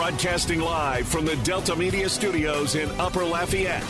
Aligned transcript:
Broadcasting 0.00 0.60
live 0.60 1.06
from 1.06 1.26
the 1.26 1.36
Delta 1.44 1.76
Media 1.76 2.08
Studios 2.08 2.74
in 2.74 2.88
Upper 2.98 3.22
Lafayette. 3.22 3.84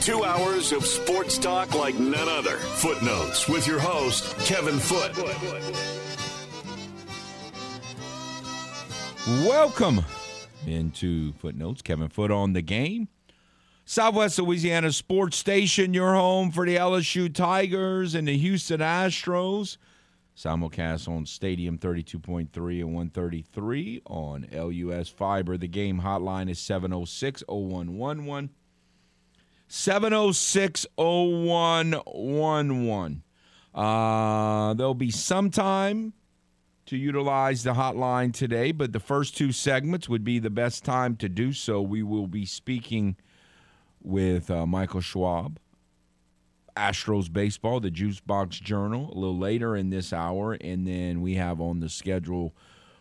Two 0.00 0.24
hours 0.24 0.72
of 0.72 0.86
sports 0.86 1.36
talk 1.36 1.74
like 1.74 1.98
none 1.98 2.30
other. 2.30 2.56
Footnotes 2.56 3.46
with 3.46 3.66
your 3.66 3.78
host, 3.78 4.34
Kevin 4.46 4.78
Foote. 4.78 5.14
Welcome 9.46 10.00
into 10.66 11.34
Footnotes. 11.34 11.82
Kevin 11.82 12.08
Foote 12.08 12.30
on 12.30 12.54
the 12.54 12.62
game. 12.62 13.08
Southwest 13.84 14.38
Louisiana 14.38 14.92
Sports 14.92 15.36
Station, 15.36 15.92
your 15.92 16.14
home 16.14 16.50
for 16.50 16.64
the 16.64 16.76
LSU 16.76 17.32
Tigers 17.32 18.14
and 18.14 18.26
the 18.26 18.38
Houston 18.38 18.80
Astros. 18.80 19.76
Simulcast 20.36 21.08
on 21.08 21.26
Stadium 21.26 21.78
32.3 21.78 22.80
and 22.80 22.94
133 22.94 24.02
on 24.06 24.46
LUS 24.52 25.08
Fiber. 25.08 25.56
The 25.56 25.68
game 25.68 26.00
hotline 26.00 26.50
is 26.50 26.58
706 26.58 27.44
0111. 27.48 28.50
706 29.68 30.86
0111. 30.96 33.22
Uh, 33.74 34.74
there'll 34.74 34.94
be 34.94 35.10
some 35.10 35.50
time 35.50 36.12
to 36.86 36.96
utilize 36.96 37.62
the 37.62 37.74
hotline 37.74 38.32
today, 38.32 38.72
but 38.72 38.92
the 38.92 39.00
first 39.00 39.36
two 39.36 39.52
segments 39.52 40.08
would 40.08 40.24
be 40.24 40.38
the 40.38 40.50
best 40.50 40.84
time 40.84 41.16
to 41.16 41.28
do 41.28 41.52
so. 41.52 41.80
We 41.80 42.02
will 42.02 42.26
be 42.26 42.44
speaking 42.44 43.16
with 44.02 44.50
uh, 44.50 44.66
Michael 44.66 45.00
Schwab 45.00 45.58
Astros 46.76 47.32
baseball, 47.32 47.80
the 47.80 47.90
Juice 47.90 48.20
Box 48.20 48.58
Journal, 48.58 49.12
a 49.12 49.14
little 49.14 49.38
later 49.38 49.76
in 49.76 49.90
this 49.90 50.12
hour, 50.12 50.54
and 50.54 50.86
then 50.86 51.20
we 51.20 51.34
have 51.34 51.60
on 51.60 51.80
the 51.80 51.88
schedule 51.88 52.54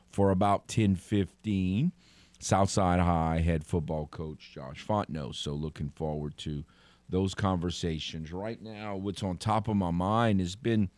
for 0.09 0.31
about 0.31 0.67
ten 0.67 0.95
fifteen. 0.95 1.91
Southside 2.39 2.99
High 2.99 3.39
head 3.39 3.63
football 3.63 4.07
coach 4.07 4.51
Josh 4.53 4.83
Fontenot. 4.85 5.35
So 5.35 5.53
looking 5.53 5.89
forward 5.89 6.37
to 6.39 6.63
those 7.07 7.35
conversations. 7.35 8.31
Right 8.31 8.61
now, 8.61 8.95
what's 8.95 9.21
on 9.21 9.37
top 9.37 9.67
of 9.67 9.75
my 9.75 9.91
mind 9.91 10.39
has 10.39 10.55
been 10.55 10.89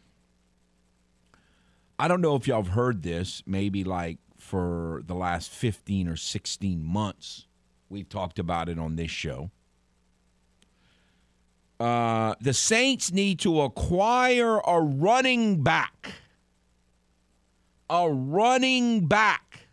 I 2.00 2.08
don't 2.08 2.22
know 2.22 2.36
if 2.36 2.48
y'all 2.48 2.64
have 2.64 2.74
heard 2.74 3.04
this, 3.04 3.44
maybe 3.46 3.84
like 3.84 4.18
for 4.38 5.04
the 5.06 5.14
last 5.14 5.50
15 5.52 6.08
or 6.08 6.16
16 6.16 6.84
months. 6.84 7.48
We've 7.90 8.10
talked 8.10 8.40
about 8.40 8.68
it 8.68 8.80
on 8.80 8.96
this 8.96 9.12
show. 9.12 9.52
Uh, 11.80 12.36
the 12.40 12.54
Saints 12.54 13.12
need 13.12 13.40
to 13.40 13.62
acquire 13.62 14.60
a 14.60 14.82
running 14.82 15.64
back. 15.64 16.14
A 17.90 18.10
running 18.10 19.08
back. 19.08 19.68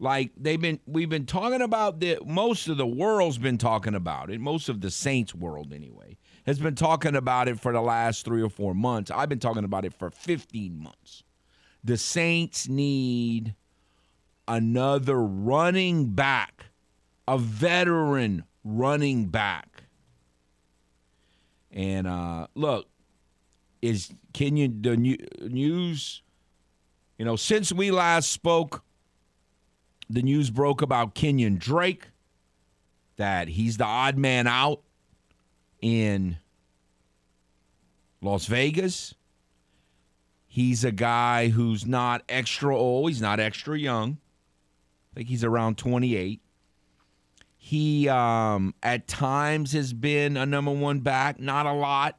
Like 0.00 0.30
they've 0.36 0.60
been, 0.60 0.78
we've 0.86 1.08
been 1.08 1.26
talking 1.26 1.60
about 1.60 2.00
the 2.00 2.18
most 2.24 2.68
of 2.68 2.76
the 2.76 2.86
world's 2.86 3.38
been 3.38 3.58
talking 3.58 3.94
about 3.94 4.30
it. 4.30 4.40
Most 4.40 4.68
of 4.68 4.80
the 4.80 4.90
Saints 4.90 5.34
world, 5.34 5.72
anyway, 5.72 6.16
has 6.46 6.58
been 6.58 6.76
talking 6.76 7.16
about 7.16 7.48
it 7.48 7.58
for 7.58 7.72
the 7.72 7.80
last 7.80 8.24
three 8.24 8.40
or 8.40 8.48
four 8.48 8.74
months. 8.74 9.10
I've 9.10 9.28
been 9.28 9.40
talking 9.40 9.64
about 9.64 9.84
it 9.84 9.92
for 9.92 10.10
15 10.10 10.80
months. 10.80 11.24
The 11.82 11.98
Saints 11.98 12.68
need 12.68 13.54
another 14.46 15.20
running 15.20 16.10
back, 16.10 16.66
a 17.26 17.36
veteran 17.36 18.44
running 18.64 19.26
back 19.26 19.67
and 21.78 22.08
uh, 22.08 22.48
look, 22.56 22.88
is 23.80 24.12
Kenyon 24.32 24.82
the 24.82 24.96
news? 24.96 26.22
You 27.16 27.24
know, 27.24 27.36
since 27.36 27.72
we 27.72 27.92
last 27.92 28.32
spoke, 28.32 28.82
the 30.10 30.22
news 30.22 30.50
broke 30.50 30.82
about 30.82 31.14
Kenyon 31.14 31.56
Drake 31.56 32.08
that 33.16 33.46
he's 33.46 33.76
the 33.76 33.84
odd 33.84 34.18
man 34.18 34.48
out 34.48 34.82
in 35.80 36.38
Las 38.22 38.46
Vegas. 38.46 39.14
He's 40.48 40.82
a 40.82 40.92
guy 40.92 41.48
who's 41.48 41.86
not 41.86 42.24
extra 42.28 42.76
old. 42.76 43.10
He's 43.10 43.22
not 43.22 43.38
extra 43.38 43.78
young. 43.78 44.18
I 45.12 45.14
think 45.14 45.28
he's 45.28 45.44
around 45.44 45.78
28. 45.78 46.40
He 47.68 48.08
um, 48.08 48.72
at 48.82 49.06
times 49.06 49.72
has 49.72 49.92
been 49.92 50.38
a 50.38 50.46
number 50.46 50.70
one 50.70 51.00
back, 51.00 51.38
not 51.38 51.66
a 51.66 51.72
lot. 51.74 52.18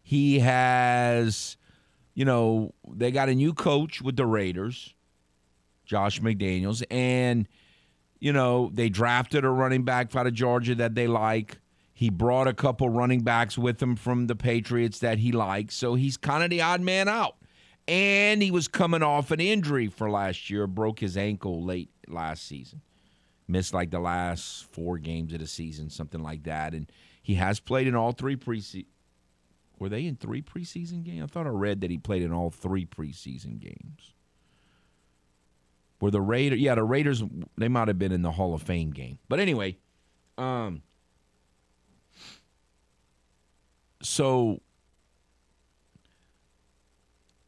He 0.00 0.38
has, 0.38 1.56
you 2.14 2.24
know, 2.24 2.72
they 2.88 3.10
got 3.10 3.28
a 3.28 3.34
new 3.34 3.52
coach 3.52 4.00
with 4.00 4.14
the 4.14 4.26
Raiders, 4.26 4.94
Josh 5.84 6.20
McDaniels, 6.20 6.84
and, 6.88 7.48
you 8.20 8.32
know, 8.32 8.70
they 8.72 8.90
drafted 8.90 9.44
a 9.44 9.50
running 9.50 9.82
back 9.82 10.14
out 10.14 10.28
of 10.28 10.34
Georgia 10.34 10.76
that 10.76 10.94
they 10.94 11.08
like. 11.08 11.58
He 11.92 12.10
brought 12.10 12.46
a 12.46 12.54
couple 12.54 12.88
running 12.88 13.22
backs 13.22 13.58
with 13.58 13.82
him 13.82 13.96
from 13.96 14.28
the 14.28 14.36
Patriots 14.36 15.00
that 15.00 15.18
he 15.18 15.32
likes. 15.32 15.74
So 15.74 15.96
he's 15.96 16.16
kind 16.16 16.44
of 16.44 16.50
the 16.50 16.62
odd 16.62 16.80
man 16.80 17.08
out. 17.08 17.38
And 17.88 18.40
he 18.40 18.52
was 18.52 18.68
coming 18.68 19.02
off 19.02 19.32
an 19.32 19.40
injury 19.40 19.88
for 19.88 20.08
last 20.08 20.48
year, 20.48 20.68
broke 20.68 21.00
his 21.00 21.16
ankle 21.16 21.64
late 21.64 21.90
last 22.06 22.46
season 22.46 22.82
missed 23.50 23.74
like 23.74 23.90
the 23.90 24.00
last 24.00 24.64
four 24.72 24.98
games 24.98 25.32
of 25.32 25.40
the 25.40 25.46
season, 25.46 25.90
something 25.90 26.22
like 26.22 26.44
that. 26.44 26.72
And 26.72 26.90
he 27.22 27.34
has 27.34 27.60
played 27.60 27.86
in 27.86 27.94
all 27.94 28.12
three 28.12 28.36
preseason. 28.36 28.86
Were 29.78 29.88
they 29.88 30.04
in 30.04 30.16
three 30.16 30.42
preseason 30.42 31.02
games? 31.02 31.22
I 31.22 31.26
thought 31.26 31.46
I 31.46 31.50
read 31.50 31.80
that 31.80 31.90
he 31.90 31.98
played 31.98 32.22
in 32.22 32.32
all 32.32 32.50
three 32.50 32.84
preseason 32.84 33.58
games. 33.58 34.12
Were 36.00 36.10
the 36.10 36.20
Raiders? 36.20 36.58
Yeah, 36.58 36.74
the 36.74 36.84
Raiders. 36.84 37.22
They 37.56 37.68
might 37.68 37.88
have 37.88 37.98
been 37.98 38.12
in 38.12 38.22
the 38.22 38.32
Hall 38.32 38.54
of 38.54 38.62
Fame 38.62 38.90
game. 38.90 39.18
But 39.28 39.40
anyway, 39.40 39.78
um, 40.38 40.82
so 44.02 44.60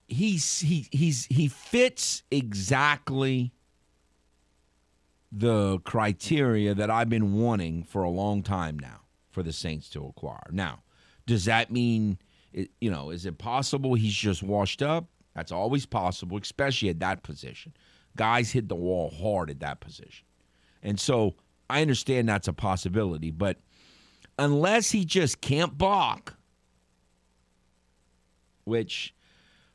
he's 0.08 0.60
he 0.60 0.86
he's 0.90 1.26
he 1.26 1.48
fits 1.48 2.22
exactly 2.30 3.52
the 5.32 5.78
criteria 5.80 6.74
that 6.74 6.90
I've 6.90 7.08
been 7.08 7.32
wanting 7.34 7.84
for 7.84 8.02
a 8.02 8.10
long 8.10 8.42
time 8.42 8.78
now 8.78 9.00
for 9.30 9.42
the 9.42 9.52
Saints 9.52 9.88
to 9.90 10.04
acquire. 10.04 10.50
Now, 10.50 10.82
does 11.26 11.46
that 11.46 11.70
mean, 11.70 12.18
you 12.52 12.90
know, 12.90 13.08
is 13.10 13.24
it 13.24 13.38
possible 13.38 13.94
he's 13.94 14.14
just 14.14 14.42
washed 14.42 14.82
up? 14.82 15.06
That's 15.34 15.50
always 15.50 15.86
possible, 15.86 16.36
especially 16.36 16.90
at 16.90 17.00
that 17.00 17.22
position. 17.22 17.72
Guys 18.14 18.50
hit 18.50 18.68
the 18.68 18.76
wall 18.76 19.10
hard 19.10 19.48
at 19.48 19.60
that 19.60 19.80
position. 19.80 20.26
And 20.82 21.00
so 21.00 21.34
I 21.70 21.80
understand 21.80 22.28
that's 22.28 22.48
a 22.48 22.52
possibility, 22.52 23.30
but 23.30 23.56
unless 24.38 24.90
he 24.90 25.06
just 25.06 25.40
can't 25.40 25.78
block, 25.78 26.34
which 28.64 29.14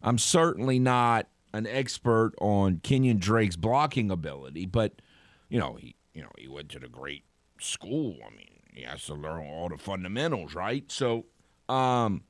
I'm 0.03 0.19
certainly 0.19 0.77
not 0.77 1.27
an 1.53 1.65
expert 1.65 2.33
on 2.39 2.79
Kenyon 2.83 3.17
Drake's 3.17 3.55
blocking 3.55 4.11
ability, 4.11 4.67
but 4.67 5.01
you 5.49 5.59
know, 5.59 5.75
he 5.75 5.95
you 6.13 6.21
know, 6.21 6.31
he 6.37 6.47
went 6.47 6.69
to 6.69 6.79
the 6.79 6.87
great 6.87 7.23
school. 7.59 8.17
I 8.25 8.35
mean, 8.35 8.59
he 8.73 8.81
has 8.83 9.05
to 9.05 9.13
learn 9.13 9.45
all 9.45 9.69
the 9.69 9.77
fundamentals, 9.77 10.55
right? 10.55 10.83
So, 10.91 11.25
um, 11.69 12.23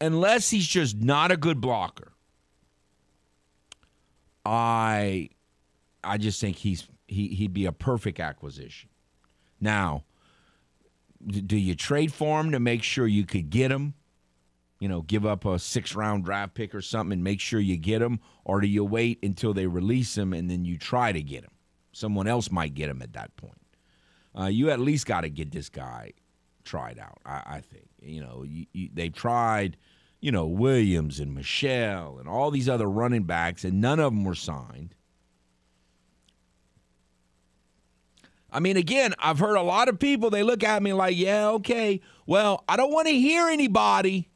unless 0.00 0.50
he's 0.50 0.66
just 0.66 0.96
not 0.96 1.32
a 1.32 1.36
good 1.36 1.60
blocker, 1.60 2.12
I 4.44 5.30
I 6.04 6.18
just 6.18 6.40
think 6.40 6.56
he's 6.56 6.86
he 7.06 7.28
he'd 7.28 7.52
be 7.52 7.66
a 7.66 7.72
perfect 7.72 8.20
acquisition. 8.20 8.88
Now, 9.60 10.04
do 11.24 11.56
you 11.56 11.74
trade 11.74 12.12
for 12.12 12.40
him 12.40 12.52
to 12.52 12.60
make 12.60 12.82
sure 12.82 13.06
you 13.06 13.24
could 13.24 13.50
get 13.50 13.70
him? 13.70 13.94
You 14.82 14.88
know, 14.88 15.02
give 15.02 15.24
up 15.24 15.44
a 15.44 15.60
six 15.60 15.94
round 15.94 16.24
draft 16.24 16.54
pick 16.54 16.74
or 16.74 16.82
something 16.82 17.12
and 17.12 17.22
make 17.22 17.38
sure 17.38 17.60
you 17.60 17.76
get 17.76 18.02
him, 18.02 18.18
or 18.44 18.60
do 18.60 18.66
you 18.66 18.84
wait 18.84 19.20
until 19.22 19.54
they 19.54 19.68
release 19.68 20.18
him 20.18 20.32
and 20.32 20.50
then 20.50 20.64
you 20.64 20.76
try 20.76 21.12
to 21.12 21.22
get 21.22 21.44
him? 21.44 21.52
Someone 21.92 22.26
else 22.26 22.50
might 22.50 22.74
get 22.74 22.88
him 22.88 23.00
at 23.00 23.12
that 23.12 23.36
point. 23.36 23.60
Uh, 24.36 24.46
you 24.46 24.70
at 24.70 24.80
least 24.80 25.06
got 25.06 25.20
to 25.20 25.30
get 25.30 25.52
this 25.52 25.68
guy 25.68 26.14
tried 26.64 26.98
out. 26.98 27.20
I, 27.24 27.42
I 27.46 27.60
think 27.60 27.84
you 28.02 28.24
know 28.24 28.42
you, 28.42 28.66
you, 28.72 28.88
they've 28.92 29.14
tried, 29.14 29.76
you 30.18 30.32
know 30.32 30.46
Williams 30.46 31.20
and 31.20 31.32
Michelle 31.32 32.18
and 32.18 32.28
all 32.28 32.50
these 32.50 32.68
other 32.68 32.90
running 32.90 33.22
backs, 33.22 33.64
and 33.64 33.80
none 33.80 34.00
of 34.00 34.12
them 34.12 34.24
were 34.24 34.34
signed. 34.34 34.96
I 38.50 38.58
mean, 38.58 38.76
again, 38.76 39.14
I've 39.20 39.38
heard 39.38 39.54
a 39.54 39.62
lot 39.62 39.88
of 39.88 40.00
people. 40.00 40.28
They 40.28 40.42
look 40.42 40.64
at 40.64 40.82
me 40.82 40.92
like, 40.92 41.16
"Yeah, 41.16 41.50
okay, 41.50 42.00
well, 42.26 42.64
I 42.68 42.76
don't 42.76 42.92
want 42.92 43.06
to 43.06 43.14
hear 43.14 43.46
anybody 43.46 44.28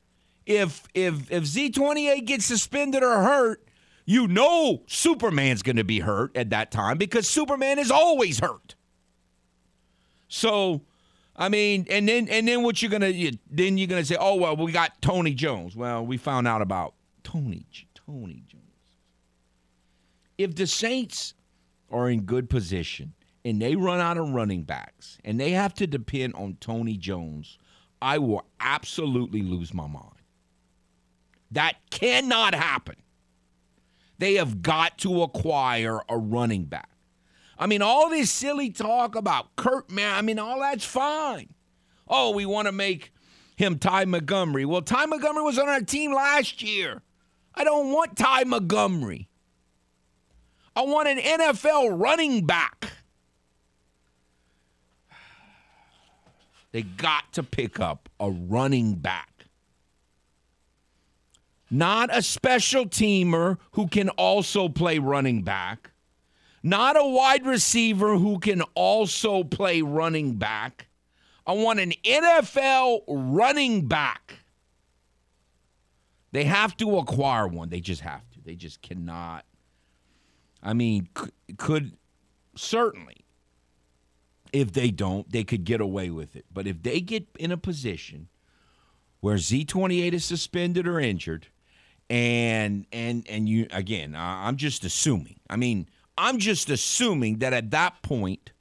if 0.46 0.84
if 0.94 1.30
if 1.30 1.44
Z28 1.44 2.24
gets 2.24 2.46
suspended 2.46 3.02
or 3.02 3.22
hurt, 3.22 3.66
you 4.04 4.28
know 4.28 4.82
Superman's 4.86 5.62
going 5.62 5.76
to 5.76 5.84
be 5.84 6.00
hurt 6.00 6.36
at 6.36 6.50
that 6.50 6.70
time 6.70 6.98
because 6.98 7.28
Superman 7.28 7.78
is 7.78 7.90
always 7.90 8.38
hurt. 8.38 8.76
So, 10.28 10.82
I 11.36 11.48
mean, 11.48 11.86
and 11.90 12.08
then 12.08 12.28
and 12.28 12.46
then 12.48 12.62
what 12.62 12.80
you're 12.82 12.90
gonna 12.90 13.12
then 13.50 13.78
you're 13.78 13.88
gonna 13.88 14.04
say, 14.04 14.16
oh 14.18 14.36
well, 14.36 14.56
we 14.56 14.72
got 14.72 15.00
Tony 15.02 15.34
Jones. 15.34 15.76
Well, 15.76 16.06
we 16.06 16.16
found 16.16 16.48
out 16.48 16.62
about 16.62 16.94
Tony 17.24 17.66
Tony 17.94 18.42
Jones. 18.46 18.62
if 20.38 20.54
the 20.54 20.66
Saints 20.66 21.34
are 21.90 22.10
in 22.10 22.22
good 22.22 22.48
position 22.48 23.14
and 23.44 23.60
they 23.60 23.76
run 23.76 24.00
out 24.00 24.18
of 24.18 24.28
running 24.30 24.62
backs 24.62 25.18
and 25.24 25.38
they 25.40 25.50
have 25.52 25.74
to 25.74 25.86
depend 25.86 26.34
on 26.34 26.56
Tony 26.60 26.96
Jones, 26.96 27.58
I 28.02 28.18
will 28.18 28.46
absolutely 28.60 29.42
lose 29.42 29.74
my 29.74 29.86
mind. 29.86 30.15
That 31.50 31.74
cannot 31.90 32.54
happen. 32.54 32.96
They 34.18 34.34
have 34.34 34.62
got 34.62 34.98
to 34.98 35.22
acquire 35.22 36.00
a 36.08 36.16
running 36.16 36.64
back. 36.64 36.90
I 37.58 37.66
mean, 37.66 37.82
all 37.82 38.10
this 38.10 38.30
silly 38.30 38.70
talk 38.70 39.14
about 39.14 39.56
Kurt 39.56 39.90
Man, 39.90 40.14
I 40.14 40.22
mean, 40.22 40.38
all 40.38 40.60
that's 40.60 40.84
fine. 40.84 41.54
Oh, 42.08 42.30
we 42.30 42.46
want 42.46 42.66
to 42.66 42.72
make 42.72 43.12
him 43.56 43.78
Ty 43.78 44.04
Montgomery. 44.04 44.64
Well, 44.64 44.82
Ty 44.82 45.06
Montgomery 45.06 45.42
was 45.42 45.58
on 45.58 45.68
our 45.68 45.80
team 45.80 46.12
last 46.12 46.62
year. 46.62 47.02
I 47.54 47.64
don't 47.64 47.92
want 47.92 48.16
Ty 48.16 48.44
Montgomery. 48.44 49.28
I 50.74 50.82
want 50.82 51.08
an 51.08 51.18
NFL 51.18 51.98
running 51.98 52.44
back. 52.44 52.92
They 56.72 56.82
got 56.82 57.32
to 57.32 57.42
pick 57.42 57.80
up 57.80 58.10
a 58.20 58.30
running 58.30 58.96
back. 58.96 59.35
Not 61.70 62.16
a 62.16 62.22
special 62.22 62.86
teamer 62.86 63.58
who 63.72 63.88
can 63.88 64.08
also 64.10 64.68
play 64.68 64.98
running 64.98 65.42
back. 65.42 65.90
Not 66.62 66.96
a 66.96 67.04
wide 67.04 67.46
receiver 67.46 68.16
who 68.16 68.38
can 68.38 68.62
also 68.74 69.44
play 69.44 69.82
running 69.82 70.34
back. 70.34 70.88
I 71.46 71.52
want 71.52 71.80
an 71.80 71.92
NFL 72.04 73.02
running 73.08 73.86
back. 73.86 74.40
They 76.32 76.44
have 76.44 76.76
to 76.78 76.98
acquire 76.98 77.46
one. 77.46 77.68
They 77.68 77.80
just 77.80 78.00
have 78.00 78.28
to. 78.32 78.40
They 78.44 78.56
just 78.56 78.82
cannot. 78.82 79.44
I 80.62 80.72
mean, 80.72 81.08
could, 81.14 81.32
could 81.56 81.96
certainly 82.56 83.26
if 84.52 84.72
they 84.72 84.90
don't, 84.90 85.30
they 85.30 85.44
could 85.44 85.64
get 85.64 85.80
away 85.80 86.10
with 86.10 86.36
it. 86.36 86.46
But 86.52 86.66
if 86.66 86.82
they 86.82 87.00
get 87.00 87.26
in 87.38 87.52
a 87.52 87.56
position 87.56 88.28
where 89.20 89.36
Z28 89.36 90.12
is 90.12 90.24
suspended 90.24 90.86
or 90.86 90.98
injured, 90.98 91.48
and 92.08 92.86
and 92.92 93.26
and 93.28 93.48
you 93.48 93.66
again, 93.70 94.14
I'm 94.16 94.56
just 94.56 94.84
assuming. 94.84 95.40
I 95.50 95.56
mean, 95.56 95.88
I'm 96.16 96.38
just 96.38 96.70
assuming 96.70 97.38
that 97.38 97.52
at 97.52 97.70
that 97.72 98.02
point, 98.02 98.52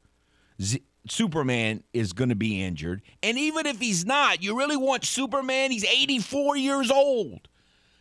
Z, 0.62 0.82
Superman 1.08 1.84
is 1.94 2.14
going 2.14 2.30
to 2.30 2.36
be 2.36 2.62
injured, 2.62 3.02
and 3.22 3.38
even 3.38 3.66
if 3.66 3.80
he's 3.80 4.06
not, 4.06 4.42
you 4.42 4.58
really 4.58 4.78
want 4.78 5.06
Superman? 5.06 5.72
He's 5.72 5.86
84 5.86 6.58
years 6.58 6.90
old. 6.92 7.48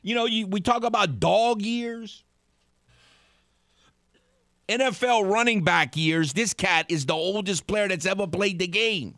You 0.03 0.15
know, 0.15 0.27
you, 0.27 0.47
we 0.47 0.61
talk 0.61 0.85
about 0.85 1.21
dog 1.21 1.63
years. 1.63 2.25
NFL 4.69 5.31
running 5.31 5.63
back 5.63 5.97
years, 5.97 6.33
this 6.33 6.55
cat 6.55 6.87
is 6.89 7.05
the 7.05 7.15
oldest 7.15 7.67
player 7.67 7.89
that's 7.89 8.07
ever 8.07 8.27
played 8.27 8.59
the 8.59 8.67
game. 8.67 9.15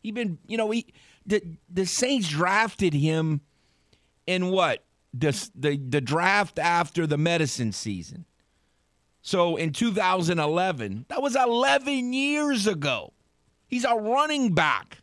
He 0.00 0.12
been, 0.12 0.38
you 0.46 0.56
know, 0.56 0.70
he 0.70 0.86
the 1.26 1.42
the 1.68 1.86
Saints 1.86 2.28
drafted 2.28 2.94
him 2.94 3.40
in 4.28 4.50
what 4.50 4.84
the 5.18 5.50
the 5.54 5.76
the 5.76 6.00
draft 6.00 6.58
after 6.58 7.06
the 7.06 7.18
medicine 7.18 7.72
season. 7.72 8.24
So 9.22 9.56
in 9.56 9.72
2011, 9.72 11.06
that 11.08 11.20
was 11.20 11.34
11 11.34 12.12
years 12.12 12.66
ago. 12.66 13.12
He's 13.66 13.84
a 13.84 13.94
running 13.94 14.54
back. 14.54 14.98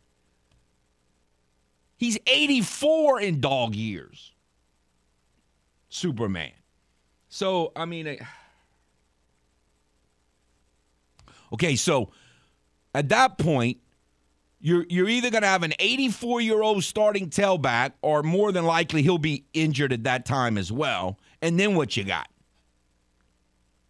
He's 1.96 2.18
84 2.26 3.20
in 3.20 3.40
dog 3.40 3.74
years. 3.74 4.32
Superman. 5.88 6.52
So 7.28 7.72
I 7.76 7.84
mean. 7.84 8.18
Okay, 11.52 11.76
so 11.76 12.10
at 12.94 13.10
that 13.10 13.38
point, 13.38 13.78
you're 14.64 14.86
you're 14.88 15.10
either 15.10 15.28
going 15.28 15.42
to 15.42 15.48
have 15.48 15.62
an 15.62 15.74
84 15.78 16.40
year 16.40 16.62
old 16.62 16.82
starting 16.84 17.28
tailback, 17.28 17.92
or 18.00 18.22
more 18.22 18.50
than 18.50 18.64
likely 18.64 19.02
he'll 19.02 19.18
be 19.18 19.44
injured 19.52 19.92
at 19.92 20.04
that 20.04 20.24
time 20.24 20.56
as 20.56 20.72
well. 20.72 21.18
And 21.42 21.60
then 21.60 21.74
what 21.74 21.98
you 21.98 22.04
got? 22.04 22.30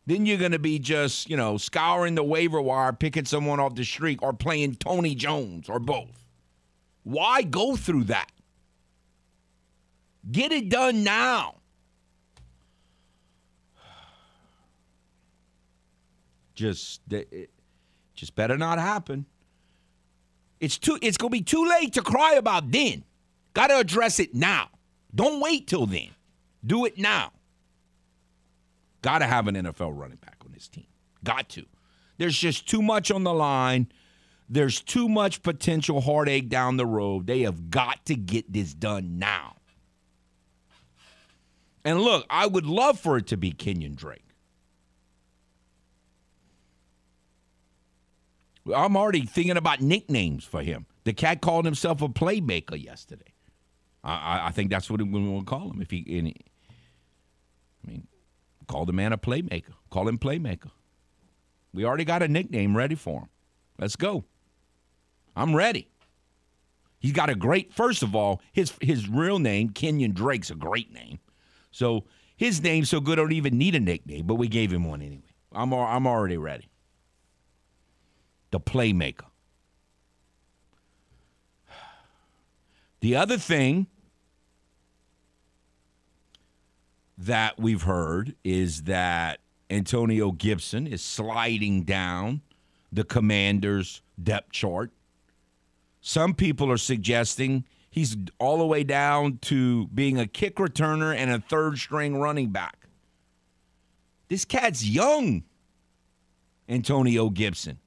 Then 0.06 0.26
you're 0.26 0.36
going 0.36 0.50
to 0.50 0.58
be 0.58 0.80
just 0.80 1.30
you 1.30 1.36
know 1.36 1.58
scouring 1.58 2.16
the 2.16 2.24
waiver 2.24 2.60
wire, 2.60 2.92
picking 2.92 3.24
someone 3.24 3.60
off 3.60 3.76
the 3.76 3.84
street, 3.84 4.18
or 4.20 4.32
playing 4.32 4.74
Tony 4.74 5.14
Jones, 5.14 5.68
or 5.68 5.78
both. 5.78 6.26
Why 7.04 7.42
go 7.42 7.76
through 7.76 8.04
that? 8.04 8.32
Get 10.28 10.50
it 10.50 10.70
done 10.70 11.04
now. 11.04 11.54
Just 16.56 17.00
it, 17.12 17.50
just 18.14 18.34
better 18.36 18.56
not 18.56 18.78
happen. 18.78 19.26
It's 20.60 20.78
too 20.78 20.98
it's 21.02 21.16
gonna 21.16 21.30
be 21.30 21.42
too 21.42 21.64
late 21.64 21.92
to 21.94 22.02
cry 22.02 22.34
about 22.34 22.70
then. 22.70 23.04
Gotta 23.52 23.78
address 23.78 24.18
it 24.20 24.34
now. 24.34 24.68
Don't 25.14 25.40
wait 25.40 25.66
till 25.66 25.86
then. 25.86 26.10
Do 26.64 26.84
it 26.84 26.98
now. 26.98 27.32
Gotta 29.02 29.26
have 29.26 29.48
an 29.48 29.54
NFL 29.54 29.92
running 29.98 30.18
back 30.18 30.36
on 30.44 30.52
this 30.52 30.68
team. 30.68 30.86
Got 31.22 31.48
to. 31.50 31.66
There's 32.18 32.38
just 32.38 32.68
too 32.68 32.82
much 32.82 33.10
on 33.10 33.24
the 33.24 33.34
line. 33.34 33.88
There's 34.48 34.80
too 34.80 35.08
much 35.08 35.42
potential 35.42 36.00
heartache 36.00 36.48
down 36.48 36.76
the 36.76 36.86
road. 36.86 37.26
They 37.26 37.40
have 37.40 37.70
got 37.70 38.04
to 38.06 38.14
get 38.14 38.52
this 38.52 38.74
done 38.74 39.18
now. 39.18 39.56
And 41.84 42.00
look, 42.00 42.26
I 42.30 42.46
would 42.46 42.66
love 42.66 42.98
for 42.98 43.16
it 43.18 43.26
to 43.28 43.36
be 43.36 43.52
Kenyon 43.52 43.94
Drake. 43.94 44.23
I'm 48.72 48.96
already 48.96 49.26
thinking 49.26 49.56
about 49.56 49.80
nicknames 49.80 50.44
for 50.44 50.62
him. 50.62 50.86
The 51.04 51.12
cat 51.12 51.40
called 51.40 51.64
himself 51.64 52.00
a 52.00 52.08
playmaker 52.08 52.82
yesterday. 52.82 53.34
I, 54.02 54.48
I 54.48 54.50
think 54.50 54.70
that's 54.70 54.90
what 54.90 55.00
we 55.00 55.08
want 55.08 55.46
to 55.46 55.50
call 55.50 55.70
him. 55.70 55.80
If 55.82 55.90
he, 55.90 56.04
any, 56.08 56.36
I 57.84 57.90
mean, 57.90 58.06
call 58.66 58.84
the 58.86 58.92
man 58.92 59.12
a 59.12 59.18
playmaker. 59.18 59.72
Call 59.90 60.08
him 60.08 60.18
playmaker. 60.18 60.70
We 61.72 61.84
already 61.84 62.04
got 62.04 62.22
a 62.22 62.28
nickname 62.28 62.76
ready 62.76 62.94
for 62.94 63.20
him. 63.20 63.28
Let's 63.78 63.96
go. 63.96 64.24
I'm 65.36 65.54
ready. 65.54 65.88
He's 66.98 67.12
got 67.12 67.28
a 67.28 67.34
great. 67.34 67.72
First 67.72 68.02
of 68.02 68.14
all, 68.14 68.40
his 68.52 68.72
his 68.80 69.08
real 69.08 69.38
name 69.38 69.70
Kenyon 69.70 70.12
Drake's 70.12 70.50
a 70.50 70.54
great 70.54 70.92
name. 70.92 71.18
So 71.70 72.04
his 72.36 72.62
name's 72.62 72.88
so 72.88 73.00
good, 73.00 73.18
I 73.18 73.22
don't 73.22 73.32
even 73.32 73.58
need 73.58 73.74
a 73.74 73.80
nickname. 73.80 74.26
But 74.26 74.36
we 74.36 74.48
gave 74.48 74.72
him 74.72 74.84
one 74.84 75.02
anyway. 75.02 75.22
I'm 75.52 75.74
I'm 75.74 76.06
already 76.06 76.38
ready 76.38 76.68
the 78.54 78.60
playmaker. 78.60 79.26
The 83.00 83.16
other 83.16 83.36
thing 83.36 83.88
that 87.18 87.58
we've 87.58 87.82
heard 87.82 88.36
is 88.44 88.84
that 88.84 89.40
Antonio 89.68 90.30
Gibson 90.30 90.86
is 90.86 91.02
sliding 91.02 91.82
down 91.82 92.42
the 92.92 93.02
commander's 93.02 94.02
depth 94.22 94.52
chart. 94.52 94.92
Some 96.00 96.32
people 96.32 96.70
are 96.70 96.78
suggesting 96.78 97.64
he's 97.90 98.16
all 98.38 98.58
the 98.58 98.66
way 98.66 98.84
down 98.84 99.38
to 99.38 99.88
being 99.88 100.20
a 100.20 100.28
kick 100.28 100.56
returner 100.58 101.12
and 101.12 101.28
a 101.28 101.40
third 101.40 101.76
string 101.78 102.18
running 102.18 102.50
back. 102.50 102.86
This 104.28 104.44
cat's 104.44 104.84
young, 104.86 105.42
Antonio 106.68 107.30
Gibson. 107.30 107.80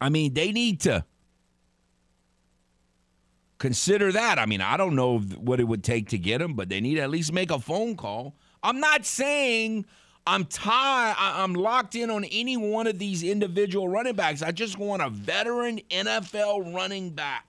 I 0.00 0.08
mean, 0.08 0.34
they 0.34 0.52
need 0.52 0.80
to 0.82 1.04
consider 3.58 4.12
that. 4.12 4.38
I 4.38 4.46
mean, 4.46 4.60
I 4.60 4.76
don't 4.76 4.94
know 4.94 5.18
what 5.18 5.60
it 5.60 5.64
would 5.64 5.82
take 5.82 6.10
to 6.10 6.18
get 6.18 6.40
him, 6.40 6.54
but 6.54 6.68
they 6.68 6.80
need 6.80 6.96
to 6.96 7.00
at 7.00 7.10
least 7.10 7.32
make 7.32 7.50
a 7.50 7.58
phone 7.58 7.96
call. 7.96 8.34
I'm 8.62 8.80
not 8.80 9.04
saying 9.04 9.86
I'm 10.26 10.44
tired. 10.44 11.16
I'm 11.18 11.54
locked 11.54 11.94
in 11.94 12.10
on 12.10 12.24
any 12.24 12.56
one 12.56 12.86
of 12.86 12.98
these 12.98 13.22
individual 13.22 13.88
running 13.88 14.16
backs. 14.16 14.42
I 14.42 14.50
just 14.50 14.78
want 14.78 15.02
a 15.02 15.08
veteran 15.08 15.80
NFL 15.90 16.74
running 16.74 17.10
back. 17.10 17.44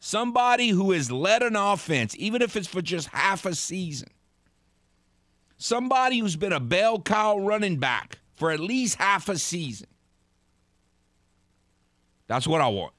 Somebody 0.00 0.68
who 0.68 0.92
has 0.92 1.10
led 1.10 1.42
an 1.42 1.56
offense, 1.56 2.14
even 2.18 2.42
if 2.42 2.56
it's 2.56 2.68
for 2.68 2.82
just 2.82 3.08
half 3.08 3.46
a 3.46 3.54
season. 3.54 4.08
Somebody 5.56 6.20
who's 6.20 6.36
been 6.36 6.52
a 6.52 6.60
bell 6.60 7.00
cow 7.00 7.38
running 7.38 7.78
back 7.78 8.18
for 8.36 8.52
at 8.52 8.60
least 8.60 8.96
half 8.96 9.28
a 9.28 9.36
season. 9.36 9.88
That's 12.28 12.46
what 12.46 12.60
I 12.60 12.68
want. 12.68 12.92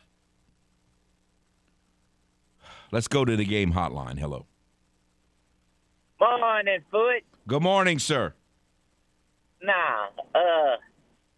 Let's 2.91 3.07
go 3.07 3.23
to 3.23 3.35
the 3.35 3.45
game 3.45 3.71
hotline. 3.71 4.17
Hello. 4.19 4.47
Morning, 6.19 6.79
Foot. 6.91 7.23
Good 7.47 7.61
morning, 7.61 7.99
sir. 7.99 8.33
Nah, 9.61 10.07
uh, 10.35 10.77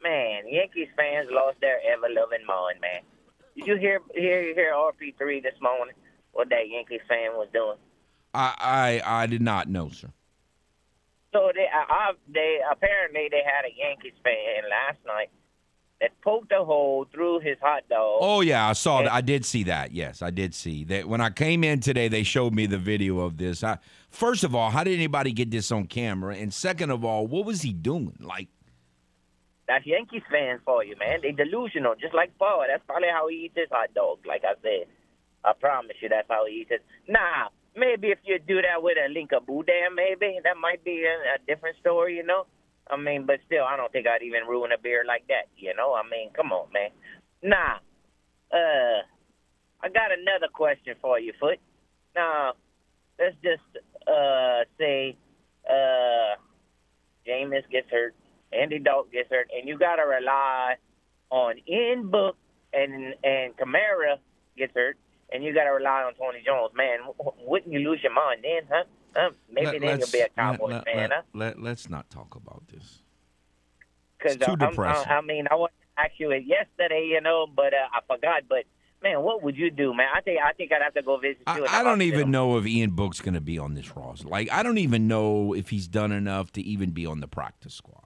man, 0.02 0.44
Yankees 0.48 0.88
fans 0.96 1.28
lost 1.32 1.58
their 1.60 1.80
ever 1.94 2.08
loving 2.10 2.46
mind, 2.48 2.80
man. 2.82 3.02
Did 3.56 3.68
you 3.68 3.78
hear 3.78 4.00
hear 4.16 4.54
hear 4.56 4.74
RP 4.74 5.18
three 5.18 5.42
this 5.42 5.54
morning? 5.62 5.96
What 6.32 6.50
that 6.50 6.70
Yankees 6.70 7.02
fan 7.08 7.34
was 7.34 7.50
doing? 7.54 7.78
I 8.34 9.02
I, 9.06 9.24
I 9.24 9.26
did 9.28 9.42
not 9.42 9.68
know, 9.68 9.90
sir. 9.90 10.12
So 11.34 11.52
they, 11.54 11.68
uh, 11.68 12.14
they 12.34 12.60
apparently 12.72 13.28
they 13.30 13.42
had 13.46 13.66
a 13.66 13.74
Yankees 13.76 14.18
fan 14.24 14.64
last 14.70 14.98
night 15.06 15.30
that 16.02 16.20
poked 16.22 16.52
a 16.52 16.66
hole 16.66 17.06
through 17.14 17.40
his 17.40 17.58
hot 17.62 17.84
dog. 17.88 18.20
Oh 18.22 18.42
yeah, 18.42 18.68
I 18.68 18.74
saw 18.74 19.04
that. 19.04 19.14
I 19.14 19.22
did 19.22 19.46
see 19.46 19.64
that. 19.66 19.94
Yes, 19.94 20.24
I 20.24 20.32
did 20.32 20.56
see 20.56 20.84
that. 20.86 21.08
When 21.08 21.22
I 21.22 21.30
came 21.30 21.64
in 21.64 21.80
today, 21.80 22.08
they 22.08 22.24
showed 22.24 22.54
me 22.54 22.66
the 22.66 22.80
video 22.80 23.20
of 23.20 23.38
this. 23.38 23.64
I, 23.64 23.78
first 24.10 24.44
of 24.44 24.56
all, 24.56 24.72
how 24.72 24.84
did 24.84 24.96
anybody 24.96 25.32
get 25.32 25.52
this 25.52 25.72
on 25.72 25.86
camera? 25.86 26.36
And 26.36 26.52
second 26.52 26.90
of 26.90 27.06
all, 27.06 27.28
what 27.28 27.46
was 27.46 27.62
he 27.62 27.72
doing? 27.72 28.18
Like, 28.20 28.50
That's 29.68 29.86
Yankees 29.86 30.24
fans 30.30 30.62
for 30.66 30.84
you, 30.84 30.96
man. 31.00 31.20
They 31.22 31.32
delusional, 31.32 31.94
just 31.96 32.16
like 32.16 32.36
Paul. 32.40 32.66
That's 32.68 32.84
probably 32.88 33.10
how 33.10 33.28
he 33.28 33.46
eats 33.46 33.56
his 33.56 33.70
hot 33.72 33.94
dog. 33.94 34.26
Like 34.26 34.44
I 34.44 34.56
said, 34.64 34.88
I 35.46 35.54
promise 35.54 35.98
you, 36.02 36.10
that's 36.10 36.28
how 36.28 36.48
he 36.48 36.62
eats 36.62 36.72
it. 36.72 36.84
Nah, 37.08 37.50
maybe 37.76 38.08
if 38.08 38.18
you 38.26 38.40
do 38.40 38.56
that 38.56 38.82
with 38.82 38.98
a 38.98 39.08
link 39.08 39.32
of 39.34 39.46
boudin, 39.46 39.94
maybe 39.96 40.40
that 40.44 40.58
might 40.60 40.84
be 40.84 41.06
a, 41.06 41.36
a 41.36 41.38
different 41.48 41.78
story, 41.80 42.18
you 42.18 42.26
know. 42.26 42.48
I 42.92 42.98
mean, 42.98 43.26
but 43.26 43.40
still, 43.46 43.64
I 43.64 43.78
don't 43.78 43.92
think 43.92 44.06
I'd 44.06 44.22
even 44.22 44.48
ruin 44.48 44.72
a 44.72 44.78
beer 44.78 45.04
like 45.08 45.26
that, 45.30 45.48
you 45.58 45.74
know. 45.76 45.94
I 45.94 46.04
mean, 46.04 46.30
come 46.36 46.52
on, 46.52 46.68
man. 46.74 46.90
Nah, 47.42 47.80
uh, 48.54 49.02
I 49.82 49.90
got 49.90 50.12
another 50.12 50.48
question 50.54 50.96
for 51.02 51.20
you, 51.20 51.34
Foot. 51.40 51.60
Now, 52.16 52.54
let's 53.18 53.36
just 53.44 53.64
uh 54.08 54.64
say 54.78 55.16
uh 55.70 56.36
Jameis 57.28 57.70
gets 57.72 57.90
hurt, 57.90 58.14
Andy 58.52 58.80
Dalton 58.80 59.12
gets 59.14 59.30
hurt, 59.30 59.50
and 59.58 59.68
you 59.68 59.78
gotta 59.78 60.04
rely 60.04 60.76
on 61.30 61.56
Ian 61.68 62.10
Book 62.10 62.36
and 62.74 63.16
and 63.24 63.56
Kamara 63.58 64.18
gets 64.58 64.74
hurt, 64.76 64.98
and 65.32 65.44
you 65.44 65.54
gotta 65.54 65.72
rely 65.72 66.04
on 66.04 66.14
Tony 66.16 66.44
Jones. 66.46 66.74
Man, 66.76 67.00
wouldn't 67.46 67.72
you 67.72 67.80
lose 67.80 68.00
your 68.04 68.14
mind 68.14 68.42
then, 68.44 68.68
huh? 68.70 68.84
huh? 69.16 69.30
Maybe 69.50 69.66
let- 69.66 69.82
then 69.82 70.00
you'll 70.00 70.12
be 70.12 70.20
a 70.20 70.30
Cowboys 70.30 70.74
let, 70.74 70.86
fan, 70.86 70.98
let, 70.98 71.12
huh? 71.12 71.22
let, 71.34 71.62
let's 71.62 71.90
not 71.90 72.10
talk 72.10 72.36
about 72.36 72.64
It's 74.24 74.46
too 74.46 74.54
I, 74.60 74.70
depressing. 74.70 75.12
I, 75.12 75.18
I 75.18 75.22
mean, 75.22 75.48
I 75.50 75.56
wanted 75.56 75.74
to 75.96 76.02
ask 76.04 76.12
you 76.18 76.32
it 76.32 76.44
yesterday, 76.46 77.10
you 77.12 77.22
know, 77.22 77.48
but 77.54 77.74
uh, 77.74 77.88
I 77.94 78.00
forgot. 78.08 78.44
But 78.48 78.66
man, 79.02 79.22
what 79.22 79.44
would 79.44 79.58
you 79.58 79.72
do, 79.72 79.94
man? 79.94 80.08
I 80.16 80.22
think 80.22 80.40
I 80.44 80.54
think 80.54 80.72
I'd 80.72 80.82
have 80.82 80.94
to 80.96 81.02
go 81.02 81.18
visit 81.18 81.40
you. 81.48 81.54
I, 81.54 81.58
in 81.58 81.68
I 81.68 81.84
don't 81.84 82.02
even 82.02 82.32
know 82.32 82.58
if 82.58 82.66
Ian 82.66 82.92
Book's 82.92 83.22
going 83.22 83.34
to 83.34 83.42
be 83.42 83.58
on 83.58 83.74
this 83.74 83.96
roster. 83.96 84.28
Like, 84.28 84.52
I 84.52 84.64
don't 84.64 84.78
even 84.78 85.08
know 85.08 85.54
if 85.54 85.70
he's 85.70 85.88
done 85.88 86.12
enough 86.12 86.52
to 86.54 86.62
even 86.62 86.92
be 86.92 87.06
on 87.06 87.20
the 87.20 87.28
practice 87.28 87.74
squad. 87.74 88.06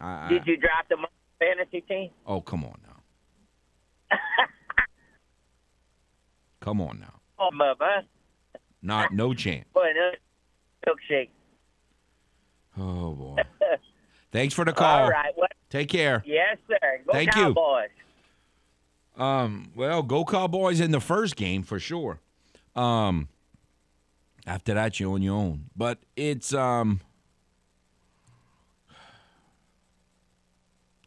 I- 0.00 0.28
Did 0.28 0.46
you 0.46 0.56
draft 0.56 0.90
him 0.90 1.00
on 1.00 1.08
the 1.38 1.46
fantasy 1.46 1.80
team? 1.82 2.10
oh, 2.26 2.40
come 2.40 2.64
on 2.64 2.78
now. 2.86 4.16
come 6.60 6.80
on 6.80 7.00
now. 7.00 7.20
Oh, 7.38 7.50
mother. 7.52 8.02
Not 8.82 9.12
no 9.12 9.34
chance. 9.34 9.66
Boy, 9.74 9.90
no 9.94 10.10
milkshake. 10.86 11.30
Oh 12.78 13.12
boy. 13.12 13.36
Thanks 14.32 14.54
for 14.54 14.64
the 14.64 14.72
call. 14.72 15.04
All 15.04 15.10
right. 15.10 15.32
Well, 15.36 15.48
Take 15.70 15.88
care. 15.88 16.22
yes, 16.26 16.58
sir. 16.68 17.00
Go 17.06 17.12
Thank 17.12 17.34
you. 17.34 17.54
Cowboys. 17.54 17.88
Um, 19.16 19.70
well, 19.74 20.02
go 20.02 20.24
Cowboys 20.24 20.80
in 20.80 20.90
the 20.90 21.00
first 21.00 21.36
game 21.36 21.62
for 21.62 21.78
sure. 21.78 22.20
Um, 22.74 23.28
after 24.46 24.74
that, 24.74 25.00
you're 25.00 25.12
on 25.12 25.22
your 25.22 25.34
own. 25.34 25.70
But 25.74 25.98
it's 26.16 26.52
um, 26.54 27.00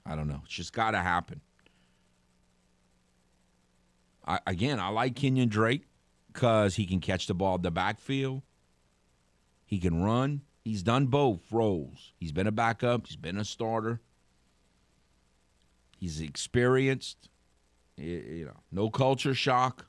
I 0.06 0.16
don't 0.16 0.28
know. 0.28 0.42
It's 0.44 0.54
just 0.54 0.74
got 0.74 0.92
to 0.92 0.98
happen. 1.00 1.42
I, 4.26 4.40
again, 4.48 4.80
I 4.80 4.90
like 4.90 5.16
Kenyon 5.16 5.50
Drake 5.50 5.84
because 6.34 6.76
he 6.76 6.86
can 6.86 7.00
catch 7.00 7.28
the 7.28 7.34
ball 7.34 7.56
in 7.56 7.62
the 7.62 7.72
backfield. 7.72 8.42
He 9.66 9.80
can 9.80 10.02
run. 10.02 10.42
He's 10.64 10.84
done 10.84 11.08
both 11.08 11.40
roles. 11.52 12.14
He's 12.20 12.32
been 12.32 12.48
a 12.48 12.52
backup. 12.52 13.08
He's 13.08 13.16
been 13.16 13.38
a 13.38 13.46
starter. 13.46 14.02
He's 16.00 16.22
experienced. 16.22 17.30
You 17.98 18.46
know, 18.46 18.58
no 18.72 18.90
culture 18.90 19.34
shock. 19.34 19.86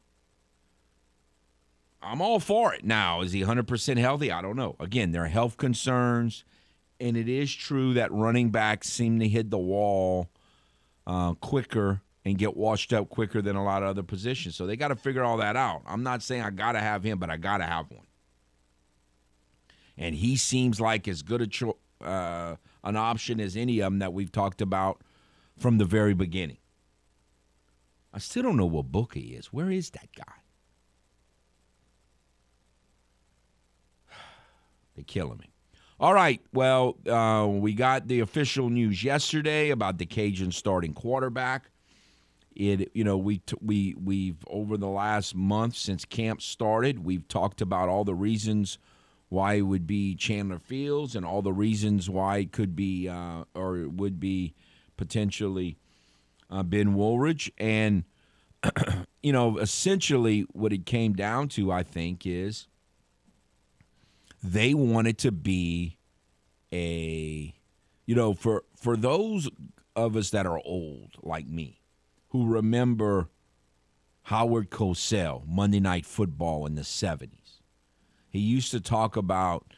I'm 2.02 2.20
all 2.20 2.40
for 2.40 2.74
it 2.74 2.84
now. 2.84 3.20
Is 3.20 3.32
he 3.32 3.42
100% 3.42 3.98
healthy? 3.98 4.32
I 4.32 4.42
don't 4.42 4.56
know. 4.56 4.74
Again, 4.80 5.12
there 5.12 5.24
are 5.24 5.28
health 5.28 5.56
concerns, 5.56 6.44
and 6.98 7.16
it 7.16 7.28
is 7.28 7.54
true 7.54 7.94
that 7.94 8.10
running 8.10 8.50
backs 8.50 8.88
seem 8.88 9.20
to 9.20 9.28
hit 9.28 9.50
the 9.50 9.58
wall 9.58 10.28
uh, 11.06 11.34
quicker 11.34 12.00
and 12.24 12.36
get 12.38 12.56
washed 12.56 12.92
up 12.92 13.08
quicker 13.08 13.40
than 13.40 13.54
a 13.54 13.62
lot 13.62 13.82
of 13.82 13.90
other 13.90 14.02
positions. 14.02 14.56
So 14.56 14.66
they 14.66 14.76
got 14.76 14.88
to 14.88 14.96
figure 14.96 15.22
all 15.22 15.36
that 15.36 15.56
out. 15.56 15.82
I'm 15.86 16.02
not 16.02 16.22
saying 16.22 16.42
I 16.42 16.50
got 16.50 16.72
to 16.72 16.80
have 16.80 17.04
him, 17.04 17.18
but 17.18 17.30
I 17.30 17.36
got 17.36 17.58
to 17.58 17.64
have 17.64 17.90
one. 17.90 18.06
And 19.96 20.14
he 20.14 20.36
seems 20.36 20.80
like 20.80 21.06
as 21.06 21.22
good 21.22 21.42
a 21.42 21.46
cho- 21.46 21.76
uh, 22.02 22.56
an 22.82 22.96
option 22.96 23.40
as 23.40 23.56
any 23.56 23.80
of 23.80 23.86
them 23.86 23.98
that 24.00 24.12
we've 24.12 24.32
talked 24.32 24.62
about 24.62 25.02
from 25.60 25.78
the 25.78 25.84
very 25.84 26.14
beginning. 26.14 26.56
I 28.12 28.18
still 28.18 28.42
don't 28.42 28.56
know 28.56 28.66
what 28.66 28.86
book 28.86 29.14
he 29.14 29.34
is. 29.34 29.52
Where 29.52 29.70
is 29.70 29.90
that 29.90 30.08
guy? 30.16 30.34
They're 34.96 35.04
killing 35.04 35.38
me. 35.38 35.52
All 36.00 36.14
right. 36.14 36.40
Well, 36.54 36.96
uh, 37.06 37.46
we 37.46 37.74
got 37.74 38.08
the 38.08 38.20
official 38.20 38.70
news 38.70 39.04
yesterday 39.04 39.68
about 39.68 39.98
the 39.98 40.06
Cajun 40.06 40.50
starting 40.50 40.94
quarterback. 40.94 41.70
It, 42.56 42.90
you 42.94 43.04
know, 43.04 43.18
we 43.18 43.38
t- 43.38 43.56
we 43.60 43.94
we've 44.02 44.38
over 44.48 44.76
the 44.76 44.88
last 44.88 45.34
month 45.34 45.76
since 45.76 46.04
camp 46.04 46.42
started, 46.42 47.04
we've 47.04 47.28
talked 47.28 47.60
about 47.60 47.88
all 47.88 48.04
the 48.04 48.14
reasons 48.14 48.78
why 49.28 49.54
it 49.54 49.62
would 49.62 49.86
be 49.86 50.16
Chandler 50.16 50.58
Fields 50.58 51.14
and 51.14 51.24
all 51.24 51.42
the 51.42 51.52
reasons 51.52 52.10
why 52.10 52.38
it 52.38 52.50
could 52.50 52.74
be 52.74 53.08
uh, 53.08 53.44
or 53.54 53.78
it 53.78 53.92
would 53.92 54.18
be 54.18 54.54
potentially 55.00 55.78
uh, 56.50 56.62
Ben 56.62 56.94
Wooldridge. 56.94 57.50
And, 57.56 58.04
you 59.22 59.32
know, 59.32 59.56
essentially 59.56 60.42
what 60.52 60.74
it 60.74 60.84
came 60.84 61.14
down 61.14 61.48
to, 61.48 61.72
I 61.72 61.82
think, 61.82 62.26
is 62.26 62.68
they 64.42 64.74
wanted 64.74 65.16
to 65.18 65.32
be 65.32 65.96
a, 66.70 67.54
you 68.04 68.14
know, 68.14 68.34
for, 68.34 68.64
for 68.76 68.94
those 68.94 69.48
of 69.96 70.16
us 70.16 70.28
that 70.30 70.44
are 70.46 70.60
old, 70.66 71.12
like 71.22 71.46
me, 71.46 71.80
who 72.28 72.46
remember 72.46 73.30
Howard 74.24 74.68
Cosell, 74.68 75.46
Monday 75.46 75.80
Night 75.80 76.04
Football 76.04 76.66
in 76.66 76.74
the 76.74 76.82
70s. 76.82 77.30
He 78.28 78.38
used 78.38 78.70
to 78.70 78.80
talk 78.80 79.16
about 79.16 79.72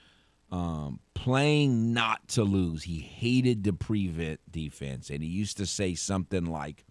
um, 0.53 1.01
playing 1.15 1.95
not 1.95 2.29
to 2.29 2.45
lose. 2.45 2.83
He 2.83 3.01
hated 3.01 3.65
the 3.65 3.73
prevent 3.73 4.39
defense, 4.51 5.09
and 5.09 5.23
he 5.23 5.29
used 5.29 5.57
to 5.57 5.67
say 5.67 5.95
something 5.95 6.45
like, 6.45 6.85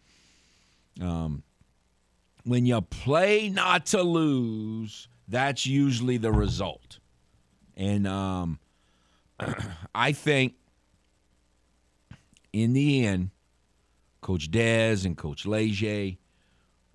um, 0.99 1.43
"When 2.43 2.65
you 2.65 2.81
play 2.81 3.49
not 3.49 3.85
to 3.87 4.01
lose, 4.01 5.07
that's 5.27 5.67
usually 5.67 6.17
the 6.17 6.31
result." 6.31 6.97
And 7.77 8.07
um, 8.07 8.59
I 9.95 10.11
think, 10.11 10.55
in 12.51 12.73
the 12.73 13.05
end, 13.05 13.29
Coach 14.21 14.49
Dez 14.49 15.05
and 15.05 15.15
Coach 15.15 15.45
Leger, 15.45 16.17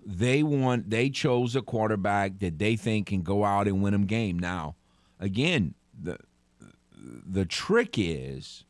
they 0.05 0.43
want 0.43 0.89
they 0.89 1.09
chose 1.09 1.55
a 1.55 1.61
quarterback 1.61 2.39
that 2.39 2.59
they 2.59 2.75
think 2.75 3.07
can 3.07 3.21
go 3.21 3.45
out 3.45 3.69
and 3.69 3.81
win 3.81 3.93
them 3.93 4.05
game. 4.05 4.37
Now, 4.37 4.75
again, 5.17 5.73
the 5.97 6.17
the 7.25 7.45
trick 7.45 7.95
is 7.97 8.65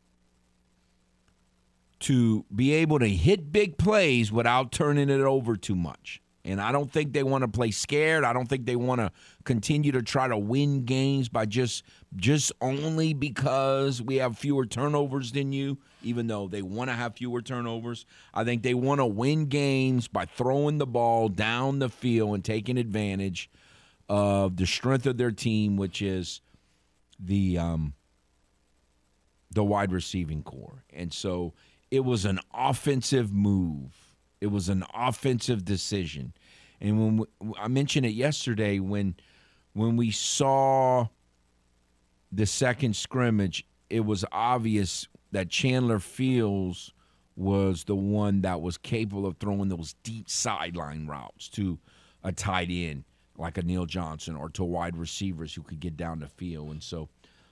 to 2.00 2.46
be 2.54 2.74
able 2.74 3.00
to 3.00 3.10
hit 3.10 3.52
big 3.52 3.78
plays 3.78 4.32
without 4.32 4.72
turning 4.72 5.10
it 5.10 5.22
over 5.22 5.56
too 5.56 5.76
much. 5.76 6.22
And 6.46 6.62
I 6.62 6.72
don't 6.72 6.90
think 6.90 7.12
they 7.12 7.24
want 7.24 7.42
to 7.42 7.50
play 7.50 7.72
scared. 7.72 8.24
I 8.24 8.32
don't 8.32 8.48
think 8.48 8.66
they 8.66 8.78
want 8.78 9.02
to 9.02 9.12
continue 9.44 9.92
to 9.92 10.02
try 10.02 10.30
to 10.30 10.38
win 10.38 10.86
games 10.86 11.28
by 11.28 11.46
just 11.46 11.84
just 12.16 12.54
only 12.62 13.14
because 13.14 14.02
we 14.02 14.16
have 14.18 14.38
fewer 14.38 14.66
turnovers 14.66 15.34
than 15.34 15.52
you, 15.52 15.78
even 16.04 16.28
though 16.28 16.48
they 16.48 16.62
want 16.62 16.90
to 16.90 16.94
have 16.94 17.18
fewer 17.18 17.42
turnovers. 17.42 18.06
I 18.34 18.46
think 18.46 18.64
they 18.64 18.74
want 18.74 19.02
to 19.02 19.06
win 19.06 19.48
games 19.48 20.08
by 20.08 20.24
throwing 20.24 20.78
the 20.78 20.88
ball 20.88 21.28
down 21.28 21.80
the 21.80 21.90
field 21.90 22.36
and 22.36 22.46
taking 22.46 22.78
advantage 22.78 23.50
of 24.08 24.56
the 24.56 24.66
strength 24.66 25.06
of 25.06 25.18
their 25.18 25.32
team, 25.32 25.76
which 25.76 26.02
is 26.02 26.40
the 27.20 27.58
um, 27.58 27.94
the 29.52 29.64
wide 29.64 29.92
receiving 29.92 30.44
core. 30.44 30.84
And 30.92 31.14
so 31.14 31.54
it 31.92 32.02
was 32.02 32.26
an 32.26 32.40
offensive 32.54 33.32
move. 33.34 34.16
It 34.42 34.48
was 34.48 34.70
an 34.70 34.84
offensive 34.94 35.66
decision. 35.66 36.34
And 36.82 37.00
when 37.00 37.18
we, 37.18 37.54
I 37.60 37.68
mentioned 37.68 38.06
it 38.06 38.12
yesterday 38.14 38.80
when 38.80 39.16
when 39.74 39.96
we 39.96 40.12
saw 40.12 41.08
the 42.32 42.46
second 42.46 42.96
scrimmage, 42.96 43.66
it 43.90 44.02
was 44.06 44.26
obvious 44.32 45.08
that 45.32 45.50
Chandler 45.50 46.00
Fields 46.00 46.94
was 47.36 47.84
the 47.86 47.96
one 47.96 48.42
that 48.42 48.62
was 48.62 48.78
capable 48.78 49.26
of 49.26 49.38
throwing 49.38 49.70
those 49.70 49.94
deep 50.04 50.30
sideline 50.30 51.08
routes 51.08 51.48
to 51.50 51.80
a 52.24 52.32
tight 52.32 52.70
end. 52.72 53.04
like 53.38 53.58
a 53.58 53.62
Neal 53.62 53.86
Johnson 53.86 54.36
or 54.36 54.50
to 54.50 54.64
wide 54.64 54.98
receivers 54.98 55.54
who 55.54 55.62
could 55.62 55.80
get 55.80 55.96
down 55.96 56.20
the 56.20 56.28
field. 56.28 56.72
And 56.72 56.84
so, 56.84 57.10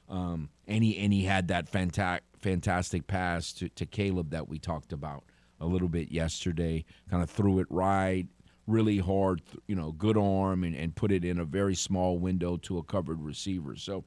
um, 0.10 0.50
and 0.68 0.84
he 0.84 0.98
and 0.98 1.12
he 1.14 1.24
had 1.24 1.48
that 1.50 1.68
fantastic 1.70 2.24
fantastic 2.40 3.08
pass 3.08 3.52
to, 3.54 3.70
to 3.70 3.88
Caleb 3.88 4.30
that 4.30 4.48
we 4.48 4.60
talked 4.60 4.94
about 4.94 5.24
a 5.60 5.66
little 5.66 5.88
bit 5.88 6.12
yesterday. 6.12 6.86
Kind 7.10 7.24
of 7.24 7.30
threw 7.30 7.60
it 7.60 7.68
right, 7.72 8.28
really 8.68 9.00
hard, 9.00 9.42
you 9.68 9.76
know, 9.76 9.92
good 9.92 10.16
arm, 10.18 10.64
and, 10.64 10.76
and 10.76 10.96
put 10.96 11.12
it 11.12 11.26
in 11.26 11.40
a 11.40 11.46
very 11.46 11.74
small 11.74 12.20
window 12.20 12.58
to 12.58 12.78
a 12.78 12.84
covered 12.84 13.22
receiver. 13.22 13.76
So, 13.76 14.04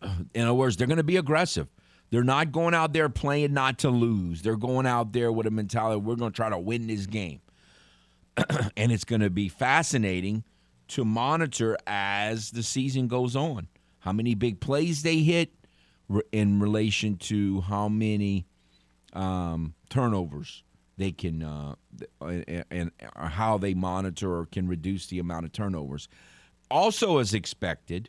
in 0.34 0.42
other 0.42 0.54
words, 0.54 0.76
they're 0.76 0.86
going 0.86 0.96
to 0.96 1.04
be 1.04 1.16
aggressive. 1.16 1.68
They're 2.10 2.24
not 2.24 2.52
going 2.52 2.72
out 2.72 2.94
there 2.94 3.10
playing 3.10 3.52
not 3.52 3.78
to 3.80 3.90
lose. 3.90 4.40
They're 4.40 4.56
going 4.56 4.86
out 4.86 5.12
there 5.12 5.30
with 5.30 5.46
a 5.46 5.50
mentality 5.50 6.00
we're 6.00 6.16
going 6.16 6.32
to 6.32 6.36
try 6.36 6.48
to 6.48 6.58
win 6.58 6.86
this 6.86 7.06
game. 7.06 7.40
and 8.76 8.90
it's 8.90 9.04
going 9.04 9.20
to 9.20 9.30
be 9.30 9.48
fascinating 9.48 10.44
to 10.88 11.04
monitor 11.04 11.76
as 11.86 12.50
the 12.52 12.62
season 12.62 13.08
goes 13.08 13.36
on. 13.36 13.68
How 14.08 14.12
many 14.12 14.34
big 14.34 14.58
plays 14.58 15.02
they 15.02 15.18
hit 15.18 15.52
in 16.32 16.60
relation 16.60 17.18
to 17.18 17.60
how 17.60 17.90
many 17.90 18.46
um, 19.12 19.74
turnovers 19.90 20.64
they 20.96 21.12
can 21.12 21.42
uh, 21.42 21.74
and, 22.22 22.64
and 22.70 22.90
how 23.14 23.58
they 23.58 23.74
monitor 23.74 24.34
or 24.34 24.46
can 24.46 24.66
reduce 24.66 25.08
the 25.08 25.18
amount 25.18 25.44
of 25.44 25.52
turnovers. 25.52 26.08
Also, 26.70 27.18
as 27.18 27.34
expected, 27.34 28.08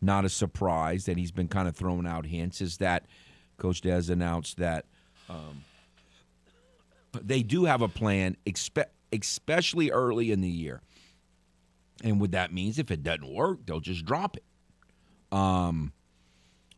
not 0.00 0.24
a 0.24 0.28
surprise 0.28 1.06
that 1.06 1.18
he's 1.18 1.32
been 1.32 1.48
kind 1.48 1.66
of 1.66 1.74
throwing 1.74 2.06
out 2.06 2.24
hints 2.24 2.60
is 2.60 2.76
that 2.76 3.06
Coach 3.56 3.80
Des 3.80 4.12
announced 4.12 4.58
that 4.58 4.84
um, 5.28 5.64
they 7.20 7.42
do 7.42 7.64
have 7.64 7.82
a 7.82 7.88
plan, 7.88 8.36
expe- 8.46 8.84
especially 9.12 9.90
early 9.90 10.30
in 10.30 10.40
the 10.40 10.48
year. 10.48 10.82
And 12.04 12.20
what 12.20 12.30
that 12.30 12.52
means, 12.52 12.78
if 12.78 12.92
it 12.92 13.02
doesn't 13.02 13.26
work, 13.26 13.66
they'll 13.66 13.80
just 13.80 14.04
drop 14.04 14.36
it. 14.36 14.44
Um, 15.32 15.92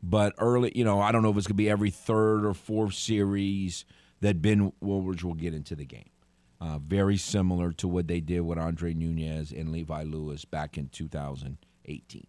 but 0.03 0.35
early, 0.39 0.73
you 0.75 0.85
know, 0.85 1.01
I 1.01 1.13
don't 1.13 1.23
know 1.23 1.31
if 1.31 1.37
it's 1.37 1.47
going 1.47 1.57
to 1.57 1.63
be 1.63 1.71
every 1.71 1.91
third 1.91 2.45
or 2.45 2.55
fourth 2.55 2.95
series 2.95 3.85
that 4.21 4.41
Ben 4.41 4.73
Wooldridge 4.83 5.23
will 5.23 5.35
get 5.35 5.55
into 5.55 5.75
the 5.75 5.85
game. 5.85 6.11
Uh, 6.61 6.79
very 6.79 7.17
similar 7.17 7.73
to 7.73 7.89
what 7.89 8.07
they 8.07 8.21
did 8.21 8.41
with 8.41 8.59
Andre 8.59 8.95
Nunez 8.95 9.53
and 9.53 9.71
Levi 9.71 10.05
Lewis 10.05 10.45
back 10.45 10.79
in 10.79 10.89
2018 10.89 12.27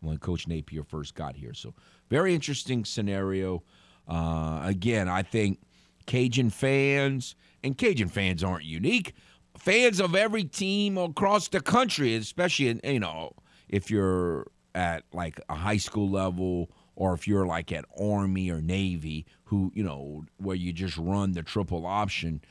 when 0.00 0.18
Coach 0.18 0.46
Napier 0.46 0.84
first 0.84 1.14
got 1.14 1.36
here. 1.36 1.54
So, 1.54 1.74
very 2.10 2.34
interesting 2.34 2.84
scenario. 2.84 3.62
Uh, 4.06 4.60
again, 4.62 5.08
I 5.08 5.22
think 5.22 5.58
Cajun 6.06 6.50
fans, 6.50 7.34
and 7.64 7.78
Cajun 7.78 8.08
fans 8.08 8.44
aren't 8.44 8.64
unique, 8.64 9.14
fans 9.56 10.00
of 10.00 10.14
every 10.14 10.44
team 10.44 10.98
across 10.98 11.48
the 11.48 11.60
country, 11.60 12.14
especially, 12.14 12.68
in, 12.68 12.80
you 12.84 13.00
know, 13.00 13.32
if 13.68 13.90
you're 13.90 14.46
at 14.74 15.04
like 15.12 15.40
a 15.48 15.54
high 15.54 15.76
school 15.76 16.10
level 16.10 16.70
or 16.94 17.14
if 17.14 17.26
you're 17.26 17.46
like 17.46 17.72
at 17.72 17.84
Army 18.00 18.50
or 18.50 18.60
Navy, 18.60 19.26
who, 19.44 19.72
you 19.74 19.82
know, 19.82 20.24
where 20.36 20.56
you 20.56 20.72
just 20.72 20.96
run 20.96 21.32
the 21.32 21.42
triple 21.42 21.86
option, 21.86 22.42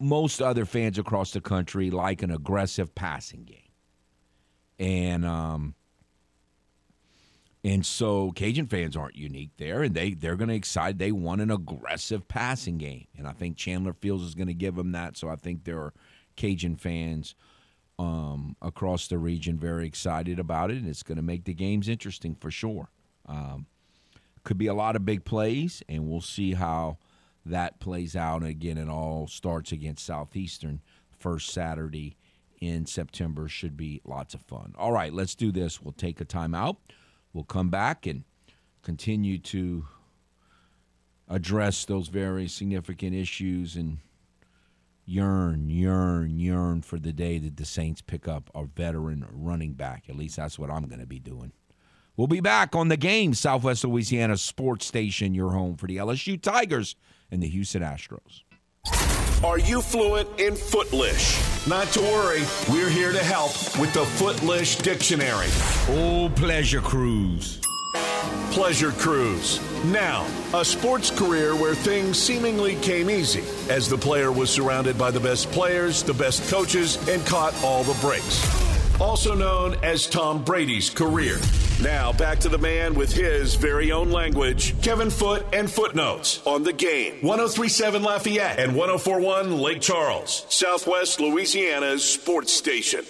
most 0.00 0.42
other 0.42 0.64
fans 0.64 0.98
across 0.98 1.32
the 1.32 1.40
country 1.40 1.90
like 1.90 2.22
an 2.22 2.30
aggressive 2.30 2.94
passing 2.94 3.44
game. 3.44 3.58
And, 4.78 5.24
um, 5.24 5.74
and 7.64 7.86
so 7.86 8.32
Cajun 8.32 8.66
fans 8.66 8.96
aren't 8.96 9.14
unique 9.14 9.52
there, 9.56 9.84
and 9.84 9.94
they 9.94 10.14
they're 10.14 10.34
going 10.34 10.48
to 10.48 10.54
excite. 10.54 10.98
They 10.98 11.12
want 11.12 11.40
an 11.40 11.50
aggressive 11.52 12.26
passing 12.26 12.76
game, 12.76 13.06
and 13.16 13.28
I 13.28 13.32
think 13.32 13.56
Chandler 13.56 13.92
Fields 13.92 14.24
is 14.24 14.34
going 14.34 14.48
to 14.48 14.54
give 14.54 14.74
them 14.74 14.90
that. 14.92 15.16
So 15.16 15.28
I 15.28 15.36
think 15.36 15.62
there 15.62 15.78
are 15.78 15.94
Cajun 16.34 16.74
fans 16.74 17.36
um, 17.98 18.56
across 18.62 19.08
the 19.08 19.18
region 19.18 19.58
very 19.58 19.86
excited 19.86 20.38
about 20.38 20.70
it, 20.70 20.78
and 20.78 20.88
it's 20.88 21.02
going 21.02 21.16
to 21.16 21.22
make 21.22 21.44
the 21.44 21.54
games 21.54 21.88
interesting 21.88 22.34
for 22.34 22.50
sure. 22.50 22.90
Um, 23.26 23.66
could 24.44 24.58
be 24.58 24.66
a 24.66 24.74
lot 24.74 24.96
of 24.96 25.04
big 25.04 25.24
plays, 25.24 25.82
and 25.88 26.08
we'll 26.08 26.20
see 26.20 26.54
how 26.54 26.98
that 27.46 27.80
plays 27.80 28.16
out. 28.16 28.42
Again, 28.42 28.78
it 28.78 28.88
all 28.88 29.26
starts 29.26 29.72
against 29.72 30.04
Southeastern 30.04 30.80
first 31.18 31.50
Saturday 31.50 32.16
in 32.60 32.86
September. 32.86 33.48
Should 33.48 33.76
be 33.76 34.00
lots 34.04 34.34
of 34.34 34.40
fun. 34.42 34.74
All 34.76 34.92
right, 34.92 35.12
let's 35.12 35.34
do 35.34 35.52
this. 35.52 35.80
We'll 35.80 35.92
take 35.92 36.20
a 36.20 36.24
timeout. 36.24 36.76
We'll 37.32 37.44
come 37.44 37.70
back 37.70 38.06
and 38.06 38.24
continue 38.82 39.38
to 39.38 39.86
address 41.28 41.84
those 41.84 42.08
very 42.08 42.48
significant 42.48 43.14
issues 43.14 43.76
and 43.76 43.98
yearn, 45.04 45.68
yearn, 45.68 46.38
yearn 46.38 46.82
for 46.82 46.98
the 46.98 47.12
day 47.12 47.38
that 47.38 47.56
the 47.56 47.64
Saints 47.64 48.00
pick 48.00 48.28
up 48.28 48.50
a 48.54 48.64
veteran 48.64 49.26
running 49.30 49.72
back. 49.72 50.04
At 50.08 50.16
least 50.16 50.36
that's 50.36 50.58
what 50.58 50.70
I'm 50.70 50.86
going 50.86 51.00
to 51.00 51.06
be 51.06 51.18
doing. 51.18 51.52
We'll 52.16 52.26
be 52.26 52.40
back 52.40 52.76
on 52.76 52.88
the 52.88 52.96
game, 52.96 53.32
Southwest 53.34 53.84
Louisiana 53.84 54.36
Sports 54.36 54.86
Station, 54.86 55.34
your 55.34 55.50
home 55.50 55.76
for 55.76 55.86
the 55.86 55.96
LSU 55.96 56.40
Tigers 56.40 56.94
and 57.30 57.42
the 57.42 57.48
Houston 57.48 57.82
Astros. 57.82 58.42
Are 59.42 59.58
you 59.58 59.80
fluent 59.80 60.28
in 60.38 60.54
Footlish? 60.54 61.66
Not 61.66 61.88
to 61.88 62.00
worry, 62.00 62.42
we're 62.70 62.90
here 62.90 63.12
to 63.12 63.24
help 63.24 63.52
with 63.78 63.92
the 63.92 64.04
Footlish 64.04 64.76
Dictionary. 64.76 65.48
Oh, 65.88 66.30
pleasure 66.36 66.80
cruise. 66.80 67.60
Pleasure 68.52 68.92
Cruise. 68.92 69.60
Now, 69.84 70.26
a 70.54 70.64
sports 70.64 71.10
career 71.10 71.56
where 71.56 71.74
things 71.74 72.18
seemingly 72.18 72.76
came 72.76 73.10
easy 73.10 73.42
as 73.68 73.88
the 73.88 73.96
player 73.96 74.30
was 74.30 74.50
surrounded 74.50 74.96
by 74.98 75.10
the 75.10 75.20
best 75.20 75.50
players, 75.50 76.02
the 76.02 76.14
best 76.14 76.48
coaches, 76.50 76.96
and 77.08 77.24
caught 77.26 77.54
all 77.62 77.82
the 77.84 77.98
breaks. 78.00 78.46
Also 79.00 79.34
known 79.34 79.74
as 79.82 80.06
Tom 80.06 80.44
Brady's 80.44 80.90
career. 80.90 81.38
Now, 81.82 82.12
back 82.12 82.38
to 82.40 82.48
the 82.48 82.58
man 82.58 82.94
with 82.94 83.12
his 83.12 83.56
very 83.56 83.90
own 83.90 84.10
language, 84.10 84.80
Kevin 84.82 85.10
Foote 85.10 85.44
and 85.52 85.68
Footnotes 85.68 86.40
on 86.46 86.62
the 86.62 86.72
game. 86.72 87.14
1037 87.22 88.02
Lafayette 88.02 88.60
and 88.60 88.76
1041 88.76 89.58
Lake 89.58 89.80
Charles, 89.80 90.46
Southwest 90.48 91.18
Louisiana's 91.18 92.04
sports 92.04 92.52
station. 92.52 93.04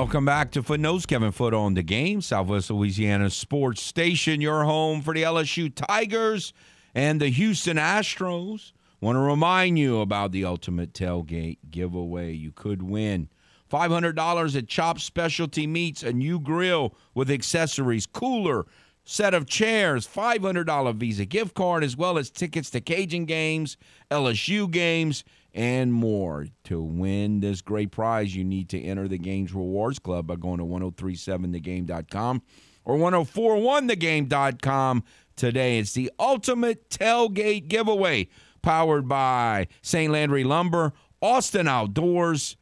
Welcome 0.00 0.24
back 0.24 0.50
to 0.52 0.62
Footnotes. 0.62 1.04
Kevin 1.04 1.30
Foote 1.30 1.52
on 1.52 1.74
the 1.74 1.82
game, 1.82 2.22
Southwest 2.22 2.70
Louisiana 2.70 3.28
Sports 3.28 3.82
Station, 3.82 4.40
your 4.40 4.64
home 4.64 5.02
for 5.02 5.12
the 5.12 5.24
LSU 5.24 5.70
Tigers 5.74 6.54
and 6.94 7.20
the 7.20 7.28
Houston 7.28 7.76
Astros. 7.76 8.72
Want 9.02 9.16
to 9.16 9.20
remind 9.20 9.78
you 9.78 10.00
about 10.00 10.32
the 10.32 10.46
Ultimate 10.46 10.94
Tailgate 10.94 11.58
giveaway. 11.70 12.32
You 12.32 12.50
could 12.50 12.82
win 12.82 13.28
$500 13.70 14.56
at 14.56 14.68
Chop 14.68 15.00
Specialty 15.00 15.66
Meats, 15.66 16.02
a 16.02 16.14
new 16.14 16.40
grill 16.40 16.94
with 17.12 17.30
accessories, 17.30 18.06
cooler, 18.06 18.64
set 19.04 19.34
of 19.34 19.44
chairs, 19.44 20.08
$500 20.08 20.94
Visa 20.94 21.26
gift 21.26 21.54
card, 21.54 21.84
as 21.84 21.94
well 21.94 22.16
as 22.16 22.30
tickets 22.30 22.70
to 22.70 22.80
Cajun 22.80 23.26
games, 23.26 23.76
LSU 24.10 24.70
games, 24.70 25.24
and 25.54 25.92
more. 25.92 26.46
To 26.64 26.82
win 26.82 27.40
this 27.40 27.60
great 27.60 27.90
prize, 27.90 28.34
you 28.34 28.44
need 28.44 28.68
to 28.70 28.80
enter 28.80 29.08
the 29.08 29.18
Games 29.18 29.52
Rewards 29.52 29.98
Club 29.98 30.26
by 30.26 30.36
going 30.36 30.58
to 30.58 30.64
1037thegame.com 30.64 32.42
or 32.84 32.96
1041thegame.com 32.96 35.04
today. 35.36 35.78
It's 35.78 35.92
the 35.92 36.10
ultimate 36.18 36.88
tailgate 36.90 37.68
giveaway 37.68 38.28
powered 38.62 39.08
by 39.08 39.66
St. 39.82 40.12
Landry 40.12 40.44
Lumber, 40.44 40.92
Austin 41.22 41.68
Outdoors, 41.68 42.56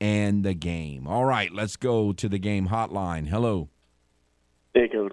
and 0.00 0.44
the 0.44 0.54
game. 0.54 1.06
All 1.06 1.24
right, 1.24 1.52
let's 1.52 1.76
go 1.76 2.12
to 2.12 2.28
the 2.28 2.38
game 2.38 2.68
hotline. 2.68 3.28
Hello. 3.28 3.68
Hey, 4.74 4.88
Kevin. 4.88 5.10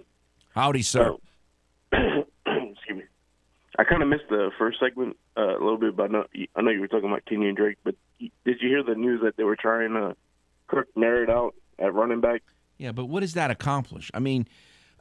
Howdy, 0.55 0.81
sir. 0.81 1.15
Me. 1.91 2.23
I 3.79 3.85
kind 3.85 4.03
of 4.03 4.09
missed 4.09 4.27
the 4.29 4.51
first 4.59 4.77
segment 4.77 5.15
uh, 5.37 5.57
a 5.57 5.63
little 5.63 5.77
bit, 5.77 5.95
but 5.95 6.03
I 6.03 6.07
know, 6.07 6.25
I 6.53 6.61
know 6.61 6.69
you 6.69 6.81
were 6.81 6.89
talking 6.89 7.09
about 7.09 7.23
Kenyon 7.23 7.55
Drake. 7.55 7.77
But 7.81 7.95
did 8.19 8.57
you 8.59 8.67
hear 8.67 8.83
the 8.83 8.93
news 8.93 9.21
that 9.23 9.37
they 9.37 9.45
were 9.45 9.55
trying 9.55 9.93
to 9.93 10.17
Kirk 10.67 10.89
Merritt 10.97 11.29
out 11.29 11.55
at 11.79 11.93
running 11.93 12.19
back? 12.19 12.43
Yeah, 12.77 12.91
but 12.91 13.05
what 13.05 13.21
does 13.21 13.35
that 13.35 13.51
accomplish? 13.51 14.11
I 14.13 14.19
mean, 14.19 14.49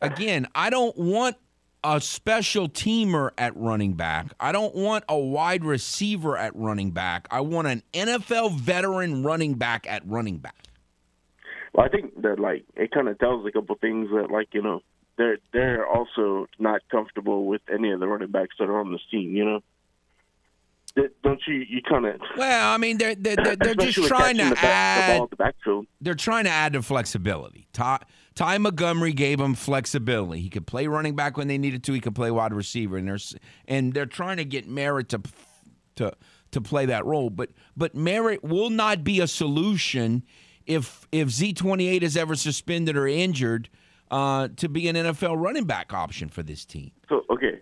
again, 0.00 0.46
I 0.54 0.70
don't 0.70 0.96
want 0.96 1.34
a 1.82 2.00
special 2.00 2.68
teamer 2.68 3.30
at 3.36 3.56
running 3.56 3.94
back. 3.94 4.32
I 4.38 4.52
don't 4.52 4.76
want 4.76 5.02
a 5.08 5.18
wide 5.18 5.64
receiver 5.64 6.36
at 6.36 6.54
running 6.54 6.92
back. 6.92 7.26
I 7.32 7.40
want 7.40 7.66
an 7.66 7.82
NFL 7.92 8.60
veteran 8.60 9.24
running 9.24 9.54
back 9.54 9.88
at 9.88 10.06
running 10.06 10.38
back. 10.38 10.68
Well, 11.72 11.84
I 11.84 11.88
think 11.88 12.22
that 12.22 12.38
like 12.38 12.64
it 12.76 12.92
kind 12.92 13.08
of 13.08 13.18
tells 13.18 13.44
a 13.44 13.50
couple 13.50 13.74
things 13.74 14.08
that 14.10 14.30
like 14.30 14.48
you 14.52 14.62
know 14.62 14.82
they're 15.18 15.38
they're 15.52 15.86
also 15.86 16.46
not 16.58 16.80
comfortable 16.90 17.44
with 17.44 17.60
any 17.72 17.90
of 17.90 18.00
the 18.00 18.06
running 18.06 18.30
backs 18.30 18.54
that 18.58 18.64
are 18.64 18.80
on 18.80 18.92
this 18.92 19.02
team. 19.10 19.34
You 19.34 19.44
know, 19.44 19.60
don't 21.22 21.40
you? 21.46 21.56
You 21.56 21.82
kind 21.82 22.06
of 22.06 22.20
well, 22.36 22.72
I 22.72 22.78
mean, 22.78 22.96
they're 22.96 23.14
they're, 23.14 23.36
they're, 23.36 23.56
they're 23.56 23.74
just 23.74 24.08
trying 24.08 24.38
to 24.38 24.48
the 24.50 24.58
add 24.64 25.28
the, 25.30 25.36
the 25.36 25.86
They're 26.00 26.14
trying 26.14 26.44
to 26.44 26.50
add 26.50 26.72
the 26.72 26.82
flexibility. 26.82 27.66
Ty, 27.72 27.98
Ty 28.34 28.58
Montgomery 28.58 29.12
gave 29.12 29.40
him 29.40 29.54
flexibility. 29.54 30.40
He 30.40 30.48
could 30.48 30.66
play 30.66 30.86
running 30.86 31.16
back 31.16 31.36
when 31.36 31.48
they 31.48 31.58
needed 31.58 31.84
to. 31.84 31.92
He 31.92 32.00
could 32.00 32.14
play 32.14 32.30
wide 32.30 32.54
receiver, 32.54 32.96
and 32.96 33.08
there's 33.08 33.36
and 33.66 33.92
they're 33.92 34.06
trying 34.06 34.38
to 34.38 34.44
get 34.44 34.68
Merritt 34.68 35.10
to 35.10 35.20
to 35.96 36.12
to 36.52 36.60
play 36.60 36.86
that 36.86 37.04
role. 37.04 37.28
But 37.28 37.50
but 37.76 37.94
Merritt 37.94 38.44
will 38.44 38.70
not 38.70 39.04
be 39.04 39.20
a 39.20 39.26
solution 39.26 40.24
if 40.66 41.06
if 41.10 41.30
Z 41.30 41.54
twenty 41.54 41.88
eight 41.88 42.02
is 42.02 42.16
ever 42.16 42.36
suspended 42.36 42.96
or 42.96 43.06
injured 43.08 43.68
uh, 44.10 44.48
to 44.56 44.68
be 44.68 44.88
an 44.88 44.96
NFL 44.96 45.42
running 45.42 45.64
back 45.64 45.92
option 45.92 46.28
for 46.28 46.42
this 46.42 46.64
team. 46.64 46.92
So 47.08 47.24
okay, 47.30 47.60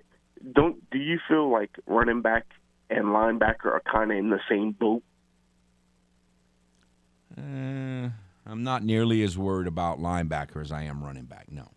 don't 0.52 0.88
do 0.90 0.98
you 0.98 1.18
feel 1.28 1.50
like 1.50 1.70
running 1.86 2.22
back 2.22 2.46
and 2.90 3.06
linebacker 3.06 3.66
are 3.66 3.82
kind 3.90 4.12
of 4.12 4.18
in 4.18 4.30
the 4.30 4.40
same 4.48 4.72
boat? 4.72 5.02
Uh, 7.36 8.10
I'm 8.46 8.62
not 8.62 8.84
nearly 8.84 9.22
as 9.22 9.36
worried 9.36 9.66
about 9.66 9.98
linebacker 9.98 10.60
as 10.60 10.72
I 10.72 10.84
am 10.84 11.02
running 11.02 11.24
back. 11.24 11.50
No. 11.50 11.70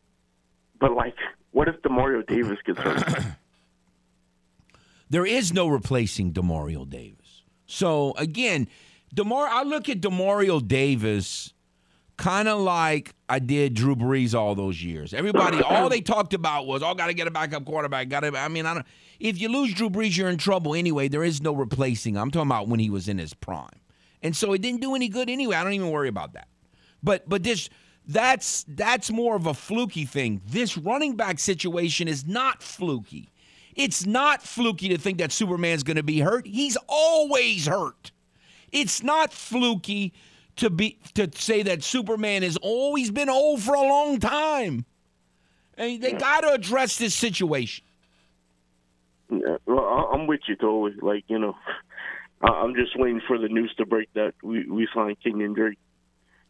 But 0.79 0.93
like, 0.93 1.15
what 1.51 1.67
if 1.67 1.81
Demario 1.81 2.25
Davis 2.25 2.59
gets 2.65 2.79
hurt? 2.79 3.03
there 5.09 5.25
is 5.25 5.51
no 5.51 5.67
replacing 5.67 6.31
Demario 6.31 6.87
Davis. 6.87 7.43
So 7.65 8.13
again, 8.17 8.67
Demar, 9.13 9.47
I 9.47 9.63
look 9.63 9.89
at 9.89 10.01
Demario 10.01 10.65
Davis 10.65 11.53
kind 12.19 12.49
of 12.49 12.59
like 12.59 13.15
I 13.29 13.39
did 13.39 13.73
Drew 13.73 13.95
Brees 13.95 14.35
all 14.35 14.53
those 14.53 14.83
years. 14.83 15.13
Everybody, 15.13 15.61
all 15.63 15.89
they 15.89 16.01
talked 16.01 16.35
about 16.35 16.67
was, 16.67 16.83
"Oh, 16.83 16.93
got 16.93 17.07
to 17.07 17.13
get 17.13 17.27
a 17.27 17.31
backup 17.31 17.65
quarterback." 17.65 18.09
Got 18.09 18.19
to. 18.19 18.37
I 18.37 18.49
mean, 18.49 18.67
I 18.67 18.75
don't. 18.75 18.85
If 19.19 19.41
you 19.41 19.49
lose 19.49 19.73
Drew 19.73 19.89
Brees, 19.89 20.15
you're 20.15 20.29
in 20.29 20.37
trouble 20.37 20.75
anyway. 20.75 21.07
There 21.07 21.23
is 21.23 21.41
no 21.41 21.53
replacing. 21.53 22.15
Him. 22.15 22.21
I'm 22.21 22.31
talking 22.31 22.47
about 22.47 22.67
when 22.67 22.79
he 22.79 22.89
was 22.89 23.09
in 23.09 23.17
his 23.17 23.33
prime, 23.33 23.81
and 24.21 24.35
so 24.35 24.53
it 24.53 24.61
didn't 24.61 24.81
do 24.81 24.93
any 24.93 25.09
good 25.09 25.29
anyway. 25.29 25.55
I 25.55 25.63
don't 25.63 25.73
even 25.73 25.89
worry 25.89 26.09
about 26.09 26.33
that. 26.33 26.49
But 27.01 27.27
but 27.27 27.41
this 27.41 27.69
that's 28.05 28.65
that's 28.67 29.09
more 29.09 29.35
of 29.35 29.47
a 29.47 29.53
fluky 29.53 30.05
thing. 30.05 30.41
This 30.45 30.77
running 30.77 31.15
back 31.15 31.39
situation 31.39 32.07
is 32.07 32.27
not 32.27 32.61
fluky. 32.61 33.31
It's 33.75 34.05
not 34.05 34.43
fluky 34.43 34.89
to 34.89 34.97
think 34.97 35.19
that 35.19 35.31
Superman's 35.31 35.83
going 35.83 35.95
to 35.95 36.03
be 36.03 36.19
hurt. 36.19 36.45
He's 36.45 36.77
always 36.87 37.65
hurt. 37.65 38.11
It's 38.71 39.01
not 39.01 39.31
fluky 39.31 40.13
to 40.59 40.69
be 40.69 40.99
to 41.15 41.29
say 41.35 41.63
that 41.63 41.83
Superman 41.83 42.43
has 42.43 42.57
always 42.57 43.11
been 43.11 43.29
old 43.29 43.61
for 43.61 43.73
a 43.73 43.81
long 43.81 44.19
time. 44.19 44.85
And 45.77 46.01
they 46.01 46.11
got 46.11 46.41
to 46.41 46.51
address 46.51 46.97
this 46.97 47.15
situation. 47.15 47.85
Yeah, 49.31 49.57
well, 49.65 50.09
I'm 50.13 50.27
with 50.27 50.41
you 50.47 50.55
totally. 50.55 50.95
Like 51.01 51.23
you 51.27 51.39
know, 51.39 51.55
I'm 52.41 52.75
just 52.75 52.97
waiting 52.97 53.21
for 53.25 53.37
the 53.37 53.47
news 53.47 53.73
to 53.77 53.85
break 53.85 54.09
that 54.13 54.33
we 54.43 54.69
we 54.69 54.87
signed 54.93 55.17
Kenyon 55.23 55.53
Drake. 55.53 55.79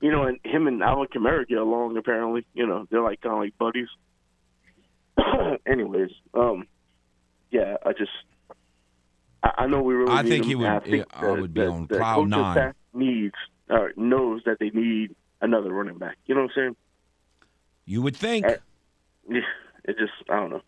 You 0.01 0.11
know, 0.11 0.23
and 0.23 0.39
him 0.43 0.65
and 0.67 0.81
Alvin 0.81 1.07
Kamara 1.07 1.47
get 1.47 1.57
along. 1.57 1.97
Apparently, 1.97 2.45
you 2.53 2.65
know, 2.65 2.87
they're 2.89 3.01
like 3.01 3.21
kind 3.21 3.33
of 3.33 3.39
like 3.41 3.57
buddies. 3.57 3.89
Anyways, 5.67 6.11
um, 6.33 6.67
yeah, 7.51 7.75
I 7.85 7.91
just 7.91 8.11
I, 9.43 9.51
I 9.59 9.67
know 9.67 9.83
we 9.83 9.93
really. 9.93 10.11
I 10.11 10.23
think 10.23 10.45
he 10.45 10.55
would. 10.55 10.67
I, 10.67 10.79
think 10.79 11.05
I 11.13 11.31
would 11.31 11.53
be 11.53 11.61
that, 11.61 11.69
on 11.69 11.87
that 11.87 11.97
cloud 11.97 12.29
nine. 12.29 12.73
needs 12.93 13.35
uh, 13.69 13.87
knows 13.95 14.41
that 14.45 14.57
they 14.59 14.69
need 14.71 15.15
another 15.41 15.71
running 15.71 15.97
back. 15.97 16.17
You 16.25 16.35
know 16.35 16.41
what 16.41 16.51
I'm 16.51 16.55
saying? 16.55 16.75
You 17.85 18.01
would 18.01 18.15
think. 18.15 18.45
Uh, 18.45 18.55
Yeah, 19.29 19.41
it 19.85 19.97
just 19.97 20.13
I 20.29 20.35
don't 20.37 20.49
know. 20.49 20.61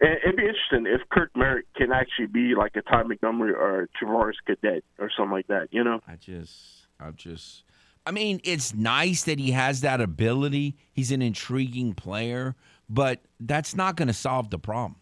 It- 0.00 0.20
It'd 0.24 0.36
be 0.36 0.42
interesting 0.46 0.86
if 0.86 1.08
Kirk 1.10 1.30
Merritt 1.36 1.66
can 1.76 1.92
actually 1.92 2.26
be 2.26 2.54
like 2.54 2.76
a 2.76 2.82
Ty 2.82 3.02
Montgomery 3.04 3.52
or 3.52 3.88
Travaris 4.00 4.34
Cadet 4.46 4.84
or 4.98 5.10
something 5.16 5.32
like 5.32 5.46
that. 5.48 5.68
You 5.72 5.84
know? 5.84 6.00
I 6.06 6.16
just, 6.16 6.86
I 7.00 7.10
just, 7.10 7.64
I 8.06 8.10
mean, 8.12 8.40
it's 8.44 8.74
nice 8.74 9.24
that 9.24 9.38
he 9.38 9.50
has 9.50 9.80
that 9.82 10.00
ability. 10.00 10.76
He's 10.92 11.10
an 11.12 11.20
intriguing 11.22 11.94
player, 11.94 12.54
but 12.88 13.20
that's 13.40 13.74
not 13.76 13.96
going 13.96 14.08
to 14.08 14.14
solve 14.14 14.50
the 14.50 14.58
problem. 14.58 14.96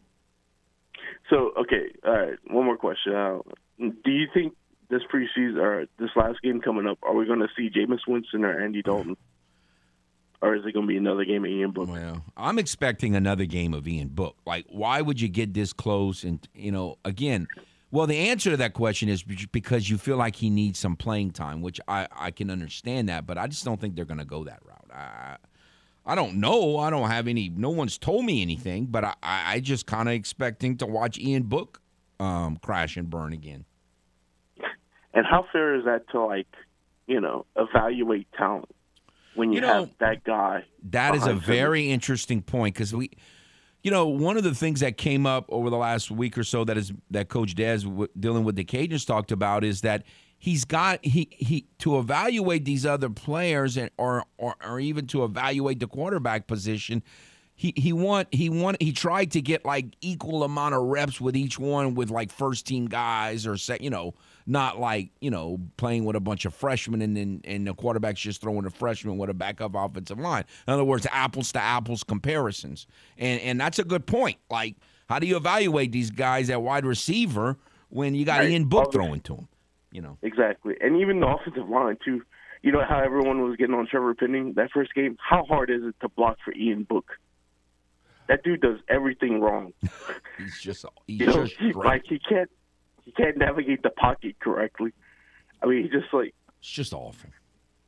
So 1.31 1.53
okay, 1.59 1.91
all 2.05 2.13
right. 2.13 2.39
One 2.51 2.65
more 2.67 2.77
question. 2.77 3.15
Uh, 3.15 3.39
do 3.79 4.11
you 4.11 4.27
think 4.33 4.55
this 4.89 5.03
preseason 5.13 5.57
or 5.57 5.87
this 5.99 6.11
last 6.17 6.41
game 6.43 6.61
coming 6.61 6.87
up, 6.87 6.99
are 7.03 7.15
we 7.15 7.27
going 7.27 7.41
to 7.41 7.49
see 7.57 7.71
Jameis 7.71 8.01
Winston 8.07 8.45
or 8.45 8.61
Andy 8.61 8.83
Dalton, 8.83 9.17
or 10.43 10.55
is 10.55 10.65
it 10.65 10.73
going 10.73 10.87
to 10.87 10.89
be 10.89 10.97
another 10.97 11.25
game 11.25 11.45
of 11.45 11.51
Ian 11.51 11.73
Book? 11.73 11.89
Well, 11.89 12.25
I'm 12.37 12.59
expecting 12.59 13.15
another 13.17 13.45
game 13.45 13.75
of 13.75 13.87
Ian 13.89 14.09
Book. 14.09 14.37
Like, 14.47 14.67
why 14.69 15.01
would 15.01 15.21
you 15.21 15.29
get 15.29 15.55
this 15.55 15.73
close? 15.73 16.25
And 16.25 16.47
you 16.55 16.73
know, 16.73 16.99
again, 17.05 17.49
well, 17.91 18.07
the 18.07 18.19
answer 18.19 18.51
to 18.51 18.57
that 18.59 18.75
question 18.75 19.09
is 19.09 19.23
because 19.23 19.89
you 19.89 19.99
feel 19.99 20.17
like 20.17 20.37
he 20.37 20.51
needs 20.51 20.79
some 20.79 20.97
playing 20.97 21.31
time, 21.33 21.63
which 21.63 21.81
I 21.89 22.07
I 22.13 22.31
can 22.31 22.51
understand 22.51 23.09
that, 23.09 23.27
but 23.27 23.39
I 23.39 23.47
just 23.47 23.65
don't 23.65 23.81
think 23.81 23.97
they're 23.97 24.05
going 24.05 24.19
to 24.19 24.25
go 24.25 24.45
that 24.45 24.61
route. 24.65 24.91
I 24.93 25.37
I 26.05 26.15
don't 26.15 26.37
know. 26.37 26.79
I 26.79 26.91
don't 26.91 27.09
have 27.09 27.27
any. 27.27 27.49
No 27.49 27.71
one's 27.71 27.99
told 27.99 28.25
me 28.25 28.41
anything, 28.43 28.87
but 28.87 29.05
I 29.05 29.15
I 29.23 29.61
just 29.61 29.87
kind 29.87 30.09
of 30.09 30.15
expecting 30.15 30.77
to 30.79 30.87
watch 30.87 31.19
Ian 31.19 31.45
Book 31.45 31.81
um, 32.21 32.57
crash 32.59 32.97
and 32.97 33.11
burn 33.11 33.33
again. 33.33 33.65
And 35.17 35.25
how 35.27 35.47
fair 35.51 35.75
is 35.75 35.85
that 35.87 36.09
to 36.11 36.21
like, 36.25 36.47
you 37.09 37.21
know, 37.21 37.47
evaluate 37.57 38.29
talent 38.37 38.69
when 39.35 39.51
you, 39.51 39.57
You 39.57 39.61
know, 39.63 39.81
have 39.81 39.91
that 39.99 40.25
guy? 40.25 40.65
That 40.91 41.15
is 41.17 41.27
a 41.27 41.31
him? 41.31 41.41
very 41.41 41.91
interesting 41.91 42.43
point 42.43 42.75
because 42.75 42.95
we, 42.95 43.11
you 43.83 43.91
know, 43.91 44.07
one 44.07 44.37
of 44.37 44.45
the 44.45 44.55
things 44.55 44.81
that 44.81 44.97
came 44.99 45.27
up 45.27 45.47
over 45.49 45.71
the 45.71 45.77
last 45.79 46.11
week 46.11 46.37
or 46.37 46.45
so 46.45 46.65
that 46.65 46.77
is 46.77 46.93
that 47.11 47.29
Coach 47.29 47.55
Dez 47.55 47.85
w- 47.85 48.09
dealing 48.21 48.45
with 48.45 48.57
the 48.57 48.65
Cajuns 48.65 49.07
talked 49.07 49.33
about 49.33 49.65
is 49.65 49.81
that 49.81 50.03
he's 50.39 50.65
got 50.67 51.03
he 51.05 51.29
he 51.31 51.67
to 51.79 51.99
evaluate 51.99 52.67
these 52.67 52.85
other 52.85 53.09
players 53.09 53.77
and 53.79 53.91
or 53.97 54.25
or, 54.37 54.55
or 54.63 54.81
even 54.81 55.07
to 55.09 55.25
evaluate 55.25 55.81
the 55.81 55.87
quarterback 55.87 56.47
position. 56.47 57.03
He 57.59 57.73
he 57.75 57.93
want 57.95 58.29
he 58.33 58.51
want 58.51 58.81
he 58.83 58.93
tried 58.93 59.33
to 59.33 59.41
get 59.41 59.65
like 59.65 59.87
equal 60.03 60.45
amount 60.45 60.75
of 60.75 60.83
reps 60.83 61.21
with 61.21 61.35
each 61.35 61.59
one 61.59 61.95
with 61.95 62.11
like 62.11 62.31
first 62.31 62.67
team 62.67 62.87
guys 62.87 63.47
or 63.47 63.57
set 63.57 63.81
you 63.81 63.89
know 63.89 64.13
not 64.47 64.79
like 64.79 65.11
you 65.21 65.31
know 65.31 65.59
playing 65.79 66.05
with 66.05 66.17
a 66.17 66.21
bunch 66.21 66.45
of 66.45 66.55
freshmen 66.55 67.01
and 67.01 67.17
then 67.17 67.41
and 67.45 67.67
the 67.67 67.73
quarterback's 67.73 68.21
just 68.21 68.43
throwing 68.43 68.67
a 68.67 68.71
freshman 68.71 69.17
with 69.17 69.31
a 69.31 69.35
backup 69.35 69.75
offensive 69.75 70.19
line. 70.19 70.45
In 70.69 70.75
other 70.75 70.85
words, 70.85 71.07
apples 71.11 71.51
to 71.53 71.63
apples 71.63 72.05
comparisons, 72.05 72.87
and 73.17 73.41
and 73.41 73.59
that's 73.59 73.79
a 73.79 73.85
good 73.85 74.07
point. 74.07 74.37
Like, 74.51 74.77
how 75.09 75.19
do 75.19 75.27
you 75.27 75.37
evaluate 75.37 75.93
these 75.93 76.11
guys 76.11 76.51
at 76.51 76.61
wide 76.61 76.85
receiver 76.85 77.57
when 77.89 78.15
you 78.15 78.27
got 78.27 78.41
Right. 78.41 78.51
Ian 78.51 78.67
Book 78.67 78.89
Obviously. 78.89 79.07
throwing 79.07 79.21
to 79.23 79.35
him? 79.37 79.49
You 79.93 80.03
know, 80.03 80.19
Exactly, 80.21 80.75
and 80.83 81.01
even 81.01 81.21
the 81.21 81.27
offensive 81.27 81.71
line 81.71 81.97
too. 82.05 82.21
You 82.63 82.73
know 82.73 82.83
how 82.87 82.99
everyone 82.99 83.43
was 83.49 83.57
getting 83.57 83.75
on 83.75 83.87
Trevor 83.87 84.15
Penning 84.15 84.53
that 84.57 84.71
first 84.73 84.93
game. 84.95 85.17
How 85.21 85.45
hard 85.45 85.71
is 85.71 85.83
it 85.85 85.95
to 86.01 86.09
block 86.11 86.37
for 86.45 86.53
Ian 86.53 86.83
Book? 86.83 87.13
That 88.29 88.43
dude 88.43 88.61
does 88.61 88.79
everything 88.89 89.41
wrong. 89.41 89.73
he's 90.39 90.61
just 90.61 90.85
he's 91.07 91.21
You 91.21 91.27
know, 91.27 91.45
just 91.45 91.57
he, 91.59 91.73
like 91.73 92.03
he 92.09 92.19
can't 92.19 92.51
he 93.05 93.13
can't 93.13 93.37
navigate 93.37 93.83
the 93.83 93.91
pocket 93.91 94.37
correctly. 94.41 94.93
I 95.63 95.67
mean, 95.67 95.83
he 95.85 95.89
just 95.89 96.13
like 96.13 96.35
It's 96.61 96.71
just 96.71 96.93
awful. 96.93 97.31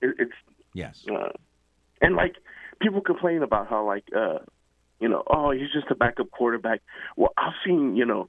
it, 0.00 0.14
it's 0.18 0.32
Yes. 0.74 1.04
uh, 1.10 1.30
and 2.00 2.14
like 2.14 2.36
people 2.80 3.00
complain 3.00 3.42
about 3.42 3.68
how 3.68 3.84
like 3.86 4.04
uh 4.16 4.38
you 5.00 5.08
know 5.08 5.22
oh 5.28 5.50
he's 5.50 5.70
just 5.72 5.90
a 5.90 5.94
backup 5.94 6.30
quarterback 6.30 6.80
well 7.16 7.32
i've 7.36 7.54
seen 7.66 7.96
you 7.96 8.04
know 8.04 8.28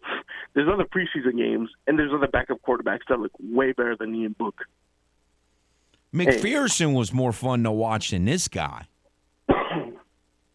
there's 0.54 0.68
other 0.72 0.86
preseason 0.86 1.38
games 1.38 1.70
and 1.86 2.00
there's 2.00 2.12
other 2.14 2.28
backup 2.28 2.58
quarterbacks 2.68 3.02
that 3.10 3.20
look 3.20 3.32
way 3.40 3.72
better 3.72 3.96
than 4.00 4.16
ian 4.16 4.36
book 4.38 4.62
McPherson 6.14 6.96
was 6.96 7.14
more 7.14 7.32
fun 7.32 7.64
to 7.64 7.72
watch 7.72 8.10
than 8.10 8.26
this 8.26 8.48
guy. 8.48 8.88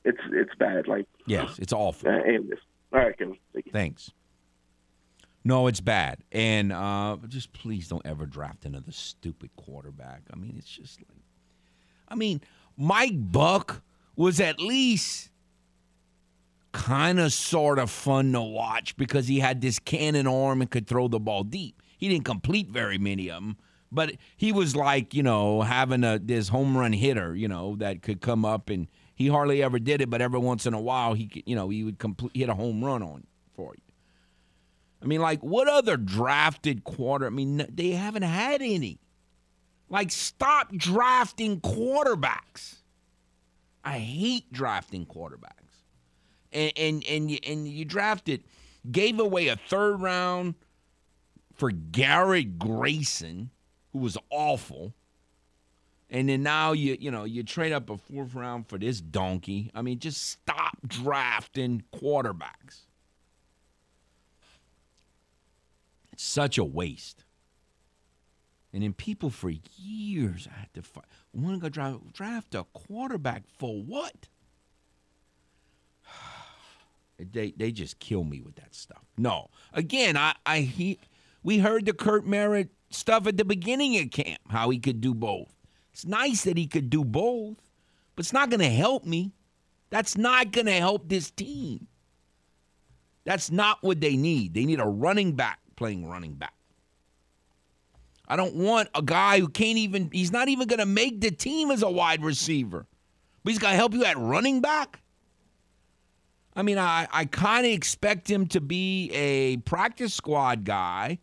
It's 0.05 0.21
it's 0.33 0.55
bad 0.59 0.87
like 0.89 1.07
Yes, 1.27 1.59
it's 1.59 1.73
awful. 1.73 2.09
uh, 2.09 2.13
anyways 2.19 2.59
all 2.93 3.01
right 3.01 3.17
Kevin. 3.19 3.37
Thanks. 3.73 4.11
No, 5.47 5.67
it's 5.67 5.81
bad. 5.81 6.19
And 6.33 6.73
uh, 6.73 7.19
just 7.29 7.53
please 7.53 7.89
don't 7.89 8.05
ever 8.07 8.25
draft 8.25 8.65
another 8.65 8.93
stupid 8.93 9.51
quarterback. 9.57 10.23
I 10.33 10.37
mean, 10.37 10.55
it's 10.57 10.71
just 10.71 11.01
like, 11.01 11.09
I 12.09 12.15
mean, 12.15 12.41
Mike 12.79 13.13
Buck 13.31 13.83
was 14.17 14.41
at 14.41 14.59
least 14.59 15.31
kind 16.73 17.21
of 17.21 17.33
sort 17.33 17.79
of 17.79 17.91
fun 17.91 18.33
to 18.33 18.41
watch 18.41 18.97
because 18.97 19.29
he 19.29 19.39
had 19.39 19.61
this 19.61 19.79
cannon 19.79 20.27
arm 20.27 20.61
and 20.63 20.71
could 20.71 20.87
throw 20.87 21.09
the 21.09 21.21
ball 21.21 21.45
deep. 21.45 21.83
He 21.99 22.09
didn't 22.09 22.25
complete 22.25 22.69
very 22.69 22.97
many 22.99 23.29
of 23.29 23.37
them, 23.43 23.57
but 23.93 24.13
he 24.37 24.51
was 24.51 24.75
like, 24.75 25.15
you 25.15 25.23
know, 25.23 25.61
having 25.63 26.05
a 26.05 26.19
this 26.19 26.49
home 26.49 26.77
run 26.77 26.93
hitter, 26.93 27.35
you 27.35 27.49
know, 27.49 27.77
that 27.77 28.03
could 28.03 28.21
come 28.21 28.45
up 28.45 28.71
and 28.71 28.89
he 29.15 29.29
hardly 29.29 29.63
ever 29.63 29.79
did 29.79 30.01
it, 30.01 30.11
but 30.11 30.21
every 30.21 30.41
once 30.41 30.67
in 30.67 30.75
a 30.75 30.81
while 30.81 31.15
he 31.15 31.43
you 31.47 31.57
know, 31.57 31.69
he 31.69 31.85
would 31.85 31.99
complete 31.99 32.37
hit 32.37 32.49
a 32.49 32.55
home 32.55 32.85
run 32.85 33.03
on 33.03 33.27
for 33.55 33.75
you. 33.75 33.83
I 35.03 35.07
mean, 35.07 35.21
like, 35.21 35.43
what 35.43 35.69
other 35.69 35.97
drafted 35.97 36.83
quarter? 36.85 37.27
I 37.27 37.31
mean, 37.31 37.67
they 37.71 37.91
haven't 37.91 38.23
had 38.23 38.63
any. 38.63 39.01
Like, 39.91 40.11
stop 40.11 40.75
drafting 40.75 41.61
quarterbacks. 41.61 42.77
I 43.85 43.99
hate 43.99 44.51
drafting 44.51 45.05
quarterbacks. 45.05 45.51
And 46.53 46.73
and 46.77 47.05
and 47.07 47.31
you, 47.31 47.39
and 47.47 47.69
you 47.69 47.85
drafted, 47.85 48.45
gave 48.91 49.21
away 49.21 49.49
a 49.49 49.57
third 49.57 50.01
round 50.01 50.55
for 51.53 51.71
Garrett 51.71 52.59
Grayson, 52.59 53.51
who 53.93 53.99
was 53.99 54.17
awful. 54.31 54.95
And 56.15 56.29
then 56.29 56.45
now 56.45 56.71
you 56.71 56.97
you 57.01 57.11
know 57.11 57.25
you 57.25 57.43
trade 57.43 57.73
up 57.73 57.91
a 57.91 57.99
fourth 57.99 58.37
round 58.37 58.69
for 58.69 58.79
this 58.79 59.01
donkey. 59.01 59.73
I 59.75 59.83
mean, 59.83 59.99
just 59.99 60.25
stop 60.25 60.79
drafting 60.87 61.83
quarterbacks. 61.93 62.83
It's 66.13 66.23
such 66.23 66.57
a 66.57 66.63
waste. 66.63 67.25
And 68.73 68.85
then 68.85 68.93
people 68.93 69.29
for 69.29 69.51
years 69.77 70.47
I 70.49 70.61
had 70.61 70.75
to 70.75 70.83
fight. 70.83 71.05
Want 71.33 71.57
to 71.57 71.61
go 71.61 71.69
draft, 71.69 72.13
draft 72.13 72.55
a 72.55 72.65
quarterback 72.73 73.43
for 73.59 73.83
what? 73.83 74.29
They 77.19 77.53
they 77.57 77.71
just 77.71 78.01
kill 78.01 78.25
me 78.25 78.41
with 78.41 78.57
that 78.57 78.75
stuff. 78.75 79.05
No, 79.17 79.49
again, 79.73 80.17
I 80.17 80.35
I 80.47 80.61
he, 80.61 80.99
we 81.45 81.59
heard 81.59 81.87
the 81.87 81.93
Kirk 81.93 82.27
Merritt 82.27 82.71
stuff 82.91 83.27
at 83.29 83.37
the 83.37 83.45
beginning 83.45 83.97
of 83.99 84.11
camp, 84.11 84.41
how 84.49 84.71
he 84.71 84.79
could 84.79 85.01
do 85.01 85.15
both. 85.15 85.55
It's 85.95 86.05
nice 86.05 86.43
that 86.43 86.57
he 86.57 86.67
could 86.67 86.91
do 86.91 87.05
both, 87.05 87.57
but 88.17 88.25
it's 88.25 88.33
not 88.33 88.51
going 88.51 88.61
to 88.61 88.69
help 88.69 89.05
me. 89.05 89.33
That's 89.91 90.17
not 90.17 90.51
going 90.51 90.67
to 90.67 90.73
help 90.73 91.09
this 91.09 91.31
team. 91.31 91.87
That's 93.23 93.49
not 93.49 93.79
what 93.81 94.01
they 94.01 94.17
need. 94.17 94.55
They 94.55 94.65
need 94.65 94.81
a 94.81 94.87
running 94.87 95.37
back 95.37 95.61
playing 95.77 96.05
running 96.05 96.35
back. 96.35 96.53
I 98.27 98.35
don't 98.35 98.57
want 98.57 98.89
a 98.93 99.03
guy 99.03 99.39
who 99.39 99.47
can't 99.47 99.79
even, 99.79 100.11
he's 100.13 100.33
not 100.33 100.49
even 100.49 100.67
going 100.67 100.81
to 100.81 100.87
make 100.87 101.21
the 101.21 101.31
team 101.31 101.71
as 101.71 101.83
a 101.83 101.91
wide 101.91 102.25
receiver, 102.25 102.87
but 103.45 103.51
he's 103.51 103.61
going 103.61 103.73
to 103.73 103.77
help 103.77 103.95
you 103.95 104.05
at 104.05 104.19
running 104.19 104.61
back. 104.61 105.01
I 106.57 106.63
mean, 106.63 106.79
I, 106.79 107.07
I 107.13 107.25
kind 107.27 107.67
of 107.67 107.73
expect 107.73 108.29
him 108.29 108.47
to 108.49 108.61
be 108.61 109.11
a 109.13 109.59
practice 109.59 110.13
squad 110.13 110.65
guy. 110.65 111.21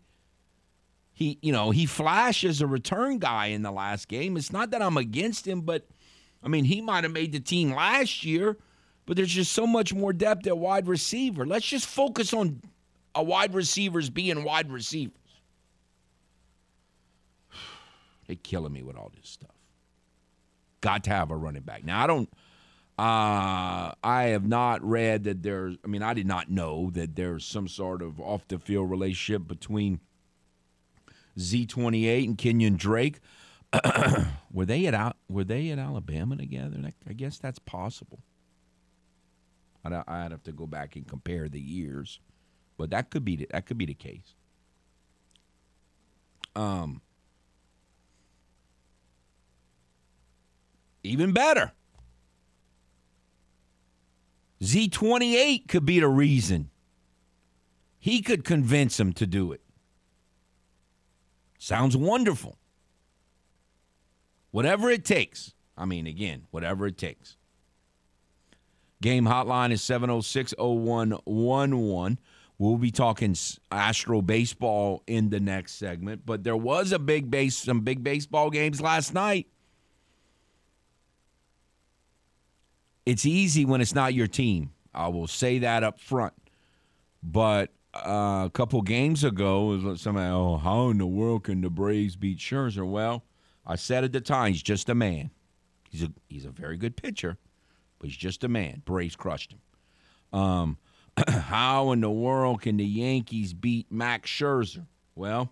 He, 1.21 1.37
you 1.43 1.51
know, 1.51 1.69
he 1.69 1.85
flashed 1.85 2.43
as 2.45 2.61
a 2.61 2.67
return 2.67 3.19
guy 3.19 3.47
in 3.47 3.61
the 3.61 3.71
last 3.71 4.07
game. 4.07 4.37
It's 4.37 4.51
not 4.51 4.71
that 4.71 4.81
I'm 4.81 4.97
against 4.97 5.47
him, 5.47 5.61
but 5.61 5.87
I 6.41 6.47
mean, 6.47 6.65
he 6.65 6.81
might 6.81 7.03
have 7.03 7.13
made 7.13 7.31
the 7.31 7.39
team 7.39 7.75
last 7.75 8.25
year, 8.25 8.57
but 9.05 9.17
there's 9.17 9.29
just 9.29 9.51
so 9.51 9.67
much 9.67 9.93
more 9.93 10.13
depth 10.13 10.47
at 10.47 10.57
wide 10.57 10.87
receiver. 10.87 11.45
Let's 11.45 11.67
just 11.67 11.85
focus 11.85 12.33
on 12.33 12.63
a 13.13 13.21
wide 13.21 13.53
receivers 13.53 14.09
being 14.09 14.43
wide 14.43 14.71
receivers. 14.71 15.13
They're 18.25 18.35
killing 18.37 18.73
me 18.73 18.81
with 18.81 18.95
all 18.95 19.11
this 19.15 19.29
stuff. 19.29 19.51
Got 20.81 21.03
to 21.03 21.11
have 21.11 21.29
a 21.29 21.37
running 21.37 21.61
back. 21.61 21.83
Now, 21.83 22.03
I 22.03 22.07
don't. 22.07 22.29
Uh, 22.97 23.93
I 24.03 24.29
have 24.31 24.47
not 24.47 24.83
read 24.83 25.25
that 25.25 25.43
there's, 25.43 25.77
I 25.85 25.87
mean, 25.87 26.01
I 26.01 26.15
did 26.15 26.25
not 26.25 26.49
know 26.49 26.89
that 26.93 27.15
there's 27.15 27.45
some 27.45 27.67
sort 27.67 28.01
of 28.01 28.19
off 28.19 28.47
the 28.47 28.57
field 28.57 28.89
relationship 28.89 29.47
between 29.47 29.99
Z28 31.37 32.25
and 32.25 32.37
Kenyon 32.37 32.75
Drake. 32.75 33.19
were 34.51 34.65
they 34.65 34.85
at 34.85 35.15
were 35.29 35.43
they 35.43 35.69
at 35.69 35.79
Alabama 35.79 36.35
together? 36.35 36.77
I 37.07 37.13
guess 37.13 37.37
that's 37.37 37.59
possible. 37.59 38.19
I'd, 39.83 39.93
I'd 39.93 40.31
have 40.31 40.43
to 40.43 40.51
go 40.51 40.67
back 40.67 40.95
and 40.95 41.07
compare 41.07 41.49
the 41.49 41.59
years, 41.59 42.19
but 42.77 42.89
that 42.91 43.09
could 43.09 43.25
be 43.25 43.37
the, 43.37 43.47
that 43.51 43.65
could 43.65 43.77
be 43.77 43.85
the 43.85 43.93
case. 43.93 44.35
Um, 46.55 47.01
even 51.03 51.31
better. 51.31 51.71
Z28 54.61 55.67
could 55.67 55.85
be 55.85 55.99
the 55.99 56.07
reason. 56.07 56.69
He 57.97 58.21
could 58.21 58.43
convince 58.43 58.99
him 58.99 59.13
to 59.13 59.25
do 59.25 59.51
it. 59.51 59.61
Sounds 61.61 61.95
wonderful. 61.95 62.57
Whatever 64.49 64.89
it 64.89 65.05
takes. 65.05 65.53
I 65.77 65.85
mean, 65.85 66.07
again, 66.07 66.47
whatever 66.49 66.87
it 66.87 66.97
takes. 66.97 67.37
Game 69.01 69.25
hotline 69.25 69.71
is 69.71 69.81
706 69.83 70.53
0111. 70.57 72.19
We'll 72.57 72.77
be 72.77 72.91
talking 72.91 73.35
Astro 73.71 74.21
baseball 74.21 75.03
in 75.05 75.29
the 75.29 75.39
next 75.39 75.73
segment, 75.73 76.25
but 76.25 76.43
there 76.43 76.57
was 76.57 76.91
a 76.91 76.99
big 76.99 77.29
base, 77.29 77.57
some 77.57 77.81
big 77.81 78.03
baseball 78.03 78.49
games 78.49 78.81
last 78.81 79.13
night. 79.13 79.47
it's 83.05 83.25
easy 83.25 83.65
when 83.65 83.81
it's 83.81 83.95
not 83.95 84.13
your 84.13 84.27
team. 84.27 84.71
I 84.93 85.07
will 85.07 85.27
say 85.27 85.59
that 85.59 85.83
up 85.83 85.99
front. 85.99 86.33
But 87.23 87.71
uh, 87.93 88.43
a 88.45 88.51
couple 88.53 88.81
games 88.81 89.23
ago, 89.23 89.95
somebody, 89.95 90.29
oh, 90.29 90.57
how 90.57 90.89
in 90.89 90.97
the 90.97 91.05
world 91.05 91.45
can 91.45 91.61
the 91.61 91.69
Braves 91.69 92.15
beat 92.15 92.37
Scherzer? 92.39 92.87
Well, 92.87 93.23
I 93.65 93.75
said 93.75 94.03
at 94.03 94.13
the 94.13 94.21
time, 94.21 94.53
he's 94.53 94.63
just 94.63 94.89
a 94.89 94.95
man. 94.95 95.31
He's 95.89 96.03
a 96.03 96.11
he's 96.29 96.45
a 96.45 96.51
very 96.51 96.77
good 96.77 96.95
pitcher, 96.95 97.37
but 97.99 98.09
he's 98.09 98.17
just 98.17 98.43
a 98.43 98.47
man. 98.47 98.81
Braves 98.85 99.15
crushed 99.15 99.53
him. 99.53 100.39
Um, 100.39 100.77
how 101.27 101.91
in 101.91 102.01
the 102.01 102.09
world 102.09 102.61
can 102.61 102.77
the 102.77 102.85
Yankees 102.85 103.53
beat 103.53 103.91
Max 103.91 104.29
Scherzer? 104.29 104.85
Well, 105.15 105.51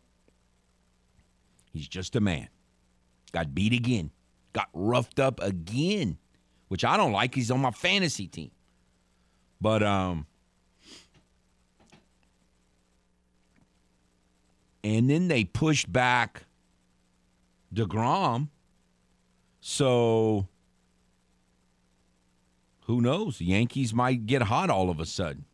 he's 1.73 1.87
just 1.87 2.15
a 2.15 2.21
man. 2.21 2.47
Got 3.33 3.53
beat 3.53 3.73
again. 3.73 4.11
Got 4.53 4.69
roughed 4.73 5.19
up 5.19 5.41
again 5.43 6.17
which 6.69 6.85
I 6.85 6.95
don't 6.95 7.11
like. 7.11 7.35
He's 7.35 7.51
on 7.51 7.59
my 7.59 7.71
fantasy 7.71 8.27
team. 8.27 8.51
But 9.59 9.83
um 9.83 10.25
and 14.83 15.09
then 15.09 15.27
they 15.27 15.43
pushed 15.43 15.91
back 15.91 16.45
DeGrom. 17.73 18.49
So 19.61 20.47
who 22.89 23.01
knows? 23.01 23.37
The 23.37 23.45
Yankees 23.45 23.93
might 23.93 24.25
get 24.25 24.43
hot 24.43 24.69
all 24.69 24.89
of 24.89 24.99
a 24.99 25.05
sudden. 25.05 25.45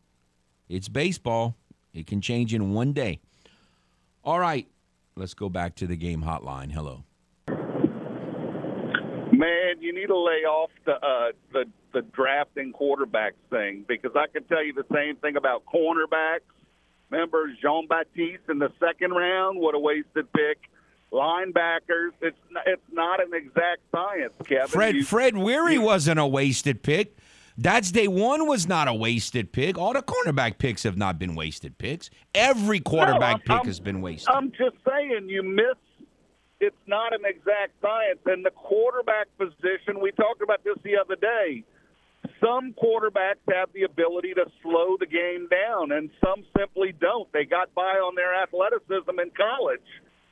It's 0.68 0.88
baseball. 0.88 1.54
It 1.92 2.06
can 2.06 2.20
change 2.20 2.54
in 2.54 2.72
one 2.72 2.92
day. 2.92 3.20
All 4.24 4.40
right. 4.40 4.66
Let's 5.16 5.34
go 5.34 5.48
back 5.48 5.74
to 5.76 5.86
the 5.86 5.96
game 5.96 6.22
hotline. 6.22 6.72
Hello. 6.72 7.04
Man, 9.32 9.80
you 9.80 9.94
need 9.94 10.06
to 10.06 10.16
lay 10.16 10.44
off 10.44 10.70
the 10.84 10.94
uh, 10.94 11.32
the 11.52 11.64
the 11.92 12.02
drafting 12.12 12.72
quarterbacks 12.72 13.32
thing 13.50 13.84
because 13.86 14.12
I 14.14 14.26
can 14.32 14.44
tell 14.44 14.64
you 14.64 14.72
the 14.72 14.86
same 14.94 15.16
thing 15.16 15.36
about 15.36 15.64
cornerbacks. 15.66 16.40
Remember 17.10 17.52
Jean 17.62 17.86
Baptiste 17.86 18.42
in 18.48 18.58
the 18.58 18.72
second 18.80 19.12
round? 19.12 19.58
What 19.58 19.74
a 19.74 19.78
wasted 19.78 20.32
pick. 20.32 20.58
Linebackers, 21.12 22.10
it's 22.20 22.36
not, 22.50 22.64
it's 22.66 22.82
not 22.92 23.22
an 23.22 23.32
exact 23.32 23.80
science, 23.92 24.32
Kevin. 24.44 24.66
Fred 24.66 24.94
you, 24.96 25.04
Fred 25.04 25.36
Weary 25.36 25.74
you, 25.74 25.80
wasn't 25.80 26.18
a 26.18 26.26
wasted 26.26 26.82
pick. 26.82 27.16
That's 27.56 27.90
day 27.90 28.08
one 28.08 28.46
was 28.46 28.66
not 28.66 28.88
a 28.88 28.92
wasted 28.92 29.52
pick. 29.52 29.78
All 29.78 29.92
the 29.92 30.02
cornerback 30.02 30.58
picks 30.58 30.82
have 30.82 30.96
not 30.96 31.18
been 31.18 31.34
wasted 31.34 31.78
picks. 31.78 32.10
Every 32.34 32.80
quarterback 32.80 33.48
no, 33.48 33.56
pick 33.56 33.66
has 33.66 33.80
been 33.80 34.02
wasted. 34.02 34.28
I'm 34.34 34.50
just 34.50 34.76
saying 34.84 35.28
you 35.28 35.42
miss 35.42 35.76
it's 36.60 36.76
not 36.86 37.12
an 37.12 37.24
exact 37.24 37.72
science. 37.80 38.18
And 38.26 38.44
the 38.44 38.50
quarterback 38.50 39.28
position, 39.38 40.00
we 40.00 40.10
talked 40.12 40.42
about 40.42 40.64
this 40.64 40.76
the 40.82 40.96
other 40.96 41.16
day. 41.16 41.64
Some 42.40 42.74
quarterbacks 42.74 43.40
have 43.52 43.70
the 43.72 43.82
ability 43.82 44.34
to 44.34 44.44
slow 44.62 44.96
the 44.98 45.06
game 45.06 45.48
down, 45.48 45.92
and 45.92 46.10
some 46.24 46.44
simply 46.56 46.92
don't. 46.92 47.30
They 47.32 47.44
got 47.44 47.74
by 47.74 47.96
on 47.96 48.14
their 48.14 48.34
athleticism 48.34 49.18
in 49.18 49.30
college. 49.36 49.80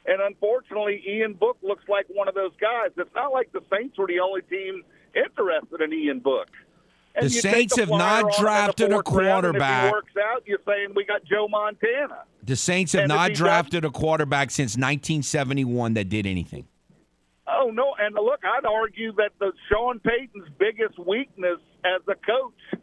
And 0.06 0.20
unfortunately, 0.20 1.02
Ian 1.08 1.32
Book 1.32 1.56
looks 1.62 1.84
like 1.88 2.06
one 2.08 2.28
of 2.28 2.34
those 2.34 2.52
guys. 2.60 2.90
It's 2.96 3.14
not 3.14 3.32
like 3.32 3.52
the 3.52 3.62
Saints 3.72 3.96
were 3.96 4.06
the 4.06 4.20
only 4.20 4.42
team 4.42 4.82
interested 5.14 5.80
in 5.80 5.92
Ian 5.92 6.20
Book. 6.20 6.48
And 7.14 7.26
the 7.26 7.30
Saints 7.30 7.76
have 7.78 7.88
not 7.88 8.32
drafted 8.38 8.92
a 8.92 9.02
quarterback. 9.02 9.92
works 9.92 10.12
out, 10.20 10.42
you're 10.46 10.58
saying 10.66 10.88
we 10.96 11.04
got 11.04 11.24
Joe 11.24 11.46
Montana. 11.48 12.24
The 12.42 12.56
Saints 12.56 12.92
have 12.92 13.02
and 13.02 13.08
not 13.08 13.32
drafted 13.32 13.84
a 13.84 13.90
quarterback 13.90 14.50
since 14.50 14.72
1971 14.72 15.94
that 15.94 16.08
did 16.08 16.26
anything. 16.26 16.66
Oh 17.46 17.70
no! 17.70 17.94
And 17.98 18.14
look, 18.14 18.40
I'd 18.44 18.64
argue 18.66 19.12
that 19.14 19.32
the 19.38 19.52
Sean 19.68 20.00
Payton's 20.00 20.48
biggest 20.58 20.98
weakness 20.98 21.60
as 21.84 22.00
a 22.08 22.14
coach, 22.14 22.82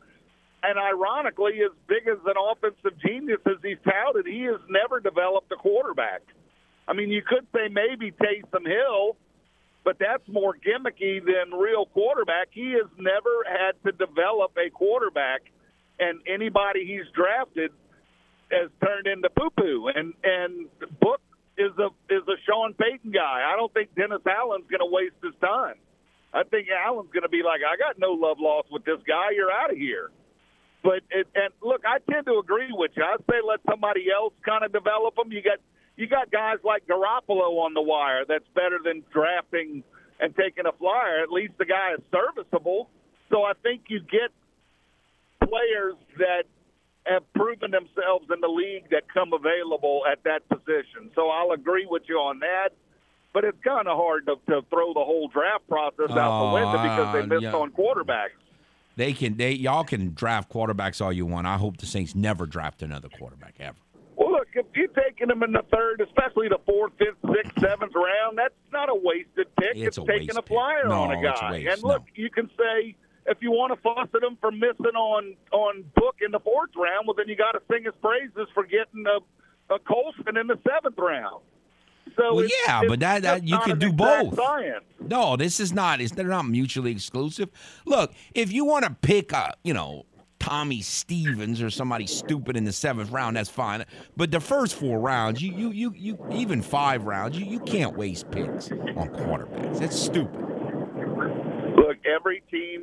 and 0.63 0.78
ironically, 0.78 1.62
as 1.65 1.71
big 1.88 2.08
as 2.08 2.19
an 2.26 2.36
offensive 2.38 3.00
genius 3.04 3.39
as 3.47 3.58
he's 3.63 3.82
touted, 3.84 4.28
he 4.28 4.43
has 4.43 4.62
never 4.69 5.00
developed 5.00 5.52
a 5.52 5.56
quarterback. 5.56 6.21
I 6.88 6.93
mean, 6.93 7.10
you 7.10 7.24
could 7.26 7.47
say 7.56 7.69
maybe 7.71 8.12
Taysom 8.12 8.67
Hill, 8.67 9.17
but 9.84 9.97
that's 10.00 10.28
more 10.28 10.54
gimmicky 10.54 11.19
than 11.26 11.58
real 11.58 11.88
quarterback. 11.88 12.50
He 12.52 12.74
has 12.74 12.89
never 13.00 13.43
had 13.47 13.74
to 13.86 13.91
develop 13.91 14.52
a 14.58 14.69
quarterback, 14.69 15.41
and 16.00 16.19
anybody 16.28 16.86
he's 16.86 17.10
drafted 17.15 17.71
has 18.52 18.69
turned 18.84 19.08
into 19.08 19.30
poo 19.32 19.50
poo. 19.58 19.89
And 19.95 20.13
and 20.24 20.67
Book 21.00 21.21
is 21.62 21.78
a 21.78 21.89
is 22.10 22.26
a 22.28 22.38
Sean 22.50 22.74
Payton 22.74 23.12
guy. 23.12 23.45
I 23.45 23.56
don't 23.56 23.71
think 23.74 23.93
Dennis 23.95 24.26
Allen's 24.26 24.65
going 24.69 24.82
to 24.82 24.89
waste 24.89 25.21
his 25.21 25.38
time. 25.39 25.78
I 26.34 26.43
think 26.43 26.67
Allen's 26.74 27.12
going 27.12 27.24
to 27.24 27.30
be 27.30 27.43
like, 27.43 27.62
I 27.62 27.78
got 27.78 28.00
no 28.00 28.12
love 28.17 28.38
lost 28.39 28.71
with 28.71 28.86
this 28.86 29.00
guy. 29.06 29.32
You're 29.36 29.52
out 29.52 29.71
of 29.71 29.78
here. 29.78 30.10
But 30.84 31.06
it, 31.12 31.28
and 31.36 31.54
look, 31.62 31.84
I 31.86 32.00
tend 32.12 32.26
to 32.26 32.39
agree 32.39 32.71
with 32.71 32.91
you. 32.97 33.04
I 33.04 33.17
say 33.30 33.38
let 33.45 33.60
somebody 33.69 34.08
else 34.10 34.34
kind 34.43 34.65
of 34.65 34.71
develop 34.71 35.15
them. 35.15 35.32
You 35.32 35.41
got 35.43 35.60
you 35.95 36.08
got 36.08 36.32
guys 36.32 36.58
like 36.63 36.88
Garoppolo 36.88 37.62
on 37.62 37.74
the 37.74 37.82
wire 37.82 38.26
that's 38.28 38.47
better 38.56 38.80
than 38.84 39.04
drafting 39.13 39.84
and 40.19 40.36
taking 40.36 40.65
a 40.65 40.71
flyer. 40.74 41.21
At 41.21 41.32
least 41.32 41.54
the 41.60 41.65
guy 41.65 41.93
is 41.93 42.02
serviceable. 42.10 42.89
So 43.30 43.43
I 43.43 43.54
think 43.62 43.84
you 43.89 44.00
get 44.00 44.34
players 45.39 45.95
that 46.17 46.43
have 47.06 47.24
proven 47.34 47.72
themselves 47.72 48.28
in 48.34 48.42
the 48.42 48.48
league 48.48 48.90
that 48.92 49.04
come 49.14 49.34
available 49.34 50.04
at 50.12 50.24
that 50.24 50.48
position. 50.50 51.10
So 51.16 51.30
I'll 51.30 51.52
agree 51.52 51.88
with 51.90 52.04
you 52.08 52.16
on 52.18 52.40
that. 52.40 52.70
But 53.34 53.46
it's 53.46 53.58
kind 53.64 53.88
of 53.88 53.98
hard 53.98 54.26
to, 54.28 54.36
to 54.48 54.62
throw 54.70 54.94
the 54.94 55.00
whole 55.04 55.30
draft 55.30 55.68
process 55.70 56.12
out 56.12 56.32
Oh, 56.32 56.48
the 56.50 56.54
window 56.56 56.84
because 56.84 57.14
they 57.14 57.22
uh, 57.22 57.26
missed 57.28 57.44
yeah. 57.44 57.54
on 57.54 57.72
quarterbacks. 57.72 58.36
They 58.98 59.14
can 59.14 59.38
they 59.38 59.52
y'all 59.54 59.86
can 59.86 60.14
draft 60.14 60.52
quarterbacks 60.52 61.02
all 61.02 61.14
you 61.14 61.26
want. 61.26 61.48
I 61.48 61.56
hope 61.58 61.78
the 61.78 61.86
Saints 61.86 62.14
never 62.14 62.46
draft 62.46 62.84
another 62.84 63.08
quarterback 63.08 63.56
ever. 63.60 63.78
Well, 64.18 64.34
look, 64.34 64.48
if 64.54 64.66
you're 64.76 64.90
taking 64.90 65.30
them 65.30 65.42
in 65.44 65.54
the 65.54 65.64
third, 65.74 66.02
especially 66.02 66.50
the 66.50 66.60
fourth, 66.66 66.92
fifth, 67.00 67.16
sixth, 67.34 67.58
seventh 67.62 67.94
round, 67.96 68.38
that's 68.38 68.54
not 68.74 68.90
a 68.90 68.94
wasted 68.96 69.48
pick. 69.58 69.78
It's 69.78 69.98
It's, 69.98 69.98
a 69.98 70.06
taking 70.06 70.36
a 70.38 70.42
flyer 70.42 70.88
on 70.88 71.12
a 71.16 71.20
a 71.20 71.24
guy. 71.24 71.52
waste. 71.54 71.72
And 71.74 71.84
look, 71.84 72.02
No. 72.02 72.06
you 72.16 72.30
can 72.30 72.50
say 72.58 72.96
if 73.27 73.38
you 73.41 73.51
want 73.51 73.73
to 73.73 73.81
fuss 73.81 74.07
at 74.15 74.23
him 74.23 74.38
for 74.41 74.51
missing 74.51 74.95
on 74.95 75.36
on 75.51 75.84
Book 75.95 76.15
in 76.25 76.31
the 76.31 76.39
fourth 76.39 76.71
round, 76.75 77.07
well, 77.07 77.15
then 77.15 77.27
you 77.27 77.36
got 77.36 77.51
to 77.53 77.62
sing 77.71 77.84
his 77.86 77.93
praises 78.01 78.47
for 78.53 78.63
getting 78.63 79.05
a, 79.07 79.73
a 79.73 79.79
Colson 79.79 80.38
in 80.38 80.47
the 80.47 80.57
seventh 80.67 80.97
round. 80.97 81.41
So 82.17 82.36
Well, 82.36 82.39
it's- 82.45 82.51
yeah, 82.67 82.81
it's 82.81 82.89
but 82.89 82.99
that- 83.01 83.21
that- 83.21 83.47
you 83.47 83.57
can 83.60 83.79
do 83.79 83.91
both. 83.93 84.36
Science. 84.36 84.84
No, 84.99 85.38
this 85.38 85.60
is 85.60 85.71
not. 85.71 86.01
It's 86.01 86.12
they're 86.13 86.27
not 86.27 86.45
mutually 86.47 86.91
exclusive. 86.91 87.49
Look, 87.86 88.13
if 88.34 88.51
you 88.51 88.65
want 88.65 88.86
to 88.86 88.91
pick 89.01 89.31
a, 89.34 89.53
you 89.63 89.73
know, 89.73 90.05
Tommy 90.39 90.81
Stevens 90.81 91.62
or 91.62 91.69
somebody 91.69 92.07
stupid 92.07 92.57
in 92.57 92.63
the 92.63 92.71
seventh 92.73 93.12
round, 93.12 93.38
that's 93.38 93.49
fine. 93.49 93.86
But 94.17 94.31
the 94.31 94.39
first 94.39 94.75
four 94.75 94.99
rounds, 94.99 95.39
you 95.41 95.53
you 95.53 95.69
you, 95.71 95.93
you 95.95 96.17
even 96.31 96.63
five 96.63 97.03
rounds, 97.05 97.38
you, 97.38 97.45
you 97.45 97.60
can't 97.60 97.95
waste 97.95 98.29
picks 98.31 98.71
on 98.71 99.10
quarterbacks. 99.10 99.79
That's 99.79 99.95
stupid. 99.99 100.43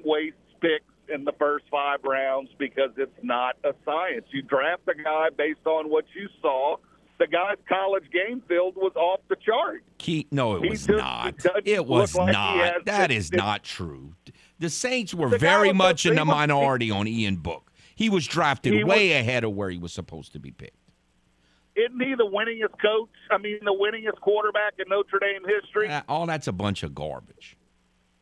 Look, 0.09 0.17
every 0.17 0.31
team 0.31 0.33
wastes 0.33 0.61
picks 0.61 1.15
in 1.15 1.25
the 1.25 1.33
first 1.39 1.65
five 1.71 1.99
rounds 2.05 2.51
because 2.59 2.91
it's 2.97 3.19
not 3.23 3.57
a 3.65 3.73
science. 3.85 4.27
You 4.31 4.43
draft 4.43 4.83
a 4.89 4.95
guy 5.03 5.29
based 5.37 5.67
on 5.67 5.89
what 5.91 6.05
you 6.15 6.29
saw. 6.43 6.77
The 7.19 7.27
guy's 7.27 7.57
college 7.69 8.05
game 8.13 8.43
field 8.47 8.77
was 8.77 8.93
off 8.95 9.21
the 9.29 9.37
chart. 9.37 9.83
Key, 9.99 10.29
no, 10.31 10.57
it 10.57 10.63
He 10.65 10.71
was 10.71 10.87
just 10.87 10.99
not. 10.99 11.35
It 11.65 11.85
was 11.85 12.15
like 12.15 12.33
not. 12.33 12.57
That 12.59 12.77
is 12.77 12.85
That 12.85 13.09
the- 13.09 13.15
is 13.17 13.31
the- 13.31 13.37
not 13.39 13.65
true. 13.65 14.15
The 14.61 14.71
Saints 14.71 15.15
were 15.15 15.29
The 15.29 15.39
very 15.39 15.73
much 15.73 16.07
in 16.07 16.15
the 16.15 16.25
minority 16.25 16.91
on 16.91 17.09
Ian 17.09 17.37
Book. 17.37 17.73
He 17.97 18.09
was 18.09 18.27
drafted 18.27 18.73
He 18.75 18.85
way 18.85 19.13
ahead 19.13 19.43
of 19.43 19.53
where 19.55 19.71
he 19.71 19.79
was 19.79 19.93
supposed 19.93 20.33
to 20.35 20.39
be 20.39 20.53
picked. 20.53 20.77
Isn't 21.75 22.01
he 22.01 22.15
the 22.15 22.27
winningest 22.27 22.81
coach? 22.81 23.11
I 23.31 23.39
mean, 23.39 23.59
the 23.65 23.73
winningest 23.73 24.21
quarterback 24.21 24.75
in 24.79 24.89
Notre 24.89 25.19
Dame 25.21 25.43
history. 25.45 25.89
Uh, 25.89 26.03
all 26.09 26.27
that's 26.27 26.47
a 26.49 26.53
bunch 26.53 26.83
of 26.85 26.95
garbage. 26.95 27.57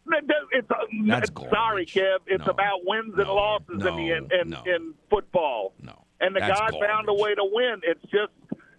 No, 0.07 0.19
no, 0.21 0.35
It's 0.53 0.71
uh, 0.71 0.75
That's 1.07 1.31
sorry. 1.51 1.87
Kev. 1.87 2.19
It's 2.27 2.45
No. 2.47 2.53
about 2.53 2.81
wins 2.87 3.15
and 3.17 3.25
No. 3.27 3.35
losses 3.35 3.69
in 3.85 3.97
the 3.97 4.11
in, 4.11 4.29
in, 4.41 4.49
No. 4.51 4.63
in 4.67 4.95
football. 5.11 5.73
No. 5.83 6.05
And 6.21 6.35
the 6.35 6.41
That's 6.41 6.59
guy 6.61 6.71
found 6.87 7.09
a 7.09 7.15
way 7.15 7.35
to 7.35 7.45
win. 7.53 7.81
It's 7.83 8.03
just 8.11 8.33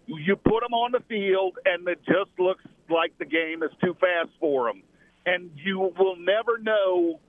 you 0.07 0.35
put 0.37 0.61
them 0.63 0.73
on 0.73 0.93
the 0.93 1.01
field, 1.09 1.57
and 1.65 1.87
it 1.87 1.99
just 2.05 2.31
looks 2.39 2.63
like 2.89 3.11
the 3.19 3.25
game 3.25 3.61
is 3.61 3.71
too 3.83 3.93
fast 3.99 4.29
for 4.39 4.67
them, 4.67 4.81
And 5.25 5.51
you 5.55 5.93
will 5.97 6.15
never 6.15 6.57
know 6.59 7.19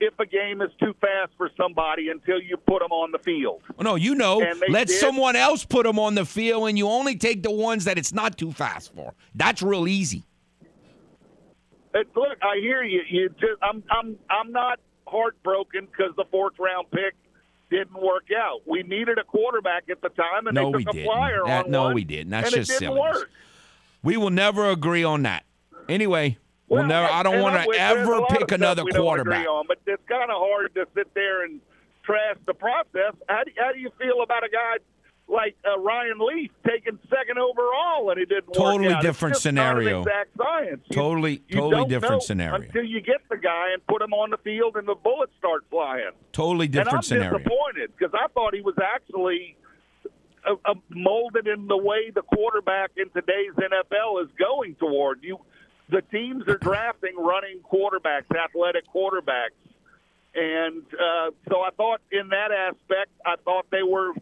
if 0.00 0.12
a 0.20 0.26
game 0.26 0.60
is 0.60 0.70
too 0.78 0.94
fast 1.00 1.32
for 1.38 1.50
somebody 1.56 2.10
until 2.10 2.40
you 2.40 2.56
put 2.58 2.80
them 2.80 2.92
on 2.92 3.10
the 3.10 3.18
field. 3.18 3.62
Oh, 3.78 3.82
no, 3.82 3.94
you 3.96 4.14
know, 4.14 4.36
let 4.68 4.86
did. 4.88 4.98
someone 5.00 5.34
else 5.34 5.64
put 5.64 5.84
them 5.86 5.98
on 5.98 6.14
the 6.14 6.24
field, 6.26 6.68
and 6.68 6.76
you 6.78 6.86
only 6.86 7.16
take 7.16 7.42
the 7.42 7.50
ones 7.50 7.84
that 7.86 7.96
it's 7.98 8.12
not 8.12 8.36
too 8.36 8.52
fast 8.52 8.94
for. 8.94 9.14
That's 9.34 9.62
real 9.62 9.88
easy. 9.88 10.24
Look, 11.94 12.38
I 12.42 12.56
hear 12.60 12.82
you. 12.82 13.02
You 13.08 13.28
just, 13.30 13.60
I'm, 13.62 13.82
I'm, 13.90 14.16
I'm 14.30 14.52
not 14.52 14.78
heartbroken 15.06 15.86
because 15.86 16.14
the 16.16 16.24
fourth 16.30 16.54
round 16.58 16.90
pick 16.90 17.14
didn't 17.70 17.94
work 18.00 18.26
out. 18.36 18.60
We 18.66 18.82
needed 18.82 19.18
a 19.18 19.24
quarterback 19.24 19.84
at 19.90 20.00
the 20.00 20.08
time, 20.10 20.46
and 20.46 20.54
No, 20.54 20.70
they 20.70 20.78
we 20.78 20.84
took 20.84 20.94
a 20.94 20.96
didn't. 20.96 21.12
flyer 21.12 21.40
That- 21.46 21.64
on 21.66 21.70
no, 21.70 21.82
one, 21.84 21.94
we 21.94 22.04
didn't. 22.04 22.30
That's 22.30 22.50
just 22.50 22.70
it 22.70 22.78
didn't 22.80 22.94
silliness. 22.96 23.18
work. 23.20 23.30
We 24.02 24.16
will 24.16 24.30
never 24.30 24.70
agree 24.70 25.04
on 25.04 25.22
that. 25.24 25.44
Anyway, 25.88 26.38
we'll 26.68 26.80
Well, 26.80 26.88
never. 26.88 27.08
I 27.12 27.22
don't 27.22 27.40
want 27.40 27.60
to 27.62 27.66
with- 27.68 27.76
there's 27.78 27.96
a 28.08 28.12
ever 28.12 28.26
pick 28.30 28.52
another 28.52 28.84
quarterback. 28.84 29.40
agree 29.40 29.46
on, 29.48 29.66
but 29.66 29.78
it's 29.86 30.02
kind 30.08 30.30
of 30.30 30.36
hard 30.38 30.74
to 30.74 30.86
sit 30.94 31.12
there 31.14 31.44
and 31.44 31.60
trash 32.04 32.36
the 32.46 32.54
process. 32.54 33.14
How 33.28 33.44
do, 33.44 33.50
how 33.58 33.72
do 33.72 33.78
you 33.80 33.90
feel 33.98 34.22
about 34.22 34.44
a 34.44 34.48
guy 34.48 34.76
like 35.28 35.56
uh, 35.66 35.78
Ryan 35.78 36.18
Leaf 36.18 36.50
taking 36.66 36.98
second 37.10 37.38
overall 37.38 38.10
and 38.10 38.18
it 38.18 38.28
didn't 38.30 38.52
Totally 38.54 38.94
different 39.02 39.34
it's 39.36 39.44
just 39.44 39.54
not 39.54 39.76
an 39.76 39.82
scenario. 39.84 40.00
exact 40.00 40.30
science. 40.38 40.80
You- 40.88 40.96
Totally, 40.96 41.42
you 41.48 41.56
totally 41.60 41.84
different 41.88 42.22
scenario. 42.22 42.62
until 42.62 42.84
you 42.84 43.00
get 43.02 43.20
the 43.28 43.36
guy 43.36 43.72
and 43.74 43.86
put 43.86 44.00
him 44.00 44.14
on 44.14 44.30
the 44.30 44.38
field 44.38 44.76
and 44.76 44.88
the 44.88 44.94
bullets 44.94 45.32
start 45.38 45.64
flying. 45.70 46.10
Totally 46.32 46.66
different 46.68 46.88
and 46.88 46.96
I'm 46.96 47.02
scenario. 47.02 47.38
disappointed 47.38 47.92
because 47.98 48.14
I 48.14 48.28
thought 48.28 48.54
he 48.54 48.62
was 48.62 48.74
actually 48.82 49.56
uh, 50.46 50.54
uh, 50.64 50.74
molded 50.88 51.46
in 51.46 51.66
the 51.66 51.76
way 51.76 52.10
the 52.10 52.22
quarterback 52.22 52.92
in 52.96 53.10
today's 53.10 53.52
NFL 53.56 54.22
is 54.24 54.30
going 54.38 54.76
toward. 54.76 55.22
You, 55.22 55.38
the 55.90 56.00
teams 56.10 56.48
are 56.48 56.58
drafting 56.58 57.16
running 57.18 57.60
quarterbacks, 57.70 58.34
athletic 58.34 58.84
quarterbacks, 58.94 59.56
and 60.34 60.82
uh, 60.94 61.30
so 61.50 61.60
I 61.60 61.70
thought 61.76 62.00
in 62.12 62.28
that 62.28 62.50
aspect, 62.52 63.10
I 63.26 63.34
thought 63.44 63.66
they 63.70 63.82
were 63.82 64.12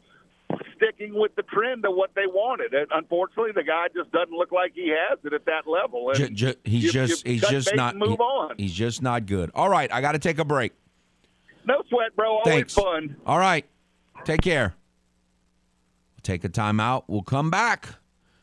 sticking 0.77 1.15
with 1.15 1.35
the 1.37 1.43
trend 1.43 1.85
of 1.85 1.95
what 1.95 2.11
they 2.15 2.27
wanted. 2.27 2.75
And 2.75 2.87
unfortunately, 2.95 3.53
the 3.55 3.63
guy 3.65 3.87
just 3.95 4.11
doesn't 4.13 4.33
look 4.35 4.53
like 4.53 4.73
he 4.75 4.89
has 4.89 5.19
it 5.25 5.33
at 5.33 5.45
that 5.47 5.67
level. 5.67 6.13
Ju- 6.15 6.55
he's 6.65 6.85
you- 6.85 6.93
just 6.93 7.27
you 7.27 7.33
he's 7.35 7.49
just 7.49 7.75
not 7.75 7.97
move 7.97 8.11
he- 8.11 8.17
on. 8.17 8.55
he's 8.59 8.73
just 8.75 9.03
not 9.03 9.27
good. 9.27 9.51
All 9.55 9.69
right, 9.69 9.93
I 9.93 10.01
got 10.01 10.13
to 10.13 10.19
take 10.19 10.39
a 10.39 10.45
break. 10.45 10.73
No 11.65 11.83
sweat, 11.89 12.15
bro. 12.15 12.31
Always 12.39 12.45
Thanks. 12.47 12.75
fun. 12.75 13.17
All 13.27 13.39
right, 13.39 13.65
take 14.25 14.41
care. 14.43 14.75
We'll 16.15 16.23
take 16.23 16.45
a 16.45 16.49
timeout. 16.49 17.05
We'll 17.09 17.23
come 17.23 17.51
back. 17.51 17.89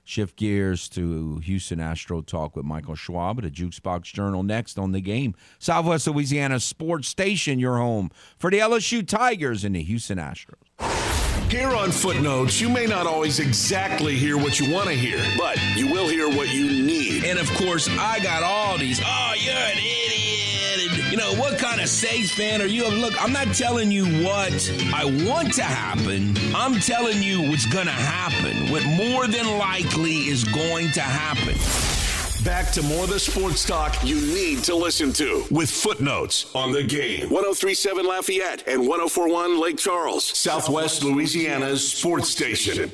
Shift 0.05 0.35
gears 0.35 0.89
to 0.89 1.37
Houston 1.37 1.79
Astro 1.79 2.19
talk 2.21 2.57
with 2.57 2.65
Michael 2.65 2.95
Schwab 2.95 3.39
at 3.39 3.45
a 3.45 3.49
Jukebox 3.49 4.03
Journal 4.11 4.43
next 4.43 4.77
on 4.77 4.91
the 4.91 4.99
game. 4.99 5.33
Southwest 5.59 6.05
Louisiana 6.07 6.59
Sports 6.59 7.07
Station, 7.07 7.57
your 7.57 7.77
home 7.77 8.11
for 8.37 8.51
the 8.51 8.59
LSU 8.59 9.07
Tigers 9.07 9.63
and 9.63 9.75
the 9.75 9.81
Houston 9.83 10.17
Astros. 10.17 11.12
Here 11.49 11.69
on 11.69 11.91
Footnotes, 11.91 12.59
you 12.59 12.67
may 12.69 12.85
not 12.85 13.05
always 13.05 13.39
exactly 13.39 14.15
hear 14.15 14.37
what 14.37 14.59
you 14.59 14.71
want 14.73 14.87
to 14.87 14.95
hear, 14.95 15.19
but 15.37 15.57
you 15.75 15.87
will 15.87 16.07
hear 16.07 16.27
what 16.27 16.51
you 16.53 16.65
need. 16.65 17.25
And 17.25 17.37
of 17.37 17.47
course, 17.53 17.87
I 17.99 18.19
got 18.19 18.41
all 18.43 18.77
these. 18.77 18.99
Oh, 19.03 19.33
you're 19.37 19.53
an 19.53 19.77
idiot. 19.77 20.99
And, 20.99 21.11
you 21.11 21.17
know, 21.17 21.33
what 21.35 21.59
kind 21.59 21.79
of 21.79 21.87
Saints 21.89 22.31
fan 22.31 22.61
are 22.61 22.65
you? 22.65 22.87
Look, 22.87 23.13
I'm 23.23 23.31
not 23.31 23.53
telling 23.53 23.91
you 23.91 24.05
what 24.23 24.71
I 24.93 25.05
want 25.27 25.53
to 25.53 25.63
happen. 25.63 26.35
I'm 26.55 26.79
telling 26.79 27.21
you 27.21 27.49
what's 27.49 27.67
going 27.67 27.85
to 27.85 27.91
happen. 27.91 28.71
What 28.71 28.83
more 28.85 29.27
than 29.27 29.57
likely 29.59 30.27
is 30.27 30.43
going 30.43 30.91
to 30.93 31.01
happen. 31.01 32.02
Back 32.43 32.71
to 32.73 32.81
more 32.81 33.05
of 33.05 33.09
the 33.09 33.19
sports 33.19 33.65
talk 33.65 33.95
you 34.03 34.15
need 34.15 34.63
to 34.65 34.75
listen 34.75 35.13
to 35.13 35.45
with 35.49 35.71
Footnotes 35.71 36.53
on 36.53 36.73
the 36.73 36.83
game. 36.83 37.29
1037 37.29 38.05
Lafayette 38.05 38.67
and 38.67 38.81
1041 38.81 39.61
Lake 39.61 39.77
Charles, 39.77 40.25
Southwest 40.25 41.03
Louisiana's 41.03 41.87
sports 41.87 42.29
station. 42.29 42.91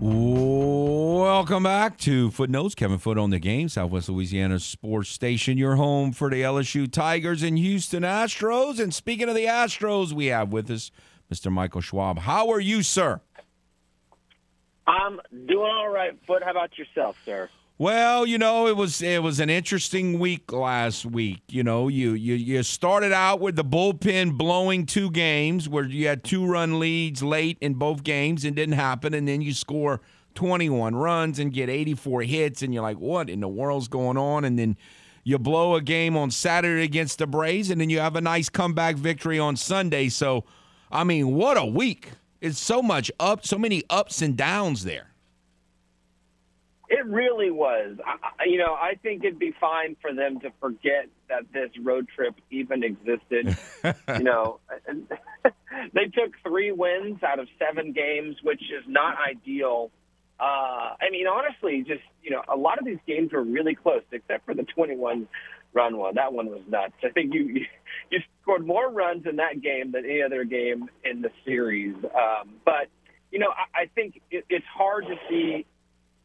Welcome 0.00 1.64
back 1.64 1.98
to 1.98 2.30
Footnotes. 2.30 2.76
Kevin 2.76 2.98
Foote 2.98 3.18
on 3.18 3.30
the 3.30 3.38
game, 3.40 3.68
Southwest 3.68 4.08
Louisiana 4.08 4.60
Sports 4.60 5.08
Station, 5.08 5.58
your 5.58 5.76
home 5.76 6.12
for 6.12 6.30
the 6.30 6.42
LSU 6.42 6.90
Tigers 6.90 7.42
and 7.42 7.58
Houston 7.58 8.02
Astros. 8.02 8.78
And 8.78 8.94
speaking 8.94 9.28
of 9.28 9.34
the 9.34 9.46
Astros, 9.46 10.12
we 10.12 10.26
have 10.26 10.52
with 10.52 10.70
us 10.70 10.90
Mr. 11.32 11.52
Michael 11.52 11.80
Schwab. 11.80 12.20
How 12.20 12.50
are 12.50 12.60
you, 12.60 12.82
sir? 12.82 13.20
I'm 14.86 15.20
doing 15.46 15.70
all 15.70 15.90
right, 15.90 16.18
Foote. 16.26 16.42
How 16.42 16.50
about 16.50 16.78
yourself, 16.78 17.16
sir? 17.24 17.50
Well, 17.80 18.26
you 18.26 18.38
know, 18.38 18.66
it 18.66 18.76
was 18.76 19.02
it 19.02 19.22
was 19.22 19.38
an 19.38 19.50
interesting 19.50 20.18
week 20.18 20.50
last 20.50 21.06
week. 21.06 21.42
You 21.48 21.62
know, 21.62 21.86
you 21.86 22.12
you 22.12 22.34
you 22.34 22.62
started 22.64 23.12
out 23.12 23.38
with 23.40 23.54
the 23.54 23.64
bullpen 23.64 24.36
blowing 24.36 24.84
two 24.84 25.10
games 25.12 25.68
where 25.68 25.84
you 25.84 26.08
had 26.08 26.24
two 26.24 26.44
run 26.44 26.80
leads 26.80 27.22
late 27.22 27.56
in 27.60 27.74
both 27.74 28.02
games 28.02 28.44
and 28.44 28.56
didn't 28.56 28.74
happen, 28.74 29.14
and 29.14 29.28
then 29.28 29.42
you 29.42 29.52
score 29.54 30.00
21 30.34 30.96
runs 30.96 31.38
and 31.38 31.52
get 31.52 31.68
84 31.68 32.22
hits, 32.22 32.62
and 32.62 32.72
you're 32.74 32.82
like, 32.82 32.98
what 32.98 33.30
in 33.30 33.40
the 33.40 33.48
world's 33.48 33.88
going 33.88 34.16
on? 34.16 34.44
And 34.44 34.58
then 34.58 34.76
you 35.22 35.38
blow 35.38 35.74
a 35.74 35.80
game 35.80 36.16
on 36.16 36.30
Saturday 36.30 36.82
against 36.82 37.18
the 37.18 37.26
Braves, 37.26 37.70
and 37.70 37.80
then 37.80 37.90
you 37.90 38.00
have 38.00 38.16
a 38.16 38.20
nice 38.20 38.48
comeback 38.48 38.96
victory 38.96 39.38
on 39.38 39.56
Sunday. 39.56 40.08
So, 40.08 40.44
I 40.90 41.04
mean, 41.04 41.34
what 41.34 41.56
a 41.56 41.64
week! 41.64 42.10
It's 42.40 42.58
so 42.58 42.82
much 42.82 43.10
up, 43.18 43.44
so 43.44 43.58
many 43.58 43.82
ups 43.90 44.22
and 44.22 44.36
downs 44.36 44.84
there. 44.84 45.08
It 46.88 47.04
really 47.06 47.50
was. 47.50 47.98
I, 48.06 48.44
you 48.46 48.56
know, 48.56 48.72
I 48.72 48.94
think 49.02 49.22
it'd 49.22 49.38
be 49.38 49.54
fine 49.60 49.96
for 50.00 50.14
them 50.14 50.40
to 50.40 50.50
forget 50.58 51.08
that 51.28 51.42
this 51.52 51.70
road 51.82 52.08
trip 52.14 52.34
even 52.50 52.82
existed. 52.82 53.58
you 53.84 54.24
know, 54.24 54.60
they 55.92 56.04
took 56.06 56.32
three 56.42 56.72
wins 56.72 57.22
out 57.22 57.38
of 57.38 57.48
seven 57.58 57.92
games, 57.92 58.36
which 58.42 58.62
is 58.62 58.84
not 58.86 59.16
ideal. 59.28 59.90
Uh, 60.40 60.94
I 61.00 61.10
mean, 61.10 61.26
honestly, 61.26 61.84
just 61.86 62.00
you 62.22 62.30
know, 62.30 62.42
a 62.48 62.56
lot 62.56 62.78
of 62.78 62.86
these 62.86 63.00
games 63.06 63.32
were 63.32 63.42
really 63.42 63.74
close, 63.74 64.02
except 64.10 64.46
for 64.46 64.54
the 64.54 64.62
21 64.62 65.28
run 65.72 65.96
one. 65.96 66.14
That 66.14 66.32
one 66.32 66.46
was 66.46 66.60
nuts. 66.68 66.94
I 67.04 67.10
think 67.10 67.34
you 67.34 67.66
you, 68.10 68.18
scored 68.42 68.66
more 68.66 68.90
runs 68.90 69.26
in 69.26 69.36
that 69.36 69.60
game 69.60 69.92
than 69.92 70.04
any 70.04 70.22
other 70.22 70.44
game 70.44 70.88
in 71.04 71.22
the 71.22 71.30
series. 71.44 71.94
Um, 72.04 72.54
but 72.64 72.88
you 73.30 73.38
know, 73.38 73.48
I, 73.48 73.82
I 73.82 73.86
think 73.94 74.20
it, 74.30 74.44
it's 74.48 74.66
hard 74.66 75.06
to 75.06 75.14
see 75.28 75.66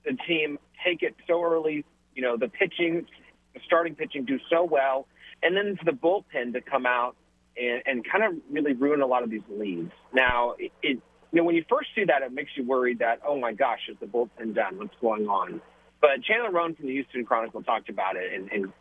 the 0.05 0.17
team 0.27 0.57
take 0.85 1.03
it 1.03 1.15
so 1.27 1.43
early. 1.43 1.85
You 2.15 2.21
know, 2.21 2.37
the 2.37 2.47
pitching, 2.47 3.05
the 3.53 3.59
starting 3.65 3.95
pitching, 3.95 4.25
do 4.25 4.39
so 4.49 4.63
well, 4.63 5.07
and 5.41 5.55
then 5.55 5.75
for 5.77 5.85
the 5.85 5.97
bullpen 5.97 6.53
to 6.53 6.61
come 6.61 6.85
out 6.85 7.15
and, 7.57 7.83
and 7.85 8.05
kind 8.09 8.23
of 8.23 8.41
really 8.51 8.73
ruin 8.73 9.01
a 9.01 9.07
lot 9.07 9.23
of 9.23 9.29
these 9.29 9.41
leads. 9.49 9.91
Now, 10.13 10.55
it, 10.57 10.71
it 10.81 10.99
you 11.31 11.39
know 11.39 11.43
when 11.43 11.55
you 11.55 11.65
first 11.69 11.89
see 11.95 12.05
that, 12.05 12.21
it 12.21 12.31
makes 12.31 12.51
you 12.55 12.65
worried 12.65 12.99
that 12.99 13.19
oh 13.27 13.39
my 13.39 13.53
gosh, 13.53 13.79
is 13.89 13.97
the 13.99 14.05
bullpen 14.05 14.55
done? 14.55 14.77
What's 14.77 14.95
going 15.01 15.27
on? 15.27 15.61
But 15.99 16.21
Chandler 16.23 16.51
Rome 16.51 16.75
from 16.75 16.87
the 16.87 16.93
Houston 16.93 17.23
Chronicle 17.25 17.63
talked 17.63 17.87
about 17.87 18.17
it 18.17 18.33
and, 18.33 18.51
and 18.51 18.73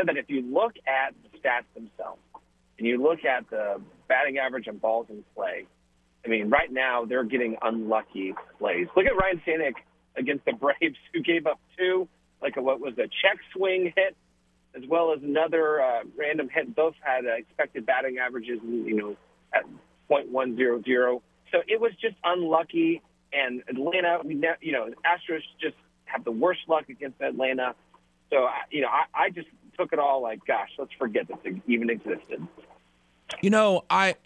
said 0.00 0.08
that 0.08 0.16
if 0.16 0.26
you 0.28 0.42
look 0.42 0.74
at 0.86 1.14
the 1.22 1.38
stats 1.38 1.64
themselves 1.74 2.20
and 2.78 2.86
you 2.86 3.02
look 3.02 3.24
at 3.24 3.48
the 3.50 3.80
batting 4.08 4.38
average 4.38 4.66
and 4.66 4.80
balls 4.80 5.06
in 5.10 5.24
play, 5.34 5.66
I 6.24 6.28
mean, 6.28 6.50
right 6.50 6.70
now 6.70 7.04
they're 7.04 7.24
getting 7.24 7.56
unlucky 7.62 8.34
plays. 8.58 8.86
Look 8.96 9.06
at 9.06 9.16
Ryan 9.16 9.40
Stanek 9.46 9.74
against 10.16 10.44
the 10.44 10.52
Braves, 10.60 10.96
who 11.12 11.20
gave 11.20 11.46
up 11.46 11.60
two, 11.78 12.08
like 12.42 12.56
a, 12.56 12.62
what 12.62 12.80
was 12.80 12.94
a 12.94 13.08
check 13.22 13.38
swing 13.54 13.92
hit, 13.96 14.16
as 14.74 14.82
well 14.88 15.12
as 15.12 15.22
another 15.22 15.80
uh, 15.80 16.00
random 16.16 16.48
hit. 16.52 16.74
Both 16.74 16.94
had 17.00 17.24
uh, 17.26 17.34
expected 17.34 17.86
batting 17.86 18.18
averages, 18.18 18.60
you 18.62 18.96
know, 18.96 19.16
at 19.54 19.64
.100. 20.10 21.20
So 21.52 21.58
it 21.66 21.80
was 21.80 21.92
just 22.00 22.16
unlucky. 22.24 23.02
And 23.32 23.62
Atlanta, 23.68 24.18
we, 24.24 24.34
ne- 24.34 24.58
you 24.60 24.72
know, 24.72 24.88
Astros 25.04 25.42
just 25.60 25.76
have 26.04 26.24
the 26.24 26.32
worst 26.32 26.60
luck 26.68 26.88
against 26.88 27.20
Atlanta. 27.20 27.74
So, 28.30 28.48
you 28.70 28.82
know, 28.82 28.88
I, 28.88 29.24
I 29.26 29.30
just 29.30 29.48
took 29.76 29.92
it 29.92 29.98
all 29.98 30.22
like, 30.22 30.44
gosh, 30.46 30.70
let's 30.78 30.92
forget 30.98 31.28
this 31.28 31.54
even 31.66 31.90
existed. 31.90 32.46
You 33.42 33.50
know, 33.50 33.84
I 33.88 34.16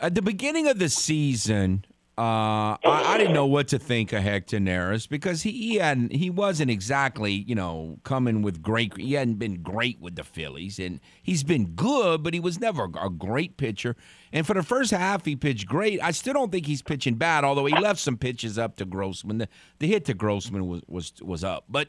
at 0.00 0.14
the 0.14 0.22
beginning 0.22 0.68
of 0.68 0.78
the 0.78 0.88
season, 0.88 1.84
uh, 2.16 2.22
I, 2.22 2.78
I, 2.84 3.18
didn't 3.18 3.32
know 3.32 3.46
what 3.46 3.66
to 3.68 3.78
think 3.78 4.12
of 4.12 4.22
Hector 4.22 4.58
Neris 4.58 5.08
because 5.08 5.42
he, 5.42 5.50
he 5.50 5.74
hadn't 5.76 6.12
he 6.12 6.30
wasn't 6.30 6.70
exactly 6.70 7.32
you 7.32 7.56
know 7.56 7.98
coming 8.04 8.40
with 8.40 8.62
great 8.62 8.96
he 8.96 9.14
hadn't 9.14 9.40
been 9.40 9.62
great 9.62 10.00
with 10.00 10.14
the 10.14 10.22
Phillies 10.22 10.78
and 10.78 11.00
he's 11.20 11.42
been 11.42 11.70
good 11.70 12.22
but 12.22 12.32
he 12.32 12.38
was 12.38 12.60
never 12.60 12.84
a 12.84 13.10
great 13.10 13.56
pitcher. 13.56 13.96
And 14.32 14.46
for 14.46 14.54
the 14.54 14.62
first 14.62 14.92
half 14.92 15.24
he 15.24 15.34
pitched 15.34 15.66
great. 15.66 16.00
I 16.00 16.12
still 16.12 16.34
don't 16.34 16.52
think 16.52 16.66
he's 16.66 16.82
pitching 16.82 17.16
bad 17.16 17.42
although 17.42 17.66
he 17.66 17.76
left 17.76 17.98
some 17.98 18.16
pitches 18.16 18.58
up 18.58 18.76
to 18.76 18.84
Grossman. 18.84 19.38
The, 19.38 19.48
the 19.80 19.88
hit 19.88 20.04
to 20.04 20.14
Grossman 20.14 20.68
was 20.68 20.82
was 20.86 21.14
was 21.20 21.42
up. 21.42 21.64
But 21.68 21.88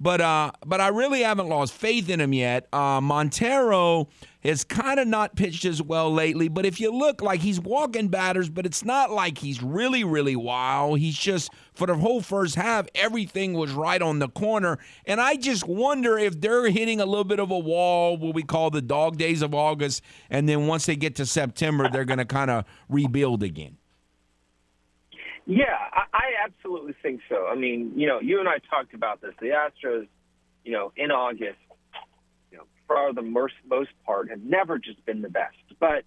but 0.00 0.20
uh, 0.20 0.52
but 0.64 0.80
I 0.80 0.88
really 0.88 1.22
haven't 1.22 1.48
lost 1.48 1.72
faith 1.72 2.08
in 2.08 2.20
him 2.20 2.32
yet. 2.32 2.68
Uh, 2.72 3.00
Montero 3.00 4.08
has 4.44 4.62
kind 4.62 5.00
of 5.00 5.08
not 5.08 5.34
pitched 5.34 5.64
as 5.64 5.82
well 5.82 6.12
lately, 6.12 6.48
but 6.48 6.64
if 6.64 6.78
you 6.78 6.92
look, 6.92 7.20
like 7.20 7.40
he's 7.40 7.60
walking 7.60 8.08
batters, 8.08 8.48
but 8.48 8.64
it's 8.64 8.84
not 8.84 9.10
like 9.10 9.38
he's 9.38 9.62
really 9.62 10.04
really 10.04 10.36
wild. 10.36 10.98
He's 10.98 11.18
just 11.18 11.50
for 11.74 11.86
the 11.86 11.96
whole 11.96 12.20
first 12.20 12.54
half, 12.54 12.86
everything 12.94 13.54
was 13.54 13.72
right 13.72 14.00
on 14.00 14.18
the 14.18 14.28
corner, 14.28 14.78
and 15.04 15.20
I 15.20 15.36
just 15.36 15.66
wonder 15.66 16.16
if 16.18 16.40
they're 16.40 16.70
hitting 16.70 17.00
a 17.00 17.06
little 17.06 17.24
bit 17.24 17.40
of 17.40 17.50
a 17.50 17.58
wall, 17.58 18.16
what 18.16 18.34
we 18.34 18.42
call 18.42 18.70
the 18.70 18.82
dog 18.82 19.18
days 19.18 19.42
of 19.42 19.54
August, 19.54 20.02
and 20.30 20.48
then 20.48 20.66
once 20.66 20.86
they 20.86 20.96
get 20.96 21.16
to 21.16 21.26
September, 21.26 21.88
they're 21.88 22.04
going 22.04 22.18
to 22.18 22.24
kind 22.24 22.50
of 22.50 22.64
rebuild 22.88 23.42
again. 23.42 23.76
Yeah, 25.48 25.64
I, 25.94 26.02
I 26.12 26.44
absolutely 26.44 26.94
think 27.02 27.22
so. 27.26 27.46
I 27.46 27.54
mean, 27.54 27.92
you 27.96 28.06
know, 28.06 28.20
you 28.20 28.38
and 28.38 28.46
I 28.46 28.58
talked 28.68 28.92
about 28.92 29.22
this. 29.22 29.32
The 29.40 29.46
Astros, 29.46 30.06
you 30.62 30.72
know, 30.72 30.92
in 30.94 31.10
August, 31.10 31.56
you 32.52 32.58
know, 32.58 32.64
for 32.86 33.14
the 33.14 33.22
most, 33.22 33.54
most 33.66 33.88
part, 34.04 34.28
have 34.28 34.42
never 34.42 34.78
just 34.78 35.04
been 35.06 35.22
the 35.22 35.30
best. 35.30 35.56
But 35.80 36.04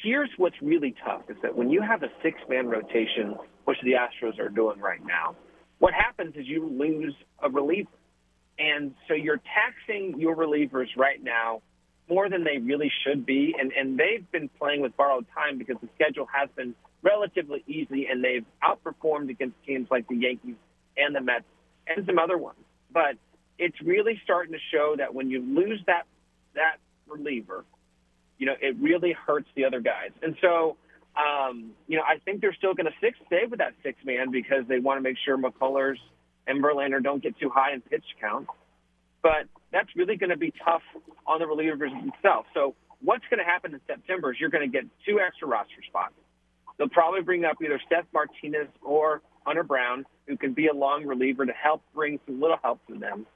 here's 0.00 0.30
what's 0.36 0.54
really 0.62 0.94
tough 1.04 1.22
is 1.28 1.36
that 1.42 1.56
when 1.56 1.68
you 1.68 1.82
have 1.82 2.04
a 2.04 2.08
six 2.22 2.38
man 2.48 2.68
rotation, 2.68 3.34
which 3.64 3.78
the 3.82 3.94
Astros 3.94 4.38
are 4.38 4.48
doing 4.48 4.78
right 4.78 5.04
now, 5.04 5.34
what 5.80 5.92
happens 5.92 6.36
is 6.36 6.46
you 6.46 6.68
lose 6.68 7.14
a 7.42 7.50
reliever. 7.50 7.90
And 8.60 8.94
so 9.08 9.14
you're 9.14 9.40
taxing 9.52 10.14
your 10.16 10.36
relievers 10.36 10.86
right 10.96 11.22
now 11.22 11.60
more 12.08 12.28
than 12.28 12.44
they 12.44 12.58
really 12.58 12.90
should 13.04 13.26
be. 13.26 13.54
And, 13.58 13.72
and 13.72 13.98
they've 13.98 14.30
been 14.30 14.48
playing 14.58 14.80
with 14.80 14.96
borrowed 14.96 15.26
time 15.34 15.58
because 15.58 15.76
the 15.80 15.88
schedule 15.94 16.26
has 16.32 16.48
been 16.56 16.74
relatively 17.02 17.62
easy, 17.66 18.06
and 18.06 18.22
they've 18.22 18.44
outperformed 18.62 19.30
against 19.30 19.56
teams 19.64 19.88
like 19.90 20.08
the 20.08 20.16
Yankees 20.16 20.56
and 20.96 21.14
the 21.14 21.20
Mets 21.20 21.44
and 21.86 22.06
some 22.06 22.18
other 22.18 22.38
ones. 22.38 22.58
But 22.92 23.16
it's 23.58 23.80
really 23.82 24.20
starting 24.24 24.52
to 24.52 24.58
show 24.72 24.94
that 24.98 25.14
when 25.14 25.30
you 25.30 25.40
lose 25.40 25.80
that 25.86 26.04
that 26.54 26.76
reliever, 27.06 27.64
you 28.38 28.46
know, 28.46 28.54
it 28.60 28.76
really 28.80 29.12
hurts 29.12 29.48
the 29.54 29.64
other 29.64 29.80
guys. 29.80 30.10
And 30.22 30.36
so, 30.40 30.76
um, 31.16 31.72
you 31.86 31.96
know, 31.96 32.02
I 32.02 32.18
think 32.24 32.40
they're 32.40 32.54
still 32.54 32.74
going 32.74 32.86
to 32.86 32.92
six 33.00 33.18
stay 33.26 33.44
with 33.48 33.58
that 33.58 33.74
six 33.82 33.98
man 34.04 34.30
because 34.30 34.64
they 34.68 34.78
want 34.78 34.98
to 34.98 35.02
make 35.02 35.16
sure 35.24 35.36
McCullers 35.36 35.96
and 36.46 36.62
Verlander 36.62 37.02
don't 37.02 37.22
get 37.22 37.38
too 37.38 37.50
high 37.50 37.72
in 37.72 37.80
pitch 37.80 38.04
count. 38.20 38.46
But 39.26 39.50
that's 39.72 39.88
really 39.96 40.14
going 40.14 40.30
to 40.30 40.36
be 40.36 40.52
tough 40.64 40.82
on 41.26 41.40
the 41.40 41.46
relievers 41.46 41.90
themselves. 41.90 42.46
So 42.54 42.76
what's 43.02 43.24
going 43.28 43.38
to 43.38 43.44
happen 43.44 43.74
in 43.74 43.80
September 43.84 44.30
is 44.30 44.38
you're 44.38 44.50
going 44.50 44.70
to 44.70 44.70
get 44.70 44.84
two 45.04 45.18
extra 45.18 45.48
roster 45.48 45.82
spots. 45.88 46.14
They'll 46.78 46.88
probably 46.88 47.22
bring 47.22 47.44
up 47.44 47.56
either 47.60 47.80
Seth 47.90 48.06
Martinez 48.14 48.68
or 48.82 49.22
Hunter 49.44 49.64
Brown, 49.64 50.06
who 50.28 50.36
can 50.36 50.52
be 50.52 50.68
a 50.68 50.72
long 50.72 51.06
reliever 51.06 51.44
to 51.44 51.52
help 51.52 51.82
bring 51.92 52.20
some 52.24 52.40
little 52.40 52.58
help 52.62 52.78
to 52.86 53.00
them. 53.00 53.26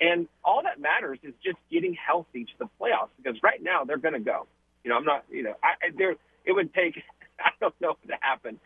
And 0.00 0.28
all 0.44 0.62
that 0.62 0.80
matters 0.80 1.18
is 1.24 1.34
just 1.44 1.58
getting 1.68 1.96
healthy 1.98 2.44
to 2.44 2.52
the 2.60 2.66
playoffs 2.80 3.10
because 3.16 3.36
right 3.42 3.60
now 3.60 3.82
they're 3.84 3.98
going 3.98 4.14
to 4.14 4.20
go. 4.20 4.46
You 4.84 4.90
know, 4.90 4.98
I'm 4.98 5.04
not. 5.04 5.24
You 5.30 5.42
know, 5.42 5.54
I, 5.64 5.90
there 5.98 6.12
it 6.44 6.52
would 6.52 6.72
take. 6.74 6.94
I 7.40 7.50
don't 7.60 7.74
know 7.80 7.88
what 7.88 8.08
to 8.08 8.16
happen. 8.20 8.60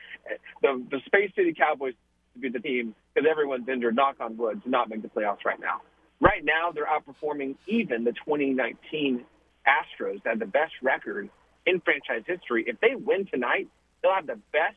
The 0.61 0.85
the 0.91 1.01
Space 1.07 1.30
City 1.35 1.55
Cowboys 1.57 1.95
to 2.35 2.41
be 2.41 2.51
the 2.51 2.61
team 2.61 2.95
because 3.14 3.26
everyone's 3.30 3.68
injured. 3.68 3.97
Knock 3.97 4.16
on 4.20 4.37
wood 4.37 4.62
to 4.64 4.70
not 4.70 4.91
make 4.91 5.01
the 5.01 5.09
playoffs 5.09 5.45
right 5.47 5.59
now. 5.59 5.80
Right 6.25 6.45
now 6.45 6.72
they're 6.72 6.87
outperforming 6.87 7.57
even 7.66 8.05
the 8.05 8.12
2019 8.12 9.25
Astros 9.66 10.22
that 10.22 10.31
had 10.31 10.39
the 10.39 10.47
best 10.47 10.72
record 10.83 11.29
in 11.66 11.81
franchise 11.81 12.22
history. 12.27 12.64
If 12.66 12.81
they 12.81 12.95
win 12.95 13.27
tonight, 13.27 13.68
They'll 14.05 14.12
have 14.12 14.27
the 14.27 14.39
best 14.53 14.77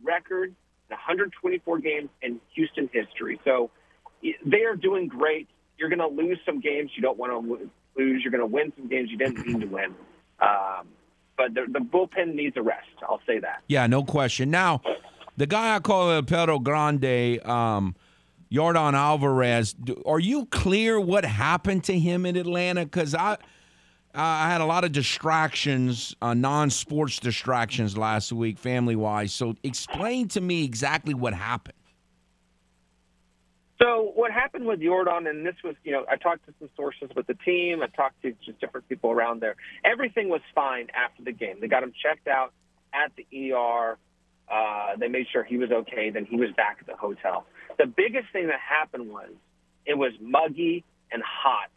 record 0.00 0.50
in 0.50 0.90
124 0.90 1.78
games 1.80 2.08
in 2.22 2.40
Houston 2.54 2.88
history. 2.92 3.40
So 3.44 3.70
they 4.46 4.62
are 4.62 4.76
doing 4.76 5.08
great. 5.08 5.48
You're 5.76 5.88
going 5.88 5.98
to 5.98 6.06
lose 6.06 6.38
some 6.46 6.60
games 6.60 6.92
you 6.94 7.02
don't 7.02 7.18
want 7.18 7.32
to 7.32 7.70
lose. 7.98 8.22
You're 8.22 8.30
going 8.30 8.42
to 8.42 8.46
win 8.46 8.72
some 8.76 8.86
games 8.86 9.10
you 9.10 9.18
didn't 9.18 9.44
mean 9.44 9.60
to 9.60 9.66
win. 9.66 9.94
Um, 10.40 10.86
but 11.36 11.52
the, 11.52 11.66
the 11.68 11.80
bullpen 11.80 12.34
needs 12.34 12.56
a 12.56 12.62
rest. 12.62 12.86
I'll 13.02 13.20
say 13.26 13.40
that. 13.40 13.62
Yeah, 13.66 13.88
no 13.88 14.04
question. 14.04 14.52
Now, 14.52 14.82
the 15.36 15.48
guy 15.48 15.74
I 15.74 15.80
call 15.80 16.12
El 16.12 16.22
Perro 16.22 16.60
Grande, 16.60 17.44
um, 17.44 17.96
Yordan 18.52 18.94
Alvarez, 18.94 19.74
are 20.04 20.18
you 20.18 20.46
clear 20.46 21.00
what 21.00 21.24
happened 21.24 21.84
to 21.84 21.98
him 21.98 22.26
in 22.26 22.36
Atlanta? 22.36 22.84
Because 22.84 23.14
I– 23.14 23.36
I 24.14 24.50
had 24.50 24.60
a 24.60 24.64
lot 24.64 24.84
of 24.84 24.92
distractions, 24.92 26.16
uh, 26.20 26.34
non 26.34 26.70
sports 26.70 27.20
distractions 27.20 27.96
last 27.96 28.32
week, 28.32 28.58
family 28.58 28.96
wise. 28.96 29.32
So, 29.32 29.54
explain 29.62 30.28
to 30.28 30.40
me 30.40 30.64
exactly 30.64 31.14
what 31.14 31.32
happened. 31.32 31.76
So, 33.80 34.10
what 34.14 34.32
happened 34.32 34.66
with 34.66 34.80
Yordan, 34.80 35.28
and 35.28 35.46
this 35.46 35.54
was, 35.62 35.76
you 35.84 35.92
know, 35.92 36.04
I 36.10 36.16
talked 36.16 36.44
to 36.46 36.54
some 36.58 36.70
sources 36.76 37.10
with 37.14 37.28
the 37.28 37.34
team, 37.34 37.82
I 37.82 37.86
talked 37.86 38.20
to 38.22 38.32
just 38.44 38.60
different 38.60 38.88
people 38.88 39.10
around 39.10 39.40
there. 39.40 39.54
Everything 39.84 40.28
was 40.28 40.40
fine 40.54 40.88
after 40.92 41.22
the 41.22 41.32
game. 41.32 41.58
They 41.60 41.68
got 41.68 41.84
him 41.84 41.92
checked 42.02 42.26
out 42.26 42.52
at 42.92 43.12
the 43.16 43.52
ER. 43.52 43.96
Uh, 44.50 44.96
they 44.98 45.06
made 45.06 45.26
sure 45.32 45.44
he 45.44 45.56
was 45.56 45.70
okay. 45.70 46.10
Then 46.10 46.24
he 46.24 46.34
was 46.34 46.50
back 46.56 46.78
at 46.80 46.86
the 46.88 46.96
hotel. 46.96 47.46
The 47.80 47.86
biggest 47.86 48.26
thing 48.32 48.48
that 48.48 48.60
happened 48.60 49.08
was 49.08 49.30
it 49.86 49.96
was 49.96 50.12
muggy 50.20 50.84
and 51.10 51.22
hot, 51.22 51.70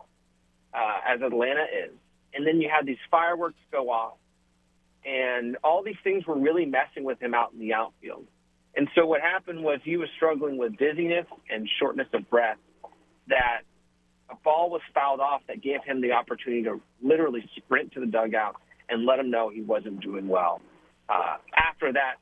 uh, 0.73 1.13
as 1.15 1.21
Atlanta 1.21 1.63
is 1.63 1.91
and 2.33 2.45
then 2.45 2.59
you 2.59 2.69
had 2.69 2.85
these 2.85 2.97
fireworks 3.11 3.59
go 3.71 3.89
off, 3.89 4.17
and 5.05 5.57
all 5.63 5.83
these 5.83 5.97
things 6.03 6.25
were 6.25 6.37
really 6.37 6.65
messing 6.65 7.03
with 7.03 7.21
him 7.21 7.33
out 7.33 7.53
in 7.53 7.59
the 7.59 7.73
outfield. 7.73 8.25
And 8.75 8.87
so 8.95 9.05
what 9.05 9.21
happened 9.21 9.63
was 9.63 9.79
he 9.83 9.97
was 9.97 10.09
struggling 10.15 10.57
with 10.57 10.77
dizziness 10.77 11.27
and 11.49 11.69
shortness 11.79 12.07
of 12.13 12.27
breath. 12.29 12.57
That 13.27 13.61
a 14.29 14.35
ball 14.43 14.69
was 14.69 14.81
fouled 14.93 15.19
off 15.19 15.41
that 15.47 15.61
gave 15.61 15.83
him 15.83 16.01
the 16.01 16.13
opportunity 16.13 16.63
to 16.63 16.81
literally 17.01 17.47
sprint 17.55 17.91
to 17.93 17.99
the 17.99 18.07
dugout 18.07 18.55
and 18.89 19.05
let 19.05 19.19
him 19.19 19.29
know 19.29 19.49
he 19.49 19.61
wasn't 19.61 20.01
doing 20.01 20.27
well. 20.27 20.61
Uh, 21.07 21.37
after 21.55 21.93
that, 21.93 22.15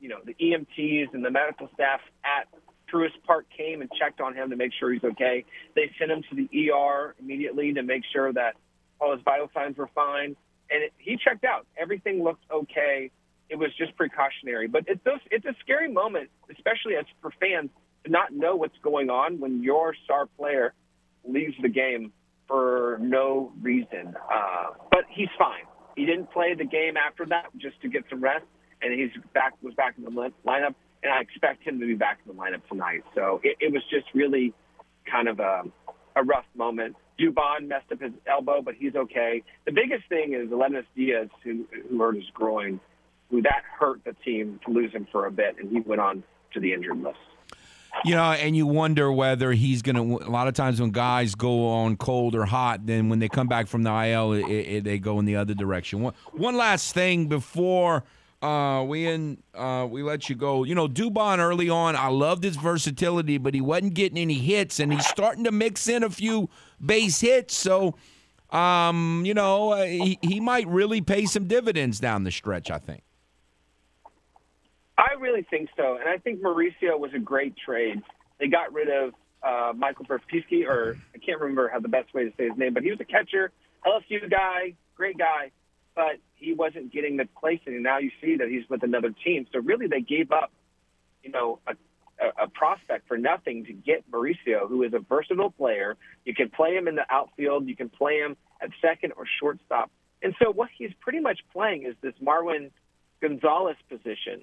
you 0.00 0.08
know, 0.08 0.18
the 0.24 0.34
EMTs 0.34 1.12
and 1.12 1.24
the 1.24 1.30
medical 1.30 1.68
staff 1.74 2.00
at 2.24 2.48
Truist 2.92 3.22
Park 3.26 3.46
came 3.56 3.80
and 3.80 3.90
checked 3.98 4.20
on 4.20 4.34
him 4.34 4.50
to 4.50 4.56
make 4.56 4.72
sure 4.78 4.92
he's 4.92 5.04
okay. 5.04 5.44
They 5.74 5.90
sent 5.98 6.10
him 6.10 6.22
to 6.30 6.36
the 6.36 6.70
ER 6.70 7.14
immediately 7.18 7.72
to 7.74 7.82
make 7.82 8.02
sure 8.12 8.32
that 8.32 8.56
all 9.00 9.12
his 9.12 9.22
vital 9.24 9.50
signs 9.54 9.76
were 9.76 9.90
fine, 9.94 10.36
and 10.70 10.82
it, 10.84 10.92
he 10.98 11.16
checked 11.16 11.44
out. 11.44 11.66
Everything 11.76 12.22
looked 12.22 12.44
okay. 12.52 13.10
It 13.48 13.58
was 13.58 13.70
just 13.76 13.96
precautionary, 13.96 14.68
but 14.68 14.84
it's 14.86 15.02
those, 15.04 15.20
it's 15.30 15.44
a 15.44 15.54
scary 15.60 15.90
moment, 15.90 16.30
especially 16.50 16.96
as 16.96 17.04
for 17.20 17.32
fans 17.40 17.70
to 18.04 18.10
not 18.10 18.32
know 18.32 18.56
what's 18.56 18.78
going 18.82 19.10
on 19.10 19.40
when 19.40 19.62
your 19.62 19.94
star 20.04 20.26
player 20.38 20.74
leaves 21.24 21.54
the 21.60 21.68
game 21.68 22.12
for 22.46 22.98
no 23.00 23.52
reason. 23.60 24.14
Uh, 24.32 24.66
but 24.90 25.04
he's 25.08 25.28
fine. 25.38 25.64
He 25.96 26.06
didn't 26.06 26.30
play 26.30 26.54
the 26.54 26.64
game 26.64 26.96
after 26.96 27.26
that 27.26 27.46
just 27.58 27.80
to 27.82 27.88
get 27.88 28.04
some 28.08 28.20
rest, 28.20 28.44
and 28.82 28.92
he's 28.92 29.10
back 29.34 29.54
was 29.62 29.74
back 29.74 29.94
in 29.98 30.04
the 30.04 30.10
lineup. 30.46 30.74
And 31.02 31.12
I 31.12 31.20
expect 31.20 31.62
him 31.62 31.80
to 31.80 31.86
be 31.86 31.94
back 31.94 32.18
in 32.26 32.34
the 32.34 32.40
lineup 32.40 32.66
tonight. 32.68 33.04
So 33.14 33.40
it, 33.42 33.56
it 33.60 33.72
was 33.72 33.82
just 33.90 34.06
really 34.14 34.52
kind 35.10 35.28
of 35.28 35.40
a, 35.40 35.62
a 36.16 36.22
rough 36.22 36.44
moment. 36.54 36.96
Dubon 37.18 37.68
messed 37.68 37.92
up 37.92 38.00
his 38.00 38.12
elbow, 38.26 38.62
but 38.62 38.74
he's 38.74 38.94
okay. 38.94 39.42
The 39.66 39.72
biggest 39.72 40.08
thing 40.08 40.34
is 40.34 40.48
Aledmys 40.48 40.86
Diaz, 40.96 41.28
who, 41.42 41.66
who 41.88 41.98
hurt 41.98 42.16
his 42.16 42.30
groin, 42.32 42.80
who 43.30 43.42
that 43.42 43.62
hurt 43.78 44.02
the 44.04 44.14
team 44.24 44.60
to 44.66 44.72
lose 44.72 44.92
him 44.92 45.06
for 45.12 45.26
a 45.26 45.30
bit, 45.30 45.56
and 45.58 45.70
he 45.70 45.80
went 45.80 46.00
on 46.00 46.22
to 46.52 46.60
the 46.60 46.72
injured 46.72 47.02
list. 47.02 47.18
You 48.04 48.14
know, 48.14 48.32
and 48.32 48.56
you 48.56 48.66
wonder 48.66 49.10
whether 49.10 49.52
he's 49.52 49.82
going 49.82 49.96
to. 49.96 50.24
A 50.24 50.30
lot 50.30 50.46
of 50.46 50.54
times 50.54 50.80
when 50.80 50.90
guys 50.90 51.34
go 51.34 51.68
on 51.68 51.96
cold 51.96 52.34
or 52.34 52.44
hot, 52.44 52.86
then 52.86 53.08
when 53.08 53.18
they 53.18 53.28
come 53.28 53.48
back 53.48 53.66
from 53.66 53.82
the 53.82 53.90
IL, 53.90 54.32
it, 54.32 54.44
it, 54.48 54.84
they 54.84 54.98
go 54.98 55.18
in 55.18 55.24
the 55.24 55.36
other 55.36 55.54
direction. 55.54 56.00
One, 56.00 56.14
one 56.32 56.56
last 56.56 56.94
thing 56.94 57.26
before 57.26 58.04
uh, 58.42 58.82
we 58.86 59.06
in, 59.06 59.42
uh, 59.54 59.86
we 59.90 60.02
let 60.02 60.28
you 60.28 60.34
go. 60.34 60.64
You 60.64 60.74
know, 60.74 60.88
Dubon 60.88 61.38
early 61.38 61.68
on, 61.68 61.94
I 61.94 62.08
loved 62.08 62.42
his 62.42 62.56
versatility, 62.56 63.38
but 63.38 63.54
he 63.54 63.60
wasn't 63.60 63.94
getting 63.94 64.18
any 64.18 64.34
hits, 64.34 64.80
and 64.80 64.92
he's 64.92 65.06
starting 65.06 65.44
to 65.44 65.52
mix 65.52 65.88
in 65.88 66.02
a 66.02 66.10
few 66.10 66.48
base 66.84 67.20
hits. 67.20 67.54
So, 67.54 67.96
um, 68.50 69.22
you 69.26 69.34
know, 69.34 69.72
uh, 69.72 69.84
he, 69.84 70.18
he 70.22 70.40
might 70.40 70.66
really 70.68 71.02
pay 71.02 71.26
some 71.26 71.46
dividends 71.48 72.00
down 72.00 72.24
the 72.24 72.30
stretch. 72.30 72.70
I 72.70 72.78
think. 72.78 73.02
I 74.96 75.14
really 75.18 75.46
think 75.48 75.70
so, 75.76 75.96
and 75.96 76.08
I 76.08 76.18
think 76.18 76.40
Mauricio 76.42 76.98
was 76.98 77.10
a 77.14 77.18
great 77.18 77.54
trade. 77.56 78.02
They 78.38 78.48
got 78.48 78.72
rid 78.72 78.88
of 78.88 79.14
uh, 79.42 79.72
Michael 79.74 80.04
Papierski, 80.04 80.66
or 80.66 80.98
I 81.14 81.18
can't 81.18 81.40
remember 81.40 81.68
how 81.68 81.80
the 81.80 81.88
best 81.88 82.12
way 82.14 82.24
to 82.24 82.30
say 82.36 82.48
his 82.48 82.58
name, 82.58 82.74
but 82.74 82.82
he 82.82 82.90
was 82.90 83.00
a 83.00 83.04
catcher, 83.04 83.50
LSU 83.86 84.30
guy, 84.30 84.74
great 84.94 85.16
guy, 85.16 85.52
but 86.00 86.18
he 86.34 86.54
wasn't 86.54 86.90
getting 86.90 87.18
the 87.18 87.28
placing. 87.38 87.74
And 87.74 87.82
now 87.82 87.98
you 87.98 88.10
see 88.22 88.36
that 88.36 88.48
he's 88.48 88.66
with 88.70 88.82
another 88.82 89.10
team. 89.22 89.46
So 89.52 89.58
really, 89.58 89.86
they 89.86 90.00
gave 90.00 90.32
up, 90.32 90.50
you 91.22 91.30
know, 91.30 91.58
a, 91.66 91.74
a, 92.44 92.48
prospect 92.48 93.06
for 93.06 93.18
nothing 93.18 93.66
to 93.66 93.74
get 93.74 94.10
Mauricio, 94.10 94.66
who 94.66 94.82
is 94.82 94.94
a 94.94 95.00
versatile 95.00 95.50
player. 95.50 95.98
You 96.24 96.34
can 96.34 96.48
play 96.48 96.74
him 96.74 96.88
in 96.88 96.94
the 96.94 97.04
outfield, 97.10 97.68
you 97.68 97.76
can 97.76 97.90
play 97.90 98.14
him 98.14 98.38
at 98.62 98.70
second 98.80 99.12
or 99.18 99.26
shortstop. 99.38 99.90
And 100.22 100.34
so 100.42 100.50
what 100.50 100.70
he's 100.74 100.92
pretty 101.00 101.20
much 101.20 101.40
playing 101.52 101.84
is 101.84 101.94
this 102.00 102.14
Marwin 102.22 102.70
Gonzalez 103.20 103.76
position 103.90 104.40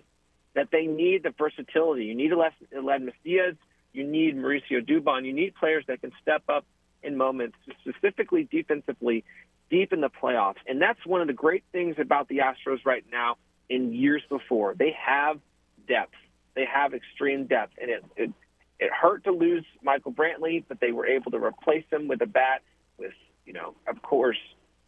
that 0.54 0.70
they 0.72 0.86
need 0.86 1.24
the 1.24 1.34
versatility. 1.36 2.06
You 2.06 2.14
need 2.14 2.32
Aledmys 2.32 3.14
Diaz. 3.24 3.56
You 3.94 4.04
need 4.04 4.38
Mauricio 4.38 4.88
Dubon. 4.88 5.26
You 5.26 5.34
need 5.34 5.56
players 5.56 5.86
that 5.88 6.02
can 6.02 6.12
step 6.22 6.44
up 6.50 6.66
in 7.02 7.18
moments, 7.18 7.58
specifically 7.82 8.48
defensively, 8.52 9.24
deep 9.70 9.94
in 9.94 10.02
the 10.02 10.10
playoffs. 10.10 10.58
And 10.68 10.82
that's 10.82 11.06
one 11.06 11.22
of 11.22 11.28
the 11.28 11.34
great 11.34 11.64
things 11.72 11.96
about 12.00 12.28
the 12.28 12.40
Astros 12.40 12.86
right 12.86 13.06
now 13.12 13.38
in 13.70 13.94
years 13.94 14.24
before. 14.30 14.76
They 14.76 14.96
have 15.06 15.40
depth. 15.88 16.16
They 16.56 16.66
have 16.66 16.94
extreme 16.94 17.46
depth. 17.46 17.74
And 17.82 17.92
it, 17.92 18.06
it, 18.16 18.32
it 18.80 18.92
hurt 18.92 19.24
to 19.26 19.32
lose 19.32 19.66
Michael 19.82 20.14
Brantley, 20.14 20.64
but 20.68 20.80
they 20.80 20.92
were 20.92 21.06
able 21.06 21.32
to 21.32 21.38
replace 21.38 21.86
him 21.92 22.08
with 22.08 22.22
a 22.22 22.26
bat 22.26 22.62
with, 22.98 23.14
you 23.46 23.54
know, 23.54 23.76
of 23.88 24.02
course, 24.02 24.38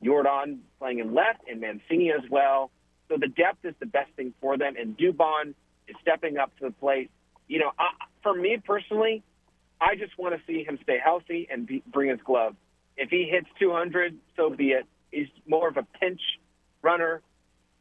Yordan 0.04 0.60
playing 0.80 1.00
in 1.00 1.14
left 1.14 1.42
and 1.50 1.60
Mancini 1.60 2.12
as 2.12 2.30
well. 2.30 2.72
So 3.10 3.18
the 3.18 3.28
depth 3.28 3.66
is 3.66 3.74
the 3.80 3.86
best 3.86 4.12
thing 4.16 4.34
for 4.40 4.58
them, 4.58 4.76
and 4.80 4.98
Dubon 4.98 5.54
is 5.88 5.96
stepping 6.02 6.38
up 6.38 6.56
to 6.60 6.66
the 6.66 6.72
plate. 6.72 7.10
You 7.48 7.60
know, 7.60 7.72
I, 7.78 7.90
for 8.22 8.34
me 8.34 8.58
personally, 8.64 9.24
I 9.82 9.96
just 9.96 10.18
want 10.18 10.36
to 10.36 10.42
see 10.46 10.64
him 10.64 10.78
stay 10.84 11.00
healthy 11.04 11.48
and 11.52 11.66
be, 11.66 11.82
bring 11.88 12.10
his 12.10 12.20
glove. 12.24 12.56
If 13.00 13.10
he 13.10 13.30
hits 13.32 13.48
200, 13.60 14.16
so 14.36 14.50
be 14.50 14.72
it. 14.72 14.86
He's 15.10 15.28
more 15.48 15.70
of 15.70 15.78
a 15.78 15.88
pinch 16.00 16.20
runner. 16.82 17.22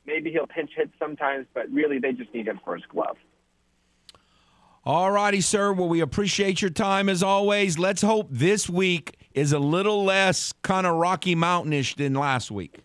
Maybe 0.06 0.30
he'll 0.30 0.46
pinch 0.46 0.70
hit 0.76 0.90
sometimes, 0.98 1.46
but 1.52 1.70
really 1.70 1.98
they 1.98 2.12
just 2.12 2.32
need 2.32 2.46
him 2.46 2.60
for 2.64 2.76
his 2.76 2.84
glove. 2.86 3.16
All 4.84 5.10
righty, 5.10 5.40
sir. 5.40 5.72
Well, 5.72 5.88
we 5.88 6.00
appreciate 6.00 6.62
your 6.62 6.70
time 6.70 7.08
as 7.08 7.22
always. 7.22 7.78
Let's 7.78 8.00
hope 8.00 8.28
this 8.30 8.70
week 8.70 9.16
is 9.34 9.52
a 9.52 9.58
little 9.58 10.04
less 10.04 10.54
kind 10.62 10.86
of 10.86 10.96
Rocky 10.96 11.34
Mountainish 11.34 11.96
than 11.96 12.14
last 12.14 12.50
week. 12.50 12.84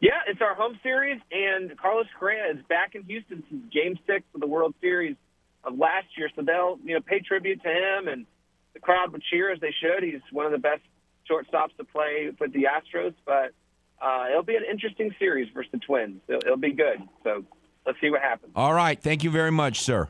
Yeah, 0.00 0.20
it's 0.28 0.40
our 0.40 0.54
home 0.54 0.78
series, 0.82 1.20
and 1.32 1.76
Carlos 1.76 2.06
Correa 2.20 2.52
is 2.52 2.58
back 2.68 2.94
in 2.94 3.02
Houston 3.04 3.42
since 3.50 3.62
Game 3.72 3.98
Six 4.06 4.24
of 4.34 4.40
the 4.40 4.46
World 4.46 4.74
Series 4.80 5.16
of 5.64 5.76
last 5.76 6.06
year. 6.16 6.30
So 6.36 6.42
they'll 6.42 6.78
you 6.84 6.94
know 6.94 7.00
pay 7.00 7.18
tribute 7.18 7.60
to 7.62 7.68
him, 7.68 8.06
and 8.06 8.26
the 8.74 8.80
crowd 8.80 9.12
would 9.12 9.22
cheer 9.30 9.52
as 9.52 9.60
they 9.60 9.74
should. 9.80 10.02
He's 10.02 10.20
one 10.32 10.46
of 10.46 10.52
the 10.52 10.58
best 10.58 10.82
shortstops 11.30 11.76
to 11.78 11.84
play 11.84 12.30
with 12.38 12.52
the 12.52 12.64
Astros, 12.64 13.14
but 13.26 13.52
uh, 14.00 14.26
it'll 14.30 14.42
be 14.42 14.56
an 14.56 14.64
interesting 14.70 15.14
series 15.18 15.48
versus 15.52 15.70
the 15.72 15.78
Twins. 15.78 16.20
It'll, 16.28 16.40
it'll 16.42 16.56
be 16.56 16.72
good. 16.72 16.98
So 17.24 17.44
let's 17.86 18.00
see 18.00 18.10
what 18.10 18.22
happens. 18.22 18.52
All 18.54 18.74
right, 18.74 19.00
thank 19.00 19.24
you 19.24 19.30
very 19.30 19.50
much, 19.50 19.80
sir. 19.80 20.08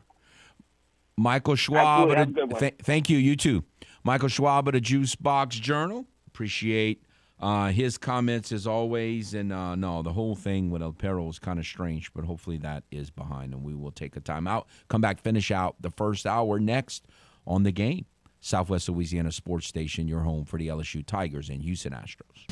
Michael 1.16 1.56
Schwab. 1.56 2.10
Th- 2.58 2.74
thank 2.82 3.10
you. 3.10 3.18
You 3.18 3.34
too. 3.34 3.64
Michael 4.04 4.28
Schwab 4.28 4.68
of 4.68 4.74
the 4.74 4.80
Juice 4.80 5.16
Box 5.16 5.56
Journal. 5.56 6.06
Appreciate 6.28 7.02
uh, 7.40 7.70
his 7.70 7.98
comments 7.98 8.52
as 8.52 8.66
always, 8.66 9.34
and 9.34 9.52
uh, 9.52 9.74
no, 9.74 10.02
the 10.02 10.12
whole 10.12 10.34
thing 10.34 10.70
with 10.70 10.82
El 10.82 10.92
Perro 10.92 11.24
was 11.24 11.38
kind 11.38 11.58
of 11.58 11.66
strange, 11.66 12.12
but 12.12 12.24
hopefully 12.24 12.58
that 12.58 12.84
is 12.90 13.10
behind, 13.10 13.52
and 13.52 13.64
we 13.64 13.74
will 13.74 13.90
take 13.90 14.16
a 14.16 14.20
time 14.20 14.46
out, 14.46 14.66
come 14.88 15.00
back, 15.00 15.20
finish 15.20 15.50
out 15.50 15.76
the 15.80 15.90
first 15.90 16.26
hour 16.26 16.58
next 16.58 17.06
on 17.46 17.62
the 17.62 17.72
game. 17.72 18.06
Southwest 18.40 18.88
Louisiana 18.88 19.32
Sports 19.32 19.66
Station, 19.66 20.08
your 20.08 20.20
home 20.20 20.44
for 20.44 20.58
the 20.58 20.68
LSU 20.68 21.04
Tigers 21.04 21.48
and 21.48 21.62
Houston 21.62 21.92
Astros. 21.92 22.46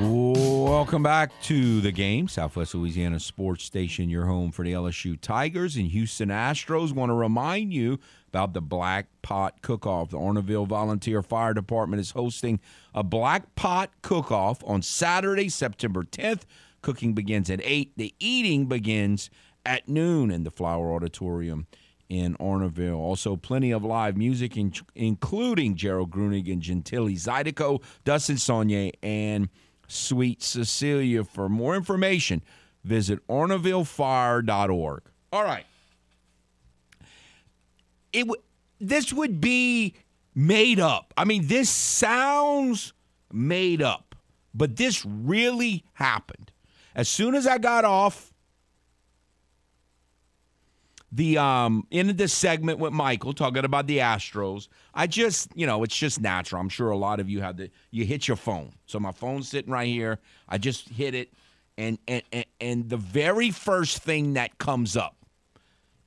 Welcome 0.00 1.02
back 1.02 1.32
to 1.42 1.80
the 1.80 1.90
game. 1.90 2.28
Southwest 2.28 2.74
Louisiana 2.74 3.18
Sports 3.18 3.64
Station, 3.64 4.08
your 4.08 4.26
home 4.26 4.52
for 4.52 4.64
the 4.64 4.72
LSU 4.72 5.20
Tigers 5.20 5.76
and 5.76 5.88
Houston 5.88 6.28
Astros. 6.28 6.92
Want 6.92 7.10
to 7.10 7.14
remind 7.14 7.74
you 7.74 7.98
about 8.28 8.54
the 8.54 8.62
Black 8.62 9.08
Pot 9.20 9.60
Cook 9.62 9.86
Off. 9.86 10.10
The 10.10 10.16
Orneville 10.16 10.66
Volunteer 10.66 11.22
Fire 11.22 11.52
Department 11.52 12.00
is 12.00 12.12
hosting 12.12 12.60
a 12.94 13.02
Black 13.02 13.54
Pot 13.56 13.90
Cook 14.02 14.30
Off 14.30 14.62
on 14.64 14.80
Saturday, 14.80 15.48
September 15.48 16.04
10th. 16.04 16.42
Cooking 16.82 17.12
begins 17.12 17.50
at 17.50 17.60
8. 17.62 17.92
The 17.96 18.14
eating 18.20 18.66
begins 18.66 19.28
at 19.66 19.88
noon 19.88 20.30
in 20.30 20.44
the 20.44 20.50
Flower 20.50 20.94
Auditorium 20.94 21.66
in 22.10 22.34
Orneville. 22.36 22.98
Also, 22.98 23.36
plenty 23.36 23.70
of 23.70 23.84
live 23.84 24.16
music, 24.16 24.56
in, 24.56 24.72
including 24.94 25.76
Gerald 25.76 26.10
Grunig 26.10 26.52
and 26.52 26.60
Gentili 26.60 27.14
Zydeco, 27.14 27.82
Dustin 28.04 28.36
Saunier, 28.36 28.92
and 29.02 29.48
Sweet 29.86 30.42
Cecilia. 30.42 31.24
For 31.24 31.48
more 31.48 31.76
information, 31.76 32.42
visit 32.84 33.26
ornevillefire.org. 33.28 35.02
All 35.32 35.44
right. 35.44 35.64
It 38.12 38.22
w- 38.26 38.42
this 38.80 39.12
would 39.12 39.40
be 39.40 39.94
made 40.34 40.80
up. 40.80 41.14
I 41.16 41.24
mean, 41.24 41.46
this 41.46 41.70
sounds 41.70 42.92
made 43.32 43.82
up, 43.82 44.16
but 44.52 44.76
this 44.76 45.06
really 45.06 45.84
happened. 45.92 46.50
As 46.96 47.08
soon 47.08 47.36
as 47.36 47.46
I 47.46 47.58
got 47.58 47.84
off 47.84 48.29
the 51.12 51.38
um 51.38 51.86
in 51.90 52.16
this 52.16 52.32
segment 52.32 52.78
with 52.78 52.92
Michael 52.92 53.32
talking 53.32 53.64
about 53.64 53.86
the 53.86 53.98
Astros. 53.98 54.68
I 54.94 55.06
just, 55.06 55.50
you 55.56 55.66
know, 55.66 55.82
it's 55.82 55.96
just 55.96 56.20
natural. 56.20 56.60
I'm 56.60 56.68
sure 56.68 56.90
a 56.90 56.96
lot 56.96 57.20
of 57.20 57.28
you 57.28 57.40
have 57.40 57.56
the 57.56 57.70
you 57.90 58.04
hit 58.04 58.28
your 58.28 58.36
phone. 58.36 58.72
So 58.86 59.00
my 59.00 59.12
phone's 59.12 59.48
sitting 59.48 59.72
right 59.72 59.88
here. 59.88 60.18
I 60.48 60.58
just 60.58 60.88
hit 60.88 61.14
it 61.14 61.32
and 61.76 61.98
and 62.06 62.22
and, 62.32 62.46
and 62.60 62.88
the 62.88 62.96
very 62.96 63.50
first 63.50 63.98
thing 63.98 64.34
that 64.34 64.58
comes 64.58 64.96
up 64.96 65.16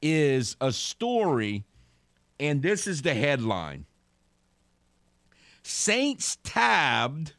is 0.01 0.55
a 0.61 0.71
story 0.71 1.63
and 2.39 2.61
this 2.61 2.87
is 2.87 3.01
the 3.01 3.13
headline. 3.13 3.85
Saints 5.63 6.37
tabbed 6.43 7.33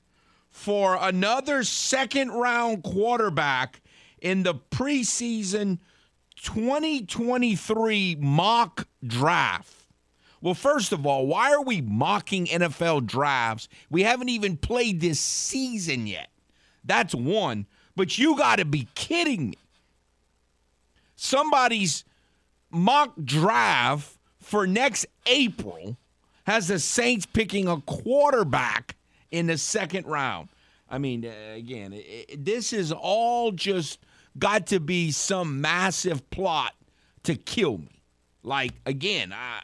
for 0.51 0.97
another 1.01 1.63
second 1.63 2.31
round 2.31 2.83
quarterback 2.83 3.83
in 4.21 4.43
the 4.43 4.55
preseason 4.55 5.79
2023 6.45 8.17
mock 8.21 8.87
draft. 9.05 9.73
Well, 10.41 10.55
first 10.55 10.93
of 10.93 11.07
all, 11.07 11.27
why 11.27 11.53
are 11.53 11.63
we 11.63 11.81
mocking 11.81 12.47
NFL 12.47 13.07
drafts? 13.07 13.69
We 13.91 14.03
haven't 14.03 14.29
even 14.29 14.59
played 14.59 15.01
this 15.01 15.19
season 15.19 16.07
yet. 16.07 16.29
That's 16.85 17.15
one. 17.15 17.67
But 17.97 18.19
you 18.19 18.37
got 18.37 18.57
to 18.57 18.67
be 18.67 18.89
kidding 18.95 19.51
me. 19.51 19.59
Somebody's 21.17 22.05
mock 22.71 23.15
draft 23.25 24.19
for 24.41 24.67
next 24.67 25.07
April 25.27 25.97
has 26.47 26.69
the 26.69 26.79
Saints 26.79 27.25
picking 27.25 27.69
a 27.69 27.81
quarterback 27.81 28.97
in 29.31 29.47
the 29.47 29.57
second 29.57 30.07
round. 30.07 30.51
I 30.91 30.99
mean, 30.99 31.25
uh, 31.25 31.55
again, 31.55 31.95
it, 31.95 32.27
it, 32.29 32.45
this 32.45 32.75
is 32.75 32.93
all 32.93 33.51
just 33.51 33.99
got 34.39 34.67
to 34.69 34.81
be 34.81 35.11
some 35.13 35.61
massive 35.61 36.29
plot 36.31 36.75
to 37.25 37.35
kill 37.35 37.79
me. 37.79 38.03
Like 38.43 38.73
again, 38.87 39.33
I 39.33 39.63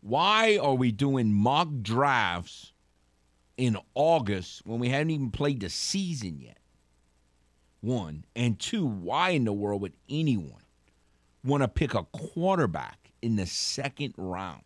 Why 0.00 0.58
are 0.58 0.74
we 0.74 0.92
doing 0.92 1.32
mock 1.32 1.68
drafts 1.82 2.72
in 3.56 3.76
August 3.94 4.62
when 4.64 4.80
we 4.80 4.88
haven't 4.88 5.10
even 5.10 5.30
played 5.30 5.60
the 5.60 5.68
season 5.68 6.40
yet? 6.40 6.58
One. 7.80 8.24
And 8.34 8.58
two, 8.58 8.86
why 8.86 9.30
in 9.30 9.44
the 9.44 9.52
world 9.52 9.82
would 9.82 9.94
anyone 10.08 10.62
want 11.44 11.62
to 11.62 11.68
pick 11.68 11.94
a 11.94 12.04
quarterback 12.04 13.10
in 13.22 13.36
the 13.36 13.46
second 13.46 14.14
round? 14.16 14.62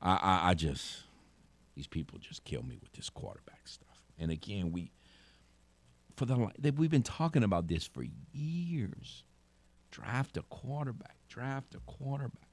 I, 0.00 0.14
I, 0.14 0.50
I 0.50 0.54
just, 0.54 1.02
these 1.74 1.86
people 1.86 2.18
just 2.18 2.44
kill 2.44 2.62
me 2.62 2.76
with 2.80 2.92
this 2.92 3.08
quarterback 3.08 3.66
stuff. 3.66 4.02
And 4.18 4.30
again, 4.30 4.72
we, 4.72 4.90
for 6.16 6.26
the 6.26 6.72
we've 6.76 6.90
been 6.90 7.02
talking 7.02 7.42
about 7.42 7.68
this 7.68 7.86
for 7.86 8.04
years. 8.32 9.24
Draft 9.90 10.36
a 10.36 10.42
quarterback. 10.42 11.16
Draft 11.28 11.74
a 11.74 11.80
quarterback. 11.80 12.48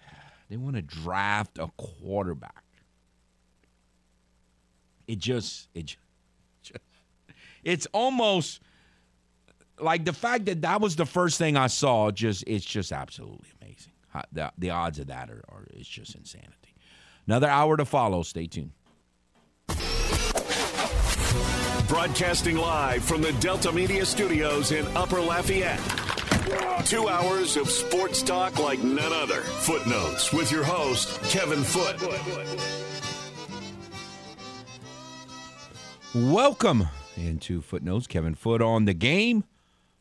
They 0.48 0.56
want 0.56 0.76
to 0.76 0.82
draft 0.82 1.58
a 1.58 1.68
quarterback. 1.76 2.62
It 5.08 5.18
just 5.18 5.68
it 5.74 5.96
just, 6.62 6.80
it's 7.64 7.86
almost 7.92 8.60
like 9.80 10.04
the 10.04 10.12
fact 10.12 10.46
that 10.46 10.62
that 10.62 10.80
was 10.80 10.96
the 10.96 11.06
first 11.06 11.38
thing 11.38 11.56
I 11.56 11.66
saw. 11.66 12.10
Just 12.10 12.44
it's 12.46 12.64
just 12.64 12.92
absolutely 12.92 13.50
amazing. 13.60 13.92
The, 14.32 14.50
the 14.56 14.70
odds 14.70 14.98
of 14.98 15.08
that 15.08 15.30
are, 15.30 15.44
are 15.48 15.66
it's 15.70 15.88
just 15.88 16.14
insanity. 16.14 16.65
Another 17.26 17.48
hour 17.48 17.76
to 17.76 17.84
follow. 17.84 18.22
Stay 18.22 18.46
tuned. 18.46 18.72
Broadcasting 21.88 22.56
live 22.56 23.04
from 23.04 23.22
the 23.22 23.32
Delta 23.40 23.72
Media 23.72 24.04
Studios 24.04 24.72
in 24.72 24.86
Upper 24.96 25.20
Lafayette. 25.20 25.80
Two 26.84 27.08
hours 27.08 27.56
of 27.56 27.68
sports 27.68 28.22
talk 28.22 28.58
like 28.58 28.82
none 28.82 29.12
other. 29.12 29.40
Footnotes 29.40 30.32
with 30.32 30.52
your 30.52 30.62
host, 30.62 31.20
Kevin 31.24 31.62
Foote. 31.64 32.00
Welcome 36.14 36.88
into 37.16 37.60
Footnotes. 37.60 38.06
Kevin 38.06 38.34
Foote 38.34 38.62
on 38.62 38.84
the 38.84 38.94
game. 38.94 39.44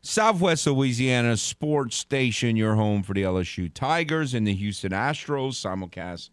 Southwest 0.02 0.68
Louisiana 0.68 1.36
Sports 1.38 1.96
Station, 1.96 2.56
your 2.56 2.76
home 2.76 3.02
for 3.02 3.16
the 3.16 3.24
LSU 3.24 3.74
Tigers 3.74 4.36
and 4.36 4.46
the 4.46 4.54
Houston 4.54 4.92
Astros. 4.92 5.54
Simulcast 5.54 6.30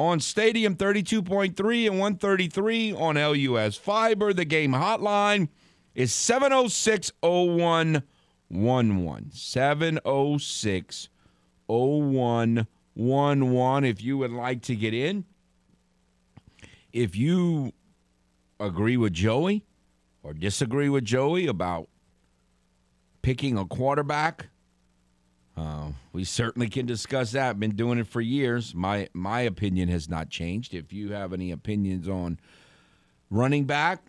on 0.00 0.18
Stadium 0.18 0.74
32.3 0.76 1.86
and 1.86 2.00
133 2.00 2.94
on 2.94 3.16
LUS 3.16 3.76
Fiber. 3.76 4.32
The 4.32 4.46
game 4.46 4.72
hotline 4.72 5.50
is 5.94 6.14
706 6.14 7.12
0111. 7.22 9.30
706 9.30 11.08
0111. 11.68 13.84
If 13.84 14.02
you 14.02 14.16
would 14.16 14.32
like 14.32 14.62
to 14.62 14.74
get 14.74 14.94
in, 14.94 15.26
if 16.94 17.14
you 17.14 17.72
agree 18.58 18.96
with 18.96 19.12
Joey 19.12 19.66
or 20.22 20.32
disagree 20.32 20.88
with 20.88 21.04
Joey 21.04 21.46
about 21.46 21.90
picking 23.20 23.58
a 23.58 23.66
quarterback, 23.66 24.48
uh, 25.60 25.88
we 26.14 26.24
certainly 26.24 26.68
can 26.70 26.86
discuss 26.86 27.32
that. 27.32 27.60
Been 27.60 27.76
doing 27.76 27.98
it 27.98 28.06
for 28.06 28.22
years. 28.22 28.74
My 28.74 29.08
my 29.12 29.42
opinion 29.42 29.90
has 29.90 30.08
not 30.08 30.30
changed. 30.30 30.72
If 30.72 30.90
you 30.92 31.12
have 31.12 31.34
any 31.34 31.50
opinions 31.50 32.08
on 32.08 32.38
running 33.28 33.66
back, 33.66 34.06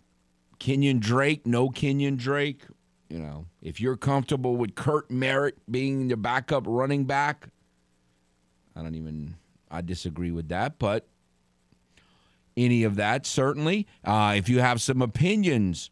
Kenyon 0.58 0.98
Drake, 0.98 1.46
no 1.46 1.68
Kenyon 1.68 2.16
Drake, 2.16 2.62
you 3.10 3.18
know, 3.18 3.44
if 3.60 3.82
you're 3.82 3.98
comfortable 3.98 4.56
with 4.56 4.74
Kurt 4.74 5.10
Merritt 5.10 5.58
being 5.70 6.08
the 6.08 6.16
backup 6.16 6.64
running 6.66 7.04
back, 7.04 7.48
I 8.74 8.82
don't 8.82 8.94
even 8.94 9.34
I 9.70 9.82
disagree 9.82 10.30
with 10.30 10.48
that, 10.48 10.78
but 10.78 11.06
any 12.56 12.82
of 12.82 12.96
that 12.96 13.26
certainly. 13.26 13.86
Uh, 14.04 14.34
if 14.36 14.48
you 14.48 14.60
have 14.60 14.80
some 14.80 15.02
opinions 15.02 15.90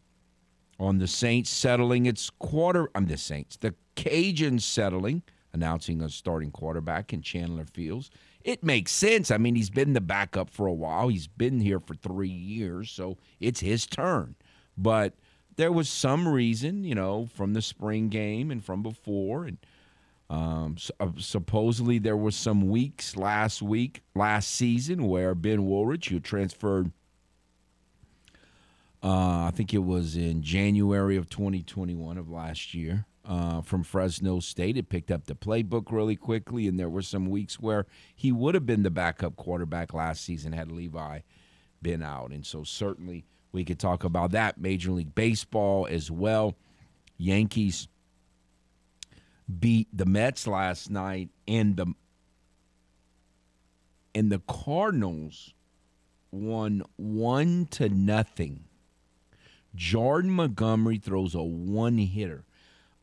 on 0.79 0.97
the 0.97 1.07
Saints 1.07 1.51
settling 1.51 2.07
its 2.07 2.31
quarter, 2.31 2.89
I'm 2.95 3.07
the 3.07 3.19
Saints, 3.19 3.59
the 3.59 3.75
Cajuns 3.95 4.63
settling 4.63 5.23
announcing 5.53 6.01
a 6.03 6.09
starting 6.09 6.51
quarterback 6.51 7.13
in 7.13 7.23
Chandler 7.23 7.65
Fields. 7.65 8.11
It 8.43 8.65
makes 8.65 8.93
sense. 8.93 9.31
I 9.31 9.37
mean, 9.39 9.55
he's 9.55 9.71
been 9.71 9.93
the 9.93 10.01
backup 10.01 10.49
for 10.51 10.67
a 10.67 10.73
while. 10.73 11.09
He's 11.09 11.27
been 11.27 11.61
here 11.61 11.81
for 11.81 11.95
three 11.95 12.29
years, 12.29 12.91
so 12.91 13.19
it's 13.39 13.61
his 13.61 13.87
turn. 13.87 14.37
But 14.79 15.15
there 15.57 15.73
was 15.73 15.89
some 15.89 16.27
reason, 16.27 16.85
you 16.85 16.95
know, 16.95 17.27
from 17.35 17.53
the 17.53 17.63
spring 17.63 18.09
game 18.09 18.51
and 18.51 18.65
from 18.65 18.83
before, 18.83 19.45
and 19.45 19.59
um, 20.31 20.77
so, 20.79 20.95
uh, 21.01 21.09
supposedly 21.19 21.99
there 21.99 22.17
was 22.17 22.37
some 22.37 22.69
weeks 22.69 23.17
last 23.17 23.61
week, 23.61 24.03
last 24.15 24.49
season, 24.49 25.09
where 25.09 25.35
Ben 25.35 25.67
Wooldridge, 25.67 26.09
who 26.09 26.21
transferred, 26.21 26.93
uh, 29.03 29.47
I 29.47 29.51
think 29.53 29.75
it 29.75 29.79
was 29.79 30.17
in 30.17 30.43
January 30.43 31.17
of 31.17 31.29
2021 31.29 32.17
of 32.17 32.31
last 32.31 32.75
year, 32.75 33.07
uh, 33.25 33.61
from 33.63 33.83
Fresno 33.83 34.41
State. 34.41 34.77
It 34.77 34.89
picked 34.89 35.11
up 35.11 35.27
the 35.27 35.35
playbook 35.35 35.91
really 35.91 36.17
quickly, 36.17 36.67
and 36.67 36.79
there 36.79 36.89
were 36.89 37.03
some 37.03 37.27
weeks 37.27 37.61
where 37.61 37.87
he 38.15 38.33
would 38.33 38.55
have 38.55 38.67
been 38.67 38.83
the 38.83 38.91
backup 38.91 39.37
quarterback 39.37 39.93
last 39.93 40.25
season 40.25 40.53
had 40.53 40.73
Levi 40.73 41.21
been 41.83 42.03
out. 42.03 42.31
And 42.31 42.45
so 42.45 42.65
certainly 42.65 43.25
we 43.53 43.65
could 43.65 43.79
talk 43.79 44.05
about 44.05 44.33
that. 44.33 44.59
Major 44.59 44.93
League 44.93 45.15
Baseball 45.15 45.87
as 45.91 46.11
well. 46.11 46.57
Yankees 47.17 47.89
beat 49.59 49.89
the 49.93 50.07
Mets 50.07 50.47
last 50.47 50.91
night, 50.91 51.29
and 51.47 51.77
the 51.77 51.87
and 54.15 54.31
the 54.31 54.41
Cardinals 54.41 55.55
won 56.31 56.83
one 56.97 57.67
to 57.73 57.89
nothing. 57.89 58.65
Jordan 59.75 60.31
Montgomery 60.31 60.99
throws 60.99 61.35
a 61.35 61.43
one 61.43 61.99
hitter. 61.99 62.45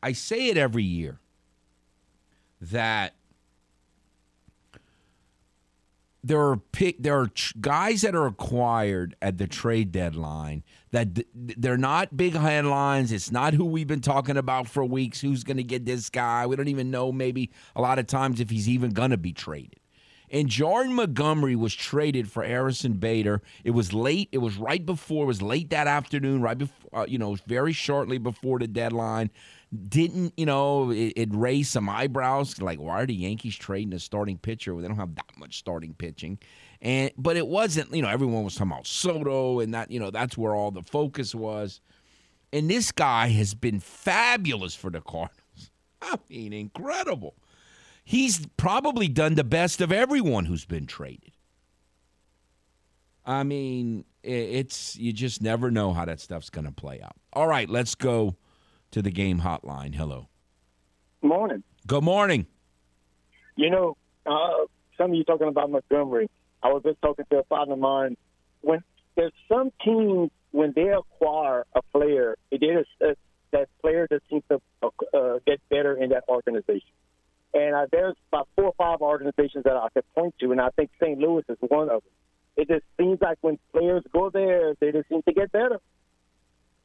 I 0.02 0.12
say 0.12 0.48
it 0.48 0.56
every 0.56 0.84
year 0.84 1.20
that 2.60 3.14
there 6.22 6.40
are 6.40 6.56
pick, 6.56 7.02
there 7.02 7.18
are 7.18 7.30
guys 7.60 8.02
that 8.02 8.14
are 8.14 8.26
acquired 8.26 9.16
at 9.22 9.38
the 9.38 9.46
trade 9.46 9.92
deadline 9.92 10.62
that 10.90 11.08
they're 11.34 11.76
not 11.76 12.16
big 12.16 12.34
headlines. 12.34 13.12
It's 13.12 13.30
not 13.30 13.54
who 13.54 13.64
we've 13.64 13.86
been 13.86 14.00
talking 14.00 14.36
about 14.36 14.68
for 14.68 14.84
weeks. 14.84 15.20
Who's 15.20 15.44
going 15.44 15.56
to 15.58 15.62
get 15.62 15.84
this 15.84 16.10
guy? 16.10 16.46
We 16.46 16.56
don't 16.56 16.68
even 16.68 16.90
know 16.90 17.12
maybe 17.12 17.50
a 17.76 17.80
lot 17.80 17.98
of 17.98 18.06
times 18.06 18.40
if 18.40 18.50
he's 18.50 18.68
even 18.68 18.90
going 18.90 19.10
to 19.10 19.16
be 19.16 19.32
traded. 19.32 19.80
And 20.30 20.48
Jordan 20.48 20.92
Montgomery 20.94 21.56
was 21.56 21.74
traded 21.74 22.30
for 22.30 22.44
Harrison 22.44 22.94
Bader. 22.94 23.40
It 23.64 23.70
was 23.70 23.94
late. 23.94 24.28
It 24.30 24.38
was 24.38 24.58
right 24.58 24.84
before. 24.84 25.24
It 25.24 25.28
was 25.28 25.40
late 25.40 25.70
that 25.70 25.86
afternoon. 25.86 26.42
Right 26.42 26.58
before, 26.58 27.00
uh, 27.00 27.06
you 27.08 27.16
know, 27.16 27.36
very 27.46 27.72
shortly 27.72 28.18
before 28.18 28.58
the 28.58 28.66
deadline 28.66 29.30
didn't, 29.88 30.32
you 30.36 30.46
know, 30.46 30.90
it, 30.90 31.12
it, 31.16 31.28
raised 31.32 31.70
some 31.72 31.88
eyebrows. 31.88 32.60
Like, 32.60 32.78
why 32.78 33.02
are 33.02 33.06
the 33.06 33.14
Yankees 33.14 33.56
trading 33.56 33.92
a 33.92 33.98
starting 33.98 34.38
pitcher? 34.38 34.74
when 34.74 34.82
they 34.82 34.88
don't 34.88 34.96
have 34.96 35.14
that 35.16 35.36
much 35.36 35.58
starting 35.58 35.94
pitching. 35.94 36.38
And 36.80 37.10
but 37.18 37.36
it 37.36 37.46
wasn't, 37.46 37.94
you 37.94 38.02
know, 38.02 38.08
everyone 38.08 38.44
was 38.44 38.54
talking 38.54 38.72
about 38.72 38.86
Soto, 38.86 39.60
and 39.60 39.74
that, 39.74 39.90
you 39.90 40.00
know, 40.00 40.10
that's 40.10 40.38
where 40.38 40.54
all 40.54 40.70
the 40.70 40.82
focus 40.82 41.34
was. 41.34 41.80
And 42.52 42.70
this 42.70 42.92
guy 42.92 43.28
has 43.28 43.54
been 43.54 43.80
fabulous 43.80 44.74
for 44.74 44.90
the 44.90 45.02
Cardinals. 45.02 45.70
I 46.02 46.18
mean, 46.30 46.52
incredible. 46.52 47.34
He's 48.04 48.46
probably 48.56 49.08
done 49.08 49.34
the 49.34 49.44
best 49.44 49.82
of 49.82 49.92
everyone 49.92 50.46
who's 50.46 50.64
been 50.64 50.86
traded. 50.86 51.32
I 53.26 53.42
mean, 53.42 54.06
it's 54.22 54.96
you 54.96 55.12
just 55.12 55.42
never 55.42 55.70
know 55.70 55.92
how 55.92 56.06
that 56.06 56.20
stuff's 56.20 56.48
going 56.48 56.64
to 56.64 56.72
play 56.72 57.02
out. 57.02 57.16
All 57.34 57.46
right, 57.46 57.68
let's 57.68 57.94
go 57.94 58.36
to 58.90 59.02
the 59.02 59.10
game 59.10 59.40
hotline. 59.40 59.94
Hello. 59.94 60.28
Morning. 61.22 61.62
Good 61.86 62.04
morning. 62.04 62.46
You 63.56 63.70
know, 63.70 63.96
uh, 64.26 64.66
some 64.96 65.10
of 65.10 65.16
you 65.16 65.24
talking 65.24 65.48
about 65.48 65.70
Montgomery. 65.70 66.30
I 66.62 66.68
was 66.68 66.82
just 66.84 67.00
talking 67.02 67.24
to 67.30 67.38
a 67.38 67.44
partner 67.44 67.74
of 67.74 67.80
mine. 67.80 68.16
When 68.60 68.82
there's 69.16 69.32
some 69.48 69.72
teams 69.84 70.30
when 70.50 70.72
they 70.74 70.88
acquire 70.88 71.66
a 71.74 71.82
player, 71.82 72.36
it 72.50 72.62
is 72.62 72.86
uh, 73.04 73.14
that 73.52 73.68
player 73.80 74.06
that 74.10 74.22
seems 74.30 74.42
to 74.48 74.60
uh, 74.82 75.38
get 75.46 75.60
better 75.68 75.96
in 75.96 76.10
that 76.10 76.24
organization. 76.28 76.88
And 77.54 77.74
uh, 77.74 77.86
there's 77.90 78.16
about 78.30 78.48
four 78.56 78.66
or 78.66 78.74
five 78.76 79.00
organizations 79.00 79.64
that 79.64 79.76
I 79.76 79.88
could 79.94 80.04
point 80.14 80.34
to, 80.40 80.52
and 80.52 80.60
I 80.60 80.70
think 80.70 80.90
St. 81.00 81.18
Louis 81.18 81.44
is 81.48 81.56
one 81.60 81.88
of 81.88 82.02
them. 82.02 82.12
It 82.56 82.68
just 82.68 82.84
seems 82.98 83.20
like 83.20 83.38
when 83.40 83.58
players 83.72 84.02
go 84.12 84.30
there, 84.30 84.74
they 84.80 84.92
just 84.92 85.08
seem 85.08 85.22
to 85.22 85.32
get 85.32 85.52
better. 85.52 85.80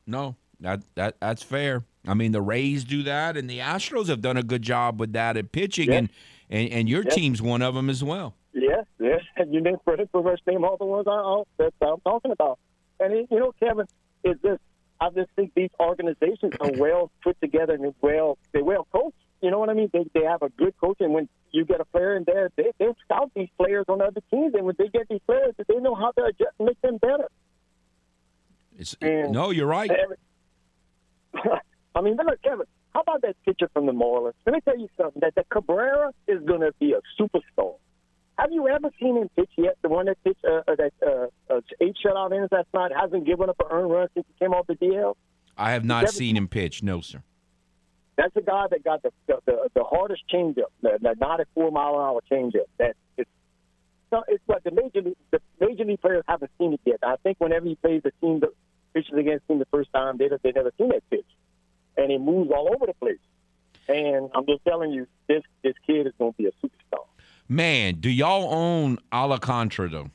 No, 0.05 0.35
that 0.59 0.81
that 0.95 1.19
that's 1.19 1.41
fair. 1.41 1.83
I 2.07 2.13
mean, 2.13 2.31
the 2.31 2.41
Rays 2.41 2.83
do 2.83 3.03
that, 3.03 3.37
and 3.37 3.49
the 3.49 3.59
Astros 3.59 4.07
have 4.07 4.21
done 4.21 4.37
a 4.37 4.43
good 4.43 4.61
job 4.61 4.99
with 4.99 5.13
that 5.13 5.37
at 5.37 5.51
pitching, 5.51 5.89
yes. 5.89 5.99
and, 5.99 6.09
and 6.49 6.69
and 6.69 6.89
your 6.89 7.03
yes. 7.03 7.15
team's 7.15 7.41
one 7.41 7.61
of 7.61 7.75
them 7.75 7.89
as 7.89 8.03
well. 8.03 8.35
Yes, 8.53 8.85
yes, 8.99 9.21
and 9.37 9.53
you 9.53 9.61
didn't 9.61 9.83
pretty 9.85 10.07
much 10.13 10.41
name 10.45 10.65
all 10.65 10.77
the 10.77 10.85
ones 10.85 11.07
I, 11.07 11.43
that 11.63 11.73
I'm 11.81 12.01
talking 12.01 12.31
about. 12.31 12.59
And 12.99 13.13
it, 13.13 13.27
you 13.31 13.39
know, 13.39 13.53
Kevin, 13.59 13.85
is 14.23 14.35
this? 14.41 14.59
I 14.99 15.09
just 15.09 15.29
think 15.35 15.53
these 15.55 15.69
organizations 15.79 16.53
are 16.61 16.71
well 16.77 17.11
put 17.23 17.39
together 17.41 17.73
and 17.73 17.93
well 18.01 18.37
they're 18.51 18.63
well 18.63 18.87
coached. 18.91 19.17
You 19.41 19.51
know 19.51 19.59
what 19.59 19.69
I 19.69 19.73
mean? 19.73 19.89
They 19.91 20.05
they 20.13 20.23
have 20.23 20.41
a 20.41 20.49
good 20.49 20.73
coach, 20.77 20.97
and 20.99 21.13
when 21.13 21.27
you 21.51 21.65
get 21.65 21.81
a 21.81 21.85
player 21.85 22.15
in 22.15 22.23
there, 22.25 22.49
they 22.55 22.71
they 22.79 22.87
scout 23.05 23.31
these 23.35 23.49
players 23.57 23.85
on 23.87 24.01
other 24.01 24.21
teams, 24.29 24.53
and 24.53 24.65
when 24.65 24.75
they 24.77 24.87
get 24.89 25.07
these 25.09 25.21
players, 25.25 25.53
they 25.67 25.75
know 25.75 25.95
how 25.95 26.11
to 26.11 26.23
adjust 26.25 26.51
and 26.59 26.67
make 26.67 26.81
them 26.81 26.97
better. 26.97 27.27
It's, 28.77 28.95
And- 29.01 29.31
no, 29.31 29.51
you're 29.51 29.67
right. 29.67 29.91
I 31.95 32.01
mean, 32.01 32.15
look, 32.17 32.41
Kevin, 32.43 32.65
how 32.93 33.01
about 33.01 33.21
that 33.21 33.35
pitcher 33.45 33.69
from 33.73 33.85
the 33.85 33.91
Marlins? 33.91 34.33
Let 34.45 34.53
me 34.53 34.61
tell 34.61 34.77
you 34.77 34.87
something. 34.97 35.19
That 35.21 35.35
the 35.35 35.43
Cabrera 35.51 36.11
is 36.27 36.41
going 36.43 36.61
to 36.61 36.73
be 36.79 36.93
a 36.93 37.01
superstar. 37.21 37.75
Have 38.39 38.51
you 38.51 38.67
ever 38.67 38.89
seen 38.99 39.17
him 39.17 39.29
pitch 39.35 39.51
yet? 39.57 39.77
The 39.83 39.89
one 39.89 40.05
that 40.07 40.17
pitched 40.23 40.43
uh, 40.43 40.61
uh, 40.67 40.75
that 40.75 40.93
uh, 41.05 41.53
uh, 41.53 41.61
eight 41.81 41.95
shutout 42.03 42.31
innings 42.31 42.49
last 42.51 42.67
night 42.73 42.91
hasn't 42.99 43.25
given 43.25 43.47
up 43.49 43.57
an 43.59 43.67
earned 43.69 43.91
run 43.91 44.07
since 44.15 44.25
he 44.27 44.43
came 44.43 44.53
off 44.53 44.65
the 44.67 44.73
DL. 44.75 45.15
I 45.55 45.71
have 45.71 45.85
not 45.85 46.01
Seven- 46.05 46.15
seen 46.15 46.37
him 46.37 46.47
pitch. 46.47 46.81
No, 46.81 47.01
sir. 47.01 47.21
That's 48.15 48.33
the 48.33 48.41
guy 48.41 48.65
that 48.69 48.83
got 48.83 49.01
the 49.03 49.11
the, 49.27 49.39
the, 49.45 49.69
the 49.75 49.83
hardest 49.83 50.23
changeup, 50.31 50.69
the, 50.81 50.97
the 51.01 51.15
94 51.19 51.71
mile 51.71 51.95
an 51.95 52.01
hour 52.01 52.21
changeup. 52.31 52.65
That 52.79 52.95
it's 53.17 53.29
so 54.09 54.23
it's 54.27 54.43
what 54.45 54.63
the 54.63 54.71
major 54.71 55.01
league, 55.01 55.17
the 55.31 55.39
major 55.59 55.83
league 55.85 56.01
players 56.01 56.23
haven't 56.27 56.51
seen 56.59 56.73
it 56.73 56.81
yet. 56.85 56.99
I 57.03 57.15
think 57.23 57.39
whenever 57.39 57.65
he 57.67 57.75
plays 57.75 58.01
the 58.03 58.11
team 58.21 58.39
that 58.41 58.49
pitches 58.93 59.13
against 59.17 59.49
him 59.49 59.59
the 59.59 59.65
first 59.71 59.91
time, 59.93 60.17
they 60.17 60.29
they 60.43 60.51
never 60.51 60.71
seen 60.77 60.89
that 60.89 61.07
pitch, 61.09 61.25
and 61.97 62.11
he 62.11 62.17
moves 62.17 62.51
all 62.51 62.69
over 62.73 62.85
the 62.85 62.93
place. 62.93 63.19
And 63.87 64.29
I'm 64.33 64.45
just 64.45 64.63
telling 64.65 64.91
you, 64.91 65.07
this 65.27 65.43
this 65.63 65.73
kid 65.85 66.07
is 66.07 66.13
going 66.17 66.33
to 66.33 66.37
be 66.37 66.45
a 66.45 66.51
superstar. 66.65 67.05
Man, 67.49 67.95
do 67.99 68.09
y'all 68.09 68.53
own 68.53 68.97
Alcantara 69.11 69.89
though? 69.89 70.09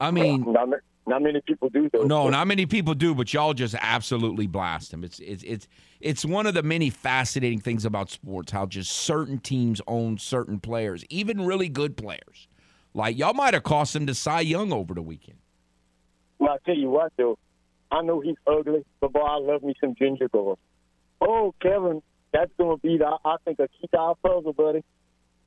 I 0.00 0.10
mean, 0.10 0.44
not, 0.52 0.68
not 1.06 1.22
many 1.22 1.40
people 1.40 1.68
do 1.70 1.88
though. 1.92 2.04
no, 2.04 2.28
not 2.28 2.46
many 2.46 2.66
people 2.66 2.94
do, 2.94 3.14
but 3.14 3.32
y'all 3.32 3.54
just 3.54 3.74
absolutely 3.80 4.46
blast 4.46 4.92
him. 4.92 5.04
It's 5.04 5.18
it's 5.20 5.42
it's 5.44 5.68
it's 6.00 6.24
one 6.24 6.46
of 6.46 6.54
the 6.54 6.62
many 6.62 6.90
fascinating 6.90 7.60
things 7.60 7.84
about 7.84 8.10
sports 8.10 8.52
how 8.52 8.66
just 8.66 8.92
certain 8.92 9.38
teams 9.38 9.80
own 9.86 10.18
certain 10.18 10.60
players, 10.60 11.04
even 11.08 11.44
really 11.46 11.68
good 11.68 11.96
players. 11.96 12.48
Like 12.94 13.16
y'all 13.18 13.34
might 13.34 13.54
have 13.54 13.62
cost 13.62 13.94
him 13.94 14.06
to 14.06 14.14
Cy 14.14 14.40
Young 14.40 14.72
over 14.72 14.94
the 14.94 15.02
weekend. 15.02 15.38
Well, 16.38 16.52
I 16.52 16.56
tell 16.64 16.76
you 16.76 16.90
what 16.90 17.12
though, 17.16 17.38
I 17.90 18.02
know 18.02 18.20
he's 18.20 18.36
ugly, 18.46 18.84
but 19.00 19.12
boy, 19.12 19.20
I 19.20 19.38
love 19.38 19.62
me 19.62 19.74
some 19.80 19.94
ginger 19.94 20.28
girl. 20.28 20.58
Oh, 21.20 21.54
Kevin, 21.60 22.02
that's 22.32 22.50
going 22.58 22.76
to 22.76 22.82
be 22.82 22.98
the 22.98 23.16
I 23.24 23.36
think 23.44 23.58
a 23.58 23.68
key 23.68 23.88
to 23.92 23.98
our 23.98 24.14
puzzle, 24.16 24.52
buddy. 24.52 24.84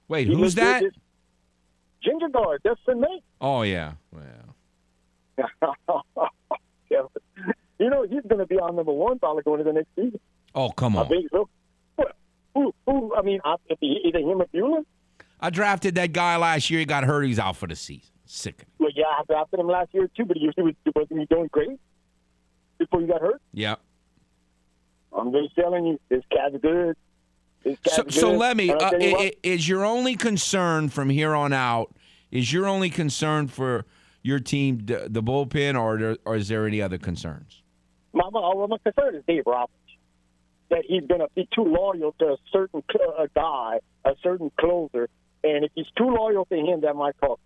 Wait, 0.08 0.28
He 0.28 0.34
who's 0.34 0.56
that? 0.56 0.84
Ginger 2.04 2.30
guard, 2.30 2.62
that's 2.64 2.80
for 2.84 2.96
me. 2.96 3.24
Oh 3.40 3.62
yeah, 3.62 3.94
well, 4.12 4.56
Kevin. 6.90 7.10
You 7.80 7.90
know, 7.90 8.04
he's 8.04 8.24
going 8.28 8.40
to 8.40 8.46
be 8.46 8.60
our 8.60 8.72
number 8.72 8.92
one 8.92 9.20
probably 9.20 9.44
going 9.44 9.60
to 9.60 9.64
the 9.64 9.74
next 9.74 9.90
season. 9.96 10.20
oh 10.56 10.70
come 10.70 10.96
on. 10.96 11.04
I 11.04 11.06
on. 11.06 11.10
think 11.10 11.32
so. 11.32 11.50
Who, 12.54 12.74
who, 12.86 13.16
I 13.16 13.22
mean, 13.22 13.40
I, 13.46 13.56
if 13.70 13.78
he, 13.80 14.02
either 14.06 14.20
him 14.20 14.42
or 14.42 14.46
Buehler. 14.48 14.84
I 15.40 15.50
drafted 15.52 15.96
that 15.96 16.12
guy 16.12 16.36
last 16.36 16.70
year. 16.70 16.80
He 16.80 16.86
got 16.86 17.06
hurt. 17.06 17.24
He's 17.24 17.40
out 17.40 17.56
for 17.56 17.66
the 17.66 17.78
season. 17.78 18.10
Sick. 18.26 18.66
Well, 18.78 18.90
yeah, 18.94 19.06
I 19.06 19.24
drafted 19.26 19.62
him 19.62 19.68
last 19.68 19.94
year 19.94 20.10
too, 20.18 20.26
but 20.26 20.36
he 20.36 20.48
was, 20.48 20.56
he 20.58 20.92
was, 20.94 21.28
doing 21.30 21.48
great 21.52 21.80
before 22.82 23.02
you 23.02 23.08
got 23.08 23.22
hurt? 23.22 23.42
Yeah. 23.54 23.76
I'm 25.18 25.32
just 25.32 25.56
telling 25.56 25.86
you, 25.86 26.00
this 26.10 26.24
cat's 26.32 26.56
good. 26.62 26.96
This 27.64 27.78
cat's 27.84 27.96
So, 27.96 28.04
good. 28.04 28.14
so 28.14 28.32
let 28.34 28.58
me. 28.58 28.70
Uh, 28.72 28.78
I- 28.80 28.96
I- 29.00 29.34
is 29.44 29.68
your 29.68 29.86
only 29.86 30.16
concern 30.16 30.90
from 30.90 31.10
here 31.10 31.36
on 31.36 31.54
out? 31.54 31.94
Is 32.32 32.52
your 32.54 32.66
only 32.68 32.90
concern 32.90 33.48
for 33.48 33.86
your 34.24 34.40
team 34.40 34.86
the, 34.86 35.08
the 35.10 35.22
bullpen, 35.22 35.80
or 35.80 36.18
or 36.26 36.36
is 36.36 36.48
there 36.48 36.66
any 36.66 36.82
other 36.82 36.98
concerns? 36.98 37.62
My, 38.14 38.30
my, 38.32 38.66
my 38.68 38.78
concern 38.84 39.16
is 39.16 39.24
Dave 39.28 39.44
Roberts. 39.46 39.74
That 40.70 40.84
he's 40.88 41.04
going 41.06 41.20
to 41.20 41.28
be 41.36 41.48
too 41.54 41.64
loyal 41.66 42.16
to 42.20 42.26
a 42.34 42.38
certain 42.54 42.82
cl- 42.90 43.16
a 43.20 43.28
guy, 43.36 43.80
a 44.06 44.16
certain 44.24 44.50
closer, 44.58 45.10
and 45.44 45.66
if 45.66 45.72
he's 45.76 45.88
too 45.98 46.08
loyal 46.10 46.46
to 46.46 46.56
him, 46.56 46.82
that 46.82 46.96
might 46.96 47.18
cost. 47.20 47.42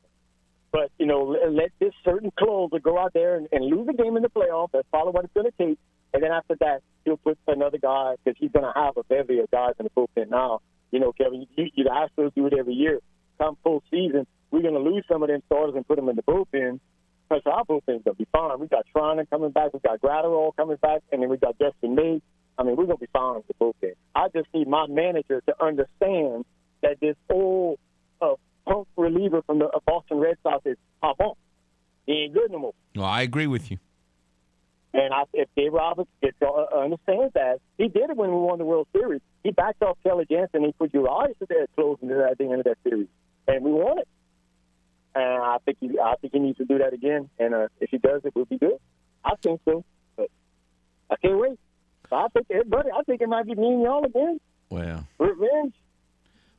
But 0.75 0.91
you 0.99 1.05
know, 1.05 1.23
let, 1.23 1.53
let 1.53 1.71
this 1.79 1.93
certain 2.03 2.33
closer 2.37 2.79
go 2.79 2.99
out 2.99 3.13
there 3.13 3.37
and, 3.37 3.47
and 3.53 3.63
lose 3.63 3.87
a 3.87 3.93
game 3.93 4.17
in 4.17 4.23
the 4.23 4.29
playoffs. 4.29 4.71
That's 4.73 4.85
probably 4.91 5.13
what 5.13 5.23
it's 5.23 5.33
going 5.33 5.49
to 5.49 5.57
take. 5.57 5.79
And 6.13 6.21
then 6.21 6.33
after 6.33 6.57
that, 6.59 6.81
he'll 7.05 7.15
put 7.15 7.37
another 7.47 7.77
guy 7.77 8.15
because 8.21 8.37
he's 8.37 8.51
going 8.51 8.65
to 8.65 8.77
have 8.77 8.97
a 8.97 9.03
bevy 9.05 9.39
of 9.39 9.49
guys 9.49 9.71
in 9.79 9.85
the 9.85 9.89
bullpen 9.91 10.29
now. 10.29 10.59
You 10.91 10.99
know, 10.99 11.13
Kevin, 11.13 11.47
you, 11.55 11.69
you 11.73 11.85
the 11.85 11.91
Astros 11.91 12.33
do 12.35 12.45
it 12.47 12.53
every 12.59 12.73
year. 12.73 12.99
Come 13.37 13.55
full 13.63 13.83
season, 13.89 14.27
we're 14.51 14.63
going 14.63 14.73
to 14.73 14.81
lose 14.81 15.05
some 15.09 15.23
of 15.23 15.29
them 15.29 15.41
starters 15.45 15.75
and 15.77 15.87
put 15.87 15.95
them 15.95 16.09
in 16.09 16.17
the 16.17 16.23
bullpen. 16.23 16.81
Because 17.29 17.43
our 17.45 17.63
bullpen's 17.63 18.03
going 18.03 18.03
to 18.03 18.13
be 18.15 18.27
fine. 18.33 18.59
We 18.59 18.67
got 18.67 18.85
Treinen 18.93 19.29
coming 19.29 19.51
back. 19.51 19.73
We 19.73 19.79
got 19.79 20.01
Graterol 20.01 20.57
coming 20.57 20.75
back. 20.81 21.03
And 21.09 21.21
then 21.21 21.29
we 21.29 21.37
got 21.37 21.57
Dustin 21.57 21.95
May. 21.95 22.21
I 22.57 22.63
mean, 22.63 22.75
we're 22.75 22.85
going 22.85 22.97
to 22.97 23.01
be 23.01 23.09
fine 23.13 23.35
with 23.35 23.47
the 23.47 23.53
bullpen. 23.53 23.93
I 24.13 24.27
just 24.27 24.49
need 24.53 24.67
my 24.67 24.87
manager 24.87 25.41
to 25.47 25.63
understand 25.63 26.43
that 26.81 26.99
this 26.99 27.15
old 27.29 27.79
uh, 28.21 28.35
punk 28.65 28.87
reliever 28.97 29.41
from 29.43 29.59
the 29.59 29.65
uh, 29.65 29.79
Boston 29.85 30.17
Red 30.17 30.37
Sox 30.43 30.65
is 30.65 30.77
pop 31.01 31.19
on. 31.19 31.35
He 32.05 32.13
ain't 32.13 32.33
good 32.33 32.51
no 32.51 32.59
more. 32.59 32.73
Well, 32.95 33.05
I 33.05 33.21
agree 33.21 33.47
with 33.47 33.71
you. 33.71 33.77
And 34.93 35.13
I, 35.13 35.23
if 35.33 35.49
Dave 35.57 35.73
Roberts 35.73 36.09
gets, 36.21 36.37
uh, 36.41 36.77
understands 36.77 37.33
that, 37.33 37.59
he 37.77 37.89
did 37.89 38.09
it 38.09 38.15
when 38.15 38.29
we 38.29 38.37
won 38.37 38.59
the 38.59 38.65
World 38.65 38.87
Series. 38.93 39.21
He 39.43 39.51
backed 39.51 39.81
off 39.81 39.97
Kenley 40.05 40.29
Jansen. 40.29 40.63
And 40.63 40.65
he 40.67 40.71
put 40.71 40.93
Urias 40.93 41.35
at 41.41 41.49
that 41.49 41.67
closing 41.75 42.11
at 42.11 42.37
the 42.37 42.45
end 42.45 42.59
of 42.59 42.63
that 42.63 42.77
series, 42.83 43.07
and 43.47 43.63
we 43.63 43.71
won 43.71 43.99
it. 43.99 44.07
And 45.15 45.43
I 45.43 45.57
think 45.65 45.77
he, 45.81 45.99
I 45.99 46.15
think 46.21 46.33
he 46.33 46.39
needs 46.39 46.57
to 46.59 46.65
do 46.65 46.77
that 46.77 46.93
again. 46.93 47.29
And 47.39 47.53
uh, 47.53 47.67
if 47.79 47.89
he 47.89 47.97
does 47.97 48.21
it, 48.23 48.33
we'll 48.35 48.45
be 48.45 48.57
good. 48.57 48.77
I 49.23 49.33
think 49.41 49.61
so. 49.65 49.83
But 50.15 50.29
I 51.09 51.15
can't 51.17 51.39
wait. 51.39 51.59
So 52.09 52.15
I 52.15 52.27
think, 52.29 52.47
buddy, 52.69 52.89
I 52.91 53.01
think 53.03 53.21
it 53.21 53.27
might 53.27 53.45
be 53.45 53.55
me 53.55 53.73
and 53.73 53.81
y'all 53.81 54.05
again. 54.05 54.39
Well, 54.69 55.05
Revenge. 55.19 55.73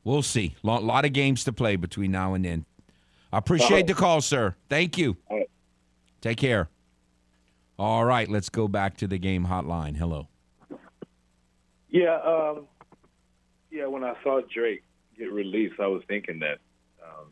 We'll 0.07 0.23
see. 0.23 0.55
A 0.63 0.67
lot, 0.67 0.85
lot 0.85 1.05
of 1.05 1.13
games 1.13 1.45
to 1.45 1.53
play 1.53 1.77
between 1.77 2.13
now 2.13 2.33
and 2.35 2.45
then. 2.45 2.65
I 3.33 3.39
appreciate 3.39 3.87
the 3.87 3.95
call, 3.95 4.21
sir. 4.21 4.55
Thank 4.71 4.97
you. 4.97 5.17
Right. 5.31 5.51
Take 6.21 6.39
care. 6.39 6.69
All 7.79 8.05
right, 8.05 8.29
let's 8.29 8.49
go 8.49 8.69
back 8.69 8.97
to 8.99 9.07
the 9.07 9.19
game 9.19 9.47
hotline. 9.47 9.97
Hello. 9.97 10.29
Yeah, 11.91 12.19
um, 12.21 12.67
yeah. 13.71 13.87
When 13.87 14.05
I 14.05 14.15
saw 14.23 14.41
Drake 14.53 14.83
get 15.19 15.31
released, 15.31 15.75
I 15.79 15.87
was 15.87 16.03
thinking 16.09 16.39
that, 16.39 16.59
um, 17.03 17.27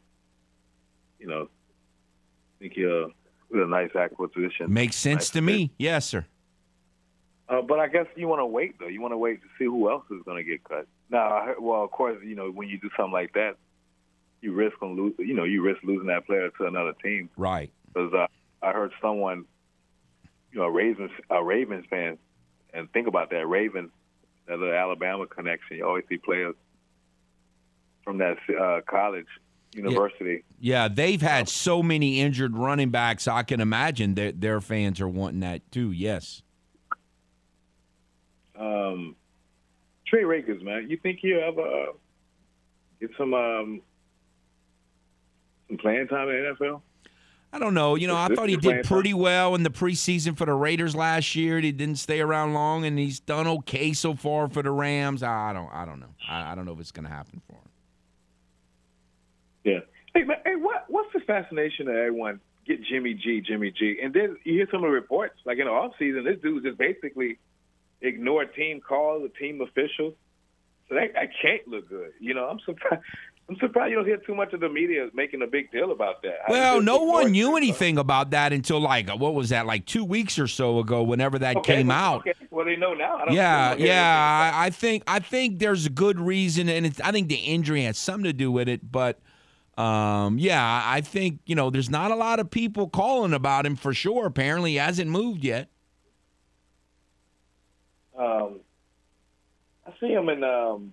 you 1.18 1.26
know, 1.26 1.42
I 1.44 2.58
think 2.58 2.74
he'll 2.74 3.10
with 3.50 3.62
a 3.62 3.66
nice 3.66 3.94
acquisition. 3.94 4.72
Makes 4.72 4.96
sense 4.96 5.16
Nice 5.16 5.30
to 5.30 5.40
me. 5.40 5.70
Yes, 5.78 6.06
sir. 6.06 6.26
Uh, 7.48 7.62
but 7.62 7.78
I 7.78 7.88
guess 7.88 8.06
you 8.16 8.26
want 8.26 8.40
to 8.40 8.46
wait 8.46 8.78
though. 8.78 8.88
You 8.88 9.00
want 9.00 9.12
to 9.12 9.18
wait 9.18 9.40
to 9.42 9.48
see 9.58 9.64
who 9.64 9.90
else 9.90 10.04
is 10.10 10.22
going 10.24 10.36
to 10.36 10.44
get 10.44 10.64
cut. 10.64 10.86
I 11.12 11.44
heard, 11.46 11.56
well, 11.60 11.84
of 11.84 11.90
course, 11.90 12.18
you 12.24 12.34
know 12.34 12.50
when 12.50 12.68
you 12.68 12.78
do 12.78 12.90
something 12.96 13.12
like 13.12 13.32
that, 13.34 13.56
you 14.40 14.52
risk 14.52 14.82
on 14.82 14.96
lose. 14.96 15.14
You 15.18 15.34
know, 15.34 15.44
you 15.44 15.62
risk 15.62 15.82
losing 15.82 16.06
that 16.08 16.26
player 16.26 16.50
to 16.58 16.66
another 16.66 16.92
team. 17.02 17.30
Right. 17.36 17.70
Because 17.92 18.12
uh, 18.12 18.26
I 18.62 18.72
heard 18.72 18.92
someone, 19.00 19.44
you 20.52 20.60
know, 20.60 20.66
a 20.66 20.70
Ravens 20.70 21.10
a 21.30 21.42
Ravens 21.42 21.86
fan, 21.88 22.18
and 22.72 22.90
think 22.92 23.06
about 23.06 23.30
that 23.30 23.46
Ravens, 23.46 23.90
that 24.46 24.58
little 24.58 24.74
Alabama 24.74 25.26
connection. 25.26 25.78
You 25.78 25.86
always 25.86 26.04
see 26.08 26.18
players 26.18 26.54
from 28.04 28.18
that 28.18 28.36
uh, 28.60 28.80
college, 28.86 29.26
university. 29.74 30.44
Yeah, 30.60 30.88
they've 30.88 31.22
had 31.22 31.48
so 31.48 31.82
many 31.82 32.20
injured 32.20 32.56
running 32.56 32.90
backs. 32.90 33.26
I 33.26 33.42
can 33.42 33.60
imagine 33.60 34.14
that 34.14 34.40
their 34.40 34.60
fans 34.60 35.00
are 35.00 35.08
wanting 35.08 35.40
that 35.40 35.70
too. 35.70 35.90
Yes. 35.92 36.42
Um, 38.56 39.16
Trey 40.14 40.22
Ragas, 40.22 40.62
man, 40.62 40.86
you 40.88 40.96
think 40.96 41.18
he'll 41.20 41.40
ever 41.40 41.60
uh, 41.60 41.92
get 43.00 43.10
some 43.18 43.34
um, 43.34 43.80
some 45.68 45.76
playing 45.78 46.06
time 46.06 46.28
in 46.28 46.36
the 46.36 46.54
NFL? 46.54 46.82
I 47.52 47.58
don't 47.58 47.74
know. 47.74 47.96
You 47.96 48.06
know, 48.06 48.16
I 48.16 48.28
This 48.28 48.38
thought 48.38 48.48
he 48.48 48.56
did 48.56 48.74
time. 48.74 48.82
pretty 48.84 49.12
well 49.14 49.54
in 49.56 49.64
the 49.64 49.70
preseason 49.70 50.36
for 50.36 50.44
the 50.46 50.54
Raiders 50.54 50.94
last 50.94 51.34
year. 51.34 51.58
He 51.58 51.72
didn't 51.72 51.98
stay 51.98 52.20
around 52.20 52.52
long, 52.52 52.84
and 52.84 52.96
he's 52.98 53.18
done 53.18 53.46
okay 53.48 53.92
so 53.92 54.14
far 54.14 54.48
for 54.48 54.62
the 54.62 54.70
Rams. 54.70 55.22
I 55.24 55.52
don't. 55.52 55.68
I 55.72 55.84
don't 55.84 55.98
know. 55.98 56.14
I, 56.28 56.52
I 56.52 56.54
don't 56.54 56.64
know 56.64 56.72
if 56.72 56.80
it's 56.80 56.92
going 56.92 57.06
to 57.06 57.12
happen 57.12 57.42
for 57.48 57.54
him. 57.54 57.70
Yeah. 59.64 59.80
Hey, 60.14 60.22
man, 60.22 60.36
hey, 60.44 60.54
what 60.54 60.84
what's 60.88 61.12
the 61.12 61.20
fascination 61.20 61.88
of 61.88 61.96
everyone 61.96 62.40
get 62.66 62.84
Jimmy 62.84 63.14
G, 63.14 63.40
Jimmy 63.40 63.72
G, 63.72 63.98
and 64.00 64.14
then 64.14 64.36
you 64.44 64.54
hear 64.54 64.68
some 64.70 64.84
of 64.84 64.88
the 64.90 64.94
reports 64.94 65.34
like 65.44 65.58
in 65.58 65.64
the 65.64 65.72
off 65.72 65.92
season, 65.98 66.24
this 66.24 66.38
dude 66.40 66.62
just 66.62 66.78
basically 66.78 67.38
ignored 68.04 68.54
team 68.54 68.80
calls, 68.80 69.22
the 69.22 69.28
team 69.38 69.60
officials. 69.60 70.14
So 70.88 70.94
that, 70.96 71.14
that 71.14 71.30
can't 71.40 71.66
look 71.66 71.88
good. 71.88 72.12
You 72.20 72.34
know, 72.34 72.46
I'm 72.48 72.60
surprised. 72.60 73.02
I'm 73.46 73.56
surprised 73.58 73.90
you 73.90 73.96
don't 73.96 74.06
hear 74.06 74.16
too 74.16 74.34
much 74.34 74.54
of 74.54 74.60
the 74.60 74.70
media 74.70 75.06
making 75.12 75.42
a 75.42 75.46
big 75.46 75.70
deal 75.70 75.92
about 75.92 76.22
that. 76.22 76.36
Well, 76.48 76.80
no 76.80 77.02
one 77.02 77.32
knew 77.32 77.58
anything 77.58 77.98
about 77.98 78.30
that 78.30 78.54
until 78.54 78.80
like 78.80 79.10
what 79.10 79.34
was 79.34 79.50
that? 79.50 79.66
Like 79.66 79.84
two 79.84 80.02
weeks 80.02 80.38
or 80.38 80.46
so 80.46 80.78
ago, 80.78 81.02
whenever 81.02 81.38
that 81.40 81.56
Okay, 81.58 81.76
came 81.76 81.88
well, 81.88 81.98
out. 81.98 82.20
Okay, 82.20 82.32
well 82.50 82.64
they 82.64 82.76
know 82.76 82.94
now. 82.94 83.16
I 83.16 83.24
don't, 83.26 83.34
Yeah, 83.34 83.74
yeah. 83.74 84.52
I, 84.54 84.66
I 84.66 84.70
think 84.70 85.02
I 85.06 85.18
think 85.18 85.58
there's 85.58 85.84
a 85.84 85.90
good 85.90 86.18
reason, 86.18 86.70
and 86.70 86.86
it's, 86.86 87.02
I 87.02 87.12
think 87.12 87.28
the 87.28 87.34
injury 87.34 87.82
has 87.82 87.98
something 87.98 88.24
to 88.24 88.32
do 88.32 88.50
with 88.50 88.66
it. 88.66 88.90
But 88.90 89.18
um, 89.76 90.38
yeah, 90.38 90.82
I 90.82 91.02
think 91.02 91.40
you 91.44 91.54
know 91.54 91.68
there's 91.68 91.90
not 91.90 92.10
a 92.10 92.16
lot 92.16 92.40
of 92.40 92.50
people 92.50 92.88
calling 92.88 93.34
about 93.34 93.66
him 93.66 93.76
for 93.76 93.92
sure. 93.92 94.24
Apparently, 94.24 94.70
he 94.72 94.76
hasn't 94.76 95.10
moved 95.10 95.44
yet. 95.44 95.68
Um, 98.18 98.60
I 99.86 99.92
see 100.00 100.12
him 100.12 100.28
in 100.28 100.42
um, 100.44 100.92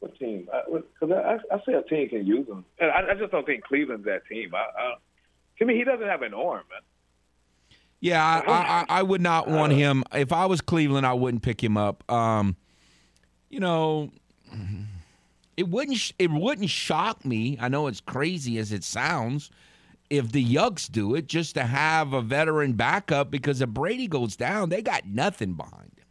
what 0.00 0.18
team? 0.18 0.48
Because 0.72 1.14
I, 1.14 1.54
I, 1.54 1.56
I 1.56 1.60
see 1.66 1.72
a 1.72 1.82
team 1.82 2.08
can 2.08 2.26
use 2.26 2.46
him, 2.46 2.64
and 2.78 2.90
I, 2.90 3.12
I 3.12 3.14
just 3.14 3.32
don't 3.32 3.46
think 3.46 3.64
Cleveland's 3.64 4.04
that 4.04 4.26
team. 4.26 4.54
I, 4.54 4.58
I, 4.58 4.94
to 5.58 5.64
me, 5.64 5.76
he 5.76 5.84
doesn't 5.84 6.06
have 6.06 6.22
an 6.22 6.34
arm, 6.34 6.62
man. 6.70 6.80
Yeah, 8.00 8.22
I, 8.22 8.52
I, 8.52 8.98
I 8.98 9.02
would 9.02 9.22
not 9.22 9.48
want 9.48 9.72
him. 9.72 10.04
If 10.12 10.30
I 10.30 10.44
was 10.44 10.60
Cleveland, 10.60 11.06
I 11.06 11.14
wouldn't 11.14 11.42
pick 11.42 11.64
him 11.64 11.78
up. 11.78 12.04
Um, 12.12 12.54
you 13.48 13.60
know, 13.60 14.10
it 15.56 15.68
wouldn't 15.68 16.12
it 16.18 16.30
wouldn't 16.30 16.68
shock 16.68 17.24
me. 17.24 17.56
I 17.60 17.68
know 17.68 17.86
it's 17.86 18.02
crazy 18.02 18.58
as 18.58 18.72
it 18.72 18.84
sounds. 18.84 19.50
If 20.16 20.32
the 20.32 20.44
Yucks 20.44 20.90
do 20.90 21.14
it, 21.14 21.26
just 21.26 21.54
to 21.54 21.62
have 21.64 22.12
a 22.12 22.20
veteran 22.22 22.72
backup, 22.72 23.30
because 23.30 23.60
if 23.60 23.68
Brady 23.68 24.06
goes 24.06 24.36
down, 24.36 24.68
they 24.68 24.82
got 24.82 25.06
nothing 25.06 25.54
behind 25.54 25.90
him. 25.96 26.04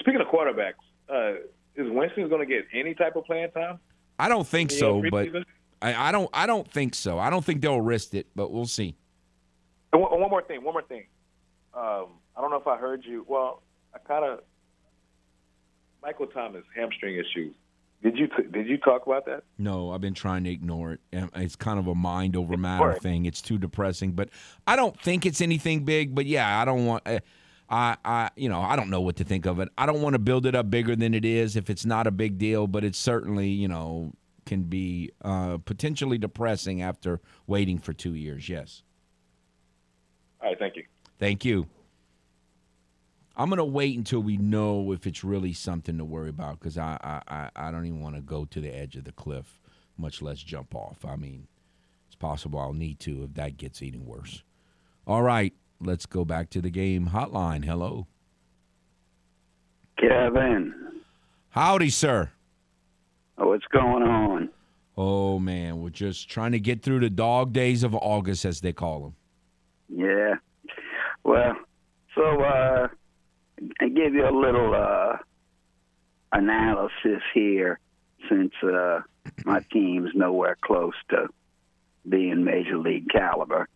Speaking 0.00 0.20
of 0.20 0.26
quarterbacks, 0.28 0.74
uh, 1.08 1.40
is 1.74 1.90
Winston 1.90 2.28
going 2.28 2.40
to 2.40 2.46
get 2.46 2.66
any 2.72 2.94
type 2.94 3.16
of 3.16 3.24
playing 3.24 3.50
time? 3.52 3.78
I 4.18 4.28
don't 4.28 4.46
think 4.46 4.72
in 4.72 4.78
so, 4.78 5.02
but 5.10 5.28
I, 5.80 6.08
I 6.08 6.12
don't. 6.12 6.28
I 6.32 6.46
don't 6.46 6.70
think 6.70 6.94
so. 6.94 7.18
I 7.18 7.30
don't 7.30 7.44
think 7.44 7.60
they'll 7.62 7.80
risk 7.80 8.14
it, 8.14 8.26
but 8.34 8.50
we'll 8.50 8.66
see. 8.66 8.96
And 9.92 10.02
one, 10.02 10.20
one 10.20 10.30
more 10.30 10.42
thing. 10.42 10.64
One 10.64 10.74
more 10.74 10.82
thing. 10.82 11.06
Um, 11.72 12.06
I 12.36 12.40
don't 12.40 12.50
know 12.50 12.56
if 12.56 12.66
I 12.66 12.76
heard 12.76 13.04
you. 13.04 13.24
Well, 13.28 13.62
I 13.94 13.98
kind 13.98 14.24
of 14.24 14.40
Michael 16.02 16.26
Thomas 16.26 16.64
hamstring 16.74 17.14
issues. 17.16 17.54
Did 18.02 18.16
you 18.16 18.28
did 18.52 18.68
you 18.68 18.78
talk 18.78 19.06
about 19.06 19.26
that? 19.26 19.42
No, 19.58 19.90
I've 19.90 20.00
been 20.00 20.14
trying 20.14 20.44
to 20.44 20.50
ignore 20.50 20.92
it. 20.92 21.00
It's 21.12 21.56
kind 21.56 21.78
of 21.80 21.88
a 21.88 21.94
mind 21.94 22.36
over 22.36 22.56
matter 22.56 22.94
thing. 22.94 23.26
It's 23.26 23.42
too 23.42 23.58
depressing, 23.58 24.12
but 24.12 24.28
I 24.66 24.76
don't 24.76 24.98
think 25.00 25.26
it's 25.26 25.40
anything 25.40 25.84
big. 25.84 26.14
But 26.14 26.26
yeah, 26.26 26.60
I 26.60 26.64
don't 26.64 26.86
want. 26.86 27.02
eh, 27.06 27.18
I, 27.70 27.96
I, 28.04 28.30
you 28.36 28.48
know, 28.48 28.60
I 28.60 28.76
don't 28.76 28.88
know 28.88 29.00
what 29.00 29.16
to 29.16 29.24
think 29.24 29.46
of 29.46 29.60
it. 29.60 29.68
I 29.76 29.84
don't 29.84 30.00
want 30.00 30.14
to 30.14 30.18
build 30.18 30.46
it 30.46 30.54
up 30.54 30.70
bigger 30.70 30.96
than 30.96 31.12
it 31.12 31.24
is. 31.24 31.54
If 31.56 31.68
it's 31.68 31.84
not 31.84 32.06
a 32.06 32.10
big 32.10 32.38
deal, 32.38 32.66
but 32.66 32.82
it's 32.82 32.96
certainly, 32.98 33.48
you 33.48 33.68
know, 33.68 34.12
can 34.46 34.62
be 34.62 35.10
uh, 35.22 35.58
potentially 35.58 36.16
depressing 36.18 36.80
after 36.80 37.20
waiting 37.46 37.78
for 37.78 37.92
two 37.92 38.14
years. 38.14 38.48
Yes. 38.48 38.82
All 40.40 40.48
right, 40.48 40.58
thank 40.58 40.76
you. 40.76 40.84
Thank 41.18 41.44
you. 41.44 41.66
I'm 43.38 43.48
gonna 43.50 43.64
wait 43.64 43.96
until 43.96 44.18
we 44.18 44.36
know 44.36 44.90
if 44.90 45.06
it's 45.06 45.22
really 45.22 45.52
something 45.52 45.96
to 45.98 46.04
worry 46.04 46.28
about 46.28 46.58
because 46.58 46.76
I, 46.76 47.22
I, 47.28 47.50
I, 47.54 47.70
don't 47.70 47.86
even 47.86 48.00
want 48.00 48.16
to 48.16 48.20
go 48.20 48.44
to 48.46 48.60
the 48.60 48.76
edge 48.76 48.96
of 48.96 49.04
the 49.04 49.12
cliff, 49.12 49.60
much 49.96 50.20
less 50.20 50.38
jump 50.42 50.74
off. 50.74 51.04
I 51.04 51.14
mean, 51.14 51.46
it's 52.08 52.16
possible 52.16 52.58
I'll 52.58 52.72
need 52.72 52.98
to 53.00 53.22
if 53.22 53.34
that 53.34 53.56
gets 53.56 53.80
even 53.80 54.04
worse. 54.04 54.42
All 55.06 55.22
right, 55.22 55.54
let's 55.80 56.04
go 56.04 56.24
back 56.24 56.50
to 56.50 56.60
the 56.60 56.68
game 56.68 57.10
hotline. 57.10 57.64
Hello, 57.64 58.08
Kevin, 60.00 60.74
howdy, 61.50 61.90
sir. 61.90 62.32
what's 63.36 63.66
going 63.66 64.02
on? 64.02 64.48
Oh 64.96 65.38
man, 65.38 65.80
we're 65.80 65.90
just 65.90 66.28
trying 66.28 66.52
to 66.52 66.60
get 66.60 66.82
through 66.82 67.00
the 67.00 67.10
dog 67.10 67.52
days 67.52 67.84
of 67.84 67.94
August, 67.94 68.44
as 68.44 68.60
they 68.62 68.72
call 68.72 69.00
them. 69.00 69.14
Yeah. 69.88 70.34
Well, 71.22 71.54
so 72.16 72.42
uh, 72.42 72.88
give 73.80 74.14
you 74.14 74.28
a 74.28 74.34
little 74.34 74.74
uh, 74.74 75.16
analysis 76.32 77.22
here 77.34 77.78
since 78.28 78.52
uh, 78.62 79.00
my 79.44 79.60
team's 79.72 80.10
nowhere 80.14 80.56
close 80.60 80.94
to 81.10 81.28
being 82.08 82.44
major 82.44 82.78
league 82.78 83.08
caliber. 83.10 83.68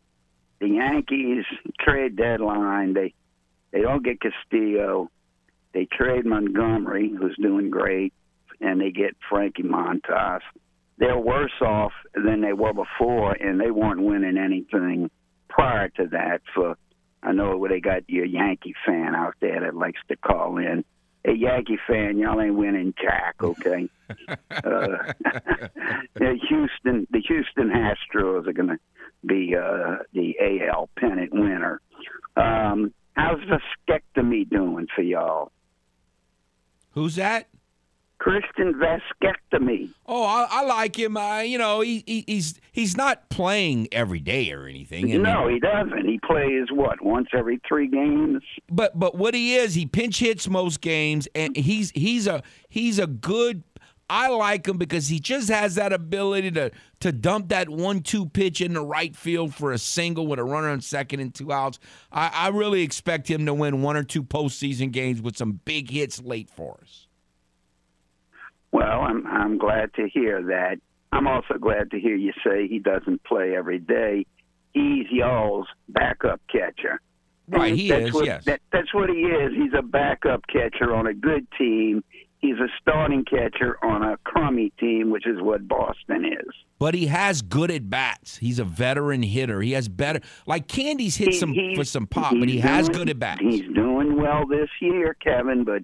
The 0.60 0.68
Yankees 0.68 1.44
trade 1.80 2.16
deadline, 2.16 2.94
they 2.94 3.14
they 3.72 3.80
don't 3.80 4.04
get 4.04 4.18
Castillo. 4.20 5.10
They 5.72 5.86
trade 5.86 6.26
Montgomery, 6.26 7.10
who's 7.10 7.36
doing 7.40 7.70
great, 7.70 8.12
and 8.60 8.80
they 8.80 8.90
get 8.90 9.16
Frankie 9.28 9.62
Montas. 9.62 10.40
They're 10.98 11.16
worse 11.18 11.60
off 11.62 11.92
than 12.14 12.42
they 12.42 12.52
were 12.52 12.74
before, 12.74 13.32
and 13.32 13.58
they 13.58 13.70
weren't 13.70 14.02
winning 14.02 14.36
anything 14.36 15.10
prior 15.48 15.88
to 15.96 16.06
that. 16.08 16.42
For 16.54 16.76
I 17.22 17.32
know 17.32 17.56
where 17.56 17.70
they 17.70 17.80
got 17.80 18.08
your 18.08 18.24
Yankee 18.24 18.74
fan 18.84 19.14
out 19.14 19.34
there 19.40 19.60
that 19.60 19.76
likes 19.76 20.00
to 20.08 20.16
call 20.16 20.58
in. 20.58 20.84
Hey, 21.24 21.34
Yankee 21.34 21.78
fan, 21.86 22.18
y'all 22.18 22.40
ain't 22.40 22.56
winning 22.56 22.94
jack, 23.00 23.36
okay? 23.40 23.88
uh, 24.28 24.32
the 26.14 26.38
Houston, 26.48 27.06
the 27.10 27.20
Houston 27.20 27.70
Astros 27.70 28.48
are 28.48 28.52
going 28.52 28.70
to 28.70 28.78
be 29.24 29.54
uh, 29.54 29.98
the 30.12 30.34
AL 30.68 30.88
pennant 30.98 31.32
winner. 31.32 31.80
Um, 32.36 32.92
how's 33.14 33.38
vasectomy 33.40 34.48
doing 34.48 34.88
for 34.94 35.02
y'all? 35.02 35.52
Who's 36.90 37.16
that? 37.16 37.48
Christian 38.22 38.74
vasectomy. 38.74 39.90
Oh, 40.06 40.22
I, 40.22 40.46
I 40.48 40.62
like 40.64 40.96
him. 40.96 41.16
Uh, 41.16 41.40
you 41.40 41.58
know, 41.58 41.80
he, 41.80 42.04
he 42.06 42.22
he's 42.28 42.54
he's 42.70 42.96
not 42.96 43.28
playing 43.30 43.88
every 43.90 44.20
day 44.20 44.52
or 44.52 44.66
anything. 44.68 45.06
I 45.06 45.08
mean- 45.14 45.22
No, 45.22 45.48
he 45.48 45.58
doesn't. 45.58 46.06
He 46.06 46.20
plays 46.24 46.68
what 46.70 47.02
once 47.02 47.26
every 47.36 47.60
three 47.66 47.88
games. 47.88 48.40
But 48.70 48.96
but 48.96 49.16
what 49.16 49.34
he 49.34 49.56
is, 49.56 49.74
he 49.74 49.86
pinch 49.86 50.20
hits 50.20 50.48
most 50.48 50.80
games, 50.80 51.26
and 51.34 51.56
he's 51.56 51.90
he's 51.96 52.28
a 52.28 52.44
he's 52.68 53.00
a 53.00 53.08
good. 53.08 53.64
I 54.08 54.28
like 54.28 54.68
him 54.68 54.76
because 54.76 55.08
he 55.08 55.18
just 55.18 55.48
has 55.48 55.74
that 55.74 55.92
ability 55.92 56.52
to 56.52 56.70
to 57.00 57.10
dump 57.10 57.48
that 57.48 57.68
one-two 57.70 58.26
pitch 58.26 58.60
in 58.60 58.74
the 58.74 58.84
right 58.84 59.16
field 59.16 59.52
for 59.52 59.72
a 59.72 59.78
single 59.78 60.28
with 60.28 60.38
a 60.38 60.44
runner 60.44 60.68
on 60.68 60.80
second 60.80 61.18
and 61.18 61.34
two 61.34 61.50
outs. 61.52 61.80
I, 62.12 62.30
I 62.32 62.48
really 62.50 62.82
expect 62.82 63.28
him 63.28 63.46
to 63.46 63.54
win 63.54 63.82
one 63.82 63.96
or 63.96 64.04
two 64.04 64.22
postseason 64.22 64.92
games 64.92 65.20
with 65.20 65.36
some 65.36 65.58
big 65.64 65.90
hits 65.90 66.22
late 66.22 66.48
for 66.50 66.78
us. 66.82 67.08
Well, 68.72 69.00
I'm 69.02 69.26
I'm 69.26 69.58
glad 69.58 69.92
to 69.94 70.08
hear 70.08 70.42
that. 70.44 70.76
I'm 71.12 71.26
also 71.26 71.54
glad 71.60 71.90
to 71.90 72.00
hear 72.00 72.16
you 72.16 72.32
say 72.44 72.66
he 72.66 72.78
doesn't 72.78 73.22
play 73.24 73.54
every 73.54 73.78
day. 73.78 74.24
He's 74.72 75.06
y'all's 75.10 75.66
backup 75.88 76.40
catcher. 76.50 77.00
Right, 77.48 77.74
he 77.74 77.88
that's 77.90 78.06
is, 78.08 78.14
What, 78.14 78.24
yes. 78.24 78.44
that, 78.46 78.60
that's 78.72 78.94
what 78.94 79.10
he 79.10 79.16
is. 79.16 79.52
He's 79.54 79.74
a 79.76 79.82
backup 79.82 80.46
catcher 80.46 80.94
on 80.94 81.06
a 81.06 81.12
good 81.12 81.46
team. 81.58 82.02
He's 82.38 82.56
a 82.56 82.68
starting 82.80 83.24
catcher 83.24 83.76
on 83.84 84.02
a 84.02 84.16
crummy 84.24 84.72
team, 84.80 85.10
which 85.10 85.26
is 85.26 85.40
what 85.40 85.68
Boston 85.68 86.24
is. 86.24 86.54
But 86.78 86.94
he 86.94 87.06
has 87.06 87.42
good 87.42 87.70
at 87.70 87.90
bats. 87.90 88.38
He's 88.38 88.58
a 88.58 88.64
veteran 88.64 89.22
hitter. 89.22 89.60
He 89.60 89.72
has 89.72 89.88
better 89.88 90.20
like 90.46 90.66
Candy's 90.66 91.16
hit 91.16 91.28
He- 91.28 91.38
some 91.38 91.54
for 91.76 91.84
some 91.84 92.06
pop, 92.06 92.32
but 92.38 92.48
he 92.48 92.54
he's 92.54 92.62
has 92.64 92.88
good 92.88 93.10
at 93.10 93.18
bats. 93.18 93.40
He's 93.42 93.68
doing 93.74 94.16
well 94.16 94.46
this 94.46 94.70
year, 94.80 95.14
Kevin, 95.22 95.64
but 95.64 95.82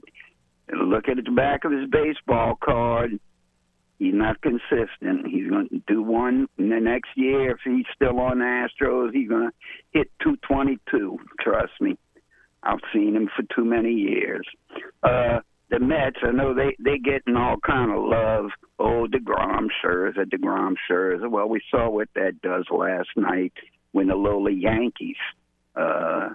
look 0.73 1.09
at 1.09 1.17
the 1.17 1.31
back 1.31 1.65
of 1.65 1.73
his 1.73 1.89
baseball 1.91 2.59
card. 2.63 3.19
He's 3.99 4.15
not 4.15 4.41
consistent. 4.43 5.27
He's 5.27 5.49
going 5.51 5.69
to 5.71 5.83
do 5.89 6.03
one 6.03 6.47
in 6.57 6.69
the 6.69 6.79
next 6.79 7.11
year. 7.17 7.51
If 7.51 7.59
he's 7.65 7.87
still 7.95 8.21
on 8.21 8.39
the 8.39 8.45
Astros, 8.45 9.13
he's 9.13 9.29
going 9.29 9.51
to 9.51 9.55
hit 9.91 10.11
222. 10.23 11.19
Trust 11.41 11.73
me. 11.81 11.99
I've 12.63 12.81
seen 12.93 13.17
him 13.17 13.29
for 13.35 13.43
too 13.55 13.65
many 13.65 13.93
years. 13.93 14.47
Uh, 15.03 15.41
the 15.71 15.79
Mets, 15.81 16.17
I 16.23 16.31
know 16.33 16.55
they 16.55 16.75
they 16.79 16.99
getting 16.99 17.37
all 17.37 17.57
kind 17.65 17.93
of 17.93 18.03
love. 18.05 18.51
Oh, 18.79 19.07
Degrom 19.07 19.69
Scherzer, 19.83 20.25
Degrom 20.25 20.75
Scherzer. 20.91 21.31
Well, 21.31 21.49
we 21.49 21.61
saw 21.71 21.91
what 21.91 22.09
that 22.15 22.41
does 22.43 22.65
last 22.71 23.09
night 23.17 23.53
when 23.93 24.09
the 24.09 24.15
lowly 24.15 24.55
Yankees 24.55 25.17
uh, 25.77 26.31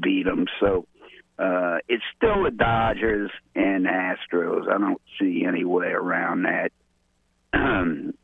beat 0.00 0.26
them. 0.26 0.46
So 0.60 0.86
uh, 1.38 1.78
it's 1.88 2.04
still 2.16 2.44
the 2.44 2.50
Dodgers 2.50 3.30
and 3.54 3.86
Astros. 3.86 4.68
I 4.68 4.78
don't 4.78 5.00
see 5.20 5.44
any 5.46 5.64
way 5.64 5.88
around 5.88 6.44
that. 6.44 6.72
Um, 7.52 8.14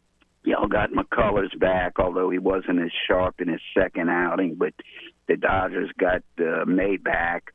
y'all 0.44 0.68
got 0.68 0.90
McCullers 0.92 1.56
back, 1.58 1.98
although 1.98 2.30
he 2.30 2.38
wasn't 2.38 2.80
as 2.80 2.90
sharp 3.06 3.40
in 3.40 3.48
his 3.48 3.60
second 3.76 4.08
outing. 4.08 4.54
But 4.54 4.72
the 5.28 5.36
Dodgers 5.36 5.90
got 5.98 6.22
uh, 6.38 6.64
May 6.66 6.96
back, 6.96 7.52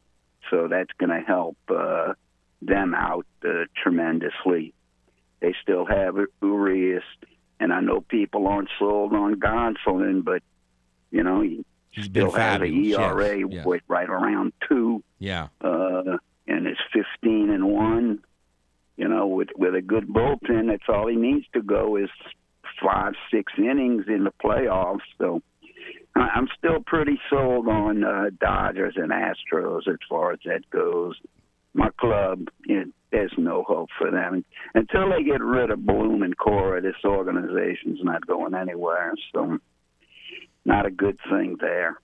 so 0.51 0.68
that's 0.70 0.91
going 0.99 1.10
to 1.10 1.26
help 1.26 1.58
uh, 1.70 2.14
them 2.62 2.93
out 2.93 3.26
uh, 3.43 3.66
tremendously. 3.82 4.74
They 5.39 5.53
still 5.62 5.86
have 5.86 6.16
Urias, 6.41 7.03
and 7.60 7.74
I 7.74 7.82
know 7.82 8.01
people 8.01 8.47
aren't 8.47 8.70
sold 8.78 9.14
on 9.14 9.39
Gonsolin, 9.39 10.24
but 10.24 10.43
you 11.12 11.24
know 11.24 11.43
He's 11.97 12.07
been 12.07 12.29
still 12.29 12.39
has 12.39 12.61
an 12.61 12.85
ERA 12.85 13.39
yes. 13.49 13.65
with 13.65 13.81
right 13.87 14.07
around 14.09 14.53
two 14.69 15.03
Yeah. 15.19 15.47
uh, 15.61 16.17
and 16.47 16.65
it's 16.67 16.79
15 16.93 17.49
and 17.49 17.65
one. 17.65 18.19
You 18.97 19.07
know, 19.07 19.27
with 19.27 19.49
with 19.57 19.75
a 19.75 19.81
good 19.81 20.07
bullpen, 20.07 20.67
that's 20.69 20.87
all 20.87 21.07
he 21.07 21.15
needs 21.15 21.45
to 21.53 21.61
go 21.61 21.97
is 21.97 22.09
five, 22.81 23.13
six 23.31 23.51
innings 23.57 24.05
in 24.07 24.23
the 24.23 24.31
playoffs. 24.43 25.01
So 25.17 25.41
I- 26.15 26.29
I'm 26.35 26.47
still 26.57 26.79
pretty 26.85 27.19
sold 27.29 27.67
on 27.67 28.03
uh, 28.03 28.29
Dodgers 28.39 28.95
and 28.95 29.11
Astros 29.11 29.87
as 29.87 29.97
far 30.09 30.31
as 30.33 30.39
that 30.45 30.67
goes. 30.71 31.15
My 31.73 31.89
club, 31.99 32.47
you 32.65 32.79
know, 32.85 32.91
there's 33.11 33.33
no 33.37 33.63
hope 33.63 33.89
for 33.99 34.09
them 34.11 34.43
until 34.73 35.09
they 35.11 35.23
get 35.23 35.41
rid 35.41 35.69
of 35.69 35.85
Bloom 35.85 36.23
and 36.23 36.35
Cora. 36.37 36.81
This 36.81 36.95
organization's 37.05 37.99
not 38.03 38.25
going 38.25 38.53
anywhere. 38.55 39.13
So 39.31 39.59
not 40.68 40.86
a 40.86 40.91
good 40.91 41.18
thing 41.30 41.57
there. 41.59 41.99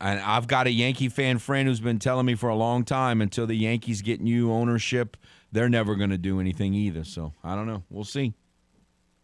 and 0.00 0.20
I've 0.20 0.46
got 0.46 0.66
a 0.66 0.70
Yankee 0.70 1.08
fan 1.08 1.38
friend 1.38 1.68
who's 1.68 1.80
been 1.80 1.98
telling 1.98 2.26
me 2.26 2.34
for 2.34 2.48
a 2.48 2.56
long 2.56 2.84
time 2.84 3.20
until 3.20 3.46
the 3.46 3.54
Yankees 3.56 4.02
get 4.02 4.20
new 4.20 4.50
ownership, 4.50 5.16
they're 5.50 5.68
never 5.68 5.94
going 5.96 6.10
to 6.10 6.18
do 6.18 6.40
anything 6.40 6.72
either. 6.74 7.04
So 7.04 7.32
I 7.44 7.54
don't 7.54 7.66
know. 7.66 7.82
We'll 7.90 8.04
see. 8.04 8.32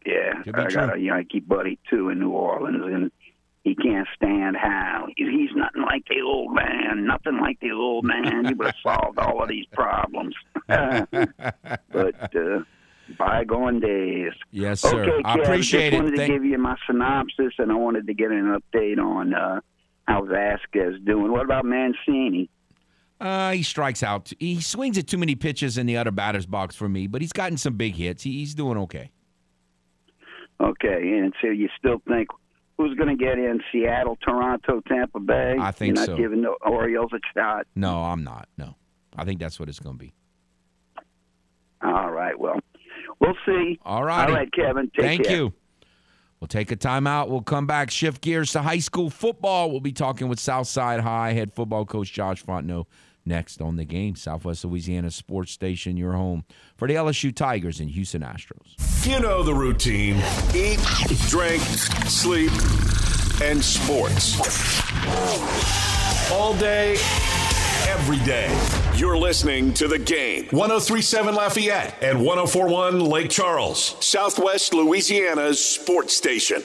Yeah, 0.04 0.42
I 0.46 0.64
true. 0.64 0.70
got 0.70 0.96
a 0.96 1.00
Yankee 1.00 1.40
buddy 1.40 1.78
too 1.90 2.08
in 2.10 2.18
New 2.20 2.30
Orleans, 2.30 2.82
and 2.84 3.10
he 3.64 3.74
can't 3.74 4.08
stand 4.14 4.56
how 4.56 5.08
He's 5.16 5.50
nothing 5.54 5.82
like 5.82 6.04
the 6.08 6.22
old 6.22 6.54
man. 6.54 7.04
Nothing 7.06 7.38
like 7.40 7.58
the 7.60 7.72
old 7.72 8.04
man. 8.04 8.46
He 8.46 8.54
would 8.54 8.68
have 8.68 8.76
solved 8.82 9.18
all 9.18 9.42
of 9.42 9.48
these 9.48 9.66
problems. 9.72 10.34
but 10.66 12.36
uh, 12.36 12.60
bygone 13.18 13.80
days. 13.80 14.32
Yes, 14.50 14.80
sir. 14.80 15.02
Okay, 15.04 15.22
I 15.24 15.34
appreciate 15.38 15.90
just 15.90 15.94
it. 15.94 15.96
wanted 15.96 16.10
to 16.12 16.16
Thank- 16.16 16.32
give 16.32 16.44
you 16.44 16.58
my 16.58 16.76
synopsis, 16.86 17.52
and 17.58 17.70
I 17.72 17.74
wanted 17.74 18.06
to 18.06 18.14
get 18.14 18.30
an 18.30 18.56
update 18.60 18.98
on 18.98 19.34
uh, 19.34 19.60
how 20.06 20.24
Vasquez 20.24 20.94
doing. 21.04 21.30
What 21.32 21.44
about 21.44 21.64
Mancini? 21.64 22.48
Uh, 23.20 23.50
he 23.52 23.62
strikes 23.64 24.02
out. 24.04 24.32
He 24.38 24.60
swings 24.60 24.96
at 24.96 25.08
too 25.08 25.18
many 25.18 25.34
pitches 25.34 25.76
in 25.76 25.86
the 25.86 25.96
other 25.96 26.12
batter's 26.12 26.46
box 26.46 26.76
for 26.76 26.88
me, 26.88 27.08
but 27.08 27.20
he's 27.20 27.32
gotten 27.32 27.56
some 27.58 27.74
big 27.76 27.96
hits. 27.96 28.22
He, 28.22 28.32
he's 28.38 28.54
doing 28.54 28.78
okay. 28.78 29.10
Okay, 30.60 31.18
and 31.18 31.32
so 31.40 31.48
you 31.48 31.68
still 31.78 32.00
think 32.08 32.28
who's 32.76 32.96
going 32.96 33.08
to 33.08 33.22
get 33.22 33.38
in? 33.38 33.60
Seattle, 33.72 34.16
Toronto, 34.22 34.80
Tampa 34.86 35.18
Bay? 35.20 35.56
I 35.58 35.72
think 35.72 35.96
You're 35.96 36.06
not 36.06 36.14
so. 36.14 36.16
giving 36.16 36.42
the 36.42 36.50
Orioles 36.64 37.10
a 37.12 37.18
shot. 37.36 37.66
No, 37.74 38.02
I'm 38.04 38.22
not. 38.24 38.48
No, 38.56 38.74
I 39.16 39.24
think 39.24 39.40
that's 39.40 39.58
what 39.58 39.68
it's 39.68 39.80
going 39.80 39.96
to 39.98 40.04
be. 40.04 40.14
All 41.82 42.10
right, 42.10 42.38
well, 42.38 42.58
we'll 43.20 43.36
see. 43.46 43.78
All 43.84 44.04
right. 44.04 44.28
All 44.28 44.34
right, 44.34 44.52
Kevin. 44.52 44.90
Take 44.94 45.04
Thank 45.04 45.24
care. 45.26 45.36
you. 45.36 45.52
We'll 46.40 46.48
take 46.48 46.70
a 46.70 46.76
timeout. 46.76 47.28
We'll 47.28 47.42
come 47.42 47.66
back, 47.66 47.90
shift 47.90 48.20
gears 48.22 48.52
to 48.52 48.62
high 48.62 48.78
school 48.78 49.10
football. 49.10 49.70
We'll 49.70 49.80
be 49.80 49.92
talking 49.92 50.28
with 50.28 50.38
Southside 50.38 51.00
High 51.00 51.32
head 51.32 51.52
football 51.52 51.84
coach 51.84 52.12
Josh 52.12 52.44
Fontenot 52.44 52.86
next 53.26 53.60
on 53.60 53.76
the 53.76 53.84
game. 53.84 54.14
Southwest 54.14 54.64
Louisiana 54.64 55.10
Sports 55.10 55.50
Station, 55.52 55.96
your 55.96 56.12
home 56.12 56.44
for 56.76 56.86
the 56.86 56.94
LSU 56.94 57.34
Tigers 57.34 57.80
and 57.80 57.90
Houston 57.90 58.22
Astros. 58.22 59.06
You 59.06 59.20
know 59.20 59.42
the 59.42 59.54
routine 59.54 60.16
eat, 60.54 60.80
drink, 61.28 61.62
sleep, 62.06 62.52
and 63.42 63.62
sports. 63.62 64.38
All 66.30 66.54
day, 66.54 66.96
every 67.88 68.18
day. 68.18 68.54
You're 68.96 69.16
listening 69.16 69.72
to 69.74 69.88
the 69.88 69.98
game. 69.98 70.46
1037 70.50 71.34
Lafayette 71.34 71.94
and 72.02 72.18
1041 72.18 73.00
Lake 73.00 73.30
Charles, 73.30 73.96
Southwest 74.04 74.74
Louisiana's 74.74 75.64
sports 75.64 76.14
station. 76.14 76.62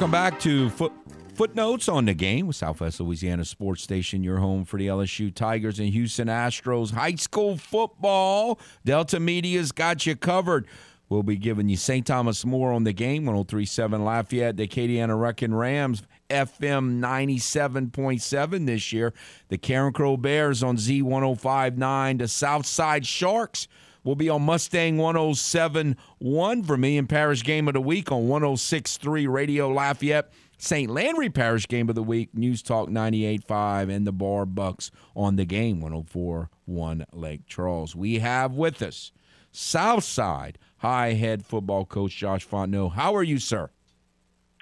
Welcome 0.00 0.10
back 0.10 0.40
to 0.40 0.70
Foot 0.70 0.92
Footnotes 1.34 1.88
on 1.88 2.04
the 2.04 2.12
game 2.12 2.48
with 2.48 2.56
Southwest 2.56 3.00
Louisiana 3.00 3.46
Sports 3.46 3.82
Station, 3.82 4.22
your 4.22 4.38
home 4.38 4.66
for 4.66 4.78
the 4.78 4.88
LSU 4.88 5.34
Tigers 5.34 5.78
and 5.78 5.88
Houston 5.88 6.28
Astros. 6.28 6.92
High 6.92 7.14
school 7.14 7.56
football. 7.56 8.60
Delta 8.84 9.18
Media's 9.18 9.72
got 9.72 10.04
you 10.04 10.16
covered. 10.16 10.66
We'll 11.10 11.24
be 11.24 11.36
giving 11.36 11.68
you 11.68 11.76
St. 11.76 12.06
Thomas 12.06 12.44
More 12.44 12.72
on 12.72 12.84
the 12.84 12.92
game, 12.92 13.26
1037 13.26 14.04
Lafayette, 14.04 14.56
the 14.56 14.68
Acadiana 14.68 15.20
Wrecking 15.20 15.52
Rams, 15.52 16.04
FM 16.30 17.00
97.7 17.00 18.66
this 18.66 18.92
year. 18.92 19.12
The 19.48 19.58
Carencro 19.58 20.22
Bears 20.22 20.62
on 20.62 20.76
Z1059. 20.76 22.18
The 22.20 22.28
Southside 22.28 23.04
Sharks 23.04 23.66
will 24.04 24.14
be 24.14 24.28
on 24.28 24.42
Mustang 24.42 24.98
107.1 24.98 26.64
Vermilion 26.64 27.08
Parish 27.08 27.42
Game 27.42 27.66
of 27.66 27.74
the 27.74 27.80
Week 27.80 28.12
on 28.12 28.28
106.3 28.28 29.28
Radio 29.28 29.68
Lafayette. 29.68 30.32
St. 30.58 30.88
Landry 30.88 31.30
Parish 31.30 31.66
Game 31.66 31.88
of 31.88 31.96
the 31.96 32.02
Week, 32.04 32.32
News 32.34 32.62
Talk 32.62 32.88
98.5, 32.88 33.90
and 33.90 34.06
the 34.06 34.12
Barbe 34.12 34.54
Bucs 34.54 34.90
on 35.16 35.34
the 35.34 35.46
game 35.46 35.80
104.1 35.80 37.04
Lake 37.12 37.46
Charles. 37.46 37.96
We 37.96 38.18
have 38.18 38.54
with 38.54 38.80
us 38.80 39.10
Southside 39.52 40.58
High 40.80 41.12
Head 41.12 41.44
football 41.44 41.84
coach 41.84 42.16
Josh 42.16 42.46
Fontenot. 42.48 42.92
How 42.92 43.14
are 43.14 43.22
you, 43.22 43.38
sir? 43.38 43.68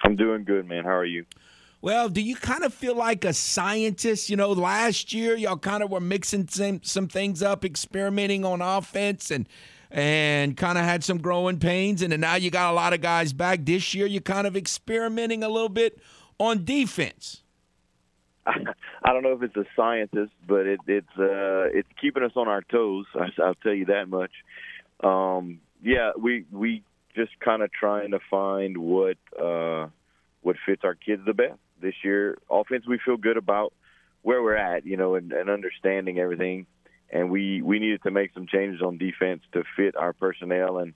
I'm 0.03 0.17
doing 0.17 0.43
good, 0.43 0.67
man. 0.67 0.83
How 0.83 0.97
are 0.97 1.05
you? 1.05 1.25
Well, 1.81 2.09
do 2.09 2.21
you 2.21 2.35
kind 2.35 2.65
of 2.65 2.73
feel 2.73 2.93
like 2.93 3.23
a 3.23 3.31
scientist? 3.31 4.29
You 4.29 4.35
know, 4.35 4.51
last 4.51 5.13
year 5.13 5.37
y'all 5.37 5.57
kind 5.57 5.81
of 5.81 5.89
were 5.89 6.01
mixing 6.01 6.49
some, 6.49 6.81
some 6.83 7.07
things 7.07 7.41
up, 7.41 7.63
experimenting 7.63 8.43
on 8.43 8.61
offense 8.61 9.31
and 9.31 9.47
and 9.91 10.55
kind 10.55 10.77
of 10.77 10.83
had 10.83 11.03
some 11.03 11.17
growing 11.17 11.57
pains 11.57 12.03
and 12.03 12.15
now 12.21 12.35
you 12.35 12.51
got 12.51 12.69
a 12.69 12.75
lot 12.75 12.93
of 12.93 13.01
guys 13.01 13.33
back 13.33 13.65
this 13.65 13.95
year 13.95 14.05
you're 14.05 14.21
kind 14.21 14.45
of 14.45 14.55
experimenting 14.55 15.41
a 15.43 15.49
little 15.49 15.67
bit 15.67 15.99
on 16.37 16.63
defense. 16.63 17.41
I 18.45 19.13
don't 19.13 19.23
know 19.23 19.33
if 19.33 19.41
it's 19.41 19.55
a 19.55 19.65
scientist, 19.75 20.33
but 20.47 20.67
it, 20.67 20.79
it's 20.85 21.17
uh, 21.17 21.71
it's 21.73 21.87
keeping 21.99 22.23
us 22.23 22.33
on 22.35 22.47
our 22.47 22.61
toes. 22.61 23.05
I, 23.15 23.29
I'll 23.41 23.55
tell 23.55 23.73
you 23.73 23.85
that 23.85 24.09
much. 24.09 24.31
Um, 25.01 25.61
yeah, 25.81 26.11
we 26.17 26.45
we 26.51 26.83
just 27.15 27.31
kind 27.39 27.61
of 27.61 27.71
trying 27.71 28.11
to 28.11 28.19
find 28.29 28.77
what 28.77 29.17
uh, 29.39 29.87
what 30.41 30.55
fits 30.65 30.83
our 30.83 30.95
kids 30.95 31.23
the 31.25 31.33
best 31.33 31.59
this 31.81 31.95
year. 32.03 32.37
Offense, 32.49 32.85
we 32.87 32.99
feel 33.03 33.17
good 33.17 33.37
about 33.37 33.73
where 34.21 34.41
we're 34.43 34.55
at, 34.55 34.85
you 34.85 34.97
know, 34.97 35.15
and, 35.15 35.31
and 35.31 35.49
understanding 35.49 36.19
everything. 36.19 36.65
And 37.09 37.31
we 37.31 37.61
we 37.61 37.79
needed 37.79 38.03
to 38.03 38.11
make 38.11 38.33
some 38.33 38.47
changes 38.47 38.81
on 38.81 38.97
defense 38.97 39.41
to 39.53 39.63
fit 39.75 39.95
our 39.95 40.13
personnel. 40.13 40.77
And 40.77 40.93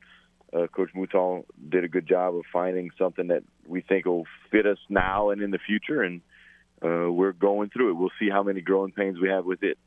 uh, 0.53 0.67
Coach 0.67 0.91
Mouton 0.95 1.43
did 1.69 1.83
a 1.83 1.87
good 1.87 2.07
job 2.07 2.35
of 2.35 2.43
finding 2.51 2.91
something 2.97 3.27
that 3.27 3.43
we 3.65 3.81
think 3.81 4.05
will 4.05 4.27
fit 4.51 4.67
us 4.67 4.77
now 4.89 5.31
and 5.31 5.41
in 5.41 5.51
the 5.51 5.57
future. 5.57 6.03
And 6.03 6.21
uh, 6.83 7.11
we're 7.11 7.31
going 7.31 7.69
through 7.69 7.91
it. 7.91 7.93
We'll 7.93 8.11
see 8.19 8.29
how 8.29 8.43
many 8.43 8.61
growing 8.61 8.91
pains 8.91 9.19
we 9.19 9.29
have 9.29 9.45
with 9.45 9.63
it. 9.63 9.77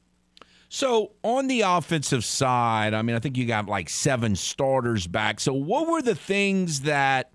So 0.68 1.12
on 1.22 1.46
the 1.46 1.60
offensive 1.62 2.24
side, 2.24 2.92
I 2.92 3.02
mean, 3.02 3.14
I 3.14 3.18
think 3.18 3.36
you 3.36 3.46
got 3.46 3.66
like 3.66 3.88
seven 3.88 4.34
starters 4.34 5.06
back. 5.06 5.40
So 5.40 5.52
what 5.52 5.88
were 5.88 6.02
the 6.02 6.14
things 6.14 6.82
that 6.82 7.32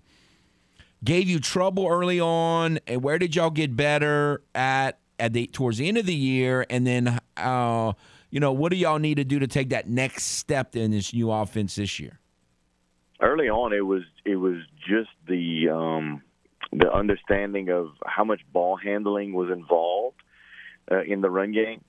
gave 1.02 1.28
you 1.28 1.40
trouble 1.40 1.88
early 1.88 2.20
on, 2.20 2.78
and 2.86 3.02
where 3.02 3.18
did 3.18 3.34
y'all 3.34 3.50
get 3.50 3.74
better 3.74 4.42
at 4.54 4.98
at 5.18 5.32
the 5.32 5.46
towards 5.46 5.78
the 5.78 5.88
end 5.88 5.98
of 5.98 6.06
the 6.06 6.14
year? 6.14 6.66
And 6.68 6.86
then, 6.86 7.18
uh, 7.36 7.92
you 8.30 8.40
know, 8.40 8.52
what 8.52 8.70
do 8.70 8.76
y'all 8.76 8.98
need 8.98 9.16
to 9.16 9.24
do 9.24 9.38
to 9.38 9.46
take 9.46 9.70
that 9.70 9.88
next 9.88 10.24
step 10.24 10.76
in 10.76 10.90
this 10.90 11.12
new 11.14 11.30
offense 11.30 11.76
this 11.76 11.98
year? 11.98 12.18
Early 13.20 13.48
on, 13.48 13.72
it 13.72 13.86
was 13.86 14.02
it 14.24 14.36
was 14.36 14.56
just 14.86 15.10
the 15.26 15.70
um, 15.70 16.22
the 16.70 16.92
understanding 16.92 17.70
of 17.70 17.88
how 18.04 18.24
much 18.24 18.40
ball 18.52 18.76
handling 18.76 19.32
was 19.32 19.50
involved 19.50 20.16
uh, 20.90 21.02
in 21.02 21.22
the 21.22 21.30
run 21.30 21.52
game 21.52 21.82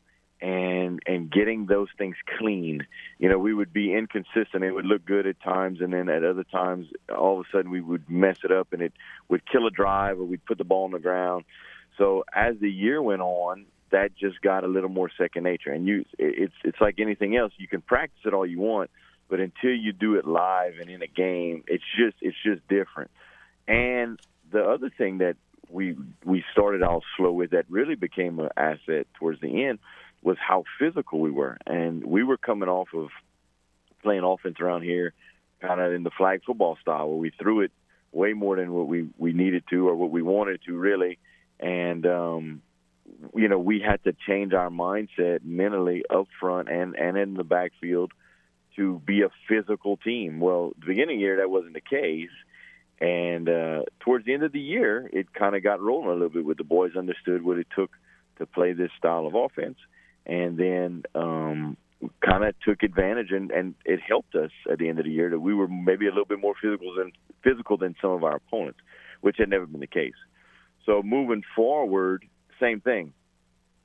and 0.44 1.00
and 1.06 1.32
getting 1.32 1.68
those 1.68 1.88
things 1.98 2.18
clean. 2.38 2.86
You 3.18 3.30
know, 3.30 3.38
we 3.38 3.54
would 3.54 3.72
be 3.72 3.94
inconsistent. 3.94 4.64
It 4.64 4.74
would 4.74 4.86
look 4.86 5.06
good 5.06 5.26
at 5.26 5.42
times, 5.42 5.80
and 5.80 5.94
then 5.94 6.10
at 6.10 6.26
other 6.26 6.44
times, 6.44 6.88
all 7.10 7.40
of 7.40 7.46
a 7.46 7.58
sudden, 7.58 7.72
we 7.72 7.80
would 7.80 8.10
mess 8.10 8.38
it 8.44 8.52
up, 8.52 8.74
and 8.74 8.82
it 8.82 8.92
would 9.30 9.50
kill 9.50 9.66
a 9.66 9.72
drive, 9.72 10.20
or 10.20 10.26
we'd 10.26 10.46
put 10.46 10.58
the 10.58 10.66
ball 10.66 10.84
on 10.84 10.92
the 10.92 11.00
ground. 11.00 11.46
So 11.98 12.26
as 12.36 12.56
the 12.60 12.70
year 12.70 13.02
went 13.02 13.22
on, 13.22 13.68
that 13.92 14.18
just 14.18 14.42
got 14.42 14.66
a 14.66 14.68
little 14.68 14.90
more 14.90 15.10
second 15.18 15.44
nature. 15.44 15.72
And 15.72 15.88
you, 15.88 16.04
it's 16.20 16.56
it's 16.66 16.82
like 16.82 17.00
anything 17.00 17.38
else. 17.38 17.54
You 17.56 17.70
can 17.70 17.82
practice 17.82 18.20
it 18.26 18.34
all 18.34 18.46
you 18.46 18.60
want, 18.60 18.92
but 19.30 19.40
until 19.40 19.72
you 19.72 19.94
do 19.94 20.16
it 20.16 20.28
live 20.28 20.74
and 20.82 20.90
in 20.90 21.02
a 21.02 21.08
game, 21.08 21.64
it's 21.68 21.86
just 21.98 22.18
it's 22.20 22.38
just 22.44 22.68
different. 22.68 23.12
And 23.66 24.20
the 24.52 24.66
other 24.66 24.90
thing 24.90 25.20
that 25.20 25.38
we 25.70 25.96
we 26.26 26.44
started 26.52 26.84
out 26.84 27.04
slow 27.16 27.32
with 27.32 27.52
that 27.52 27.64
really 27.70 27.96
became 27.96 28.40
an 28.40 28.50
asset 28.58 29.08
towards 29.18 29.40
the 29.40 29.64
end 29.66 29.80
was 30.24 30.38
how 30.40 30.64
physical 30.80 31.20
we 31.20 31.32
were, 31.32 31.58
and 31.68 32.06
we 32.06 32.24
were 32.24 32.38
coming 32.38 32.70
off 32.70 32.90
of 32.94 33.10
playing 34.02 34.24
offense 34.24 34.58
around 34.60 34.84
here, 34.84 35.14
kind 35.62 35.82
of 35.82 35.94
in 35.94 36.04
the 36.04 36.12
flag 36.12 36.42
football 36.46 36.78
style, 36.82 37.10
where 37.10 37.18
we 37.18 37.32
threw 37.32 37.62
it 37.62 37.72
way 38.12 38.34
more 38.34 38.56
than 38.56 38.72
what 38.72 38.88
we 38.88 39.10
we 39.18 39.34
needed 39.34 39.64
to 39.70 39.88
or 39.88 39.96
what 39.96 40.12
we 40.12 40.22
wanted 40.22 40.62
to 40.66 40.78
really, 40.78 41.20
and 41.60 42.06
um, 42.06 42.62
you 43.36 43.48
know 43.48 43.60
we 43.60 43.80
had 43.80 44.04
to 44.04 44.14
change 44.28 44.54
our 44.54 44.70
mindset 44.70 45.44
mentally 45.44 46.04
up 46.10 46.28
front 46.40 46.70
and 46.70 46.96
and 46.96 47.18
in 47.18 47.34
the 47.34 47.44
backfield 47.44 48.12
to 48.76 49.02
be 49.06 49.22
a 49.22 49.30
physical 49.48 49.98
team. 49.98 50.40
Well, 50.40 50.74
the 50.80 50.88
beginning 50.88 51.18
of 51.18 51.20
the 51.20 51.24
year 51.24 51.38
that 51.38 51.50
wasn't 51.50 51.74
the 51.74 51.82
case. 51.82 52.30
And 53.00 53.50
uh, 53.50 53.84
towards 54.00 54.26
the 54.26 54.34
end 54.34 54.44
of 54.44 54.54
the 54.54 54.62
year, 54.62 55.10
it 55.12 55.34
kind 55.34 55.56
of 55.56 55.64
got 55.64 55.82
rolling 55.82 56.10
a 56.10 56.14
little 56.14 56.30
bit 56.30 56.46
with 56.46 56.58
the 56.58 56.64
boys 56.64 56.96
understood 56.96 57.44
what 57.44 57.58
it 57.58 57.68
took 57.76 57.92
to 58.38 58.46
play 58.46 58.74
this 58.74 58.92
style 58.98 59.28
of 59.28 59.36
offense, 59.36 59.78
and 60.26 60.58
then 60.58 61.04
um, 61.16 61.78
kind 62.26 62.44
of 62.44 62.54
took 62.62 62.84
advantage 62.84 63.32
and, 63.32 63.52
and 63.52 63.76
it 63.86 64.00
helped 64.08 64.36
us 64.36 64.52
at 64.72 64.80
the 64.80 64.90
end 64.90 65.00
of 65.00 65.06
the 65.06 65.12
year 65.12 65.30
that 65.30 65.40
we 65.40 65.54
were 65.54 65.68
maybe 65.68 66.06
a 66.08 66.10
little 66.10 66.26
bit 66.26 66.40
more 66.40 66.56
physical 66.62 66.96
than 66.96 67.12
physical 67.44 67.78
than 67.78 67.96
some 68.02 68.12
of 68.12 68.24
our 68.24 68.38
opponents, 68.38 68.80
which 69.22 69.38
had 69.38 69.50
never 69.50 69.66
been 69.66 69.82
the 69.82 69.88
case. 69.88 70.14
So 70.86 71.02
moving 71.04 71.44
forward, 71.56 72.26
same 72.60 72.82
thing. 72.82 73.14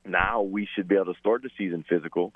Now 0.05 0.41
we 0.41 0.67
should 0.73 0.87
be 0.87 0.95
able 0.95 1.13
to 1.13 1.19
start 1.19 1.43
the 1.43 1.49
season 1.57 1.83
physical, 1.87 2.33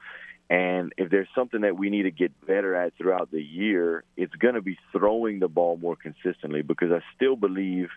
And 0.49 0.93
if 0.97 1.09
there's 1.09 1.29
something 1.33 1.61
that 1.61 1.77
we 1.77 1.89
need 1.89 2.03
to 2.03 2.11
get 2.11 2.45
better 2.45 2.75
at 2.75 2.93
throughout 2.97 3.31
the 3.31 3.41
year, 3.41 4.03
it's 4.17 4.35
going 4.35 4.55
to 4.55 4.61
be 4.61 4.77
throwing 4.91 5.39
the 5.39 5.47
ball 5.47 5.77
more 5.77 5.95
consistently 5.95 6.61
because 6.61 6.91
I 6.91 6.99
still 7.15 7.35
believe 7.35 7.87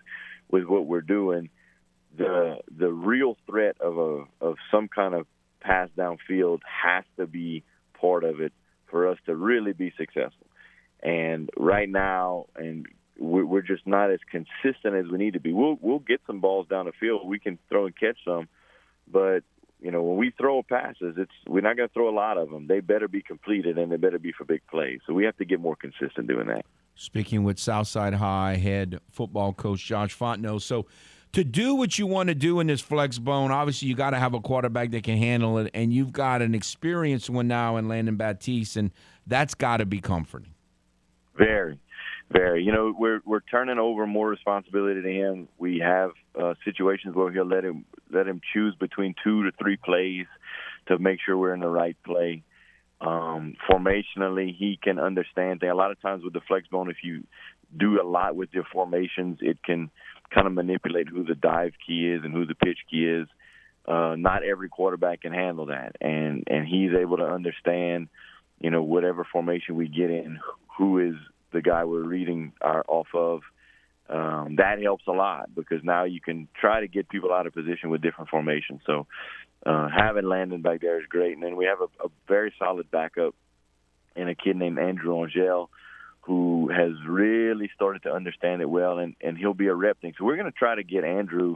with 0.49 0.63
what 0.63 0.85
we're 0.85 1.01
doing, 1.01 1.49
the 2.17 2.57
the 2.75 2.91
real 2.91 3.37
threat 3.45 3.75
of 3.81 3.97
a 3.97 4.23
of 4.41 4.55
some 4.71 4.87
kind 4.87 5.13
of 5.13 5.27
pass 5.67 5.89
downfield 5.97 6.61
has 6.63 7.03
to 7.17 7.27
be 7.27 7.63
part 7.99 8.23
of 8.23 8.39
it 8.39 8.53
for 8.89 9.09
us 9.09 9.17
to 9.25 9.35
really 9.35 9.73
be 9.73 9.91
successful. 9.97 10.47
And 11.03 11.49
right 11.57 11.89
now, 11.89 12.45
and 12.55 12.87
we're 13.19 13.61
just 13.61 13.85
not 13.85 14.11
as 14.11 14.19
consistent 14.31 14.95
as 14.95 15.11
we 15.11 15.17
need 15.17 15.33
to 15.33 15.39
be. 15.39 15.51
We'll 15.51 15.77
we'll 15.81 15.99
get 15.99 16.21
some 16.25 16.39
balls 16.39 16.67
down 16.67 16.85
the 16.85 16.91
field. 16.99 17.27
We 17.27 17.39
can 17.39 17.59
throw 17.69 17.85
and 17.85 17.95
catch 17.95 18.17
some, 18.23 18.47
but 19.11 19.41
you 19.79 19.91
know 19.91 20.01
when 20.01 20.17
we 20.17 20.31
throw 20.31 20.63
passes, 20.63 21.15
it's 21.17 21.31
we're 21.47 21.61
not 21.61 21.77
going 21.77 21.89
to 21.89 21.93
throw 21.93 22.09
a 22.09 22.15
lot 22.15 22.37
of 22.37 22.49
them. 22.49 22.67
They 22.67 22.79
better 22.79 23.07
be 23.07 23.21
completed 23.21 23.77
and 23.77 23.91
they 23.91 23.97
better 23.97 24.19
be 24.19 24.31
for 24.31 24.45
big 24.45 24.61
plays. 24.69 24.99
So 25.05 25.13
we 25.13 25.25
have 25.25 25.37
to 25.37 25.45
get 25.45 25.59
more 25.59 25.75
consistent 25.75 26.27
doing 26.27 26.47
that. 26.47 26.65
Speaking 26.95 27.43
with 27.43 27.59
Southside 27.59 28.15
High 28.15 28.55
head 28.55 28.99
football 29.11 29.53
coach 29.53 29.85
Josh 29.85 30.17
Fontenot. 30.17 30.61
So 30.61 30.87
to 31.37 31.43
do 31.43 31.75
what 31.75 31.99
you 31.99 32.07
want 32.07 32.29
to 32.29 32.33
do 32.33 32.59
in 32.59 32.65
this 32.65 32.81
flex 32.81 33.19
bone, 33.19 33.51
obviously 33.51 33.87
you 33.87 33.93
got 33.93 34.09
to 34.09 34.17
have 34.17 34.33
a 34.33 34.39
quarterback 34.39 34.89
that 34.89 35.03
can 35.03 35.17
handle 35.17 35.59
it, 35.59 35.69
and 35.75 35.93
you've 35.93 36.11
got 36.11 36.41
an 36.41 36.55
experienced 36.55 37.29
one 37.29 37.47
now 37.47 37.77
in 37.77 37.87
Landon 37.87 38.15
Batiste, 38.15 38.75
and 38.75 38.91
that's 39.27 39.53
got 39.53 39.77
to 39.77 39.85
be 39.85 40.01
comforting. 40.01 40.55
Very, 41.37 41.79
very. 42.31 42.63
You 42.63 42.71
know, 42.71 42.91
we're 42.97 43.21
we're 43.23 43.41
turning 43.41 43.77
over 43.77 44.07
more 44.07 44.27
responsibility 44.27 45.03
to 45.03 45.11
him. 45.11 45.47
We 45.59 45.77
have 45.77 46.13
uh, 46.33 46.55
situations 46.65 47.13
where 47.15 47.31
he'll 47.31 47.45
let 47.45 47.63
him 47.63 47.85
let 48.11 48.27
him 48.27 48.41
choose 48.51 48.73
between 48.73 49.13
two 49.23 49.43
to 49.43 49.51
three 49.61 49.77
plays 49.77 50.25
to 50.87 50.97
make 50.97 51.19
sure 51.23 51.37
we're 51.37 51.53
in 51.53 51.59
the 51.59 51.69
right 51.69 51.97
play. 52.03 52.41
Um, 52.99 53.57
formationally, 53.69 54.55
he 54.57 54.79
can 54.81 54.97
understand 54.97 55.59
things. 55.59 55.71
A 55.71 55.75
lot 55.75 55.91
of 55.91 56.01
times 56.01 56.23
with 56.23 56.33
the 56.33 56.41
flex 56.47 56.67
bone, 56.67 56.89
if 56.89 56.97
you 57.03 57.27
do 57.77 58.01
a 58.01 58.07
lot 58.07 58.35
with 58.35 58.49
your 58.53 58.63
formations, 58.73 59.37
it 59.41 59.61
can 59.63 59.91
kind 60.33 60.47
of 60.47 60.53
manipulate 60.53 61.07
who 61.07 61.23
the 61.23 61.35
dive 61.35 61.73
key 61.85 62.11
is 62.11 62.23
and 62.23 62.33
who 62.33 62.45
the 62.45 62.55
pitch 62.55 62.79
key 62.89 63.05
is. 63.05 63.27
Uh, 63.87 64.15
not 64.17 64.43
every 64.43 64.67
quarterback 64.67 65.21
can 65.21 65.31
handle 65.31 65.67
that, 65.67 65.95
and 66.01 66.43
and 66.47 66.67
he's 66.67 66.91
able 66.93 67.17
to 67.17 67.23
understand, 67.23 68.09
you 68.59 68.69
know, 68.69 68.83
whatever 68.83 69.25
formation 69.31 69.77
we 69.77 69.87
get 69.87 70.11
in, 70.11 70.39
who 70.77 70.99
is 70.99 71.15
the 71.53 71.61
guy 71.61 71.85
we're 71.85 72.03
reading 72.03 72.51
our, 72.61 72.83
off 72.87 73.07
of. 73.13 73.41
Um, 74.09 74.55
that 74.57 74.81
helps 74.81 75.05
a 75.07 75.11
lot 75.11 75.53
because 75.55 75.83
now 75.83 76.03
you 76.03 76.19
can 76.19 76.49
try 76.59 76.81
to 76.81 76.87
get 76.87 77.07
people 77.07 77.33
out 77.33 77.47
of 77.47 77.53
position 77.53 77.89
with 77.89 78.01
different 78.01 78.29
formations. 78.29 78.81
So 78.85 79.07
uh, 79.65 79.87
having 79.89 80.25
Landon 80.25 80.61
back 80.61 80.81
there 80.81 80.99
is 80.99 81.05
great, 81.07 81.33
and 81.33 81.43
then 81.43 81.55
we 81.55 81.65
have 81.65 81.79
a, 81.79 82.05
a 82.05 82.09
very 82.27 82.53
solid 82.59 82.91
backup 82.91 83.35
and 84.17 84.29
a 84.29 84.35
kid 84.35 84.57
named 84.57 84.79
Andrew 84.79 85.17
Angel 85.21 85.69
who 86.27 86.69
has 86.69 86.91
really 87.07 87.71
started 87.73 88.03
to 88.03 88.11
understand 88.11 88.61
it 88.61 88.69
well, 88.69 88.99
and, 88.99 89.15
and 89.21 89.37
he'll 89.37 89.53
be 89.53 89.67
a 89.67 89.73
rep 89.73 90.01
thing. 90.01 90.13
So 90.17 90.25
we're 90.25 90.35
going 90.35 90.51
to 90.51 90.57
try 90.57 90.75
to 90.75 90.83
get 90.83 91.05
Andrew 91.05 91.55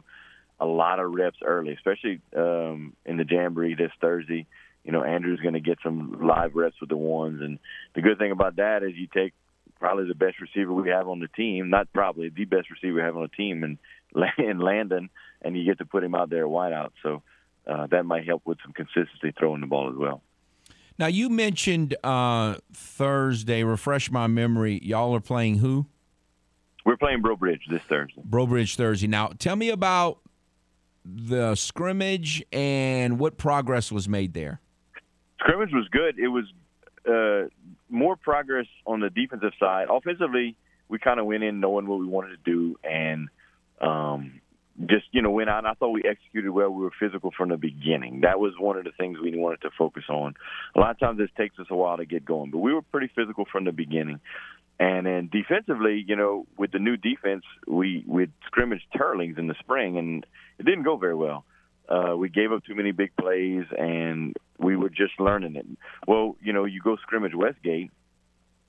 a 0.62 0.66
lot 0.66 1.02
of 1.02 1.12
reps 1.14 1.40
early, 1.44 1.74
especially 1.74 2.22
um, 2.38 2.94
in 3.06 3.18
the 3.18 3.26
Jamboree 3.30 3.76
this 3.76 3.92
Thursday. 4.00 4.48
You 4.86 4.94
know, 4.94 5.04
Andrew's 5.04 5.42
going 5.42 5.56
to 5.56 5.60
get 5.60 5.80
some 5.84 6.26
live 6.26 6.56
reps 6.56 6.80
with 6.80 6.90
the 6.90 6.96
ones, 6.96 7.42
and 7.42 7.60
the 7.96 8.02
good 8.02 8.18
thing 8.18 8.32
about 8.32 8.56
that 8.56 8.82
is 8.82 8.94
you 8.96 9.08
take 9.14 9.34
probably 9.78 10.08
the 10.08 10.16
best 10.16 10.40
receiver 10.40 10.72
we 10.72 10.90
have 10.90 11.10
on 11.10 11.20
the 11.20 11.28
team, 11.28 11.70
not 11.70 11.92
probably 11.92 12.30
the 12.30 12.46
best 12.46 12.70
receiver 12.72 12.94
we 12.94 13.02
have 13.02 13.18
on 13.18 13.24
the 13.24 13.28
team, 13.28 13.66
and 13.66 13.78
and 14.38 14.62
Landon, 14.62 15.10
and 15.42 15.58
you 15.58 15.66
get 15.66 15.80
to 15.80 15.86
put 15.86 16.04
him 16.04 16.16
out 16.16 16.30
there 16.30 16.46
at 16.46 16.50
wideout. 16.50 16.92
So 17.04 17.24
uh, 17.68 17.88
that 17.88 18.06
might 18.06 18.26
help 18.26 18.44
with 18.46 18.60
some 18.64 18.72
consistency 18.72 19.34
throwing 19.38 19.60
the 19.60 19.68
ball 19.68 19.90
as 19.90 19.98
well. 19.98 20.22
Now 21.02 21.08
you 21.08 21.30
mentioned 21.30 21.96
uh, 22.04 22.58
Thursday. 22.74 23.64
Refresh 23.64 24.12
my 24.12 24.28
memory. 24.28 24.80
Y'all 24.84 25.16
are 25.16 25.20
playing 25.20 25.58
who? 25.58 25.88
We're 26.86 26.96
playing 26.96 27.24
Breaux 27.24 27.36
Bridge 27.36 27.64
this 27.72 27.82
Thursday. 27.90 28.22
Breaux 28.24 28.46
Bridge 28.46 28.76
Thursday. 28.76 29.08
Now 29.08 29.32
tell 29.40 29.56
me 29.56 29.72
about 29.72 30.20
the 31.04 31.56
scrimmage 31.56 32.44
and 32.54 33.18
what 33.18 33.40
progress 33.40 33.92
was 33.92 34.08
made 34.08 34.36
there. 34.36 34.62
Scrimmage 35.40 35.72
was 35.74 35.88
good. 35.88 36.20
It 36.20 36.28
was 36.28 36.46
uh, 37.10 37.50
more 37.90 38.16
progress 38.16 38.68
on 38.86 39.00
the 39.00 39.10
defensive 39.10 39.54
side. 39.60 39.88
Offensively, 39.90 40.56
we 40.88 41.00
kind 41.00 41.20
of 41.20 41.26
went 41.26 41.42
in 41.42 41.60
knowing 41.60 41.88
what 41.88 42.00
we 42.00 42.06
wanted 42.06 42.30
to 42.30 42.52
do, 42.52 42.76
and 42.84 43.28
um, 43.80 44.41
just 44.80 45.06
you 45.12 45.22
know 45.22 45.32
went 45.32 45.50
out. 45.50 45.60
And 45.60 45.68
I 45.68 45.74
thought 45.74 45.90
we 45.90 46.04
executed 46.04 46.52
well. 46.52 46.70
We 46.70 46.84
were 46.84 46.92
physical 47.00 47.32
from 47.36 47.50
the 47.50 47.58
beginning. 47.58 48.22
That 48.22 48.40
was 48.40 48.54
one 48.58 48.78
of 48.78 48.84
the 48.84 48.92
things 48.98 49.18
we 49.22 49.36
wanted 49.38 49.62
to 49.62 49.70
focus 49.78 50.04
on. 50.10 50.36
A 50.76 50.80
lot 50.80 50.92
of 50.92 51.00
times 51.00 51.18
this 51.18 51.30
takes 51.38 51.60
us 51.60 51.68
a 51.70 51.76
while 51.76 51.98
to 51.98 52.06
get 52.06 52.26
going, 52.26 52.52
but 52.52 52.60
we 52.60 52.74
were 52.74 52.82
pretty 52.82 53.12
physical 53.16 53.46
from 53.52 53.66
the 53.66 53.72
beginning. 53.72 54.20
And 54.80 55.06
then 55.06 55.30
defensively, 55.32 56.04
you 56.08 56.16
know, 56.16 56.48
with 56.58 56.72
the 56.72 56.80
new 56.80 56.98
defense, 56.98 57.44
we 57.68 58.04
we 58.08 58.30
scrimmaged 58.48 58.86
Teurlings 58.96 59.38
in 59.38 59.48
the 59.48 59.56
spring, 59.60 59.98
and 59.98 60.26
it 60.58 60.66
didn't 60.66 60.84
go 60.84 60.98
very 60.98 61.16
well. 61.16 61.46
Uh, 61.88 62.16
we 62.16 62.30
gave 62.30 62.52
up 62.52 62.64
too 62.64 62.74
many 62.74 62.92
big 62.92 63.12
plays, 63.16 63.66
and 63.78 64.36
we 64.58 64.76
were 64.76 64.90
just 64.90 65.20
learning 65.20 65.56
it. 65.56 65.66
Well, 66.08 66.36
you 66.42 66.54
know, 66.54 66.66
you 66.66 66.82
go 66.82 66.96
scrimmage 66.98 67.36
Westgate; 67.36 67.92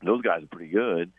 those 0.04 0.20
guys 0.22 0.42
are 0.42 0.54
pretty 0.54 0.70
good, 0.70 1.12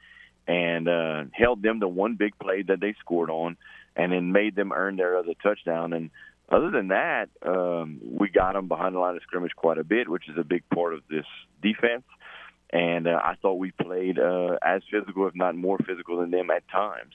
and 0.47 0.88
uh, 0.88 1.23
held 1.31 1.63
them 1.63 1.79
to 1.79 1.88
one 1.88 2.15
big 2.15 2.38
play 2.38 2.61
that 2.63 2.79
they 2.79 2.93
scored 2.99 3.29
on 3.29 3.57
and 3.95 4.11
then 4.11 4.31
made 4.31 4.55
them 4.55 4.71
earn 4.73 4.95
their 4.95 5.17
other 5.17 5.33
touchdown. 5.41 5.93
And 5.93 6.09
other 6.49 6.71
than 6.71 6.89
that, 6.89 7.29
um, 7.45 7.99
we 8.03 8.29
got 8.29 8.53
them 8.53 8.67
behind 8.67 8.95
the 8.95 8.99
line 8.99 9.15
of 9.15 9.21
scrimmage 9.23 9.55
quite 9.55 9.77
a 9.77 9.83
bit, 9.83 10.09
which 10.09 10.29
is 10.29 10.37
a 10.37 10.43
big 10.43 10.63
part 10.73 10.93
of 10.93 11.01
this 11.09 11.25
defense. 11.61 12.03
And 12.71 13.07
uh, 13.07 13.19
I 13.23 13.35
thought 13.41 13.55
we 13.55 13.71
played 13.71 14.17
uh, 14.17 14.57
as 14.63 14.81
physical, 14.91 15.27
if 15.27 15.35
not 15.35 15.55
more 15.55 15.77
physical, 15.77 16.19
than 16.19 16.31
them 16.31 16.49
at 16.49 16.67
times. 16.69 17.13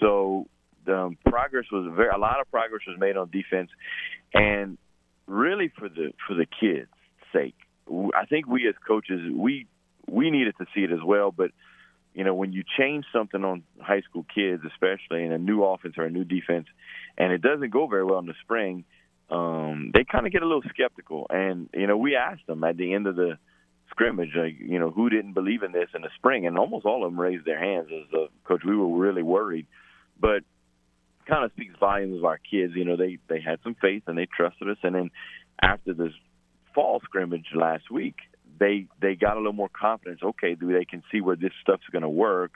So 0.00 0.48
the 0.86 0.96
um, 0.96 1.18
progress 1.26 1.66
was 1.70 1.92
very 1.94 2.10
a 2.10 2.18
lot 2.18 2.40
of 2.40 2.50
progress 2.50 2.82
was 2.86 2.98
made 2.98 3.16
on 3.16 3.30
defense, 3.30 3.70
and 4.34 4.78
really 5.26 5.70
for 5.78 5.88
the 5.88 6.12
for 6.26 6.34
the 6.34 6.46
kids' 6.46 6.88
sake, 7.32 7.54
I 7.88 8.26
think 8.26 8.46
we 8.46 8.66
as 8.68 8.74
coaches 8.86 9.20
we 9.32 9.66
we 10.08 10.30
needed 10.30 10.54
to 10.58 10.66
see 10.74 10.80
it 10.80 10.90
as 10.90 11.02
well, 11.04 11.30
but 11.30 11.50
you 12.18 12.24
know, 12.24 12.34
when 12.34 12.52
you 12.52 12.64
change 12.76 13.04
something 13.12 13.44
on 13.44 13.62
high 13.80 14.00
school 14.00 14.26
kids, 14.34 14.64
especially 14.66 15.22
in 15.22 15.30
a 15.30 15.38
new 15.38 15.62
offense 15.62 15.94
or 15.96 16.04
a 16.04 16.10
new 16.10 16.24
defense, 16.24 16.66
and 17.16 17.32
it 17.32 17.40
doesn't 17.40 17.70
go 17.70 17.86
very 17.86 18.02
well 18.02 18.18
in 18.18 18.26
the 18.26 18.34
spring, 18.42 18.84
um, 19.30 19.92
they 19.94 20.02
kind 20.02 20.26
of 20.26 20.32
get 20.32 20.42
a 20.42 20.46
little 20.46 20.64
skeptical. 20.68 21.28
And 21.30 21.68
you 21.72 21.86
know, 21.86 21.96
we 21.96 22.16
asked 22.16 22.44
them 22.48 22.64
at 22.64 22.76
the 22.76 22.92
end 22.92 23.06
of 23.06 23.14
the 23.14 23.38
scrimmage, 23.90 24.30
like, 24.34 24.56
you 24.58 24.80
know, 24.80 24.90
who 24.90 25.08
didn't 25.08 25.34
believe 25.34 25.62
in 25.62 25.70
this 25.70 25.90
in 25.94 26.02
the 26.02 26.10
spring, 26.16 26.44
and 26.44 26.58
almost 26.58 26.86
all 26.86 27.04
of 27.04 27.12
them 27.12 27.20
raised 27.20 27.44
their 27.44 27.60
hands 27.60 27.86
as 27.92 28.12
uh, 28.12 28.26
coach. 28.42 28.62
We 28.66 28.74
were 28.74 28.98
really 28.98 29.22
worried, 29.22 29.68
but 30.18 30.42
kind 31.28 31.44
of 31.44 31.52
speaks 31.52 31.74
volumes 31.78 32.18
of 32.18 32.24
our 32.24 32.38
kids. 32.38 32.72
You 32.74 32.84
know, 32.84 32.96
they 32.96 33.18
they 33.28 33.40
had 33.40 33.60
some 33.62 33.76
faith 33.80 34.02
and 34.08 34.18
they 34.18 34.26
trusted 34.26 34.68
us, 34.68 34.78
and 34.82 34.96
then 34.96 35.10
after 35.62 35.94
this 35.94 36.12
fall 36.74 37.00
scrimmage 37.04 37.46
last 37.54 37.92
week, 37.92 38.16
they 38.58 38.86
they 39.00 39.14
got 39.14 39.34
a 39.34 39.40
little 39.40 39.52
more 39.52 39.68
confidence. 39.68 40.20
Okay, 40.22 40.54
they 40.54 40.84
can 40.84 41.02
see 41.10 41.20
where 41.20 41.36
this 41.36 41.52
stuff's 41.62 41.86
going 41.90 42.02
to 42.02 42.08
work, 42.08 42.52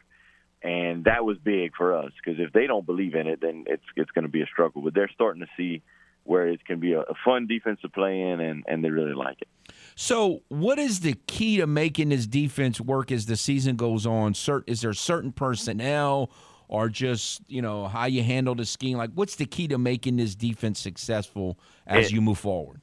and 0.63 1.05
that 1.05 1.25
was 1.25 1.39
big 1.39 1.75
for 1.77 1.97
us 1.97 2.13
because 2.23 2.41
if 2.41 2.53
they 2.53 2.67
don't 2.67 2.87
believe 2.87 3.15
in 3.15 3.27
it, 3.27 3.41
then 3.41 3.65
it's 3.67 3.85
it's 3.97 4.11
going 4.11 4.25
to 4.25 4.31
be 4.31 4.43
a 4.43 4.47
struggle. 4.47 4.83
But 4.83 4.95
they're 4.95 5.11
starting 5.13 5.43
to 5.43 5.49
see 5.57 5.83
where 6.25 6.49
it 6.49 6.65
can 6.65 6.79
be 6.79 6.93
a, 6.93 7.01
a 7.01 7.15
fun 7.25 7.47
defense 7.47 7.81
to 7.83 7.89
play 7.89 8.21
in, 8.21 8.41
and 8.41 8.65
and 8.67 8.85
they 8.85 8.91
really 8.91 9.15
like 9.15 9.41
it. 9.41 9.49
So, 9.95 10.43
what 10.49 10.79
is 10.79 11.01
the 11.01 11.15
key 11.27 11.59
to 11.59 11.67
making 11.67 12.11
this 12.11 12.27
defense 12.27 12.81
work 12.81 13.13
as 13.13 13.27
the 13.27 13.37
season 13.37 13.77
goes 13.77 14.07
on? 14.07 14.35
Is 14.67 14.81
there 14.81 14.93
certain 14.93 15.33
personnel? 15.33 16.31
Or 16.69 16.89
just 16.89 17.43
you 17.49 17.61
know 17.61 17.87
how 17.87 18.07
you 18.07 18.23
handle 18.23 18.55
the 18.55 18.65
scheme. 18.65 18.97
Like, 18.97 19.11
what's 19.15 19.37
the 19.37 19.45
key 19.45 19.69
to 19.69 19.77
making 19.77 20.17
this 20.17 20.35
defense 20.35 20.79
successful 20.79 21.59
as 21.87 22.07
it, 22.07 22.13
you 22.13 22.23
move 22.23 22.39
forward? 22.39 22.81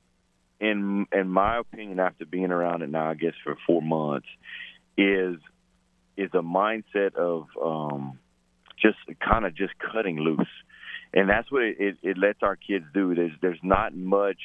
In 0.59 1.07
in 1.11 1.29
my 1.29 1.57
opinion, 1.59 1.99
after 1.99 2.25
being 2.25 2.51
around 2.51 2.81
it 2.81 2.89
now, 2.89 3.09
I 3.09 3.13
guess 3.13 3.33
for 3.43 3.55
four 3.65 3.81
months, 3.81 4.27
is 4.97 5.37
is 6.17 6.29
a 6.33 6.41
mindset 6.41 7.15
of 7.15 7.47
um, 7.63 8.19
just 8.81 8.97
kind 9.19 9.45
of 9.45 9.55
just 9.55 9.73
cutting 9.79 10.19
loose, 10.19 10.49
and 11.13 11.29
that's 11.29 11.51
what 11.51 11.63
it, 11.63 11.77
it, 11.79 11.97
it 12.03 12.17
lets 12.17 12.39
our 12.43 12.55
kids 12.55 12.85
do. 12.93 13.15
There's 13.15 13.31
there's 13.41 13.59
not 13.63 13.95
much. 13.95 14.41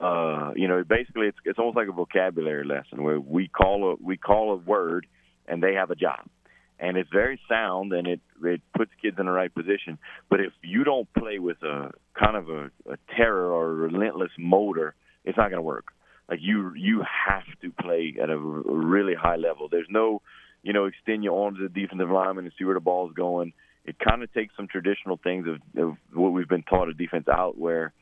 Uh, 0.00 0.52
you 0.54 0.68
know, 0.68 0.84
basically, 0.84 1.26
it's 1.26 1.38
it's 1.44 1.58
almost 1.58 1.76
like 1.76 1.88
a 1.88 1.92
vocabulary 1.92 2.64
lesson 2.64 3.02
where 3.02 3.20
we 3.20 3.48
call 3.48 3.92
a 3.92 4.04
we 4.04 4.16
call 4.16 4.52
a 4.52 4.56
word, 4.56 5.06
and 5.46 5.62
they 5.62 5.74
have 5.74 5.90
a 5.90 5.96
job, 5.96 6.20
and 6.78 6.96
it's 6.96 7.10
very 7.12 7.40
sound, 7.48 7.92
and 7.92 8.06
it 8.06 8.20
it 8.44 8.60
puts 8.76 8.90
kids 9.02 9.16
in 9.18 9.26
the 9.26 9.32
right 9.32 9.52
position. 9.52 9.98
But 10.30 10.40
if 10.40 10.52
you 10.62 10.84
don't 10.84 11.12
play 11.14 11.38
with 11.38 11.62
a 11.62 11.90
kind 12.18 12.36
of 12.36 12.48
a, 12.48 12.70
a 12.88 12.96
terror 13.16 13.52
or 13.52 13.70
a 13.70 13.74
relentless 13.74 14.30
motor, 14.38 14.94
it's 15.28 15.36
not 15.36 15.50
going 15.50 15.58
to 15.58 15.62
work. 15.62 15.88
Like 16.28 16.40
you, 16.42 16.72
you 16.74 17.02
have 17.26 17.44
to 17.62 17.70
play 17.70 18.16
at 18.20 18.30
a 18.30 18.38
really 18.38 19.14
high 19.14 19.36
level. 19.36 19.68
There's 19.70 19.86
no, 19.90 20.22
you 20.62 20.72
know, 20.72 20.86
extend 20.86 21.22
your 21.22 21.44
arms 21.44 21.58
to 21.58 21.68
the 21.68 21.80
defensive 21.80 22.10
lineman 22.10 22.46
and 22.46 22.54
see 22.58 22.64
where 22.64 22.74
the 22.74 22.80
ball's 22.80 23.12
going. 23.12 23.52
It 23.84 23.96
kind 23.98 24.22
of 24.22 24.32
takes 24.32 24.54
some 24.56 24.68
traditional 24.68 25.18
things 25.22 25.46
of, 25.46 25.82
of 25.82 25.96
what 26.12 26.30
we've 26.30 26.48
been 26.48 26.62
taught 26.62 26.88
of 26.88 26.98
defense 26.98 27.28
out, 27.28 27.56
where 27.56 27.92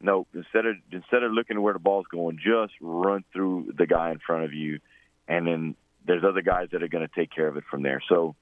no, 0.00 0.26
instead 0.34 0.66
of 0.66 0.76
instead 0.90 1.22
of 1.22 1.32
looking 1.32 1.60
where 1.60 1.74
the 1.74 1.78
ball's 1.78 2.06
going, 2.10 2.38
just 2.38 2.72
run 2.80 3.24
through 3.32 3.72
the 3.76 3.86
guy 3.86 4.10
in 4.10 4.18
front 4.18 4.44
of 4.44 4.52
you, 4.52 4.80
and 5.28 5.46
then 5.46 5.74
there's 6.06 6.24
other 6.24 6.42
guys 6.42 6.68
that 6.72 6.82
are 6.82 6.88
going 6.88 7.06
to 7.06 7.14
take 7.14 7.30
care 7.30 7.48
of 7.48 7.56
it 7.56 7.64
from 7.70 7.82
there. 7.82 8.02
So 8.08 8.34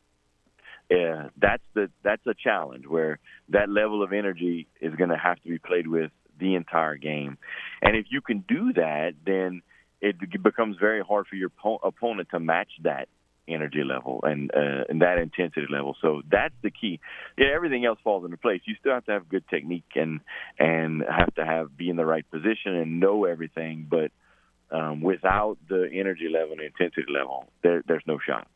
yeah, 0.90 1.28
that's 1.36 1.62
the 1.74 1.90
that's 2.02 2.26
a 2.26 2.34
challenge 2.34 2.86
where 2.86 3.18
that 3.50 3.68
level 3.68 4.02
of 4.02 4.12
energy 4.12 4.68
is 4.80 4.94
going 4.94 5.10
to 5.10 5.18
have 5.18 5.40
to 5.42 5.48
be 5.48 5.58
played 5.58 5.86
with 5.86 6.10
the 6.38 6.54
entire 6.54 6.96
game, 6.96 7.38
and 7.82 7.96
if 7.96 8.06
you 8.10 8.20
can 8.20 8.44
do 8.46 8.72
that, 8.74 9.14
then 9.24 9.62
it 10.00 10.16
becomes 10.42 10.76
very 10.78 11.02
hard 11.02 11.26
for 11.26 11.36
your 11.36 11.48
po- 11.48 11.80
opponent 11.82 12.28
to 12.30 12.40
match 12.40 12.70
that 12.84 13.08
energy 13.48 13.82
level 13.82 14.20
and 14.22 14.50
uh, 14.54 14.84
and 14.88 15.02
that 15.02 15.18
intensity 15.18 15.66
level. 15.70 15.96
So 16.02 16.22
that's 16.30 16.54
the 16.62 16.70
key. 16.70 17.00
Yeah, 17.36 17.48
everything 17.54 17.84
else 17.84 17.98
falls 18.04 18.24
into 18.24 18.36
place. 18.36 18.60
You 18.66 18.74
still 18.78 18.92
have 18.92 19.06
to 19.06 19.12
have 19.12 19.28
good 19.28 19.48
technique 19.48 19.92
and 19.94 20.20
and 20.58 21.02
have 21.08 21.34
to 21.36 21.44
have 21.44 21.76
be 21.76 21.88
in 21.90 21.96
the 21.96 22.06
right 22.06 22.28
position 22.30 22.74
and 22.74 23.00
know 23.00 23.24
everything, 23.24 23.86
but 23.88 24.12
um, 24.70 25.00
without 25.00 25.58
the 25.68 25.88
energy 25.92 26.28
level 26.30 26.52
and 26.52 26.60
intensity 26.60 27.10
level, 27.12 27.46
there, 27.62 27.82
there's 27.86 28.02
no 28.06 28.18
shot. 28.24 28.46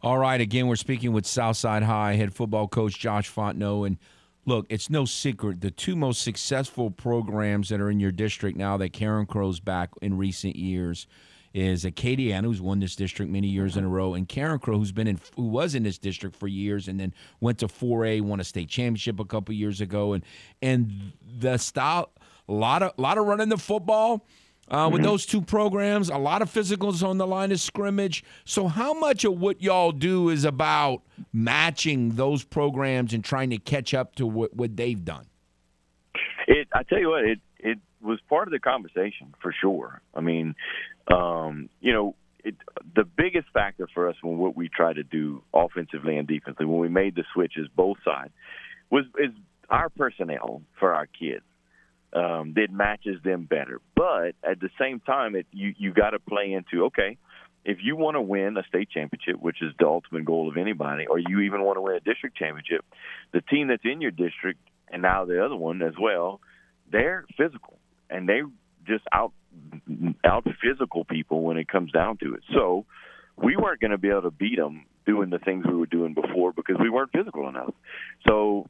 All 0.00 0.18
right, 0.18 0.40
again, 0.40 0.68
we're 0.68 0.76
speaking 0.76 1.12
with 1.12 1.26
Southside 1.26 1.82
High 1.82 2.14
head 2.14 2.32
football 2.32 2.68
coach 2.68 2.98
Josh 2.98 3.30
Fontenot. 3.30 3.86
And 3.86 3.98
look, 4.48 4.66
it's 4.68 4.90
no 4.90 5.04
secret. 5.04 5.60
The 5.60 5.70
two 5.70 5.94
most 5.94 6.22
successful 6.22 6.90
programs 6.90 7.68
that 7.68 7.80
are 7.80 7.90
in 7.90 8.00
your 8.00 8.10
district 8.10 8.56
now 8.56 8.76
that 8.78 8.92
Carencro's 8.92 9.60
back 9.60 9.90
in 10.02 10.16
recent 10.16 10.56
years 10.56 11.06
is 11.54 11.84
Acadiana, 11.84 12.44
who's 12.44 12.60
won 12.60 12.80
this 12.80 12.96
district 12.96 13.30
many 13.30 13.48
years 13.48 13.76
in 13.76 13.84
a 13.84 13.88
row, 13.88 14.14
and 14.14 14.28
Carencro, 14.28 14.76
who's 14.76 14.92
been 14.92 15.06
in, 15.06 15.20
who 15.36 15.44
was 15.44 15.74
in 15.74 15.82
this 15.82 15.98
district 15.98 16.36
for 16.36 16.46
years, 16.46 16.88
and 16.88 16.98
then 16.98 17.14
went 17.40 17.58
to 17.58 17.68
4A, 17.68 18.22
won 18.22 18.40
a 18.40 18.44
state 18.44 18.68
championship 18.68 19.20
a 19.20 19.24
couple 19.24 19.54
years 19.54 19.80
ago, 19.80 20.12
and 20.14 20.24
and 20.60 21.12
the 21.38 21.56
style, 21.56 22.10
a 22.48 22.52
lot 22.52 22.82
of 22.82 22.92
a 22.98 23.00
lot 23.00 23.18
of 23.18 23.26
running 23.26 23.48
the 23.48 23.58
football 23.58 24.26
uh, 24.70 24.88
with 24.92 25.02
those 25.02 25.26
two 25.26 25.40
programs. 25.40 26.08
A 26.08 26.18
lot 26.18 26.42
of 26.42 26.50
physicals 26.52 27.06
on 27.06 27.18
the 27.18 27.26
line 27.26 27.52
of 27.52 27.60
scrimmage. 27.60 28.24
So, 28.44 28.68
how 28.68 28.94
much 28.94 29.24
of 29.24 29.40
what 29.40 29.62
y'all 29.62 29.92
do 29.92 30.28
is 30.28 30.44
about 30.44 31.02
matching 31.32 32.16
those 32.16 32.44
programs 32.44 33.14
and 33.14 33.24
trying 33.24 33.50
to 33.50 33.58
catch 33.58 33.94
up 33.94 34.14
to 34.16 34.26
what, 34.26 34.54
what 34.54 34.76
they've 34.76 35.02
done? 35.02 35.26
It, 36.46 36.68
I 36.72 36.82
tell 36.82 36.98
you 36.98 37.10
what, 37.10 37.24
it 37.24 37.40
it 37.58 37.78
was 38.00 38.18
part 38.28 38.48
of 38.48 38.52
the 38.52 38.60
conversation 38.60 39.34
for 39.40 39.52
sure. 39.52 40.00
I 40.14 40.20
mean, 40.20 40.54
um, 41.12 41.68
you 41.80 41.92
know, 41.92 42.14
it, 42.44 42.54
the 42.94 43.04
biggest 43.04 43.48
factor 43.52 43.88
for 43.92 44.08
us 44.08 44.16
when 44.22 44.38
what 44.38 44.56
we 44.56 44.68
try 44.68 44.92
to 44.92 45.02
do 45.02 45.42
offensively 45.52 46.16
and 46.16 46.26
defensively 46.26 46.66
when 46.66 46.80
we 46.80 46.88
made 46.88 47.14
the 47.14 47.24
switches 47.34 47.68
both 47.74 47.98
sides 48.04 48.32
was 48.90 49.04
is 49.18 49.30
our 49.68 49.88
personnel 49.90 50.62
for 50.78 50.94
our 50.94 51.06
kids 51.06 51.42
um, 52.12 52.54
that 52.54 52.68
matches 52.70 53.22
them 53.22 53.44
better. 53.44 53.80
But 53.94 54.34
at 54.42 54.60
the 54.60 54.70
same 54.80 55.00
time, 55.00 55.36
it, 55.36 55.46
you 55.52 55.74
you 55.76 55.92
got 55.92 56.10
to 56.10 56.18
play 56.18 56.52
into 56.52 56.86
okay. 56.86 57.16
If 57.64 57.78
you 57.82 57.96
want 57.96 58.14
to 58.14 58.22
win 58.22 58.56
a 58.56 58.62
state 58.62 58.88
championship, 58.90 59.40
which 59.40 59.60
is 59.60 59.72
the 59.78 59.86
ultimate 59.86 60.24
goal 60.24 60.48
of 60.48 60.56
anybody, 60.56 61.06
or 61.06 61.18
you 61.18 61.40
even 61.40 61.62
want 61.62 61.76
to 61.76 61.82
win 61.82 61.96
a 61.96 62.00
district 62.00 62.36
championship, 62.36 62.84
the 63.32 63.42
team 63.42 63.68
that's 63.68 63.84
in 63.84 64.00
your 64.00 64.12
district 64.12 64.60
and 64.90 65.02
now 65.02 65.26
the 65.26 65.44
other 65.44 65.56
one 65.56 65.82
as 65.82 65.92
well, 66.00 66.40
they're 66.90 67.26
physical 67.36 67.78
and 68.08 68.28
they 68.28 68.40
just 68.86 69.04
out 69.12 69.32
out 70.24 70.46
physical 70.62 71.04
people 71.04 71.42
when 71.42 71.56
it 71.56 71.68
comes 71.68 71.92
down 71.92 72.16
to 72.18 72.34
it. 72.34 72.42
So 72.54 72.86
we 73.36 73.56
weren't 73.56 73.80
going 73.80 73.90
to 73.90 73.98
be 73.98 74.08
able 74.08 74.22
to 74.22 74.30
beat 74.30 74.56
them 74.56 74.86
doing 75.06 75.30
the 75.30 75.38
things 75.38 75.64
we 75.66 75.74
were 75.74 75.86
doing 75.86 76.14
before 76.14 76.52
because 76.52 76.76
we 76.80 76.90
weren't 76.90 77.10
physical 77.12 77.48
enough. 77.48 77.74
So 78.26 78.68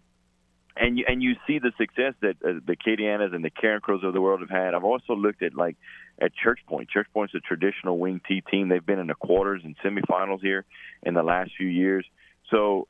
and 0.81 0.99
you 0.99 1.05
and 1.09 1.23
you 1.23 1.35
see 1.47 1.59
the 1.59 1.73
success 1.79 2.15
that 2.21 2.37
uh, 2.45 2.61
the 2.65 2.77
Acadianas 2.77 3.35
and 3.35 3.45
the 3.45 3.51
Carencros 3.51 4.05
of 4.05 4.13
the 4.13 4.21
world 4.21 4.41
have 4.41 4.51
had. 4.51 4.75
I've 4.75 4.85
also 4.85 5.15
looked 5.15 5.43
at 5.43 5.55
like 5.55 5.77
at 6.21 6.33
Church 6.35 6.61
Point. 6.67 6.89
Church 6.89 7.07
Point's 7.13 7.35
a 7.35 7.41
traditional 7.41 7.99
wing 7.99 8.21
T 8.27 8.43
team. 8.51 8.69
They've 8.69 8.85
been 8.85 8.99
in 8.99 9.09
the 9.09 9.15
quarters 9.15 9.63
and 9.65 9.77
semifinals 9.85 10.41
here 10.41 10.65
in 11.03 11.15
the 11.15 11.23
last 11.23 11.51
few 11.57 11.69
years. 11.69 12.07
So 12.51 12.89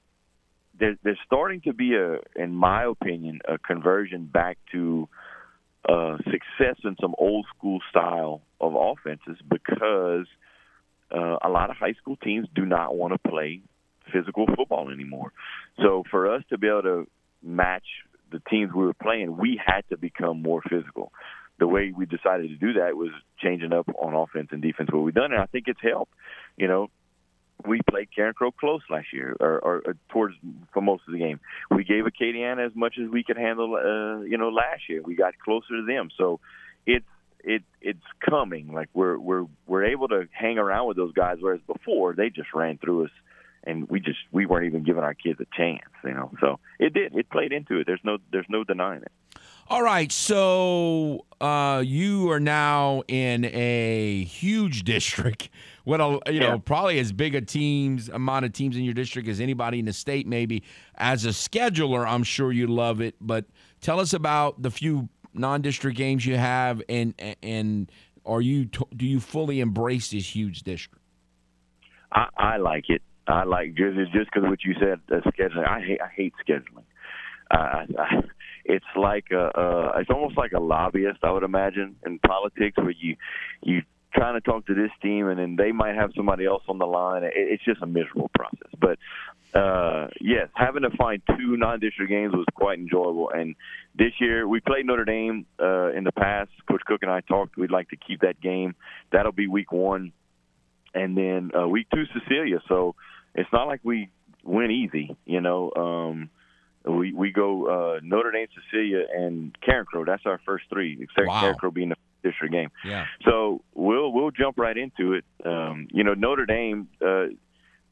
there's 0.78 0.98
there's 1.02 1.18
starting 1.26 1.60
to 1.62 1.72
be 1.72 1.94
a, 1.94 2.18
in 2.36 2.54
my 2.54 2.84
opinion, 2.84 3.40
a 3.48 3.58
conversion 3.58 4.26
back 4.26 4.58
to 4.72 5.08
uh, 5.88 6.18
success 6.18 6.76
in 6.84 6.96
some 7.00 7.14
old 7.18 7.46
school 7.56 7.80
style 7.90 8.42
of 8.60 8.74
offenses 8.74 9.38
because 9.48 10.26
uh, 11.14 11.38
a 11.42 11.48
lot 11.48 11.70
of 11.70 11.76
high 11.76 11.94
school 11.94 12.16
teams 12.16 12.46
do 12.54 12.66
not 12.66 12.94
want 12.94 13.12
to 13.12 13.30
play 13.30 13.62
physical 14.12 14.46
football 14.46 14.90
anymore. 14.90 15.32
So 15.82 16.04
for 16.10 16.34
us 16.34 16.42
to 16.50 16.58
be 16.58 16.66
able 16.66 16.82
to 16.82 17.06
match 17.42 17.84
the 18.30 18.40
teams 18.50 18.72
we 18.74 18.84
were 18.84 18.94
playing, 18.94 19.36
we 19.36 19.60
had 19.64 19.82
to 19.90 19.96
become 19.96 20.42
more 20.42 20.62
physical. 20.68 21.12
The 21.58 21.66
way 21.66 21.92
we 21.96 22.06
decided 22.06 22.50
to 22.50 22.56
do 22.56 22.74
that 22.74 22.96
was 22.96 23.10
changing 23.40 23.72
up 23.72 23.88
on 24.00 24.14
offense 24.14 24.48
and 24.52 24.62
defense 24.62 24.90
what 24.92 25.02
we've 25.02 25.14
done, 25.14 25.32
and 25.32 25.40
I 25.40 25.46
think 25.46 25.64
it's 25.66 25.80
helped. 25.82 26.12
You 26.56 26.68
know, 26.68 26.90
we 27.66 27.80
played 27.88 28.08
Carencro 28.16 28.54
close 28.54 28.82
last 28.88 29.08
year, 29.12 29.36
or, 29.40 29.58
or, 29.58 29.82
or 29.84 29.96
towards 30.10 30.36
for 30.72 30.80
most 30.80 31.02
of 31.08 31.12
the 31.12 31.18
game. 31.18 31.40
We 31.70 31.84
gave 31.84 32.04
Acadiana 32.04 32.64
as 32.64 32.76
much 32.76 32.96
as 33.02 33.10
we 33.10 33.24
could 33.24 33.36
handle. 33.36 33.74
Uh, 33.74 34.22
you 34.22 34.38
know, 34.38 34.50
last 34.50 34.82
year 34.88 35.02
we 35.02 35.16
got 35.16 35.34
closer 35.38 35.80
to 35.80 35.84
them, 35.86 36.10
so 36.16 36.38
it's 36.86 37.04
it 37.42 37.62
it's 37.80 37.98
coming. 38.28 38.72
Like 38.72 38.88
we're 38.94 39.18
we're 39.18 39.46
we're 39.66 39.86
able 39.86 40.08
to 40.08 40.28
hang 40.30 40.58
around 40.58 40.86
with 40.86 40.96
those 40.96 41.12
guys, 41.12 41.38
whereas 41.40 41.60
before 41.66 42.14
they 42.14 42.30
just 42.30 42.54
ran 42.54 42.78
through 42.78 43.06
us 43.06 43.10
and 43.68 43.88
we 43.88 44.00
just 44.00 44.18
we 44.32 44.46
weren't 44.46 44.66
even 44.66 44.82
giving 44.82 45.02
our 45.02 45.14
kids 45.14 45.38
a 45.40 45.46
chance, 45.56 45.82
you 46.04 46.12
know. 46.14 46.30
So 46.40 46.58
it 46.78 46.94
did. 46.94 47.14
It 47.14 47.30
played 47.30 47.52
into 47.52 47.78
it. 47.78 47.86
There's 47.86 48.00
no 48.02 48.18
there's 48.32 48.46
no 48.48 48.64
denying 48.64 49.02
it. 49.02 49.12
All 49.70 49.82
right, 49.82 50.10
so 50.10 51.26
uh, 51.42 51.82
you 51.84 52.30
are 52.30 52.40
now 52.40 53.02
in 53.06 53.44
a 53.44 54.24
huge 54.24 54.82
district 54.94 55.50
with 55.84 56.00
a 56.00 56.20
you 56.28 56.40
know 56.40 56.54
Yeah. 56.54 56.58
probably 56.64 56.98
as 56.98 57.12
big 57.12 57.34
a 57.34 57.40
teams 57.42 58.08
amount 58.08 58.46
of 58.46 58.52
teams 58.52 58.76
in 58.76 58.84
your 58.84 58.94
district 58.94 59.28
as 59.28 59.40
anybody 59.40 59.78
in 59.78 59.84
the 59.84 59.92
state. 59.92 60.26
Maybe 60.26 60.62
as 60.94 61.26
a 61.26 61.30
scheduler, 61.30 62.06
I'm 62.08 62.22
sure 62.24 62.50
you 62.50 62.66
love 62.66 63.00
it. 63.02 63.14
But 63.20 63.44
tell 63.82 64.00
us 64.00 64.14
about 64.14 64.62
the 64.62 64.70
few 64.70 65.08
non-district 65.34 65.96
games 65.96 66.24
you 66.24 66.36
have, 66.36 66.82
and 66.88 67.14
and 67.42 67.92
are 68.24 68.40
you 68.40 68.64
do 68.64 69.06
you 69.06 69.20
fully 69.20 69.60
embrace 69.60 70.10
this 70.10 70.34
huge 70.34 70.62
district? 70.62 71.04
I, 72.10 72.28
I 72.38 72.56
like 72.56 72.88
it. 72.88 73.02
I 73.28 73.44
like 73.44 73.74
just 73.74 73.96
just 74.12 74.30
because 74.32 74.48
what 74.48 74.64
you 74.64 74.74
said, 74.80 75.00
uh, 75.12 75.20
scheduling. 75.30 75.68
I 75.68 75.80
hate 75.80 76.00
I 76.00 76.08
hate 76.08 76.34
scheduling. 76.46 76.84
Uh, 77.50 77.86
I, 77.98 78.22
it's 78.64 78.84
like 78.96 79.26
a, 79.32 79.44
uh, 79.58 79.92
it's 79.96 80.10
almost 80.10 80.36
like 80.36 80.52
a 80.52 80.60
lobbyist, 80.60 81.20
I 81.22 81.30
would 81.30 81.42
imagine, 81.42 81.96
in 82.04 82.18
politics, 82.18 82.76
where 82.76 82.90
you 82.90 83.16
you 83.62 83.82
trying 84.14 84.34
to 84.34 84.40
talk 84.40 84.66
to 84.66 84.74
this 84.74 84.90
team, 85.02 85.28
and 85.28 85.38
then 85.38 85.56
they 85.56 85.72
might 85.72 85.94
have 85.94 86.10
somebody 86.16 86.44
else 86.46 86.62
on 86.68 86.78
the 86.78 86.86
line. 86.86 87.22
It, 87.24 87.32
it's 87.34 87.64
just 87.64 87.82
a 87.82 87.86
miserable 87.86 88.30
process. 88.34 88.70
But 88.78 88.98
uh, 89.58 90.08
yes, 90.20 90.48
having 90.54 90.82
to 90.82 90.90
find 90.96 91.22
two 91.28 91.56
non-district 91.56 92.10
games 92.10 92.34
was 92.34 92.46
quite 92.54 92.78
enjoyable. 92.78 93.30
And 93.30 93.54
this 93.94 94.12
year 94.20 94.46
we 94.46 94.60
played 94.60 94.86
Notre 94.86 95.04
Dame 95.04 95.46
uh, 95.60 95.92
in 95.92 96.04
the 96.04 96.12
past. 96.12 96.50
Coach 96.68 96.82
Cook 96.86 97.02
and 97.02 97.10
I 97.10 97.20
talked. 97.20 97.56
We'd 97.56 97.70
like 97.70 97.88
to 97.90 97.96
keep 97.96 98.20
that 98.20 98.40
game. 98.40 98.74
That'll 99.12 99.32
be 99.32 99.46
week 99.46 99.72
one, 99.72 100.12
and 100.94 101.16
then 101.16 101.50
uh, 101.58 101.66
week 101.68 101.86
two 101.94 102.04
Cecilia. 102.12 102.60
So 102.68 102.94
it's 103.38 103.52
not 103.52 103.66
like 103.66 103.80
we 103.84 104.10
win 104.44 104.70
easy, 104.70 105.16
you 105.24 105.40
know. 105.40 105.72
Um, 105.76 106.30
we 106.84 107.12
we 107.12 107.30
go 107.32 107.66
uh, 107.66 108.00
Notre 108.02 108.30
Dame, 108.32 108.48
Cecilia, 108.54 109.04
and 109.14 109.56
Carencro. 109.60 110.06
That's 110.06 110.22
our 110.26 110.40
first 110.44 110.64
three, 110.70 110.98
except 111.00 111.26
Wow. 111.26 111.42
Carencro 111.42 111.72
being 111.72 111.90
the 111.90 111.96
district 112.22 112.52
game. 112.52 112.70
Yeah. 112.84 113.06
So 113.24 113.62
we'll 113.74 114.12
we'll 114.12 114.30
jump 114.30 114.58
right 114.58 114.76
into 114.76 115.14
it. 115.14 115.24
Um, 115.44 115.88
you 115.90 116.04
know, 116.04 116.14
Notre 116.14 116.46
Dame. 116.46 116.88
Uh, 117.00 117.26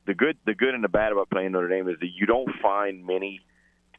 the 0.07 0.15
good 0.15 0.37
the 0.47 0.55
good 0.55 0.75
and 0.75 0.85
the 0.85 0.89
bad 0.89 1.13
about 1.13 1.31
playing 1.31 1.53
Notre 1.53 1.69
Dame 1.69 1.89
is 1.89 1.97
that 2.01 2.11
you 2.15 2.27
don't 2.27 2.49
find 2.63 3.05
many, 3.05 3.41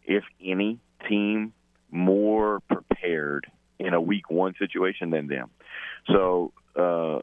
if 0.05 0.23
any, 0.43 0.79
team 1.07 1.53
more 1.91 2.61
prepared 2.69 3.47
in 3.79 3.93
a 3.93 4.01
week 4.01 4.29
one 4.31 4.53
situation 4.57 5.09
than 5.09 5.27
them. 5.27 5.49
So 6.07 6.53
uh, 6.75 7.19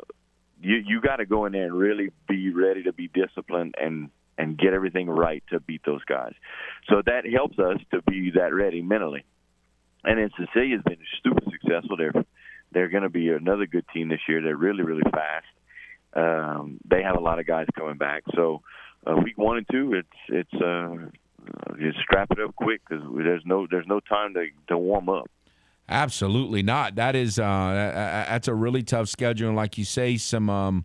you 0.65 0.77
you 0.87 1.01
got 1.01 1.17
to 1.17 1.27
go 1.27 1.47
in 1.47 1.53
there 1.53 1.65
and 1.65 1.75
really 1.75 2.11
be 2.29 2.53
ready 2.53 2.85
to 2.85 2.93
be 2.93 3.09
disciplined 3.09 3.75
and 3.81 4.11
and 4.37 4.59
get 4.59 4.73
everything 4.73 5.09
right 5.09 5.43
to 5.51 5.61
beat 5.61 5.83
those 5.87 6.03
guys. 6.05 6.33
So 6.89 7.03
that 7.07 7.25
helps 7.27 7.59
us 7.59 7.79
to 7.93 8.03
be 8.03 8.33
that 8.35 8.53
ready 8.53 8.83
mentally. 8.83 9.25
And 10.03 10.19
then 10.19 10.31
Cecilia's 10.37 10.83
been 10.85 10.99
super 11.23 11.43
successful. 11.51 11.97
They're 11.97 12.25
they're 12.73 12.89
going 12.89 13.05
to 13.05 13.11
be 13.11 13.29
another 13.29 13.67
good 13.67 13.85
team 13.95 14.09
this 14.09 14.21
year. 14.29 14.43
They're 14.43 14.57
really 14.57 14.83
really 14.83 15.09
fast. 15.11 15.47
Um, 16.15 16.79
they 16.89 17.03
have 17.03 17.17
a 17.17 17.21
lot 17.21 17.39
of 17.39 17.47
guys 17.47 17.67
coming 17.77 17.97
back. 17.97 18.23
So 18.35 18.63
uh, 19.07 19.17
week 19.23 19.39
one 19.39 19.59
and 19.59 19.67
two, 19.71 19.95
it's 19.95 20.09
it's 20.29 20.63
uh, 20.63 20.97
just 21.79 21.99
strap 22.01 22.31
it 22.31 22.41
up 22.41 22.55
quick 22.55 22.81
because 22.89 23.05
there's 23.17 23.43
no 23.45 23.67
there's 23.71 23.87
no 23.87 24.01
time 24.01 24.35
to 24.35 24.47
to 24.69 24.79
warm 24.79 25.09
up. 25.09 25.31
Absolutely 25.89 26.63
not. 26.63 26.95
That 26.95 27.15
is 27.15 27.39
uh, 27.39 28.25
that's 28.29 28.49
a 28.49 28.55
really 28.55 28.83
tough 28.83 29.09
schedule, 29.09 29.49
and 29.49 29.57
like 29.57 29.77
you 29.77 29.85
say, 29.85 30.17
some 30.17 30.49
um, 30.49 30.85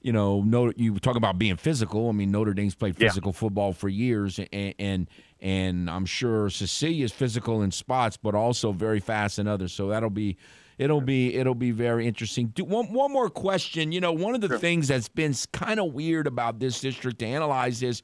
you 0.00 0.12
know, 0.12 0.40
Notre, 0.42 0.72
you 0.76 0.98
talk 0.98 1.16
about 1.16 1.38
being 1.38 1.56
physical. 1.56 2.08
I 2.08 2.12
mean, 2.12 2.30
Notre 2.30 2.54
Dame's 2.54 2.74
played 2.74 2.96
Yeah. 2.98 3.08
physical 3.08 3.32
football 3.34 3.72
for 3.74 3.88
years, 3.90 4.40
and, 4.52 4.74
and 4.78 5.08
and 5.40 5.90
I'm 5.90 6.06
sure 6.06 6.48
Cecilia's 6.48 7.12
physical 7.12 7.60
in 7.62 7.70
spots, 7.70 8.16
but 8.16 8.34
also 8.34 8.72
very 8.72 9.00
fast 9.00 9.38
in 9.38 9.46
others. 9.46 9.72
So 9.72 9.88
that'll 9.88 10.10
be. 10.10 10.36
It'll 10.78 11.02
be 11.02 11.34
it'll 11.34 11.54
be 11.54 11.72
very 11.72 12.06
interesting. 12.06 12.46
Do, 12.54 12.64
one 12.64 12.90
one 12.90 13.12
more 13.12 13.28
question. 13.28 13.92
You 13.92 14.00
know, 14.00 14.12
one 14.12 14.34
of 14.34 14.40
the 14.40 14.58
things 14.58 14.88
that's 14.88 15.08
been 15.10 15.34
kind 15.52 15.78
of 15.78 15.92
weird 15.92 16.26
about 16.26 16.58
this 16.58 16.80
district 16.80 17.18
to 17.18 17.26
analyze 17.26 17.82
is 17.82 18.00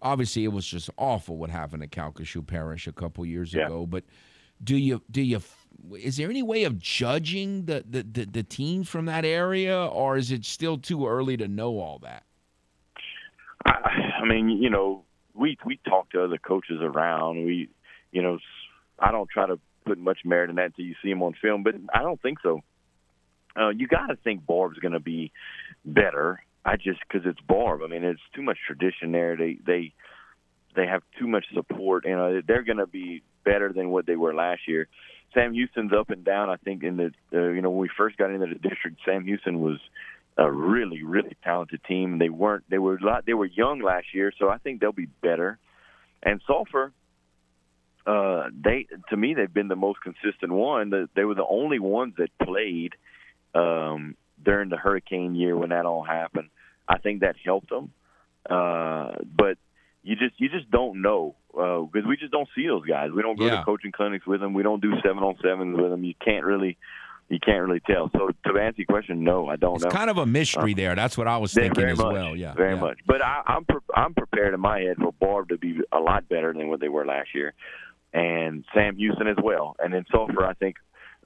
obviously 0.00 0.44
it 0.44 0.52
was 0.52 0.66
just 0.66 0.88
awful 0.96 1.36
what 1.36 1.50
happened 1.50 1.82
at 1.82 1.90
Calcasieu 1.90 2.46
Parish 2.46 2.86
a 2.86 2.92
couple 2.92 3.26
years 3.26 3.52
Yeah. 3.52 3.66
ago. 3.66 3.84
But 3.86 4.04
do 4.62 4.76
you 4.76 5.02
do 5.10 5.22
you 5.22 5.40
is 5.98 6.16
there 6.16 6.30
any 6.30 6.42
way 6.42 6.64
of 6.64 6.78
judging 6.78 7.64
the, 7.64 7.84
the, 7.88 8.02
the, 8.02 8.42
the 8.42 8.84
from 8.84 9.06
that 9.06 9.24
area, 9.24 9.84
or 9.86 10.16
is 10.16 10.30
it 10.30 10.44
still 10.44 10.78
too 10.78 11.06
early 11.06 11.36
to 11.36 11.48
know 11.48 11.78
all 11.80 11.98
that? 12.00 12.22
I, 13.66 14.20
I 14.22 14.24
mean, 14.24 14.48
you 14.48 14.70
know, 14.70 15.04
we 15.34 15.56
we 15.64 15.78
talk 15.88 16.10
to 16.10 16.22
other 16.22 16.38
coaches 16.38 16.78
around. 16.80 17.44
We, 17.44 17.68
you 18.10 18.22
know, 18.22 18.38
I 18.98 19.10
don't 19.10 19.28
try 19.28 19.46
to 19.46 19.58
put 19.84 19.98
much 19.98 20.18
merit 20.24 20.50
in 20.50 20.56
that 20.56 20.66
until 20.66 20.84
you 20.84 20.94
see 21.02 21.10
him 21.10 21.22
on 21.22 21.34
film, 21.40 21.62
but 21.62 21.74
I 21.92 22.02
don't 22.02 22.20
think 22.20 22.38
so. 22.42 22.60
Uh, 23.58 23.70
you 23.70 23.86
got 23.86 24.06
to 24.06 24.16
think 24.16 24.46
Barbe's 24.46 24.78
going 24.78 24.92
to 24.92 25.00
be 25.00 25.32
better. 25.84 26.42
I 26.64 26.76
just 26.76 27.00
because 27.00 27.26
it's 27.26 27.40
Barbe. 27.40 27.82
I 27.82 27.88
mean, 27.88 28.04
it's 28.04 28.20
too 28.34 28.42
much 28.42 28.58
tradition 28.66 29.12
there. 29.12 29.36
They 29.36 29.58
they 29.64 29.92
they 30.74 30.86
have 30.86 31.02
too 31.18 31.26
much 31.26 31.44
support. 31.54 32.04
You 32.04 32.16
know, 32.16 32.40
they're 32.46 32.62
going 32.62 32.78
to 32.78 32.86
be 32.86 33.22
better 33.44 33.72
than 33.72 33.90
what 33.90 34.06
they 34.06 34.16
were 34.16 34.34
last 34.34 34.62
year. 34.66 34.88
Sam 35.34 35.54
Houston's 35.54 35.92
up 35.92 36.10
and 36.10 36.24
down. 36.24 36.50
I 36.50 36.56
think 36.56 36.82
in 36.82 36.96
the 36.96 37.12
uh, 37.32 37.48
you 37.50 37.62
know 37.62 37.70
when 37.70 37.80
we 37.80 37.90
first 37.96 38.16
got 38.16 38.30
into 38.30 38.46
the 38.46 38.68
district, 38.68 38.98
Sam 39.04 39.24
Houston 39.24 39.60
was 39.60 39.78
a 40.36 40.50
really 40.50 41.02
really 41.02 41.36
talented 41.42 41.82
team. 41.84 42.18
They 42.18 42.28
weren't 42.28 42.64
they 42.68 42.78
were 42.78 42.98
lot 43.00 43.26
they 43.26 43.34
were 43.34 43.46
young 43.46 43.80
last 43.80 44.06
year, 44.14 44.32
so 44.38 44.48
I 44.48 44.58
think 44.58 44.80
they'll 44.80 44.92
be 44.92 45.08
better. 45.22 45.58
And 46.22 46.40
Sulphur, 46.46 46.92
uh, 48.06 48.44
they 48.52 48.86
to 49.10 49.16
me 49.16 49.34
they've 49.34 49.52
been 49.52 49.68
the 49.68 49.76
most 49.76 50.00
consistent 50.02 50.52
one. 50.52 51.08
They 51.14 51.24
were 51.24 51.34
the 51.34 51.46
only 51.46 51.78
ones 51.78 52.14
that 52.18 52.30
played 52.42 52.94
um, 53.54 54.16
during 54.42 54.68
the 54.68 54.76
hurricane 54.76 55.34
year 55.34 55.56
when 55.56 55.70
that 55.70 55.86
all 55.86 56.02
happened. 56.02 56.48
I 56.88 56.98
think 56.98 57.20
that 57.20 57.36
helped 57.42 57.70
them, 57.70 57.92
uh, 58.48 59.12
but 59.24 59.56
you 60.02 60.16
just 60.16 60.34
you 60.38 60.48
just 60.48 60.70
don't 60.70 61.00
know 61.02 61.36
because 61.52 62.06
we 62.08 62.16
just 62.16 62.32
don't 62.32 62.48
see 62.54 62.66
those 62.66 62.84
guys. 62.86 63.10
We 63.14 63.22
don't 63.22 63.38
go 63.38 63.46
Yeah. 63.46 63.58
to 63.58 63.64
coaching 63.64 63.92
clinics 63.92 64.26
with 64.26 64.40
them. 64.40 64.54
We 64.54 64.62
don't 64.62 64.80
do 64.82 64.92
seven 65.02 65.18
on 65.22 65.36
sevens 65.42 65.76
with 65.78 65.90
them. 65.90 66.02
You 66.04 66.14
can't 66.24 66.44
really 66.44 66.76
you 67.28 67.38
can't 67.38 67.66
really 67.66 67.80
tell. 67.80 68.10
So 68.10 68.28
to 68.46 68.58
answer 68.58 68.78
your 68.82 68.86
question, 68.86 69.24
no, 69.24 69.48
I 69.48 69.56
don't 69.56 69.70
know. 69.70 69.74
It's 69.76 69.84
know. 69.84 69.90
kind 69.90 70.10
of 70.10 70.18
a 70.18 70.26
mystery 70.26 70.72
Uh, 70.72 70.76
there. 70.76 70.94
That's 70.94 71.16
what 71.16 71.28
I 71.28 71.38
was 71.38 71.54
thinking 71.54 71.84
as 71.84 71.96
much, 71.98 72.12
well. 72.12 72.36
Yeah, 72.36 72.52
very 72.54 72.74
yeah. 72.74 72.80
much. 72.80 72.98
But 73.06 73.24
I, 73.24 73.42
I'm 73.46 73.64
pre- 73.64 73.78
I'm 73.94 74.12
prepared 74.14 74.52
in 74.54 74.60
my 74.60 74.80
head 74.80 74.96
for 74.98 75.12
Barbe 75.12 75.48
to 75.50 75.56
be 75.58 75.80
a 75.92 75.98
lot 76.00 76.28
better 76.28 76.52
than 76.52 76.68
what 76.68 76.80
they 76.80 76.88
were 76.88 77.06
last 77.06 77.34
year, 77.34 77.54
and 78.12 78.64
Sam 78.74 78.96
Houston 78.96 79.28
as 79.28 79.36
well. 79.42 79.76
And 79.78 79.94
then 79.94 80.04
Sulphur, 80.10 80.44
I 80.44 80.52
think 80.54 80.76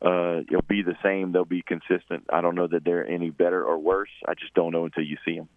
uh, 0.04 0.42
it'll 0.48 0.62
be 0.68 0.82
the 0.82 0.96
same. 1.02 1.32
They'll 1.32 1.44
be 1.44 1.62
consistent. 1.62 2.24
I 2.32 2.40
don't 2.40 2.54
know 2.54 2.66
that 2.68 2.84
they're 2.84 3.06
any 3.08 3.30
better 3.30 3.64
or 3.64 3.78
worse. 3.78 4.10
I 4.28 4.34
just 4.34 4.54
don't 4.54 4.70
know 4.72 4.84
until 4.84 5.02
you 5.04 5.16
see 5.24 5.36
them. 5.36 5.48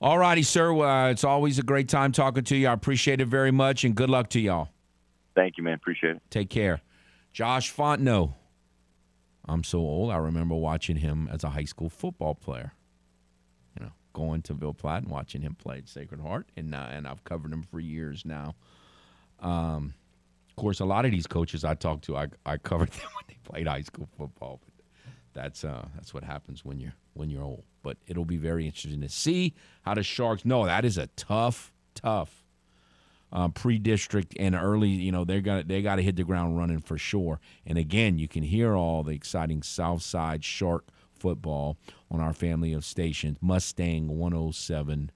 All 0.00 0.18
righty, 0.18 0.42
sir. 0.42 0.72
Uh, 0.76 1.10
it's 1.10 1.24
always 1.24 1.58
a 1.58 1.62
great 1.62 1.88
time 1.88 2.12
talking 2.12 2.44
to 2.44 2.56
you. 2.56 2.68
I 2.68 2.72
appreciate 2.72 3.20
it 3.20 3.26
very 3.26 3.50
much, 3.50 3.84
and 3.84 3.94
good 3.94 4.10
luck 4.10 4.28
to 4.30 4.40
y'all. 4.40 4.68
Thank 5.34 5.56
you, 5.56 5.64
man. 5.64 5.74
Appreciate 5.74 6.16
it. 6.16 6.22
Take 6.30 6.50
care. 6.50 6.80
Josh 7.32 7.72
Fontenot. 7.72 8.34
I'm 9.46 9.64
so 9.64 9.78
old. 9.78 10.10
I 10.10 10.16
remember 10.16 10.54
watching 10.54 10.96
him 10.96 11.28
as 11.30 11.44
a 11.44 11.50
high 11.50 11.64
school 11.64 11.90
football 11.90 12.34
player. 12.34 12.72
You 13.78 13.86
know, 13.86 13.92
going 14.12 14.42
to 14.42 14.54
Ville 14.54 14.74
Platte 14.74 15.02
and 15.02 15.10
watching 15.10 15.42
him 15.42 15.54
play 15.54 15.78
at 15.78 15.88
Sacred 15.88 16.20
Heart, 16.20 16.48
and 16.56 16.74
uh, 16.74 16.86
and 16.90 17.06
I've 17.06 17.24
covered 17.24 17.52
him 17.52 17.62
for 17.62 17.80
years 17.80 18.24
now. 18.24 18.54
Um, 19.40 19.94
of 20.48 20.56
course, 20.56 20.80
a 20.80 20.84
lot 20.84 21.04
of 21.04 21.10
these 21.10 21.26
coaches 21.26 21.64
I 21.64 21.74
talked 21.74 22.04
to, 22.04 22.16
I 22.16 22.28
I 22.46 22.56
covered 22.56 22.90
them 22.92 23.08
when 23.14 23.24
they 23.28 23.36
played 23.44 23.66
high 23.66 23.82
school 23.82 24.08
football. 24.16 24.60
But 24.64 24.84
that's 25.34 25.64
uh 25.64 25.88
that's 25.94 26.14
what 26.14 26.24
happens 26.24 26.64
when 26.64 26.78
you're 26.78 26.94
when 27.14 27.30
you're 27.30 27.42
old. 27.42 27.64
But 27.82 27.96
it'll 28.06 28.24
be 28.24 28.36
very 28.36 28.66
interesting 28.66 29.00
to 29.00 29.08
see 29.08 29.54
how 29.82 29.94
the 29.94 30.02
Sharks. 30.02 30.44
No, 30.44 30.66
that 30.66 30.84
is 30.84 30.98
a 30.98 31.08
tough, 31.08 31.72
tough 31.94 32.44
um, 33.34 33.52
pre-district 33.52 34.34
and 34.38 34.54
early. 34.54 34.88
You 34.88 35.12
know, 35.12 35.24
they're 35.24 35.40
gonna 35.40 35.64
they 35.64 35.82
got 35.82 35.96
to 35.96 36.02
hit 36.02 36.16
the 36.16 36.24
ground 36.24 36.56
running 36.56 36.78
for 36.78 36.96
sure. 36.96 37.40
And 37.66 37.76
again, 37.76 38.16
you 38.16 38.28
can 38.28 38.44
hear 38.44 38.74
all 38.74 39.02
the 39.02 39.12
exciting 39.12 39.62
South 39.62 40.02
Side 40.02 40.44
Shark 40.44 40.86
football 41.18 41.76
on 42.10 42.20
our 42.20 42.32
family 42.32 42.72
of 42.72 42.84
stations, 42.84 43.38
Mustang 43.40 44.08
107.1 44.08 45.10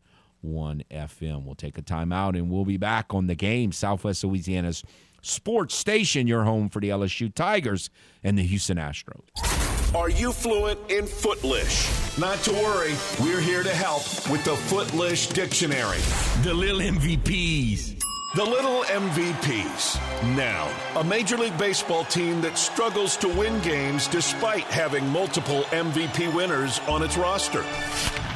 FM. 0.44 1.44
We'll 1.44 1.54
take 1.54 1.78
a 1.78 1.82
timeout 1.82 2.36
and 2.36 2.50
we'll 2.50 2.64
be 2.64 2.76
back 2.76 3.14
on 3.14 3.26
the 3.28 3.34
game. 3.34 3.72
Southwest 3.72 4.24
Louisiana's 4.24 4.82
sports 5.22 5.74
station, 5.74 6.26
your 6.26 6.44
home 6.44 6.68
for 6.68 6.80
the 6.80 6.88
LSU 6.88 7.32
Tigers 7.32 7.90
and 8.24 8.38
the 8.38 8.42
Houston 8.42 8.78
Astros. 8.78 9.77
Are 9.94 10.10
you 10.10 10.32
fluent 10.32 10.78
in 10.90 11.06
Footlish? 11.06 12.18
Not 12.18 12.38
to 12.40 12.52
worry, 12.52 12.92
we're 13.20 13.40
here 13.40 13.62
to 13.62 13.70
help 13.70 14.02
with 14.30 14.44
the 14.44 14.54
Footlish 14.54 15.28
Dictionary. 15.28 15.96
The 16.42 16.52
little 16.52 16.80
MVPs. 16.80 17.94
The 18.36 18.44
Little 18.44 18.82
MVPs. 18.82 20.36
Now, 20.36 20.70
a 20.96 21.02
Major 21.02 21.38
League 21.38 21.56
Baseball 21.56 22.04
team 22.04 22.42
that 22.42 22.58
struggles 22.58 23.16
to 23.16 23.28
win 23.28 23.58
games 23.62 24.06
despite 24.06 24.64
having 24.64 25.08
multiple 25.08 25.62
MVP 25.70 26.34
winners 26.34 26.78
on 26.80 27.02
its 27.02 27.16
roster. 27.16 27.64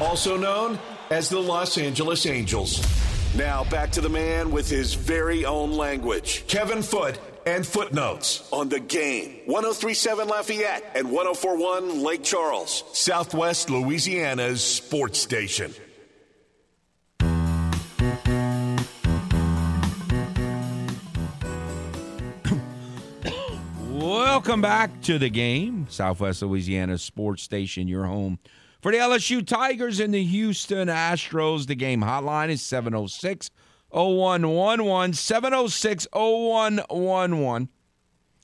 Also 0.01 0.35
known 0.35 0.79
as 1.11 1.29
the 1.29 1.39
Los 1.39 1.77
Angeles 1.77 2.25
Angels. 2.25 2.83
Now, 3.35 3.63
back 3.65 3.91
to 3.91 4.01
the 4.01 4.09
man 4.09 4.49
with 4.49 4.67
his 4.67 4.95
very 4.95 5.45
own 5.45 5.71
language, 5.71 6.43
Kevin 6.47 6.81
Foote 6.81 7.19
and 7.45 7.65
footnotes 7.65 8.47
on 8.51 8.69
the 8.69 8.79
game. 8.79 9.41
1037 9.45 10.27
Lafayette 10.27 10.91
and 10.95 11.11
1041 11.11 12.01
Lake 12.01 12.23
Charles, 12.23 12.83
Southwest 12.93 13.69
Louisiana's 13.69 14.63
sports 14.63 15.19
station. 15.19 15.73
Welcome 23.89 24.61
back 24.61 25.01
to 25.03 25.17
the 25.17 25.29
game, 25.29 25.87
Southwest 25.89 26.41
Louisiana 26.41 26.97
Sports 26.97 27.43
Station, 27.43 27.87
your 27.87 28.05
home 28.05 28.39
for 28.81 28.91
the 28.91 28.97
LSU 28.97 29.45
Tigers 29.45 30.01
and 30.01 30.13
the 30.13 30.23
Houston 30.23 30.89
Astros. 30.89 31.67
The 31.67 31.75
game 31.75 32.01
hotline 32.01 32.49
is 32.49 32.61
706 32.61 33.49
0111. 33.93 35.13
706 35.13 36.07
0111. 36.13 37.69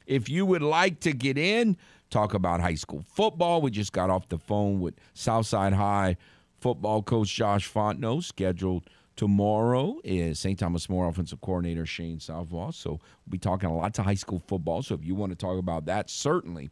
If 0.06 0.30
you 0.30 0.46
would 0.46 0.62
like 0.62 1.00
to 1.02 1.14
get 1.14 1.38
in, 1.38 1.78
talk 2.10 2.34
about 2.34 2.62
high 2.62 2.76
school 2.76 3.04
football, 3.14 3.62
we 3.62 3.72
just 3.72 3.94
got 3.94 4.10
off 4.10 4.30
the 4.30 4.38
phone 4.38 4.80
with 4.80 4.96
Southside 5.14 5.74
High 5.74 6.18
football 6.60 7.02
coach 7.02 7.34
Josh 7.34 7.72
Fontenot, 7.72 8.24
scheduled 8.24 8.90
tomorrow 9.16 10.00
is 10.04 10.40
St. 10.40 10.58
Thomas 10.58 10.88
More 10.88 11.08
offensive 11.08 11.42
coordinator 11.42 11.86
Shane 11.86 12.20
Southwell. 12.20 12.72
So 12.72 12.92
we'll 12.92 13.32
be 13.32 13.38
talking 13.38 13.70
a 13.70 13.76
lot 13.76 13.94
to 13.96 14.04
high 14.04 14.14
school 14.14 14.42
football. 14.48 14.82
So 14.82 14.96
if 14.96 15.04
you 15.04 15.14
want 15.14 15.32
to 15.32 15.36
talk 15.36 15.58
about 15.58 15.86
that, 15.86 16.10
certainly 16.10 16.70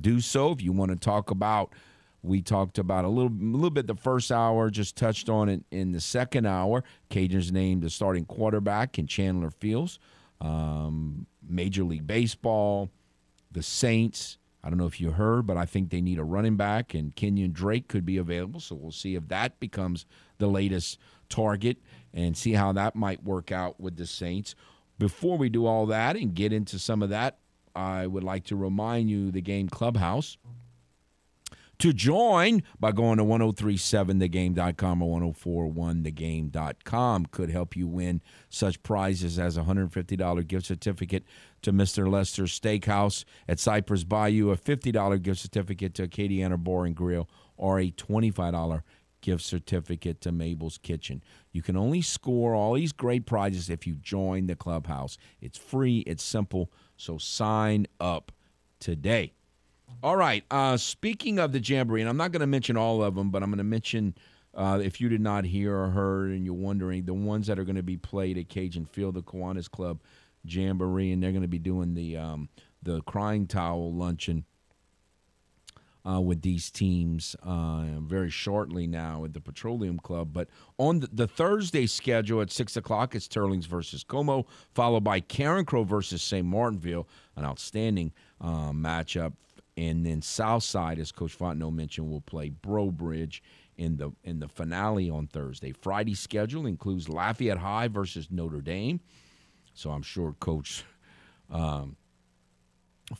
do 0.00 0.20
so. 0.20 0.52
If 0.52 0.62
you 0.62 0.72
want 0.72 0.92
to 0.92 0.96
talk 0.96 1.30
about, 1.30 1.72
we 2.22 2.42
talked 2.42 2.78
about 2.78 3.04
a 3.04 3.08
little, 3.08 3.30
a 3.30 3.52
little 3.52 3.70
bit 3.70 3.86
the 3.86 3.94
first 3.94 4.32
hour, 4.32 4.70
just 4.70 4.96
touched 4.96 5.28
on 5.28 5.48
it 5.48 5.62
in 5.70 5.92
the 5.92 6.00
second 6.00 6.46
hour. 6.46 6.82
Cajuns 7.10 7.52
named 7.52 7.82
the 7.82 7.90
starting 7.90 8.24
quarterback 8.24 8.98
in 8.98 9.06
Chandler 9.06 9.50
Fields. 9.50 9.98
Um, 10.40 11.26
Major 11.48 11.84
League 11.84 12.06
Baseball, 12.06 12.90
the 13.52 13.62
Saints. 13.62 14.38
I 14.62 14.68
don't 14.68 14.78
know 14.78 14.86
if 14.86 15.00
you 15.00 15.12
heard, 15.12 15.46
but 15.46 15.56
I 15.56 15.64
think 15.64 15.90
they 15.90 16.00
need 16.00 16.18
a 16.18 16.24
running 16.24 16.56
back, 16.56 16.92
and 16.92 17.14
Kenyon 17.14 17.52
Drake 17.52 17.88
could 17.88 18.04
be 18.04 18.16
available. 18.16 18.60
So 18.60 18.74
we'll 18.74 18.90
see 18.90 19.14
if 19.14 19.28
that 19.28 19.58
becomes 19.60 20.04
the 20.38 20.48
latest 20.48 20.98
target 21.28 21.78
and 22.12 22.36
see 22.36 22.52
how 22.52 22.72
that 22.72 22.96
might 22.96 23.22
work 23.22 23.52
out 23.52 23.80
with 23.80 23.96
the 23.96 24.06
Saints. 24.06 24.54
Before 24.98 25.38
we 25.38 25.48
do 25.48 25.66
all 25.66 25.86
that 25.86 26.16
and 26.16 26.34
get 26.34 26.52
into 26.52 26.78
some 26.78 27.02
of 27.02 27.10
that, 27.10 27.38
I 27.74 28.06
would 28.08 28.24
like 28.24 28.44
to 28.46 28.56
remind 28.56 29.08
you 29.08 29.30
the 29.30 29.40
game 29.40 29.68
clubhouse 29.68 30.36
to 31.78 31.92
join 31.92 32.62
by 32.80 32.92
going 32.92 33.18
to 33.18 33.24
1037thegame.com 33.24 35.02
or 35.02 35.20
1041thegame.com 35.20 37.26
could 37.26 37.50
help 37.50 37.76
you 37.76 37.86
win 37.86 38.20
such 38.48 38.82
prizes 38.82 39.38
as 39.38 39.56
a 39.56 39.62
$150 39.62 40.46
gift 40.46 40.66
certificate 40.66 41.24
to 41.62 41.72
Mr. 41.72 42.10
Lester 42.10 42.44
Steakhouse 42.44 43.24
at 43.48 43.60
Cypress 43.60 44.04
Bayou, 44.04 44.50
a 44.50 44.56
$50 44.56 45.22
gift 45.22 45.40
certificate 45.40 45.94
to 45.94 46.08
Acadiana 46.08 46.62
Bar 46.62 46.84
and 46.84 46.96
Grill, 46.96 47.28
or 47.56 47.78
a 47.78 47.90
$25 47.90 48.82
gift 49.20 49.42
certificate 49.42 50.20
to 50.20 50.32
Mabel's 50.32 50.78
Kitchen. 50.78 51.22
You 51.52 51.62
can 51.62 51.76
only 51.76 52.02
score 52.02 52.54
all 52.54 52.74
these 52.74 52.92
great 52.92 53.26
prizes 53.26 53.70
if 53.70 53.86
you 53.86 53.94
join 53.94 54.46
the 54.46 54.56
clubhouse. 54.56 55.18
It's 55.40 55.58
free, 55.58 55.98
it's 56.00 56.22
simple, 56.22 56.72
so 56.96 57.18
sign 57.18 57.86
up 58.00 58.32
today. 58.80 59.34
All 60.00 60.16
right. 60.16 60.44
Uh, 60.50 60.76
speaking 60.76 61.40
of 61.40 61.50
the 61.50 61.58
Jamboree, 61.58 62.00
and 62.00 62.08
I'm 62.08 62.16
not 62.16 62.30
going 62.30 62.40
to 62.40 62.46
mention 62.46 62.76
all 62.76 63.02
of 63.02 63.16
them, 63.16 63.30
but 63.30 63.42
I'm 63.42 63.50
going 63.50 63.58
to 63.58 63.64
mention, 63.64 64.14
uh, 64.54 64.80
if 64.82 65.00
you 65.00 65.08
did 65.08 65.20
not 65.20 65.44
hear 65.44 65.76
or 65.76 65.88
heard 65.90 66.30
and 66.30 66.44
you're 66.44 66.54
wondering, 66.54 67.04
the 67.04 67.14
ones 67.14 67.48
that 67.48 67.58
are 67.58 67.64
going 67.64 67.76
to 67.76 67.82
be 67.82 67.96
played 67.96 68.38
at 68.38 68.48
Cajun 68.48 68.84
Field, 68.84 69.14
the 69.14 69.22
Kiwanis 69.22 69.68
Club 69.68 70.00
Jamboree, 70.44 71.10
and 71.10 71.20
they're 71.20 71.32
going 71.32 71.42
to 71.42 71.48
be 71.48 71.58
doing 71.58 71.94
the 71.94 72.16
um, 72.16 72.48
the 72.80 73.02
Crying 73.02 73.48
Towel 73.48 73.92
Luncheon 73.92 74.44
uh, 76.08 76.20
with 76.20 76.42
these 76.42 76.70
teams 76.70 77.34
uh, 77.42 77.84
very 77.98 78.30
shortly 78.30 78.86
now 78.86 79.24
at 79.24 79.34
the 79.34 79.40
Petroleum 79.40 79.98
Club. 79.98 80.32
But 80.32 80.48
on 80.78 81.00
the, 81.00 81.08
the 81.12 81.26
Thursday 81.26 81.86
schedule 81.86 82.40
at 82.40 82.52
6 82.52 82.76
o'clock, 82.76 83.14
it's 83.14 83.26
Teurlings 83.26 83.66
versus 83.66 84.04
Comeaux, 84.04 84.46
followed 84.74 85.02
by 85.02 85.20
Carencro 85.20 85.84
versus 85.84 86.22
St. 86.22 86.46
Martinville, 86.46 87.08
an 87.36 87.44
outstanding 87.44 88.12
uh, 88.40 88.70
matchup. 88.70 89.32
And 89.78 90.04
then 90.04 90.22
Southside, 90.22 90.98
as 90.98 91.12
Coach 91.12 91.38
Fontenot 91.38 91.72
mentioned, 91.72 92.10
will 92.10 92.20
play 92.20 92.48
Breaux 92.48 92.90
Bridge 92.90 93.44
in 93.76 93.96
the 93.96 94.10
in 94.24 94.40
the 94.40 94.48
finale 94.48 95.08
on 95.08 95.28
Thursday. 95.28 95.70
Friday 95.70 96.14
schedule 96.14 96.66
includes 96.66 97.08
Lafayette 97.08 97.58
High 97.58 97.86
versus 97.86 98.26
Notre 98.28 98.60
Dame. 98.60 98.98
So 99.74 99.90
I'm 99.90 100.02
sure 100.02 100.34
Coach 100.40 100.84
um, 101.48 101.94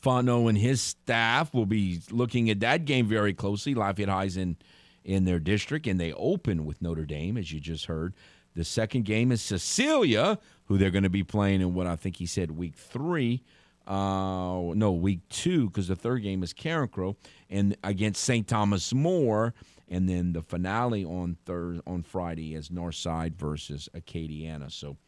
Fontenot 0.02 0.48
and 0.48 0.58
his 0.58 0.82
staff 0.82 1.54
will 1.54 1.64
be 1.64 2.00
looking 2.10 2.50
at 2.50 2.58
that 2.58 2.84
game 2.84 3.06
very 3.06 3.34
closely. 3.34 3.72
Lafayette 3.72 4.08
High's 4.08 4.36
in 4.36 4.56
in 5.04 5.26
their 5.26 5.38
district, 5.38 5.86
and 5.86 6.00
they 6.00 6.12
open 6.14 6.64
with 6.64 6.82
Notre 6.82 7.06
Dame, 7.06 7.36
as 7.36 7.52
you 7.52 7.60
just 7.60 7.86
heard. 7.86 8.14
The 8.56 8.64
second 8.64 9.04
game 9.04 9.30
is 9.30 9.40
Cecilia, 9.40 10.40
who 10.64 10.76
they're 10.76 10.90
going 10.90 11.04
to 11.04 11.08
be 11.08 11.22
playing 11.22 11.60
in 11.60 11.72
what 11.72 11.86
I 11.86 11.94
think 11.94 12.16
he 12.16 12.26
said 12.26 12.50
week 12.50 12.74
three. 12.74 13.44
Uh, 13.88 14.74
no, 14.74 14.92
week 14.92 15.20
two, 15.30 15.68
because 15.68 15.88
the 15.88 15.96
third 15.96 16.22
game 16.22 16.42
is 16.42 16.52
Carencro, 16.52 17.16
and 17.48 17.74
against 17.82 18.22
St. 18.22 18.46
Thomas 18.46 18.92
More, 18.92 19.54
and 19.88 20.06
then 20.06 20.34
the 20.34 20.42
finale 20.42 21.06
on 21.06 21.38
Thursday 21.46 21.82
on 21.86 22.02
Friday 22.02 22.54
is 22.54 22.68
Northside 22.68 23.34
versus 23.34 23.88
Acadiana. 23.96 24.70
So, 24.70 24.98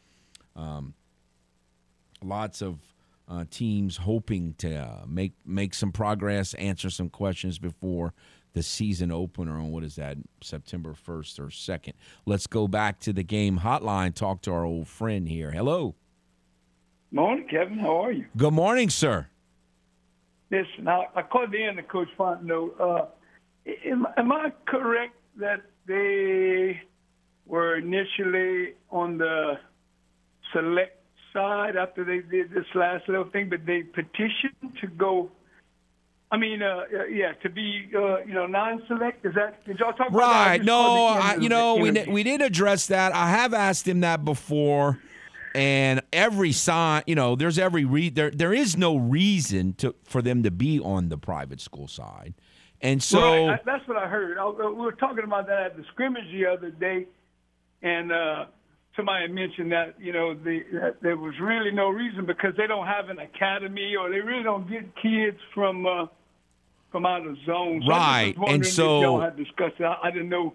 um, 0.55 0.95
lots 2.23 2.63
of 2.63 2.79
uh, 3.29 3.45
teams 3.51 3.97
hoping 3.97 4.55
to 4.57 4.75
uh, 4.75 5.03
make 5.07 5.33
make 5.45 5.75
some 5.75 5.91
progress, 5.91 6.55
answer 6.55 6.89
some 6.89 7.09
questions 7.09 7.59
before 7.59 8.15
the 8.53 8.63
season 8.63 9.11
opener 9.11 9.59
on 9.59 9.71
what 9.71 9.83
is 9.83 9.95
that 9.95 10.17
September 10.41 10.95
first 10.95 11.39
or 11.39 11.51
second. 11.51 11.93
Let's 12.25 12.47
go 12.47 12.67
back 12.67 12.99
to 13.01 13.13
the 13.13 13.23
game 13.23 13.59
hotline. 13.59 14.15
Talk 14.15 14.41
to 14.41 14.51
our 14.51 14.65
old 14.65 14.87
friend 14.87 15.29
here. 15.29 15.51
Hello. 15.51 15.95
Morning, 17.11 17.45
Kevin. 17.49 17.77
How 17.77 18.05
are 18.05 18.11
you? 18.11 18.25
Good 18.37 18.53
morning, 18.53 18.89
sir. 18.89 19.27
Listen, 20.49 20.87
I, 20.87 21.07
I 21.15 21.21
called 21.21 21.51
the 21.51 21.63
end 21.63 21.77
of 21.79 21.87
Coach 21.87 22.07
Fontenot. 22.17 22.79
Uh, 22.79 23.05
am, 23.85 24.07
am 24.17 24.31
I 24.31 24.51
correct 24.65 25.15
that 25.37 25.61
they 25.87 26.81
were 27.45 27.77
initially 27.77 28.73
on 28.89 29.17
the 29.17 29.59
select 30.53 31.03
side 31.33 31.75
after 31.75 32.03
they 32.03 32.19
did 32.19 32.51
this 32.51 32.65
last 32.75 33.07
little 33.09 33.25
thing, 33.25 33.49
but 33.49 33.65
they 33.65 33.83
petitioned 33.83 34.77
to 34.79 34.87
go. 34.87 35.31
I 36.31 36.37
mean, 36.37 36.61
uh, 36.61 36.83
yeah, 37.09 37.33
to 37.43 37.49
be 37.49 37.89
uh, 37.93 38.19
you 38.23 38.33
know 38.33 38.47
non-select. 38.47 39.25
Is 39.25 39.35
that 39.35 39.65
did 39.65 39.79
y'all 39.79 39.91
talk 39.91 40.09
about 40.09 40.19
that? 40.19 40.47
Right. 40.47 40.63
No, 40.63 41.07
I, 41.07 41.35
you 41.35 41.49
know, 41.49 41.75
we 41.75 41.91
we 41.91 42.23
did 42.23 42.41
address 42.41 42.87
that. 42.87 43.13
I 43.13 43.29
have 43.29 43.53
asked 43.53 43.85
him 43.85 43.99
that 44.01 44.23
before, 44.23 44.99
and 45.55 46.01
every 46.13 46.51
sign, 46.51 47.03
you 47.07 47.15
know, 47.15 47.35
there's 47.35 47.59
every 47.59 47.85
re- 47.85 48.09
there 48.09 48.31
there 48.31 48.53
is 48.53 48.77
no 48.77 48.95
reason 48.97 49.73
to 49.75 49.95
for 50.03 50.21
them 50.21 50.43
to 50.43 50.51
be 50.51 50.79
on 50.79 51.09
the 51.09 51.17
private 51.17 51.61
school 51.61 51.87
side, 51.87 52.33
and 52.81 53.01
so 53.01 53.47
right, 53.47 53.59
I, 53.59 53.59
that's 53.65 53.87
what 53.87 53.97
I 53.97 54.07
heard. 54.07 54.37
I, 54.37 54.45
we 54.47 54.73
were 54.73 54.91
talking 54.93 55.23
about 55.23 55.47
that 55.47 55.61
at 55.67 55.77
the 55.77 55.83
scrimmage 55.91 56.31
the 56.31 56.45
other 56.45 56.69
day, 56.71 57.07
and 57.81 58.11
uh, 58.11 58.45
somebody 58.95 59.27
mentioned 59.27 59.71
that 59.71 59.95
you 59.99 60.13
know 60.13 60.33
the, 60.33 60.61
that 60.73 61.01
there 61.01 61.17
was 61.17 61.33
really 61.41 61.71
no 61.71 61.89
reason 61.89 62.25
because 62.25 62.55
they 62.57 62.67
don't 62.67 62.87
have 62.87 63.09
an 63.09 63.19
academy 63.19 63.95
or 63.99 64.09
they 64.09 64.19
really 64.19 64.43
don't 64.43 64.69
get 64.69 64.83
kids 65.01 65.37
from 65.53 65.85
uh, 65.85 66.05
from 66.91 67.05
out 67.05 67.25
of 67.25 67.37
zone. 67.45 67.81
So 67.85 67.91
Right, 67.91 68.35
and 68.47 68.65
so- 68.65 69.29
discussed 69.37 69.79
it. 69.79 69.83
I, 69.85 69.97
I 70.03 70.11
didn't 70.11 70.29
know. 70.29 70.53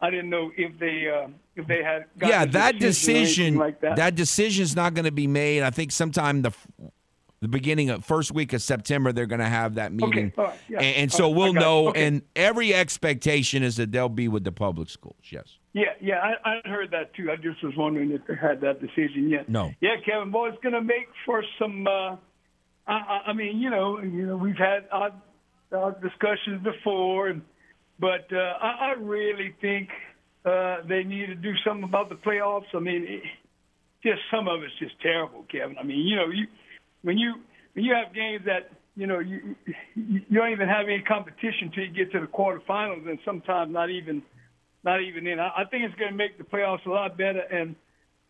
I 0.00 0.10
didn't 0.10 0.30
know 0.30 0.50
if 0.56 0.78
they 0.78 1.08
uh, 1.08 1.28
if 1.54 1.66
they 1.66 1.82
had 1.82 2.04
gotten 2.18 2.28
yeah, 2.28 2.44
that 2.46 2.78
decision 2.78 3.16
or 3.16 3.20
decision 3.20 3.44
anything 3.44 3.58
like 3.58 3.80
that. 3.80 3.96
that 3.96 4.14
decision's 4.14 4.76
not 4.76 4.94
going 4.94 5.06
to 5.06 5.12
be 5.12 5.26
made. 5.26 5.62
I 5.62 5.70
think 5.70 5.90
sometime 5.90 6.42
the 6.42 6.52
the 7.40 7.48
beginning 7.48 7.90
of 7.90 8.04
first 8.04 8.32
week 8.32 8.52
of 8.52 8.62
September 8.62 9.12
they're 9.12 9.26
going 9.26 9.40
to 9.40 9.46
have 9.46 9.76
that 9.76 9.92
meeting, 9.92 10.32
all 10.36 10.44
right, 10.44 10.58
yeah. 10.68 10.78
and, 10.78 10.96
and 10.96 11.12
so 11.12 11.28
right, 11.28 11.36
we'll 11.36 11.52
know. 11.52 11.88
Okay. 11.88 12.06
And 12.06 12.22
every 12.34 12.74
expectation 12.74 13.62
is 13.62 13.76
that 13.76 13.92
they'll 13.92 14.08
be 14.08 14.28
with 14.28 14.44
the 14.44 14.52
public 14.52 14.90
schools. 14.90 15.16
Yes. 15.30 15.58
Yeah, 15.72 15.84
yeah, 16.00 16.20
I, 16.20 16.60
I 16.64 16.68
heard 16.68 16.90
that 16.92 17.14
too. 17.14 17.30
I 17.30 17.36
just 17.36 17.62
was 17.62 17.74
wondering 17.76 18.10
if 18.10 18.22
they 18.26 18.34
had 18.34 18.62
that 18.62 18.80
decision 18.80 19.28
yet. 19.28 19.46
No. 19.46 19.72
Yeah, 19.82 19.96
Kevin, 20.06 20.30
boy, 20.30 20.48
it's 20.48 20.62
going 20.62 20.72
to 20.72 20.80
make 20.80 21.08
for 21.26 21.44
some. 21.58 21.86
Uh, 21.86 22.16
I, 22.86 23.20
I, 23.26 23.32
mean, 23.34 23.58
you 23.58 23.68
know, 23.68 24.00
you 24.00 24.26
know, 24.26 24.36
we've 24.38 24.56
had 24.56 24.86
our, 24.90 25.12
our 25.72 25.92
discussions 25.92 26.62
before, 26.62 27.28
and 27.28 27.42
but 27.98 28.26
uh, 28.32 28.54
I, 28.60 28.90
I 28.90 28.94
really 28.98 29.54
think 29.60 29.88
uh, 30.44 30.78
they 30.88 31.02
need 31.02 31.26
to 31.26 31.34
do 31.34 31.52
something 31.64 31.84
about 31.84 32.08
the 32.08 32.16
playoffs. 32.16 32.66
I 32.74 32.78
mean, 32.78 33.04
it, 33.08 33.22
just 34.02 34.20
some 34.30 34.48
of 34.48 34.62
it's 34.62 34.72
just 34.78 35.00
terrible, 35.00 35.44
Kevin. 35.50 35.76
I 35.78 35.82
mean, 35.82 36.06
you 36.06 36.16
know, 36.16 36.28
you 36.28 36.46
when 37.02 37.18
you 37.18 37.34
when 37.74 37.84
you 37.84 37.94
have 37.94 38.14
games 38.14 38.44
that 38.46 38.70
you 38.94 39.06
know 39.06 39.18
you 39.18 39.56
you 39.94 40.20
don't 40.32 40.52
even 40.52 40.68
have 40.68 40.86
any 40.86 41.02
competition 41.02 41.72
till 41.74 41.84
you 41.84 41.92
get 41.92 42.12
to 42.12 42.20
the 42.20 42.26
quarterfinals, 42.26 43.08
and 43.08 43.18
sometimes 43.24 43.72
not 43.72 43.90
even 43.90 44.22
not 44.84 45.02
even 45.02 45.26
in. 45.26 45.40
I, 45.40 45.48
I 45.58 45.64
think 45.64 45.84
it's 45.84 45.94
going 45.96 46.12
to 46.12 46.16
make 46.16 46.38
the 46.38 46.44
playoffs 46.44 46.86
a 46.86 46.90
lot 46.90 47.18
better 47.18 47.40
and 47.40 47.74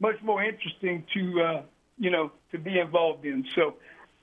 much 0.00 0.16
more 0.22 0.42
interesting 0.42 1.04
to 1.14 1.42
uh, 1.42 1.62
you 1.98 2.10
know 2.10 2.32
to 2.52 2.58
be 2.58 2.78
involved 2.78 3.26
in. 3.26 3.44
So 3.54 3.74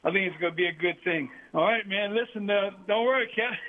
I 0.03 0.11
think 0.11 0.31
it's 0.31 0.39
going 0.41 0.53
to 0.53 0.57
be 0.57 0.67
a 0.67 0.73
good 0.73 0.97
thing. 1.03 1.29
All 1.53 1.63
right, 1.63 1.87
man. 1.87 2.15
Listen, 2.15 2.49
uh, 2.49 2.71
don't 2.87 3.05
worry, 3.05 3.27
Kevin. 3.35 3.57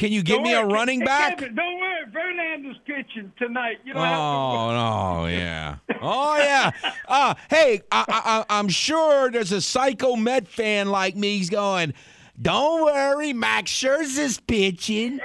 Can 0.00 0.12
you 0.12 0.22
give 0.22 0.36
Don't 0.36 0.44
me 0.44 0.54
a 0.54 0.62
worry, 0.62 0.72
running 0.72 1.00
Hey, 1.00 1.04
back? 1.06 1.38
Kevin, 1.40 1.54
don't 1.56 1.78
worry, 1.78 2.04
Verlander's 2.10 2.78
pitching 2.86 3.30
tonight. 3.36 3.80
You 3.84 3.92
don't 3.92 4.02
have 4.02 4.16
to 4.16 4.18
Oh 4.18 4.70
no, 4.72 5.26
yeah. 5.30 5.76
Oh 6.00 6.38
yeah. 6.38 6.70
Uh, 7.06 7.34
hey, 7.50 7.82
I, 7.92 8.04
I, 8.48 8.58
I'm 8.58 8.70
sure 8.70 9.30
there's 9.30 9.52
a 9.52 9.60
psycho 9.60 10.16
Met 10.16 10.48
fan 10.48 10.88
like 10.88 11.16
me 11.16 11.36
He's 11.36 11.50
going. 11.50 11.92
Don't 12.40 12.86
worry, 12.86 13.34
Max 13.34 13.70
Scherzer's 13.70 14.40
pitching. 14.40 15.20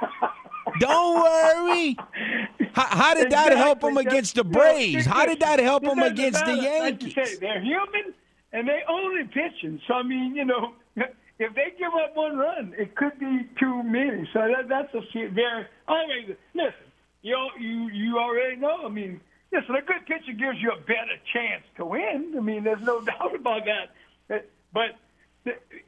Don't 0.78 1.22
worry. 1.22 1.96
How, 2.74 2.86
how 2.98 3.14
did 3.14 3.30
that 3.30 3.56
help 3.56 3.82
him 3.82 3.96
against 3.96 4.34
the 4.34 4.44
Braves? 4.44 5.06
How 5.06 5.24
did 5.24 5.40
that 5.40 5.58
help 5.58 5.84
him 5.84 6.00
against 6.00 6.44
the 6.44 6.54
matter. 6.56 6.80
Like 6.80 7.02
Yankees? 7.02 7.14
say, 7.14 7.36
they're 7.40 7.62
human 7.62 8.12
and 8.52 8.68
they 8.68 8.80
only 8.90 9.24
pitching. 9.24 9.80
So 9.88 9.94
I 9.94 10.02
mean, 10.02 10.36
you 10.36 10.44
know, 10.44 10.74
if 11.38 11.54
they 11.54 11.72
give 11.78 11.92
up 11.92 12.16
one 12.16 12.36
run, 12.36 12.74
it 12.78 12.94
could 12.94 13.18
be 13.18 13.46
too 13.58 13.82
many. 13.82 14.28
So 14.32 14.40
that, 14.40 14.68
that's 14.68 14.94
a 14.94 15.00
very. 15.28 15.66
Always 15.86 16.36
listen. 16.54 16.72
You 17.22 17.48
you 17.58 17.88
you 17.90 18.18
already 18.18 18.56
know. 18.56 18.86
I 18.86 18.88
mean, 18.88 19.20
listen, 19.52 19.74
a 19.74 19.82
good 19.82 20.06
pitcher 20.06 20.32
gives 20.32 20.60
you 20.60 20.72
a 20.72 20.80
better 20.80 21.18
chance 21.32 21.64
to 21.76 21.84
win. 21.84 22.34
I 22.36 22.40
mean, 22.40 22.64
there's 22.64 22.82
no 22.82 23.00
doubt 23.04 23.34
about 23.34 23.62
that. 23.66 24.46
But 24.72 24.96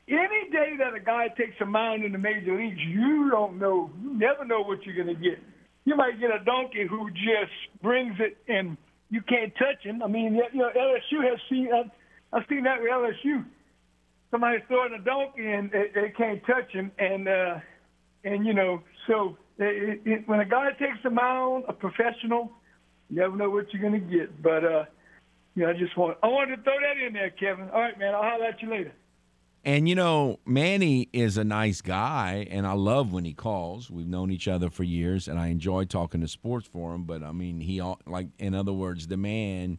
any 0.08 0.50
day 0.50 0.76
that 0.78 0.94
a 0.94 1.00
guy 1.00 1.28
takes 1.28 1.60
a 1.60 1.66
mound 1.66 2.04
in 2.04 2.12
the 2.12 2.18
major 2.18 2.56
leagues, 2.56 2.80
you 2.80 3.30
don't 3.30 3.58
know. 3.58 3.90
You 4.02 4.14
never 4.14 4.44
know 4.44 4.62
what 4.62 4.84
you're 4.84 4.94
going 4.94 5.14
to 5.14 5.22
get. 5.22 5.38
You 5.84 5.96
might 5.96 6.20
get 6.20 6.30
a 6.30 6.44
donkey 6.44 6.86
who 6.86 7.10
just 7.10 7.82
brings 7.82 8.16
it 8.20 8.36
and 8.46 8.76
you 9.10 9.22
can't 9.22 9.52
touch 9.56 9.82
him. 9.82 10.02
I 10.02 10.06
mean, 10.06 10.34
you 10.34 10.58
know, 10.58 10.70
LSU 10.76 11.28
has 11.28 11.38
seen. 11.48 11.70
I've 12.32 12.44
seen 12.48 12.64
that 12.64 12.80
with 12.80 12.90
LSU. 12.90 13.44
Somebody's 14.30 14.62
throwing 14.68 14.92
a 14.92 14.98
donkey 14.98 15.46
and 15.46 15.70
they, 15.70 16.12
can't 16.16 16.44
touch 16.46 16.70
him, 16.72 16.92
and 16.98 17.28
uh, 17.28 17.58
and 18.24 18.44
you 18.44 18.52
know, 18.52 18.82
so 19.06 19.38
it, 19.58 20.00
it, 20.04 20.28
when 20.28 20.40
a 20.40 20.44
guy 20.44 20.70
takes 20.72 20.98
a 21.04 21.10
mound, 21.10 21.64
a 21.68 21.72
professional, 21.72 22.52
you 23.08 23.16
never 23.16 23.36
know 23.36 23.50
what 23.50 23.72
you're 23.72 23.80
going 23.80 24.00
to 24.00 24.16
get. 24.16 24.42
But 24.42 24.64
uh, 24.64 24.84
you 25.54 25.62
know, 25.64 25.70
I 25.70 25.72
just 25.72 25.96
want 25.96 26.18
I 26.22 26.26
wanted 26.26 26.56
to 26.56 26.62
throw 26.62 26.74
that 26.78 27.04
in 27.04 27.14
there, 27.14 27.30
Kevin. 27.30 27.70
All 27.70 27.80
right, 27.80 27.98
man. 27.98 28.14
I'll 28.14 28.22
holler 28.22 28.44
at 28.44 28.60
you 28.60 28.70
later. 28.70 28.92
And 29.64 29.88
you 29.88 29.94
know, 29.94 30.38
Manny 30.46 31.08
is 31.12 31.36
a 31.36 31.44
nice 31.44 31.80
guy, 31.80 32.46
and 32.50 32.66
I 32.66 32.72
love 32.72 33.12
when 33.12 33.24
he 33.24 33.34
calls. 33.34 33.90
We've 33.90 34.06
known 34.06 34.30
each 34.30 34.46
other 34.46 34.70
for 34.70 34.84
years, 34.84 35.26
and 35.26 35.38
I 35.38 35.48
enjoy 35.48 35.84
talking 35.84 36.20
to 36.20 36.28
sports 36.28 36.68
for 36.68 36.94
him. 36.94 37.04
But 37.04 37.22
I 37.22 37.32
mean, 37.32 37.60
he 37.60 37.82
like, 38.06 38.28
in 38.38 38.54
other 38.54 38.72
words, 38.72 39.08
the 39.08 39.16
man 39.16 39.78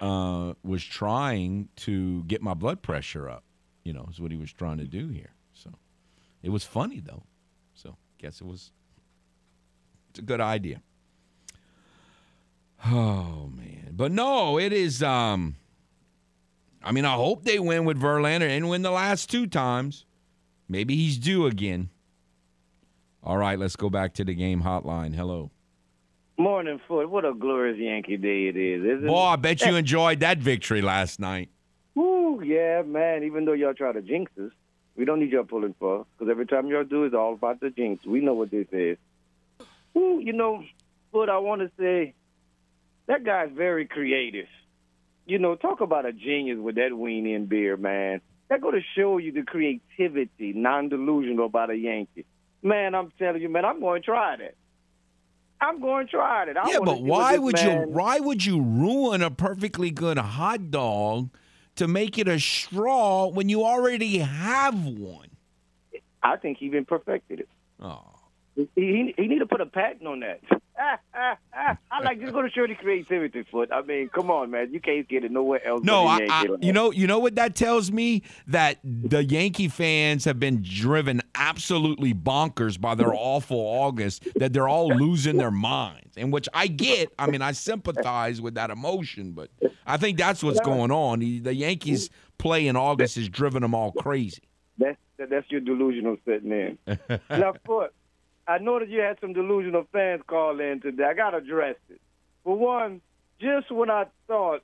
uh, 0.00 0.54
was 0.62 0.84
trying 0.84 1.68
to 1.76 2.22
get 2.24 2.42
my 2.42 2.54
blood 2.54 2.82
pressure 2.82 3.28
up. 3.28 3.44
You 3.84 3.92
know, 3.92 4.08
is 4.10 4.20
what 4.20 4.30
he 4.30 4.36
was 4.36 4.52
trying 4.52 4.78
to 4.78 4.86
do 4.86 5.08
here. 5.08 5.32
So 5.52 5.70
it 6.42 6.50
was 6.50 6.64
funny 6.64 7.00
though. 7.00 7.24
So 7.74 7.96
guess 8.18 8.40
it 8.40 8.46
was. 8.46 8.70
It's 10.10 10.18
a 10.18 10.22
good 10.22 10.40
idea. 10.40 10.82
Oh 12.84 13.50
man, 13.54 13.90
but 13.92 14.12
no, 14.12 14.58
it 14.58 14.72
is. 14.72 15.02
Um, 15.02 15.56
I 16.82 16.92
mean, 16.92 17.04
I 17.04 17.14
hope 17.14 17.44
they 17.44 17.58
win 17.58 17.84
with 17.84 18.00
Verlander 18.00 18.48
and 18.48 18.68
win 18.68 18.82
the 18.82 18.90
last 18.90 19.30
two 19.30 19.46
times. 19.46 20.04
Maybe 20.68 20.96
he's 20.96 21.18
due 21.18 21.46
again. 21.46 21.90
All 23.22 23.36
right, 23.36 23.58
let's 23.58 23.76
go 23.76 23.88
back 23.88 24.14
to 24.14 24.24
the 24.24 24.34
game 24.34 24.62
hotline. 24.62 25.14
Hello. 25.14 25.50
Morning, 26.38 26.80
Foot. 26.88 27.08
What 27.08 27.24
a 27.24 27.34
glorious 27.34 27.78
Yankee 27.78 28.16
day 28.16 28.46
it 28.48 28.56
is, 28.56 28.82
isn't 28.82 29.06
Boy, 29.06 29.28
it? 29.28 29.32
I 29.32 29.36
bet 29.36 29.64
you 29.64 29.76
enjoyed 29.76 30.20
that 30.20 30.38
victory 30.38 30.82
last 30.82 31.20
night. 31.20 31.50
Woo, 31.94 32.42
yeah, 32.42 32.82
man. 32.82 33.24
Even 33.24 33.44
though 33.44 33.52
y'all 33.52 33.74
try 33.74 33.92
to 33.92 34.02
jinx 34.02 34.32
us, 34.38 34.52
we 34.96 35.04
don't 35.04 35.20
need 35.20 35.32
y'all 35.32 35.44
pulling 35.44 35.74
for 35.78 36.00
us 36.00 36.06
because 36.18 36.30
every 36.30 36.46
time 36.46 36.66
y'all 36.68 36.84
do, 36.84 37.04
it's 37.04 37.14
all 37.14 37.34
about 37.34 37.60
the 37.60 37.70
jinx. 37.70 38.04
We 38.04 38.20
know 38.20 38.34
what 38.34 38.50
this 38.50 38.66
is. 38.72 38.98
Woo, 39.94 40.20
you 40.20 40.32
know, 40.32 40.64
Foot, 41.12 41.28
I 41.28 41.38
want 41.38 41.60
to 41.60 41.70
say 41.78 42.14
that 43.06 43.22
guy's 43.22 43.50
very 43.54 43.86
creative. 43.86 44.46
You 45.26 45.38
know, 45.38 45.54
talk 45.54 45.80
about 45.80 46.06
a 46.06 46.12
genius 46.12 46.58
with 46.58 46.76
that 46.76 46.96
wean 46.96 47.26
in 47.26 47.46
beer, 47.46 47.76
man. 47.76 48.22
That 48.48 48.62
go 48.62 48.70
to 48.70 48.80
show 48.96 49.18
you 49.18 49.30
the 49.30 49.42
creativity, 49.42 50.52
non-delusional 50.54 51.46
about 51.46 51.70
a 51.70 51.76
Yankee. 51.76 52.24
Man, 52.62 52.94
I'm 52.94 53.12
telling 53.18 53.42
you, 53.42 53.48
man, 53.48 53.64
I'm 53.64 53.80
going 53.80 54.02
to 54.02 54.06
try 54.06 54.36
that. 54.36 54.54
I'm 55.60 55.80
going 55.80 56.06
to 56.06 56.10
try 56.10 56.44
it. 56.48 56.56
I 56.56 56.70
yeah, 56.70 56.78
but 56.82 57.02
why 57.02 57.38
would 57.38 57.54
man- 57.54 57.88
you 57.88 57.94
why 57.94 58.18
would 58.18 58.44
you 58.44 58.60
ruin 58.60 59.22
a 59.22 59.30
perfectly 59.30 59.90
good 59.90 60.18
hot 60.18 60.70
dog 60.70 61.30
to 61.76 61.88
make 61.88 62.18
it 62.18 62.28
a 62.28 62.38
straw 62.38 63.26
when 63.28 63.48
you 63.48 63.64
already 63.64 64.18
have 64.18 64.84
one? 64.84 65.28
I 66.22 66.36
think 66.36 66.58
he 66.58 66.66
even 66.66 66.84
perfected 66.84 67.40
it. 67.40 67.48
Oh. 67.80 68.04
He, 68.54 68.68
he, 68.74 69.14
he 69.16 69.26
need 69.26 69.40
to 69.40 69.46
put 69.46 69.60
a 69.60 69.66
patent 69.66 70.06
on 70.06 70.20
that. 70.20 70.40
I 70.78 72.00
like 72.02 72.20
just 72.20 72.32
go 72.32 72.42
to 72.42 72.50
show 72.50 72.66
the 72.66 72.74
creativity 72.74 73.44
foot. 73.50 73.70
I 73.72 73.82
mean, 73.82 74.08
come 74.08 74.30
on, 74.30 74.50
man. 74.50 74.72
You 74.72 74.80
can't 74.80 75.06
get 75.08 75.24
it 75.24 75.30
nowhere 75.30 75.64
else. 75.66 75.84
No, 75.84 76.06
I, 76.06 76.26
I, 76.28 76.46
you 76.60 76.72
know, 76.72 76.90
you 76.90 77.06
know 77.06 77.18
what 77.18 77.34
that 77.36 77.54
tells 77.54 77.92
me 77.92 78.22
that 78.46 78.78
the 78.82 79.24
Yankee 79.24 79.68
fans 79.68 80.24
have 80.24 80.40
been 80.40 80.62
driven 80.62 81.20
absolutely 81.34 82.14
bonkers 82.14 82.80
by 82.80 82.94
their 82.94 83.12
awful 83.12 83.58
August. 83.58 84.26
That 84.36 84.52
they're 84.52 84.68
all 84.68 84.88
losing 84.88 85.36
their 85.36 85.50
minds, 85.50 86.16
and 86.16 86.32
which 86.32 86.48
I 86.54 86.66
get. 86.66 87.12
I 87.18 87.30
mean, 87.30 87.42
I 87.42 87.52
sympathize 87.52 88.40
with 88.40 88.54
that 88.54 88.70
emotion, 88.70 89.32
but 89.32 89.50
I 89.86 89.96
think 89.96 90.18
that's 90.18 90.42
what's 90.42 90.60
going 90.60 90.90
on. 90.90 91.20
The, 91.20 91.40
the 91.40 91.54
Yankees 91.54 92.10
play 92.38 92.66
in 92.66 92.76
August 92.76 93.16
has 93.16 93.28
driven 93.28 93.62
them 93.62 93.74
all 93.74 93.92
crazy. 93.92 94.42
That's 94.78 94.98
that, 95.18 95.30
that's 95.30 95.50
your 95.50 95.60
delusional 95.60 96.16
sitting 96.24 96.50
in. 96.50 96.78
now, 97.30 97.54
foot. 97.64 97.92
I 98.46 98.58
know 98.58 98.78
that 98.78 98.88
you 98.88 99.00
had 99.00 99.18
some 99.20 99.32
delusional 99.32 99.86
fans 99.92 100.22
call 100.26 100.58
in 100.60 100.80
today. 100.80 101.04
I 101.04 101.14
got 101.14 101.30
to 101.30 101.36
address 101.38 101.76
it. 101.88 102.00
For 102.44 102.56
one, 102.56 103.00
just 103.40 103.70
when 103.70 103.90
I 103.90 104.06
thought 104.26 104.62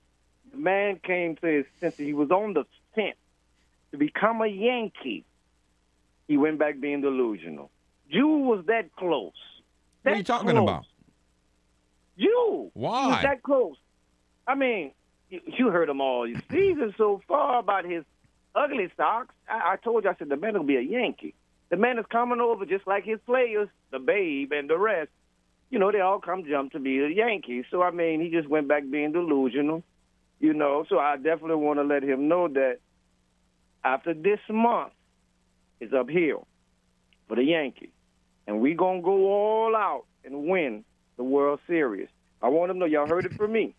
the 0.50 0.56
man 0.56 1.00
came 1.02 1.36
to 1.36 1.46
his 1.46 1.64
senses, 1.80 2.06
he 2.06 2.12
was 2.12 2.30
on 2.30 2.54
the 2.54 2.64
fence 2.94 3.16
to 3.92 3.98
become 3.98 4.40
a 4.40 4.46
Yankee. 4.46 5.24
He 6.26 6.36
went 6.36 6.58
back 6.58 6.80
being 6.80 7.00
delusional. 7.00 7.70
You 8.08 8.26
was 8.28 8.64
that 8.66 8.94
close. 8.96 9.32
What 10.02 10.14
are 10.14 10.16
you 10.16 10.24
talking 10.24 10.50
close. 10.50 10.62
about? 10.62 10.86
You. 12.16 12.70
Why? 12.74 13.02
He 13.02 13.08
was 13.10 13.22
that 13.22 13.42
close. 13.42 13.76
I 14.46 14.54
mean, 14.54 14.92
you, 15.30 15.40
you 15.46 15.68
heard 15.68 15.88
him 15.88 16.00
all 16.00 16.26
season 16.50 16.94
so 16.96 17.20
far 17.28 17.58
about 17.60 17.84
his 17.84 18.04
ugly 18.54 18.90
socks. 18.96 19.34
I, 19.48 19.72
I 19.72 19.76
told 19.76 20.04
you, 20.04 20.10
I 20.10 20.14
said, 20.16 20.28
the 20.28 20.36
man 20.36 20.54
will 20.54 20.64
be 20.64 20.76
a 20.76 20.80
Yankee. 20.80 21.34
The 21.70 21.76
man 21.76 21.98
is 21.98 22.06
coming 22.10 22.40
over 22.40 22.64
just 22.64 22.86
like 22.86 23.04
his 23.04 23.18
players, 23.26 23.68
the 23.90 23.98
Babe 23.98 24.52
and 24.52 24.70
the 24.70 24.78
rest. 24.78 25.10
You 25.70 25.78
know, 25.78 25.92
they 25.92 26.00
all 26.00 26.18
come 26.18 26.44
jump 26.48 26.72
to 26.72 26.78
be 26.78 26.98
a 26.98 27.08
Yankee. 27.08 27.64
So, 27.70 27.82
I 27.82 27.90
mean, 27.90 28.20
he 28.20 28.30
just 28.30 28.48
went 28.48 28.68
back 28.68 28.84
being 28.90 29.12
delusional, 29.12 29.82
you 30.40 30.54
know. 30.54 30.86
So 30.88 30.98
I 30.98 31.16
definitely 31.16 31.56
want 31.56 31.78
to 31.78 31.84
let 31.84 32.02
him 32.02 32.28
know 32.28 32.48
that 32.48 32.78
after 33.84 34.14
this 34.14 34.40
month 34.48 34.92
is 35.80 35.92
uphill 35.92 36.46
for 37.28 37.36
the 37.36 37.44
Yankees. 37.44 37.90
And 38.46 38.60
we 38.60 38.70
to 38.70 38.76
go 38.76 39.30
all 39.30 39.76
out 39.76 40.04
and 40.24 40.48
win 40.48 40.84
the 41.18 41.24
World 41.24 41.60
Series. 41.66 42.08
I 42.40 42.48
want 42.48 42.70
them 42.70 42.76
to 42.76 42.80
know, 42.80 42.86
y'all 42.86 43.06
heard 43.06 43.26
it 43.26 43.34
from 43.34 43.52
me. 43.52 43.74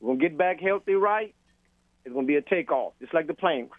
We're 0.00 0.14
to 0.14 0.20
get 0.20 0.38
back 0.38 0.60
healthy 0.60 0.94
right. 0.94 1.34
It's 2.04 2.14
to 2.14 2.22
be 2.22 2.36
a 2.36 2.42
takeoff, 2.42 2.92
just 3.00 3.12
like 3.12 3.26
the 3.26 3.34
plane. 3.34 3.70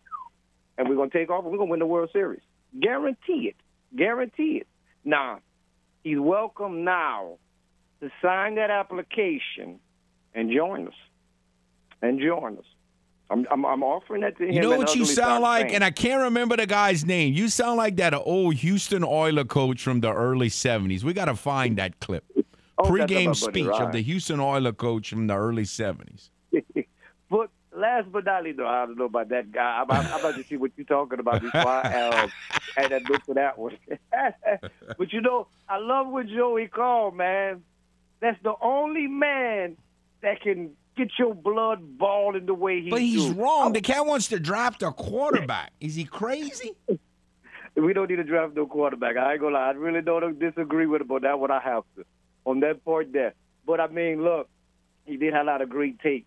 And 0.77 0.89
we're 0.89 0.95
to 1.09 1.17
take 1.17 1.29
off 1.29 1.43
and 1.43 1.51
we're 1.53 1.59
to 1.59 1.65
win 1.65 1.79
the 1.79 1.85
World 1.85 2.09
Series. 2.11 2.41
Guarantee 2.79 3.49
it. 3.49 3.55
Guarantee 3.95 4.61
it. 4.61 4.67
Now, 5.03 5.39
he's 6.03 6.19
welcome 6.19 6.83
now 6.83 7.37
to 8.01 8.09
sign 8.21 8.55
that 8.55 8.69
application 8.69 9.79
and 10.33 10.51
join 10.51 10.87
us. 10.87 10.93
And 12.01 12.19
join 12.19 12.57
us. 12.57 12.65
I'm, 13.29 13.47
I'm, 13.49 13.65
I'm 13.65 13.83
offering 13.83 14.21
that 14.21 14.37
to 14.37 14.45
him. 14.45 14.51
You 14.51 14.61
know 14.61 14.77
what 14.77 14.95
you 14.95 15.05
sound 15.05 15.41
like, 15.41 15.63
fans. 15.63 15.75
and 15.75 15.83
I 15.83 15.89
can't 15.91 16.21
remember 16.23 16.55
the 16.57 16.67
guy's 16.67 17.05
name. 17.05 17.33
You 17.33 17.49
sound 17.49 17.77
like 17.77 17.95
that 17.95 18.13
old 18.13 18.55
Houston 18.55 19.03
Oiler 19.03 19.45
coach 19.45 19.81
from 19.81 20.01
the 20.01 20.13
early 20.13 20.49
'70s. 20.49 21.03
We 21.03 21.13
got 21.13 21.25
to 21.25 21.35
find 21.35 21.77
that 21.77 21.99
clip. 21.99 22.23
Oh, 22.77 22.87
Pre-game 22.87 23.29
buddy 23.29 23.39
speech 23.39 23.67
of 23.67 23.93
the 23.93 24.01
Houston 24.01 24.39
Oiler 24.39 24.73
coach 24.73 25.09
from 25.09 25.25
the 25.27 25.35
early 25.35 25.63
'70s. 25.63 26.29
last 27.75 28.11
but 28.11 28.25
not 28.25 28.43
least, 28.43 28.57
though, 28.57 28.67
I 28.67 28.85
don't 28.85 28.97
know 28.97 29.05
about 29.05 29.29
that 29.29 29.51
guy. 29.51 29.81
I'm, 29.81 29.91
I'm 29.91 30.19
about 30.19 30.35
to 30.35 30.43
see 30.43 30.57
what 30.57 30.71
you're 30.75 30.85
talking 30.85 31.19
about 31.19 31.41
before 31.41 31.67
I 31.67 32.09
um, 32.23 32.31
had 32.75 32.91
that 32.91 33.09
look 33.09 33.23
for 33.25 33.35
that 33.35 33.57
one. 33.57 33.77
but 34.97 35.13
you 35.13 35.21
know, 35.21 35.47
I 35.67 35.77
love 35.77 36.07
what 36.07 36.27
Joey 36.27 36.67
called, 36.67 37.15
man. 37.15 37.63
That's 38.21 38.41
the 38.43 38.53
only 38.61 39.07
man 39.07 39.77
that 40.21 40.41
can 40.41 40.71
get 40.97 41.09
your 41.19 41.35
blood 41.35 41.97
boiling 41.97 42.45
the 42.45 42.53
way 42.53 42.81
he 42.81 42.89
But 42.89 43.01
he's 43.01 43.25
do. 43.33 43.33
wrong. 43.33 43.73
The 43.73 43.81
cat 43.81 44.05
wants 44.05 44.29
to 44.29 44.39
draft 44.39 44.81
a 44.81 44.91
quarterback. 44.91 45.71
Is 45.79 45.95
he 45.95 46.05
crazy? 46.05 46.71
We 47.77 47.91
don't 47.91 48.09
need 48.09 48.15
to 48.15 48.23
draft 48.23 48.55
no 48.55 48.67
quarterback. 48.67 49.17
I 49.17 49.33
ain't 49.33 49.41
gonna 49.41 49.55
lie. 49.55 49.67
I 49.67 49.71
really 49.71 50.01
don't 50.01 50.39
disagree 50.39 50.85
with 50.85 51.01
him, 51.01 51.07
but 51.07 51.23
that 51.23 51.37
one 51.37 51.51
I 51.51 51.59
have 51.59 51.83
to 51.97 52.05
on 52.45 52.61
that 52.61 52.85
part 52.85 53.11
there. 53.11 53.33
But 53.65 53.81
I 53.81 53.87
mean, 53.87 54.23
look, 54.23 54.47
he 55.03 55.17
did 55.17 55.33
have 55.33 55.45
a 55.45 55.49
lot 55.49 55.61
of 55.61 55.67
great 55.69 55.99
tape. 55.99 56.25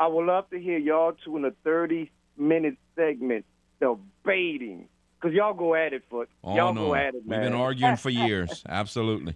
I 0.00 0.06
would 0.06 0.26
love 0.26 0.48
to 0.50 0.58
hear 0.58 0.78
y'all 0.78 1.12
two 1.24 1.36
in 1.36 1.44
a 1.44 1.50
30 1.64 2.10
minute 2.36 2.76
segment 2.96 3.44
debating. 3.80 4.88
Because 5.20 5.34
y'all 5.34 5.54
go 5.54 5.74
at 5.74 5.92
it, 5.92 6.04
Foot. 6.10 6.28
Oh 6.44 6.54
y'all 6.54 6.72
no, 6.72 6.86
go 6.86 6.94
at 6.94 7.14
it, 7.14 7.26
man. 7.26 7.40
we've 7.40 7.50
been 7.50 7.58
arguing 7.60 7.96
for 7.96 8.10
years. 8.26 8.62
Absolutely. 8.68 9.34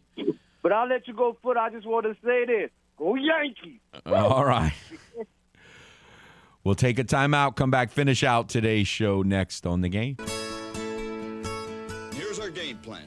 But 0.62 0.72
I'll 0.72 0.89
let 0.89 1.09
you 1.09 1.14
go, 1.14 1.36
Foot. 1.43 1.56
I 1.56 1.70
just 1.70 1.86
want 1.86 2.06
to 2.06 2.14
say 2.24 2.44
this. 2.47 2.70
Go 2.97 3.16
Yankees. 3.16 3.80
Uh, 4.06 4.14
all 4.14 4.44
right. 4.44 4.72
We'll 6.62 6.76
take 6.76 7.01
a 7.01 7.05
timeout. 7.05 7.56
Come 7.56 7.72
back. 7.72 7.90
Finish 7.90 8.22
out 8.22 8.48
today's 8.48 8.86
show 8.86 9.22
next 9.22 9.66
on 9.66 9.80
the 9.80 9.89
game. 9.89 10.16
Here's 12.14 12.39
our 12.39 12.51
game 12.51 12.78
plan. 12.78 13.02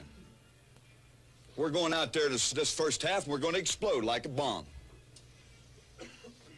We're 1.56 1.70
going 1.70 1.94
out 1.94 2.12
there 2.12 2.28
this, 2.28 2.50
this 2.50 2.74
first 2.74 3.02
half, 3.02 3.22
and 3.24 3.32
we're 3.32 3.38
going 3.38 3.54
to 3.54 3.60
explode 3.60 4.04
like 4.04 4.26
a 4.26 4.28
bomb. 4.28 4.66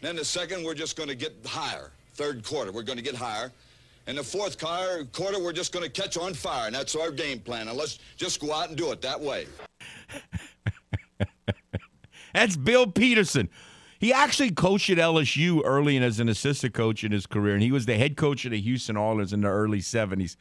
Then 0.00 0.16
the 0.16 0.24
second, 0.24 0.64
we're 0.64 0.74
just 0.74 0.96
going 0.96 1.08
to 1.08 1.14
get 1.14 1.34
higher. 1.44 1.90
Third 2.14 2.44
quarter, 2.44 2.72
we're 2.72 2.82
going 2.82 2.98
to 2.98 3.04
get 3.04 3.14
higher. 3.14 3.52
And 4.06 4.16
the 4.16 4.24
fourth 4.24 4.58
quarter, 4.58 5.04
quarter, 5.12 5.38
we're 5.42 5.52
just 5.52 5.72
going 5.72 5.84
to 5.84 5.90
catch 5.90 6.16
on 6.16 6.32
fire, 6.34 6.66
and 6.66 6.74
that's 6.74 6.96
our 6.96 7.10
game 7.10 7.40
plan. 7.40 7.68
And 7.68 7.76
let's 7.76 7.98
just 8.16 8.40
go 8.40 8.52
out 8.52 8.68
and 8.68 8.76
do 8.76 8.90
it 8.92 9.02
that 9.02 9.20
way. 9.20 9.46
That's 12.34 12.56
Bill 12.56 12.86
Peterson. 12.86 13.48
He 13.98 14.12
actually 14.12 14.52
coached 14.52 14.90
at 14.90 14.98
LSU 14.98 15.60
early 15.64 15.96
and 15.96 16.04
as 16.04 16.20
an 16.20 16.28
assistant 16.28 16.72
coach 16.72 17.02
in 17.02 17.10
his 17.10 17.26
career, 17.26 17.54
and 17.54 17.62
he 17.62 17.72
was 17.72 17.86
the 17.86 17.96
head 17.96 18.16
coach 18.16 18.44
of 18.44 18.52
the 18.52 18.60
Houston 18.60 18.96
Oilers 18.96 19.32
in 19.32 19.40
the 19.40 19.48
early 19.48 19.80
'70s. 19.80 20.36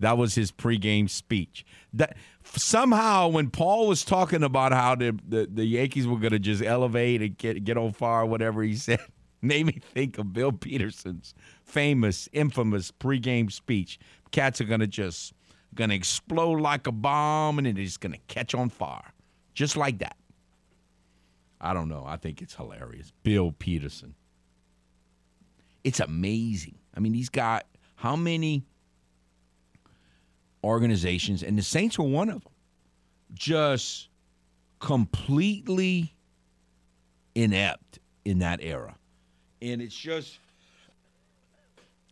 That 0.00 0.18
was 0.18 0.34
his 0.34 0.52
pregame 0.52 1.08
speech. 1.08 1.64
That 1.92 2.16
somehow, 2.44 3.28
when 3.28 3.50
Paul 3.50 3.88
was 3.88 4.04
talking 4.04 4.42
about 4.42 4.72
how 4.72 4.94
the 4.94 5.18
the, 5.26 5.48
the 5.50 5.64
Yankees 5.64 6.06
were 6.06 6.18
going 6.18 6.32
to 6.32 6.38
just 6.38 6.62
elevate 6.62 7.22
and 7.22 7.36
get 7.36 7.64
get 7.64 7.76
on 7.76 7.92
fire, 7.92 8.26
whatever 8.26 8.62
he 8.62 8.74
said, 8.76 9.00
made 9.42 9.66
me 9.66 9.80
think 9.94 10.18
of 10.18 10.32
Bill 10.32 10.52
Peterson's 10.52 11.34
famous, 11.64 12.28
infamous 12.32 12.90
pregame 12.90 13.50
speech. 13.50 13.98
Cats 14.30 14.60
are 14.60 14.64
going 14.64 14.80
to 14.80 14.86
just 14.86 15.32
going 15.74 15.90
to 15.90 15.96
explode 15.96 16.60
like 16.60 16.86
a 16.86 16.92
bomb, 16.92 17.58
and 17.58 17.66
it 17.66 17.78
is 17.78 17.96
going 17.96 18.12
to 18.12 18.20
catch 18.28 18.54
on 18.54 18.68
fire, 18.68 19.12
just 19.54 19.76
like 19.76 19.98
that. 19.98 20.16
I 21.60 21.72
don't 21.72 21.88
know. 21.88 22.04
I 22.06 22.16
think 22.16 22.42
it's 22.42 22.54
hilarious. 22.54 23.12
Bill 23.22 23.52
Peterson. 23.52 24.14
It's 25.84 26.00
amazing. 26.00 26.78
I 26.94 27.00
mean, 27.00 27.14
he's 27.14 27.28
got 27.28 27.66
how 27.96 28.16
many 28.16 28.64
organizations, 30.66 31.42
and 31.42 31.56
the 31.56 31.62
Saints 31.62 31.98
were 31.98 32.04
one 32.04 32.28
of 32.28 32.42
them, 32.42 32.52
just 33.34 34.08
completely 34.80 36.14
inept 37.34 37.98
in 38.24 38.40
that 38.40 38.60
era. 38.62 38.96
And 39.62 39.80
it's 39.80 39.96
just 39.96 40.38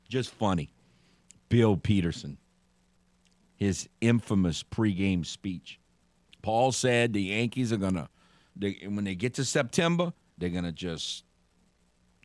just 0.09 0.31
funny. 0.31 0.70
Bill 1.48 1.76
Peterson, 1.76 2.39
his 3.56 3.89
infamous 4.01 4.62
pregame 4.62 5.24
speech. 5.26 5.81
Paul 6.43 6.72
said 6.72 7.12
the 7.12 7.22
Yankees 7.22 7.72
are 7.72 7.76
gonna 7.76 8.09
they, 8.56 8.78
when 8.86 9.05
they 9.05 9.14
get 9.14 9.35
to 9.35 9.44
September, 9.44 10.12
they're 10.39 10.51
gonna 10.51 10.72
just 10.72 11.24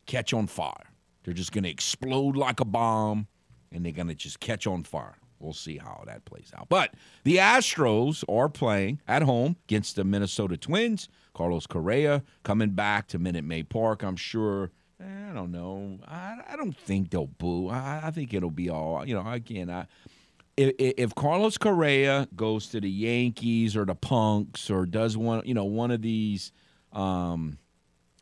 catch 0.06 0.32
on 0.32 0.46
fire. 0.46 0.90
They're 1.24 1.34
just 1.34 1.52
gonna 1.52 1.68
explode 1.68 2.36
like 2.36 2.60
a 2.60 2.64
bomb, 2.64 3.26
and 3.72 3.84
they're 3.84 3.92
gonna 3.92 4.14
just 4.14 4.40
catch 4.40 4.66
on 4.66 4.84
fire. 4.84 5.19
We'll 5.40 5.52
see 5.52 5.78
how 5.78 6.04
that 6.06 6.24
plays 6.24 6.52
out. 6.56 6.68
But 6.68 6.94
the 7.24 7.36
Astros 7.36 8.22
are 8.28 8.48
playing 8.48 9.00
at 9.08 9.22
home 9.22 9.56
against 9.64 9.96
the 9.96 10.04
Minnesota 10.04 10.56
Twins. 10.56 11.08
Carlos 11.34 11.66
Correa 11.66 12.22
coming 12.42 12.70
back 12.70 13.08
to 13.08 13.18
Minute 13.18 13.44
Maid 13.44 13.68
Park. 13.68 14.02
I'm 14.02 14.16
sure. 14.16 14.70
eh, 15.00 15.30
I 15.30 15.32
don't 15.32 15.52
know. 15.52 15.98
I, 16.06 16.38
I 16.50 16.56
don't 16.56 16.76
think 16.76 17.10
they'll 17.10 17.26
boo. 17.26 17.68
I, 17.68 18.02
I 18.04 18.10
think 18.10 18.34
it'll 18.34 18.50
be 18.50 18.68
all. 18.68 19.06
You 19.06 19.14
know, 19.14 19.28
again, 19.30 19.70
I 19.70 19.86
if, 20.56 20.74
if 20.78 21.14
Carlos 21.14 21.56
Correa 21.56 22.28
goes 22.36 22.66
to 22.68 22.80
the 22.80 22.90
Yankees 22.90 23.76
or 23.76 23.84
the 23.84 23.94
Punks 23.94 24.70
or 24.70 24.84
does 24.84 25.16
one, 25.16 25.42
you 25.46 25.54
know, 25.54 25.64
one 25.64 25.90
of 25.90 26.02
these 26.02 26.52
um, 26.92 27.58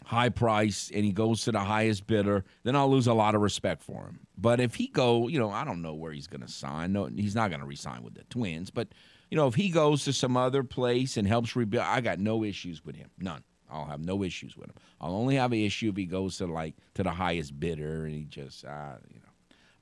high 0.08 0.30
price 0.30 0.90
and 0.94 1.04
he 1.04 1.12
goes 1.12 1.44
to 1.44 1.52
the 1.52 1.60
highest 1.60 2.06
bidder, 2.06 2.42
then 2.62 2.74
I'll 2.74 2.90
lose 2.90 3.06
a 3.06 3.12
lot 3.12 3.34
of 3.34 3.42
respect 3.42 3.82
for 3.82 4.06
him. 4.06 4.20
But 4.38 4.58
if 4.58 4.74
he 4.74 4.86
go, 4.86 5.28
you 5.28 5.38
know, 5.38 5.50
I 5.50 5.64
don't 5.64 5.82
know 5.82 5.92
where 5.92 6.12
he's 6.12 6.26
going 6.26 6.40
to 6.40 6.48
sign. 6.48 6.94
No, 6.94 7.10
he's 7.14 7.34
not 7.34 7.50
going 7.50 7.60
to 7.60 7.66
resign 7.66 8.02
with 8.02 8.14
the 8.14 8.24
Twins. 8.24 8.70
But 8.70 8.88
you 9.30 9.36
know, 9.36 9.46
if 9.48 9.54
he 9.54 9.68
goes 9.68 10.04
to 10.04 10.14
some 10.14 10.34
other 10.34 10.62
place 10.62 11.18
and 11.18 11.28
helps 11.28 11.54
rebuild, 11.54 11.84
I 11.84 12.00
got 12.00 12.18
no 12.18 12.42
issues 12.42 12.82
with 12.82 12.96
him. 12.96 13.10
None. 13.18 13.44
I'll 13.70 13.84
have 13.84 14.00
no 14.00 14.22
issues 14.22 14.56
with 14.56 14.70
him. 14.70 14.76
I'll 14.98 15.14
only 15.14 15.34
have 15.34 15.52
an 15.52 15.58
issue 15.58 15.90
if 15.90 15.96
he 15.96 16.06
goes 16.06 16.38
to 16.38 16.46
like 16.46 16.74
to 16.94 17.02
the 17.02 17.10
highest 17.10 17.60
bidder 17.60 18.06
and 18.06 18.14
he 18.14 18.24
just, 18.24 18.64
uh, 18.64 18.96
you 19.10 19.16
know. 19.20 19.28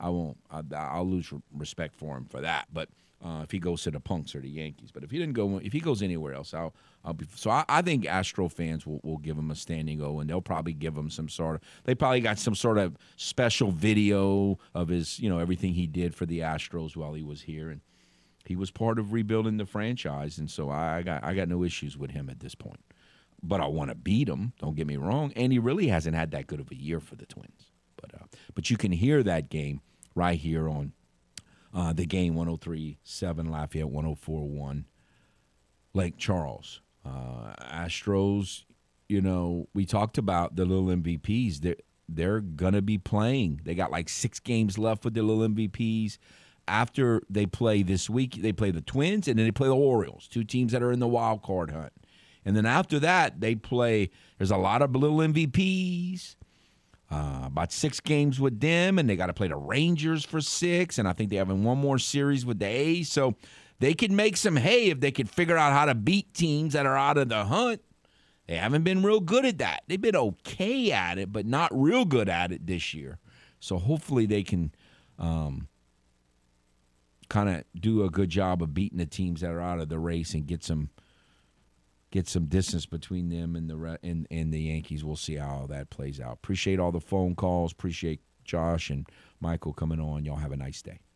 I 0.00 0.08
won't. 0.08 0.38
I, 0.50 0.62
I'll 0.74 1.06
lose 1.06 1.32
respect 1.56 1.94
for 1.94 2.16
him 2.16 2.24
for 2.24 2.40
that. 2.40 2.66
But 2.72 2.88
uh, 3.24 3.40
if 3.42 3.50
he 3.50 3.58
goes 3.58 3.82
to 3.82 3.90
the 3.90 4.00
Punks 4.00 4.34
or 4.34 4.40
the 4.40 4.48
Yankees, 4.48 4.90
but 4.92 5.02
if 5.02 5.10
he 5.10 5.18
didn't 5.18 5.34
go, 5.34 5.58
if 5.58 5.72
he 5.72 5.80
goes 5.80 6.02
anywhere 6.02 6.34
else, 6.34 6.52
I'll 6.52 6.74
I'll 7.04 7.14
be. 7.14 7.26
So 7.34 7.50
I, 7.50 7.64
I 7.68 7.82
think 7.82 8.06
Astro 8.06 8.48
fans 8.48 8.86
will, 8.86 9.00
will 9.02 9.18
give 9.18 9.38
him 9.38 9.50
a 9.50 9.54
standing 9.54 10.02
O, 10.02 10.20
and 10.20 10.28
they'll 10.28 10.42
probably 10.42 10.74
give 10.74 10.96
him 10.96 11.08
some 11.08 11.28
sort 11.28 11.56
of. 11.56 11.62
They 11.84 11.94
probably 11.94 12.20
got 12.20 12.38
some 12.38 12.54
sort 12.54 12.78
of 12.78 12.96
special 13.16 13.70
video 13.70 14.58
of 14.74 14.88
his, 14.88 15.18
you 15.18 15.28
know, 15.28 15.38
everything 15.38 15.74
he 15.74 15.86
did 15.86 16.14
for 16.14 16.26
the 16.26 16.40
Astros 16.40 16.94
while 16.94 17.14
he 17.14 17.22
was 17.22 17.42
here, 17.42 17.70
and 17.70 17.80
he 18.44 18.54
was 18.54 18.70
part 18.70 18.98
of 18.98 19.12
rebuilding 19.12 19.56
the 19.56 19.66
franchise, 19.66 20.38
and 20.38 20.50
so 20.50 20.70
I, 20.70 21.02
got 21.02 21.24
I 21.24 21.34
got 21.34 21.48
no 21.48 21.64
issues 21.64 21.96
with 21.96 22.10
him 22.10 22.28
at 22.28 22.40
this 22.40 22.54
point. 22.54 22.80
But 23.42 23.60
I 23.60 23.66
want 23.66 23.90
to 23.90 23.94
beat 23.94 24.28
him. 24.28 24.52
Don't 24.58 24.76
get 24.76 24.86
me 24.86 24.96
wrong, 24.96 25.32
and 25.36 25.52
he 25.52 25.58
really 25.58 25.88
hasn't 25.88 26.16
had 26.16 26.32
that 26.32 26.46
good 26.46 26.60
of 26.60 26.70
a 26.70 26.76
year 26.76 27.00
for 27.00 27.16
the 27.16 27.26
Twins. 27.26 27.70
But 27.96 28.14
uh, 28.14 28.26
but 28.54 28.70
you 28.70 28.76
can 28.76 28.92
hear 28.92 29.22
that 29.22 29.48
game 29.48 29.80
right 30.14 30.38
here 30.38 30.68
on 30.68 30.92
uh, 31.76 31.92
the 31.92 32.06
game 32.06 32.34
103.7 32.34 33.50
Lafayette 33.50 33.86
104.1 33.86 34.84
Lake 35.92 36.16
Charles. 36.16 36.80
Uh, 37.04 37.54
Astros, 37.60 38.64
you 39.08 39.20
know, 39.20 39.68
we 39.74 39.84
talked 39.84 40.16
about 40.16 40.56
the 40.56 40.64
little 40.64 40.86
MVPs. 40.86 41.60
They're, 41.60 41.76
they're 42.08 42.40
going 42.40 42.72
to 42.72 42.82
be 42.82 42.96
playing. 42.96 43.60
They 43.64 43.74
got 43.74 43.90
like 43.90 44.08
six 44.08 44.40
games 44.40 44.78
left 44.78 45.04
with 45.04 45.12
the 45.14 45.22
little 45.22 45.46
MVPs. 45.46 46.16
After 46.66 47.22
they 47.28 47.44
play 47.44 47.82
this 47.82 48.08
week, 48.08 48.40
they 48.40 48.52
play 48.52 48.70
the 48.70 48.80
Twins 48.80 49.28
and 49.28 49.38
then 49.38 49.46
they 49.46 49.52
play 49.52 49.68
the 49.68 49.76
Orioles, 49.76 50.26
two 50.28 50.44
teams 50.44 50.72
that 50.72 50.82
are 50.82 50.90
in 50.90 50.98
the 50.98 51.06
wild 51.06 51.42
card 51.42 51.70
hunt. 51.70 51.92
And 52.44 52.56
then 52.56 52.64
after 52.64 52.98
that, 53.00 53.40
they 53.40 53.54
play, 53.54 54.10
there's 54.38 54.50
a 54.50 54.56
lot 54.56 54.80
of 54.80 54.96
little 54.96 55.18
MVPs. 55.18 56.36
Uh, 57.08 57.42
about 57.44 57.70
six 57.70 58.00
games 58.00 58.40
with 58.40 58.58
them, 58.58 58.98
and 58.98 59.08
they 59.08 59.14
got 59.14 59.26
to 59.26 59.32
play 59.32 59.46
the 59.46 59.54
Rangers 59.54 60.24
for 60.24 60.40
six, 60.40 60.98
and 60.98 61.06
I 61.06 61.12
think 61.12 61.30
they 61.30 61.36
have 61.36 61.48
one 61.48 61.78
more 61.78 62.00
series 62.00 62.44
with 62.44 62.58
the 62.58 62.66
A's. 62.66 63.08
So 63.08 63.36
they 63.78 63.94
could 63.94 64.10
make 64.10 64.36
some 64.36 64.56
hay 64.56 64.86
if 64.86 64.98
they 64.98 65.12
could 65.12 65.30
figure 65.30 65.56
out 65.56 65.72
how 65.72 65.84
to 65.84 65.94
beat 65.94 66.34
teams 66.34 66.72
that 66.72 66.84
are 66.84 66.96
out 66.96 67.16
of 67.16 67.28
the 67.28 67.44
hunt. 67.44 67.80
They 68.48 68.56
haven't 68.56 68.82
been 68.82 69.02
real 69.02 69.20
good 69.20 69.44
at 69.44 69.58
that. 69.58 69.82
They've 69.86 70.00
been 70.00 70.16
okay 70.16 70.92
at 70.92 71.18
it, 71.18 71.32
but 71.32 71.46
not 71.46 71.70
real 71.72 72.04
good 72.04 72.28
at 72.28 72.52
it 72.52 72.66
this 72.66 72.94
year. 72.94 73.18
So 73.60 73.78
hopefully 73.78 74.26
they 74.26 74.42
can 74.42 74.72
um, 75.18 75.68
kind 77.28 77.48
of 77.48 77.64
do 77.78 78.04
a 78.04 78.10
good 78.10 78.30
job 78.30 78.62
of 78.62 78.74
beating 78.74 78.98
the 78.98 79.06
teams 79.06 79.40
that 79.40 79.50
are 79.50 79.60
out 79.60 79.80
of 79.80 79.88
the 79.88 79.98
race 79.98 80.34
and 80.34 80.46
get 80.46 80.62
some 80.62 80.90
get 82.16 82.26
some 82.26 82.46
distance 82.46 82.86
between 82.86 83.28
them 83.28 83.54
and 83.56 83.68
the 83.68 83.98
and, 84.02 84.26
and 84.30 84.52
the 84.52 84.60
Yankees. 84.60 85.04
We'll 85.04 85.16
see 85.16 85.36
how 85.36 85.66
that 85.68 85.90
plays 85.90 86.18
out. 86.18 86.32
Appreciate 86.32 86.80
all 86.80 86.90
the 86.90 87.00
phone 87.00 87.34
calls. 87.34 87.72
Appreciate 87.72 88.20
Josh 88.42 88.88
and 88.88 89.06
Michael 89.40 89.74
coming 89.74 90.00
on. 90.00 90.24
Y'all 90.24 90.36
have 90.36 90.52
a 90.52 90.56
nice 90.56 90.80
day. 90.80 91.00